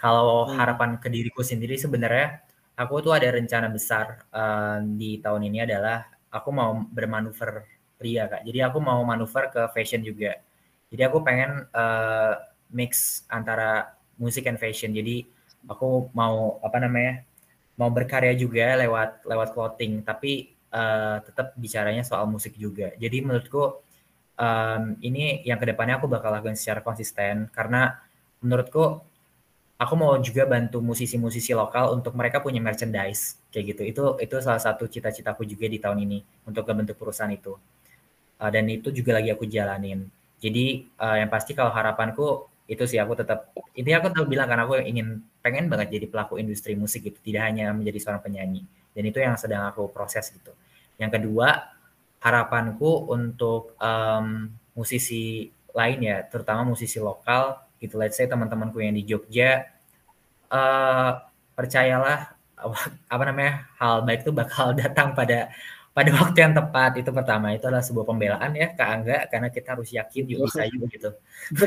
Kalau 0.00 0.48
hmm. 0.48 0.56
harapan 0.56 0.90
ke 0.96 1.12
diriku 1.12 1.44
sendiri 1.44 1.76
sebenarnya 1.76 2.40
aku 2.72 3.04
tuh 3.04 3.12
ada 3.12 3.28
rencana 3.28 3.68
besar 3.68 4.24
uh, 4.32 4.80
di 4.80 5.20
tahun 5.20 5.52
ini 5.52 5.68
adalah 5.68 6.08
aku 6.32 6.48
mau 6.48 6.72
bermanuver 6.88 7.68
pria 8.00 8.24
kak. 8.24 8.48
Jadi 8.48 8.64
aku 8.64 8.80
mau 8.80 9.04
manuver 9.04 9.52
ke 9.52 9.68
fashion 9.76 10.00
juga. 10.00 10.40
Jadi 10.88 11.02
aku 11.04 11.20
pengen 11.20 11.68
uh, 11.76 12.40
mix 12.72 13.22
antara 13.28 13.92
musik 14.16 14.48
and 14.48 14.56
fashion. 14.56 14.96
Jadi 14.96 15.28
aku 15.68 16.08
mau 16.16 16.56
apa 16.64 16.80
namanya 16.80 17.20
mau 17.76 17.92
berkarya 17.92 18.32
juga 18.32 18.80
lewat 18.80 19.28
lewat 19.28 19.48
clothing, 19.52 20.00
tapi 20.00 20.56
uh, 20.72 21.20
tetap 21.20 21.52
bicaranya 21.60 22.00
soal 22.00 22.24
musik 22.24 22.56
juga. 22.56 22.96
Jadi 22.96 23.20
menurutku 23.20 23.84
um, 24.40 24.82
ini 25.04 25.44
yang 25.44 25.60
ke 25.60 25.68
depannya 25.68 26.00
aku 26.00 26.08
bakal 26.08 26.32
lakukan 26.32 26.56
secara 26.56 26.80
konsisten 26.80 27.52
karena 27.52 28.00
menurutku 28.40 29.04
aku 29.80 29.94
mau 29.96 30.12
juga 30.20 30.44
bantu 30.44 30.84
musisi-musisi 30.84 31.56
lokal 31.56 31.96
untuk 31.96 32.12
mereka 32.12 32.44
punya 32.44 32.60
merchandise 32.60 33.40
kayak 33.48 33.64
gitu. 33.72 33.82
Itu 33.88 34.04
itu 34.20 34.34
salah 34.44 34.60
satu 34.60 34.84
cita-citaku 34.84 35.48
juga 35.48 35.64
di 35.72 35.80
tahun 35.80 36.04
ini 36.04 36.18
untuk 36.44 36.68
membentuk 36.68 37.00
perusahaan 37.00 37.32
itu. 37.32 37.56
Uh, 38.36 38.50
dan 38.52 38.68
itu 38.68 38.92
juga 38.92 39.16
lagi 39.16 39.32
aku 39.32 39.48
jalanin. 39.48 40.04
Jadi 40.36 40.84
uh, 41.00 41.16
yang 41.16 41.32
pasti 41.32 41.56
kalau 41.56 41.72
harapanku 41.72 42.44
itu 42.68 42.84
sih 42.84 43.00
aku 43.00 43.16
tetap 43.16 43.50
ini 43.72 43.96
aku 43.96 44.12
tahu 44.12 44.28
bilang 44.28 44.46
karena 44.46 44.68
aku 44.68 44.78
ingin 44.84 45.24
pengen 45.40 45.66
banget 45.72 45.96
jadi 45.96 46.06
pelaku 46.12 46.36
industri 46.36 46.76
musik 46.76 47.00
gitu, 47.08 47.16
tidak 47.24 47.48
hanya 47.48 47.72
menjadi 47.72 47.98
seorang 48.04 48.20
penyanyi. 48.20 48.62
Dan 48.92 49.02
itu 49.08 49.18
yang 49.18 49.40
sedang 49.40 49.64
aku 49.64 49.88
proses 49.88 50.28
gitu. 50.28 50.52
Yang 51.00 51.16
kedua, 51.16 51.72
harapanku 52.20 53.08
untuk 53.08 53.74
um, 53.80 54.52
musisi 54.76 55.48
lain 55.72 55.98
ya, 56.04 56.20
terutama 56.28 56.68
musisi 56.68 57.00
lokal 57.00 57.56
gitu. 57.80 57.96
Let's 57.96 58.20
say 58.20 58.28
teman-temanku 58.28 58.78
yang 58.78 58.94
di 58.94 59.02
Jogja, 59.08 59.72
uh, 60.52 61.10
percayalah 61.56 62.36
apa 63.14 63.22
namanya 63.24 63.72
hal 63.80 64.04
baik 64.04 64.28
itu 64.28 64.32
bakal 64.36 64.76
datang 64.80 65.16
pada 65.16 65.48
pada 65.90 66.14
waktu 66.14 66.38
yang 66.38 66.54
tepat 66.54 67.02
itu 67.02 67.10
pertama 67.10 67.50
itu 67.50 67.66
adalah 67.66 67.82
sebuah 67.82 68.06
pembelaan 68.06 68.54
ya 68.54 68.70
ke 68.78 68.78
Angga 68.78 69.26
karena 69.26 69.50
kita 69.50 69.74
harus 69.74 69.90
yakin 69.90 70.22
yuk 70.30 70.46
bisa 70.46 70.62
yuk 70.70 70.86
gitu. 70.86 71.10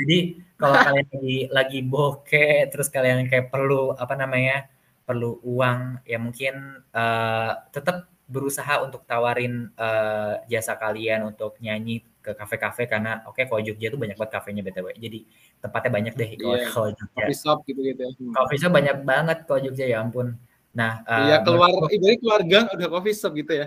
Jadi 0.00 0.18
kalau 0.56 0.76
kalian 0.80 1.08
lagi 1.12 1.36
lagi 1.52 1.78
bokeh 1.84 2.72
terus 2.72 2.88
kalian 2.88 3.28
kayak 3.28 3.52
perlu 3.52 3.92
apa 3.92 4.16
namanya 4.16 4.64
perlu 5.04 5.44
uang 5.44 6.08
ya 6.08 6.16
mungkin 6.16 6.80
uh, 6.96 7.52
tetap 7.68 8.08
berusaha 8.32 8.80
untuk 8.80 9.04
tawarin 9.04 9.68
uh, 9.76 10.40
jasa 10.48 10.80
kalian 10.80 11.28
untuk 11.28 11.60
nyanyi 11.60 12.00
ke 12.22 12.30
kafe-kafe 12.38 12.86
karena 12.86 13.26
oke 13.26 13.34
okay, 13.34 13.44
kalau 13.50 13.60
Jogja 13.60 13.90
tuh 13.90 13.98
banyak 13.98 14.14
banget 14.14 14.32
kafenya 14.38 14.62
btw 14.62 14.94
jadi 14.94 15.18
tempatnya 15.58 15.90
banyak 15.90 16.14
deh 16.14 16.30
kalau 16.38 16.56
yeah. 16.56 16.70
kalau 16.70 16.88
Jogja 16.94 17.14
coffee 17.18 17.38
shop 17.38 17.58
gitu 17.66 17.80
gitu 17.82 18.00
ya. 18.06 18.10
Hmm. 18.14 18.32
coffee 18.38 18.58
shop 18.62 18.72
banyak 18.72 18.96
banget 19.02 19.38
kalau 19.44 19.60
Jogja 19.60 19.84
ya 19.90 19.98
ampun 20.00 20.38
nah 20.72 21.04
uh, 21.04 21.28
iya 21.28 21.36
keluar 21.44 21.68
ibarat 21.90 22.18
keluarga 22.22 22.58
udah 22.72 22.88
coffee 22.88 23.16
shop 23.18 23.32
gitu 23.36 23.52
ya 23.52 23.66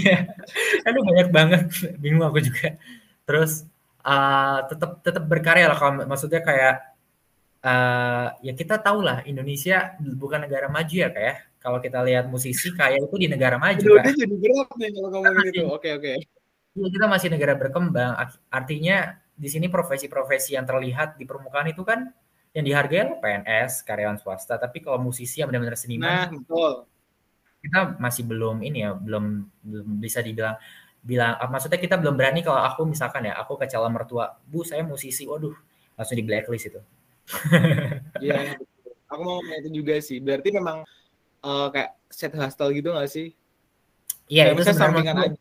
iya 0.00 0.16
aduh 0.82 1.02
banyak 1.04 1.28
banget 1.30 1.62
bingung 2.02 2.26
aku 2.26 2.42
juga 2.42 2.74
terus 3.22 3.68
uh, 4.02 4.66
tetap 4.66 5.04
tetap 5.04 5.24
berkarya 5.28 5.70
lah 5.70 5.78
kalau 5.78 6.02
maksudnya 6.08 6.42
kayak 6.42 6.74
uh, 7.62 8.34
ya 8.40 8.52
kita 8.56 8.80
tahu 8.80 9.04
lah 9.04 9.22
Indonesia 9.28 9.94
bukan 10.00 10.48
negara 10.48 10.66
maju 10.66 10.94
ya 10.96 11.12
kayak 11.12 11.50
kalau 11.60 11.78
kita 11.78 12.00
lihat 12.00 12.24
musisi 12.32 12.72
kayak 12.72 13.04
itu 13.04 13.16
di 13.20 13.28
negara 13.28 13.60
maju 13.60 14.00
Aduh, 14.00 14.00
kan. 14.00 14.16
jadi 14.16 14.34
berat 14.40 14.68
nih 14.80 14.88
kalau 14.96 15.08
ngomongin 15.12 15.46
itu. 15.52 15.62
Oke 15.76 15.88
oke. 15.92 16.12
Iya 16.76 16.88
kita 16.90 17.06
masih 17.10 17.28
negara 17.32 17.54
berkembang. 17.58 18.14
Artinya 18.50 19.18
di 19.34 19.48
sini 19.50 19.66
profesi-profesi 19.66 20.54
yang 20.54 20.68
terlihat 20.68 21.18
di 21.18 21.24
permukaan 21.26 21.70
itu 21.72 21.82
kan 21.82 22.12
yang 22.50 22.64
dihargai 22.66 23.18
PNS, 23.22 23.86
karyawan 23.86 24.18
swasta. 24.18 24.58
Tapi 24.58 24.82
kalau 24.82 24.98
musisi 25.02 25.42
yang 25.42 25.50
benar-benar 25.50 25.78
seniman, 25.78 26.30
nah, 26.30 26.30
betul. 26.30 26.72
kita 27.62 27.78
masih 27.98 28.22
belum 28.26 28.62
ini 28.62 28.86
ya, 28.86 28.90
belum 28.94 29.24
belum 29.66 29.86
bisa 29.98 30.22
dibilang 30.22 30.58
bilang 31.00 31.32
maksudnya 31.48 31.80
kita 31.80 31.96
belum 31.96 32.12
berani 32.12 32.44
kalau 32.44 32.60
aku 32.60 32.84
misalkan 32.84 33.24
ya 33.24 33.32
aku 33.40 33.56
ke 33.56 33.64
calon 33.72 33.88
mertua 33.88 34.36
bu 34.44 34.68
saya 34.68 34.84
musisi 34.84 35.24
waduh 35.24 35.56
langsung 35.96 36.12
di 36.12 36.20
blacklist 36.20 36.68
itu 36.68 36.80
iya 38.20 38.52
aku 39.08 39.22
mau 39.24 39.40
itu 39.40 39.80
juga 39.80 39.96
sih 40.04 40.20
berarti 40.20 40.52
memang 40.52 40.84
uh, 41.44 41.66
kayak 41.72 41.96
set 42.12 42.32
hustle 42.36 42.72
gitu 42.74 42.92
gak 42.92 43.10
sih? 43.10 43.32
Iya, 44.30 44.54
itu 44.54 44.62
sampingan 44.62 45.16
aja. 45.18 45.38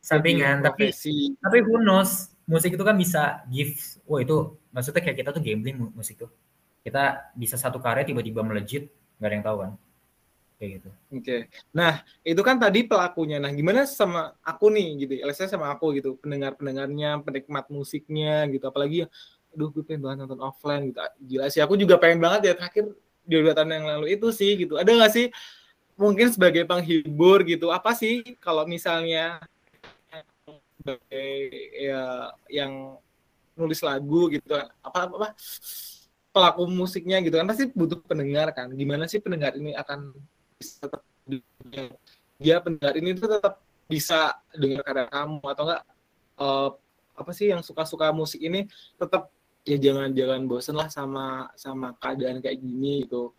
Sampingan, 0.00 0.64
tapi 0.64 0.90
tapi 1.36 1.58
who 1.60 1.76
knows, 1.84 2.32
musik 2.48 2.72
itu 2.72 2.80
kan 2.80 2.96
bisa 2.96 3.44
give, 3.52 3.76
wah 4.08 4.24
itu 4.24 4.56
maksudnya 4.72 5.04
kayak 5.04 5.18
kita 5.20 5.30
tuh 5.36 5.42
gambling 5.44 5.76
musik 5.92 6.16
tuh. 6.16 6.32
Kita 6.80 7.30
bisa 7.36 7.60
satu 7.60 7.76
karya 7.76 8.08
tiba-tiba 8.08 8.40
melejit, 8.40 8.88
nggak 9.20 9.28
ada 9.28 9.34
yang 9.36 9.44
tahu 9.44 9.56
kan. 9.60 9.72
Kayak 10.56 10.70
gitu. 10.80 10.88
Oke. 10.88 11.20
Okay. 11.20 11.40
Nah, 11.76 12.04
itu 12.24 12.40
kan 12.40 12.56
tadi 12.56 12.84
pelakunya. 12.84 13.40
Nah, 13.40 13.52
gimana 13.52 13.84
sama 13.84 14.36
aku 14.40 14.72
nih 14.72 14.88
gitu. 15.04 15.12
LSS 15.24 15.56
sama 15.56 15.72
aku 15.72 15.92
gitu, 15.96 16.16
pendengar-pendengarnya, 16.20 17.20
penikmat 17.20 17.68
musiknya 17.68 18.48
gitu. 18.48 18.64
Apalagi 18.68 19.08
aduh 19.50 19.68
gue 19.72 19.82
pengen 19.82 20.04
banget 20.04 20.18
nonton 20.24 20.40
offline 20.40 20.92
gitu. 20.92 21.00
Gila 21.28 21.46
sih, 21.52 21.60
aku 21.60 21.76
juga 21.76 22.00
pengen 22.00 22.20
banget 22.24 22.40
ya 22.48 22.52
terakhir 22.56 22.92
di 23.24 23.34
dua 23.36 23.52
tahun 23.52 23.72
yang 23.76 23.86
lalu 23.88 24.16
itu 24.16 24.28
sih 24.32 24.56
gitu. 24.56 24.80
Ada 24.80 24.90
nggak 24.96 25.12
sih 25.12 25.26
mungkin 26.00 26.32
sebagai 26.32 26.64
penghibur 26.64 27.44
gitu 27.44 27.68
apa 27.68 27.92
sih 27.92 28.24
kalau 28.40 28.64
misalnya 28.64 29.36
ya 31.76 32.32
yang 32.48 32.96
nulis 33.58 33.80
lagu 33.84 34.32
gitu. 34.32 34.56
Apa 34.80 35.06
apa, 35.06 35.14
apa 35.20 35.28
pelaku 36.30 36.62
musiknya 36.70 37.18
gitu. 37.20 37.36
Kan 37.36 37.46
pasti 37.50 37.68
butuh 37.70 38.00
pendengar 38.06 38.54
kan. 38.56 38.70
Gimana 38.72 39.04
sih 39.10 39.20
pendengar 39.20 39.52
ini 39.58 39.74
akan 39.76 40.14
bisa 40.56 40.86
tetap 40.88 41.02
dia 42.40 42.56
pendengar 42.58 42.94
ini 42.96 43.12
tuh 43.14 43.28
tetap 43.28 43.60
bisa 43.90 44.38
dengar 44.54 44.82
karya 44.86 45.06
kamu 45.10 45.42
atau 45.44 45.62
enggak 45.66 45.82
uh, 46.40 46.70
apa 47.18 47.30
sih 47.36 47.50
yang 47.52 47.60
suka-suka 47.60 48.14
musik 48.14 48.40
ini 48.40 48.64
tetap 48.96 49.28
ya 49.66 49.76
jangan 49.76 50.08
jangan 50.14 50.40
bosen 50.48 50.78
lah 50.78 50.88
sama 50.88 51.52
sama 51.58 51.92
keadaan 52.00 52.40
kayak 52.40 52.58
gini 52.58 53.04
gitu. 53.04 53.34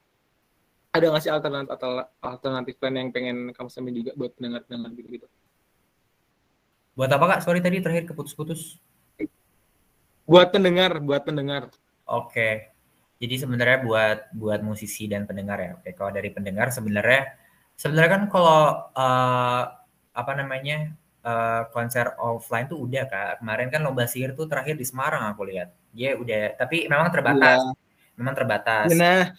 Ada 0.92 1.08
nggak 1.08 1.24
sih 1.24 1.32
alternatif 1.32 1.72
alternatif 2.20 2.74
plan 2.78 2.96
yang 3.00 3.10
pengen 3.16 3.56
kamu 3.56 3.70
sampai 3.72 3.96
juga 3.96 4.12
buat 4.20 4.36
pendengar 4.36 4.68
pendengar 4.68 4.92
gitu 5.00 5.10
gitu 5.20 5.28
buat 7.02 7.10
apa 7.10 7.26
kak? 7.26 7.40
Sorry 7.42 7.66
tadi 7.66 7.82
terakhir 7.82 8.06
keputus-putus. 8.14 8.78
Buat 10.30 10.54
pendengar 10.54 11.02
buat 11.02 11.26
pendengar. 11.26 11.74
Oke. 12.06 12.70
Jadi 13.18 13.42
sebenarnya 13.42 13.82
buat 13.82 14.18
buat 14.38 14.62
musisi 14.62 15.10
dan 15.10 15.26
pendengar 15.26 15.58
ya. 15.58 15.82
Oke 15.82 15.98
kalau 15.98 16.14
dari 16.14 16.30
pendengar 16.30 16.70
sebenarnya 16.70 17.34
sebenarnya 17.74 18.12
kan 18.22 18.24
kalau 18.30 18.86
uh, 18.94 19.64
apa 20.14 20.32
namanya 20.38 20.94
uh, 21.26 21.66
konser 21.74 22.14
offline 22.22 22.70
tuh 22.70 22.78
udah 22.86 23.10
kak. 23.10 23.42
Kemarin 23.42 23.74
kan 23.74 23.82
lomba 23.82 24.06
sihir 24.06 24.38
tuh 24.38 24.46
terakhir 24.46 24.78
di 24.78 24.86
Semarang 24.86 25.26
aku 25.34 25.50
lihat. 25.50 25.74
Dia 25.98 26.14
udah 26.14 26.54
tapi 26.54 26.86
memang 26.86 27.10
terbatas. 27.10 27.66
Ya. 27.66 27.74
memang 28.14 28.38
terbatas. 28.38 28.94
Nah 28.94 29.34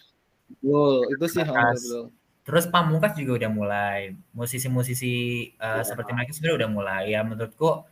betul. 0.50 1.14
Itu 1.14 1.26
sih 1.30 1.46
betul. 1.46 2.10
Terus 2.42 2.66
pamungkas 2.66 3.14
juga 3.14 3.44
udah 3.44 3.50
mulai. 3.50 3.98
Musisi-musisi 4.34 5.14
uh, 5.58 5.80
ya. 5.80 5.86
seperti 5.86 6.10
mereka 6.14 6.32
sebenarnya 6.34 6.58
udah 6.66 6.70
mulai. 6.70 7.02
Ya 7.14 7.20
menurutku 7.22 7.86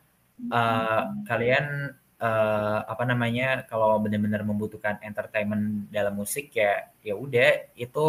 uh, 0.50 1.02
kalian 1.28 1.94
uh, 2.18 2.78
apa 2.84 3.04
namanya 3.06 3.64
kalau 3.70 3.98
benar-benar 4.02 4.42
membutuhkan 4.42 4.98
entertainment 5.06 5.86
dalam 5.94 6.18
musik 6.18 6.50
ya 6.54 6.90
ya 7.02 7.14
udah 7.14 7.70
itu 7.78 8.04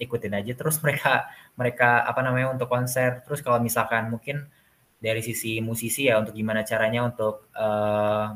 ikutin 0.00 0.32
aja. 0.38 0.52
Terus 0.56 0.80
mereka 0.84 1.28
mereka 1.60 2.04
apa 2.08 2.20
namanya 2.24 2.56
untuk 2.56 2.68
konser. 2.72 3.20
Terus 3.28 3.44
kalau 3.44 3.60
misalkan 3.60 4.08
mungkin 4.08 4.48
dari 5.02 5.20
sisi 5.20 5.58
musisi 5.58 6.06
ya 6.08 6.22
untuk 6.22 6.32
gimana 6.32 6.62
caranya 6.62 7.04
untuk 7.10 7.50
uh, 7.58 8.32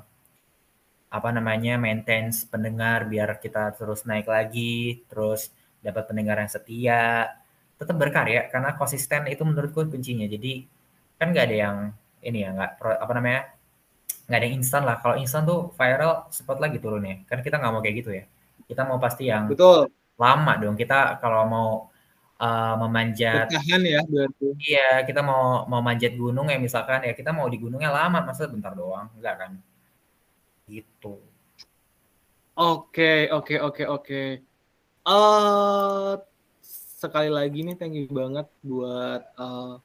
apa 1.07 1.29
namanya 1.31 1.79
maintenance 1.79 2.45
pendengar 2.45 3.07
biar 3.07 3.39
kita 3.39 3.73
terus 3.79 4.03
naik 4.05 4.27
lagi 4.27 5.07
terus 5.07 5.55
dapat 5.79 6.11
pendengar 6.11 6.43
yang 6.43 6.51
setia 6.51 7.31
tetap 7.77 7.97
berkarya 7.97 8.49
karena 8.49 8.73
konsisten 8.75 9.29
itu 9.29 9.45
menurutku 9.45 9.85
kuncinya. 9.89 10.25
Jadi 10.25 10.65
kan 11.17 11.33
nggak 11.33 11.45
ada 11.49 11.57
yang 11.57 11.77
ini 12.25 12.39
ya 12.45 12.51
nggak 12.53 12.71
apa 12.81 13.13
namanya 13.17 13.41
nggak 14.27 14.39
ada 14.41 14.47
yang 14.49 14.57
instan 14.59 14.83
lah. 14.83 14.97
Kalau 14.99 15.17
instan 15.21 15.45
tuh 15.45 15.71
viral 15.77 16.29
cepat 16.33 16.59
lagi 16.59 16.79
turunnya. 16.81 17.23
Kan 17.29 17.45
kita 17.45 17.61
nggak 17.61 17.73
mau 17.73 17.83
kayak 17.85 17.97
gitu 18.01 18.11
ya. 18.17 18.25
Kita 18.67 18.83
mau 18.89 18.99
pasti 18.99 19.29
yang 19.29 19.53
betul. 19.53 19.93
lama 20.19 20.53
dong. 20.59 20.75
Kita 20.75 21.21
kalau 21.21 21.43
mau 21.47 21.69
uh, 22.41 22.75
memanjat 22.81 23.49
Bertahan 23.53 23.83
ya 23.85 24.01
berarti. 24.09 24.47
Iya 24.61 24.89
kita 25.05 25.21
mau 25.21 25.65
mau 25.69 25.81
manjat 25.85 26.13
gunung 26.17 26.49
ya 26.49 26.59
misalkan 26.61 27.05
ya 27.05 27.13
kita 27.13 27.31
mau 27.33 27.47
di 27.49 27.61
gunungnya 27.61 27.93
lama 27.93 28.25
masa 28.25 28.49
bentar 28.49 28.73
doang? 28.73 29.13
Enggak 29.17 29.35
kan? 29.37 29.53
Gitu. 30.67 31.21
Oke 32.57 33.29
oke 33.29 33.55
oke 33.61 33.85
oke. 33.85 34.23
Uh, 35.07 36.19
sekali 36.97 37.29
lagi 37.29 37.61
nih 37.61 37.77
thank 37.77 37.93
you 37.93 38.09
banget 38.09 38.49
buat 38.65 39.21
uh, 39.37 39.77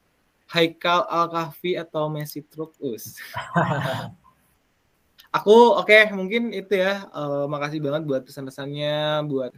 Haikal 0.48 1.04
Al 1.12 1.28
Kahfi 1.28 1.76
atau 1.76 2.08
Messi 2.08 2.40
Trukus 2.48 3.20
aku 5.36 5.76
oke 5.76 5.92
okay, 5.92 6.08
mungkin 6.16 6.56
itu 6.56 6.80
ya 6.80 7.12
uh, 7.12 7.48
makasih 7.52 7.84
banget 7.84 8.08
buat 8.08 8.24
pesan-pesannya 8.24 9.28
buat 9.28 9.52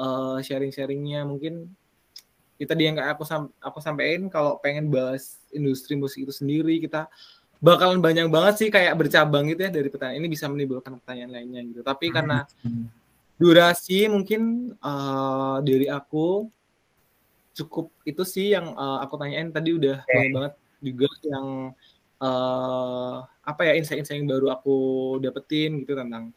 uh, 0.00 0.38
sharing-sharingnya. 0.40 1.28
Mungkin 1.28 1.68
kita 2.56 2.76
tadi 2.76 2.88
yang 2.88 2.96
kayak 2.96 3.16
aku 3.16 3.24
sam 3.24 3.48
aku 3.60 3.80
sampaikan 3.80 4.28
kalau 4.28 4.60
pengen 4.60 4.88
bahas 4.92 5.40
industri 5.52 5.96
musik 5.96 6.28
itu 6.28 6.32
sendiri 6.32 6.76
kita 6.76 7.08
bakalan 7.60 8.04
banyak 8.04 8.28
banget 8.28 8.54
sih 8.60 8.68
kayak 8.68 8.96
bercabang 8.96 9.48
gitu 9.52 9.68
ya 9.68 9.70
dari 9.72 9.88
pertanyaan. 9.92 10.20
Ini 10.24 10.28
bisa 10.28 10.48
menimbulkan 10.48 10.96
pertanyaan 11.00 11.32
lainnya 11.36 11.60
gitu. 11.68 11.80
Tapi 11.84 12.08
hmm. 12.08 12.14
karena 12.16 12.38
durasi 13.40 14.08
mungkin 14.08 14.72
uh, 14.80 15.60
dari 15.64 15.88
aku 15.88 16.48
cukup 17.54 17.90
itu 18.06 18.22
sih 18.22 18.54
yang 18.54 18.72
uh, 18.74 19.02
aku 19.02 19.18
tanyain 19.18 19.50
tadi 19.50 19.74
udah 19.74 20.02
okay. 20.02 20.14
banyak 20.14 20.32
banget 20.32 20.52
juga 20.80 21.08
yang 21.26 21.46
uh, 22.22 23.14
apa 23.42 23.60
ya 23.66 23.72
insight-insight 23.76 24.20
yang 24.22 24.30
baru 24.30 24.54
aku 24.54 24.76
dapetin 25.18 25.82
gitu 25.82 25.98
tentang 25.98 26.30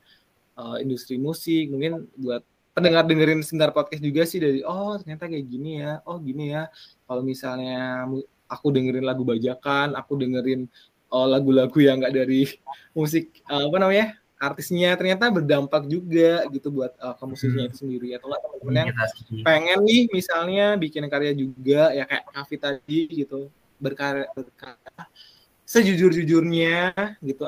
uh, 0.57 0.77
industri 0.81 1.21
musik 1.21 1.69
mungkin 1.69 2.09
buat 2.17 2.41
pendengar 2.73 3.05
dengerin 3.05 3.45
sebentar 3.45 3.69
podcast 3.69 4.01
juga 4.01 4.25
sih 4.25 4.41
dari 4.41 4.65
oh 4.65 4.97
ternyata 4.97 5.29
kayak 5.29 5.45
gini 5.45 5.85
ya 5.85 6.01
oh 6.09 6.17
gini 6.17 6.57
ya 6.57 6.67
kalau 7.05 7.21
misalnya 7.21 8.09
aku 8.49 8.67
dengerin 8.73 9.05
lagu 9.05 9.21
bajakan 9.21 9.93
aku 9.93 10.17
dengerin 10.17 10.65
oh, 11.13 11.29
lagu-lagu 11.29 11.77
yang 11.77 12.01
nggak 12.01 12.15
dari 12.17 12.49
musik 12.97 13.45
uh, 13.45 13.69
apa 13.69 13.77
namanya 13.77 14.17
artisnya 14.43 14.91
ternyata 14.99 15.31
berdampak 15.31 15.87
juga 15.87 16.43
gitu 16.51 16.67
buat 16.67 16.91
uh, 16.99 17.15
ke 17.15 17.23
musiknya 17.23 17.71
itu 17.71 17.87
sendiri. 17.87 18.19
Atau 18.19 18.27
teman-teman 18.27 18.73
yang 18.75 18.87
pengen 19.47 19.79
nih 19.87 20.11
misalnya 20.11 20.75
bikin 20.75 21.07
karya 21.07 21.31
juga 21.31 21.95
ya 21.95 22.03
kayak 22.03 22.23
Kavi 22.27 22.55
tadi 22.59 22.99
gitu 23.23 23.47
berkarya, 23.79 24.27
berkarya 24.35 25.07
sejujur-jujurnya 25.63 26.91
gitu. 27.23 27.47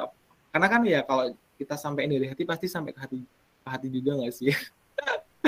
Karena 0.56 0.68
kan 0.72 0.82
ya 0.88 1.04
kalau 1.04 1.36
kita 1.60 1.76
sampai 1.76 2.08
dari 2.08 2.32
hati 2.32 2.48
pasti 2.48 2.72
sampai 2.72 2.96
ke 2.96 3.00
hati 3.04 3.20
ke 3.64 3.68
hati 3.68 3.88
juga 3.92 4.16
nggak 4.16 4.34
sih? 4.34 4.56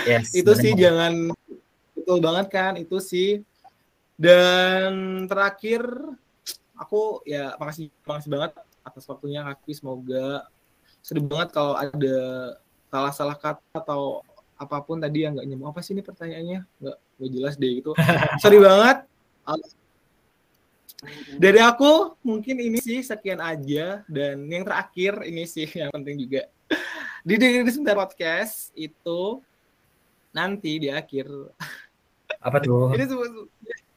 Yes, 0.04 0.36
itu 0.36 0.52
bener. 0.52 0.62
sih 0.62 0.72
jangan 0.76 1.14
betul 1.96 2.18
banget 2.20 2.48
kan 2.52 2.74
itu 2.76 3.00
sih. 3.00 3.42
Dan 4.18 5.26
terakhir 5.30 5.86
aku 6.76 7.24
ya 7.24 7.56
makasih 7.56 7.88
makasih 8.04 8.30
banget 8.34 8.52
atas 8.82 9.04
waktunya 9.08 9.44
kaki 9.46 9.72
semoga 9.78 10.48
sedih 11.08 11.24
banget 11.24 11.56
kalau 11.56 11.80
ada 11.80 12.18
salah-salah 12.92 13.40
kata 13.40 13.64
atau 13.80 14.20
apa 14.60 14.84
pun 14.84 15.00
tadi 15.00 15.24
yang 15.24 15.40
nggak 15.40 15.48
nyambung. 15.48 15.72
Apa 15.72 15.80
sih 15.80 15.96
ini 15.96 16.04
pertanyaannya? 16.04 16.68
Nggak 16.84 16.98
nggak 17.00 17.32
jelas 17.32 17.54
deh 17.56 17.72
gitu. 17.80 17.92
Sorry 18.44 18.60
banget. 18.60 19.08
Dari 21.40 21.60
aku 21.64 22.20
mungkin 22.28 22.60
ini 22.60 22.84
sih 22.84 23.00
sekian 23.00 23.40
aja. 23.40 24.04
Dan 24.12 24.52
yang 24.52 24.68
terakhir 24.68 25.24
ini 25.24 25.48
sih 25.48 25.72
yang 25.80 25.96
penting 25.96 26.28
juga. 26.28 26.52
Di 27.24 27.40
dengerin 27.40 27.72
sebentar 27.72 27.96
podcast 27.96 28.76
itu 28.76 29.40
nanti 30.36 30.84
di 30.84 30.92
akhir. 30.92 31.32
Apa 32.44 32.60
tuh? 32.60 32.92
Ini 32.96 33.08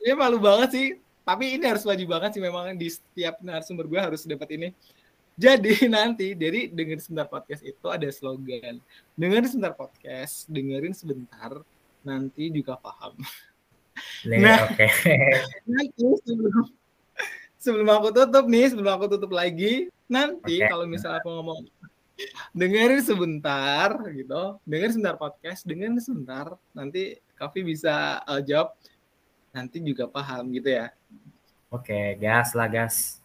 ini 0.00 0.14
malu 0.14 0.38
banget 0.38 0.70
sih. 0.72 0.88
Tapi 1.20 1.58
ini 1.58 1.64
harus 1.68 1.84
wajib 1.84 2.08
banget 2.08 2.38
sih. 2.38 2.42
Memang 2.42 2.72
di 2.78 2.88
setiap 2.88 3.38
narasumber 3.44 3.84
gue 3.86 4.00
harus 4.00 4.24
dapat 4.24 4.48
ini 4.56 4.68
jadi 5.40 5.72
nanti 5.96 6.36
dari 6.36 6.68
dengerin 6.68 7.00
sebentar 7.00 7.32
podcast 7.32 7.64
itu 7.64 7.86
ada 7.88 8.08
slogan 8.12 8.76
dengerin 9.16 9.48
sebentar 9.48 9.72
podcast 9.72 10.44
dengerin 10.52 10.92
sebentar 10.92 11.64
nanti 12.04 12.52
juga 12.52 12.76
paham 12.76 13.16
nah 14.28 14.68
oke 14.68 14.76
okay. 14.84 15.40
nanti 15.64 16.04
sebelum 16.28 16.68
sebelum 17.60 17.88
aku 17.92 18.08
tutup 18.10 18.48
nih, 18.48 18.72
sebelum 18.72 18.90
aku 18.96 19.06
tutup 19.12 19.32
lagi, 19.36 19.92
nanti 20.08 20.64
okay. 20.64 20.72
kalau 20.72 20.88
misalnya 20.88 21.20
aku 21.20 21.28
ngomong 21.28 21.68
dengerin 22.56 23.04
sebentar 23.04 24.00
gitu, 24.16 24.56
dengerin 24.64 24.92
sebentar 24.96 25.16
podcast, 25.20 25.60
dengerin 25.68 26.00
sebentar, 26.00 26.56
nanti 26.72 27.20
Kavi 27.36 27.60
bisa 27.60 28.24
uh, 28.24 28.40
jawab, 28.40 28.72
nanti 29.52 29.76
juga 29.84 30.08
paham 30.08 30.48
gitu 30.56 30.72
ya. 30.72 30.88
Oke, 31.70 31.92
okay, 31.92 32.06
gas 32.16 32.56
lah 32.56 32.66
gas. 32.66 33.19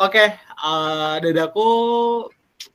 Oke, 0.00 0.16
okay, 0.16 0.28
uh, 0.64 1.20
eh, 1.20 1.28
dadaku 1.28 1.68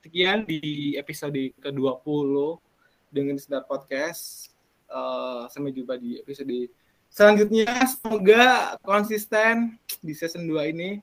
sekian 0.06 0.46
di 0.46 0.94
episode 1.02 1.34
ke-20 1.58 2.62
dengan 3.10 3.34
sebentar 3.42 3.66
podcast. 3.66 4.54
Uh, 4.86 5.50
sampai 5.50 5.74
jumpa 5.74 5.98
di 5.98 6.22
episode 6.22 6.70
selanjutnya 7.10 7.66
semoga 7.90 8.78
konsisten 8.86 9.82
di 9.98 10.14
season 10.14 10.46
2 10.46 10.78
ini. 10.78 11.02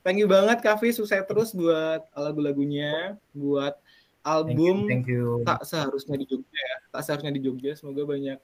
Thank 0.00 0.24
you 0.24 0.28
banget 0.30 0.64
Kavi, 0.64 0.96
sukses 0.96 1.20
terus 1.28 1.52
buat 1.52 2.08
lagu-lagunya, 2.16 3.20
buat 3.36 3.76
album 4.24 4.88
thank 4.88 5.04
you, 5.04 5.44
thank 5.44 5.44
you. 5.44 5.44
tak 5.44 5.60
seharusnya 5.68 6.16
di 6.16 6.24
Jogja 6.24 6.56
ya. 6.56 6.76
Tak 6.88 7.02
seharusnya 7.04 7.32
di 7.36 7.44
Jogja. 7.44 7.76
Semoga 7.76 8.08
banyak 8.08 8.40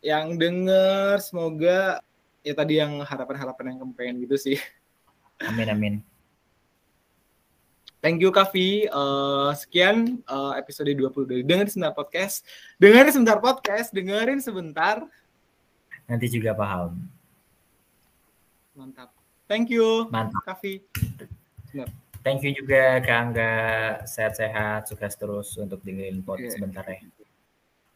yang 0.00 0.40
denger, 0.40 1.20
semoga 1.20 2.00
ya 2.40 2.56
tadi 2.56 2.80
yang 2.80 3.04
harapan-harapan 3.04 3.76
yang 3.76 3.78
kamu 3.84 3.92
pengen 3.92 4.16
gitu 4.24 4.36
sih. 4.40 4.56
Amin 5.44 5.68
amin. 5.68 6.11
Thank 8.02 8.18
you 8.18 8.34
Kavi. 8.34 8.90
Uh, 8.90 9.54
sekian 9.54 10.18
uh, 10.26 10.58
episode 10.58 10.90
20 10.90 11.22
dari 11.22 11.42
Dengerin 11.46 11.70
Sebentar 11.70 11.94
Podcast. 11.94 12.42
Dengerin 12.82 13.12
sebentar 13.14 13.38
podcast, 13.38 13.88
dengerin 13.94 14.42
sebentar 14.42 15.06
nanti 16.10 16.26
juga 16.26 16.50
paham. 16.52 16.98
Mantap. 18.74 19.14
Thank 19.46 19.70
you. 19.70 20.10
Mantap. 20.10 20.42
Kavi. 20.42 20.82
Thank 22.22 22.42
you 22.42 22.52
juga 22.58 22.98
Kak 23.02 23.18
Angga. 23.22 23.54
Sehat-sehat, 24.02 24.90
sukses 24.90 25.14
terus 25.14 25.48
untuk 25.58 25.78
dengerin 25.86 26.26
podcast 26.26 26.58
yeah. 26.58 26.58
sebentar 26.58 26.84
ya. 26.90 27.00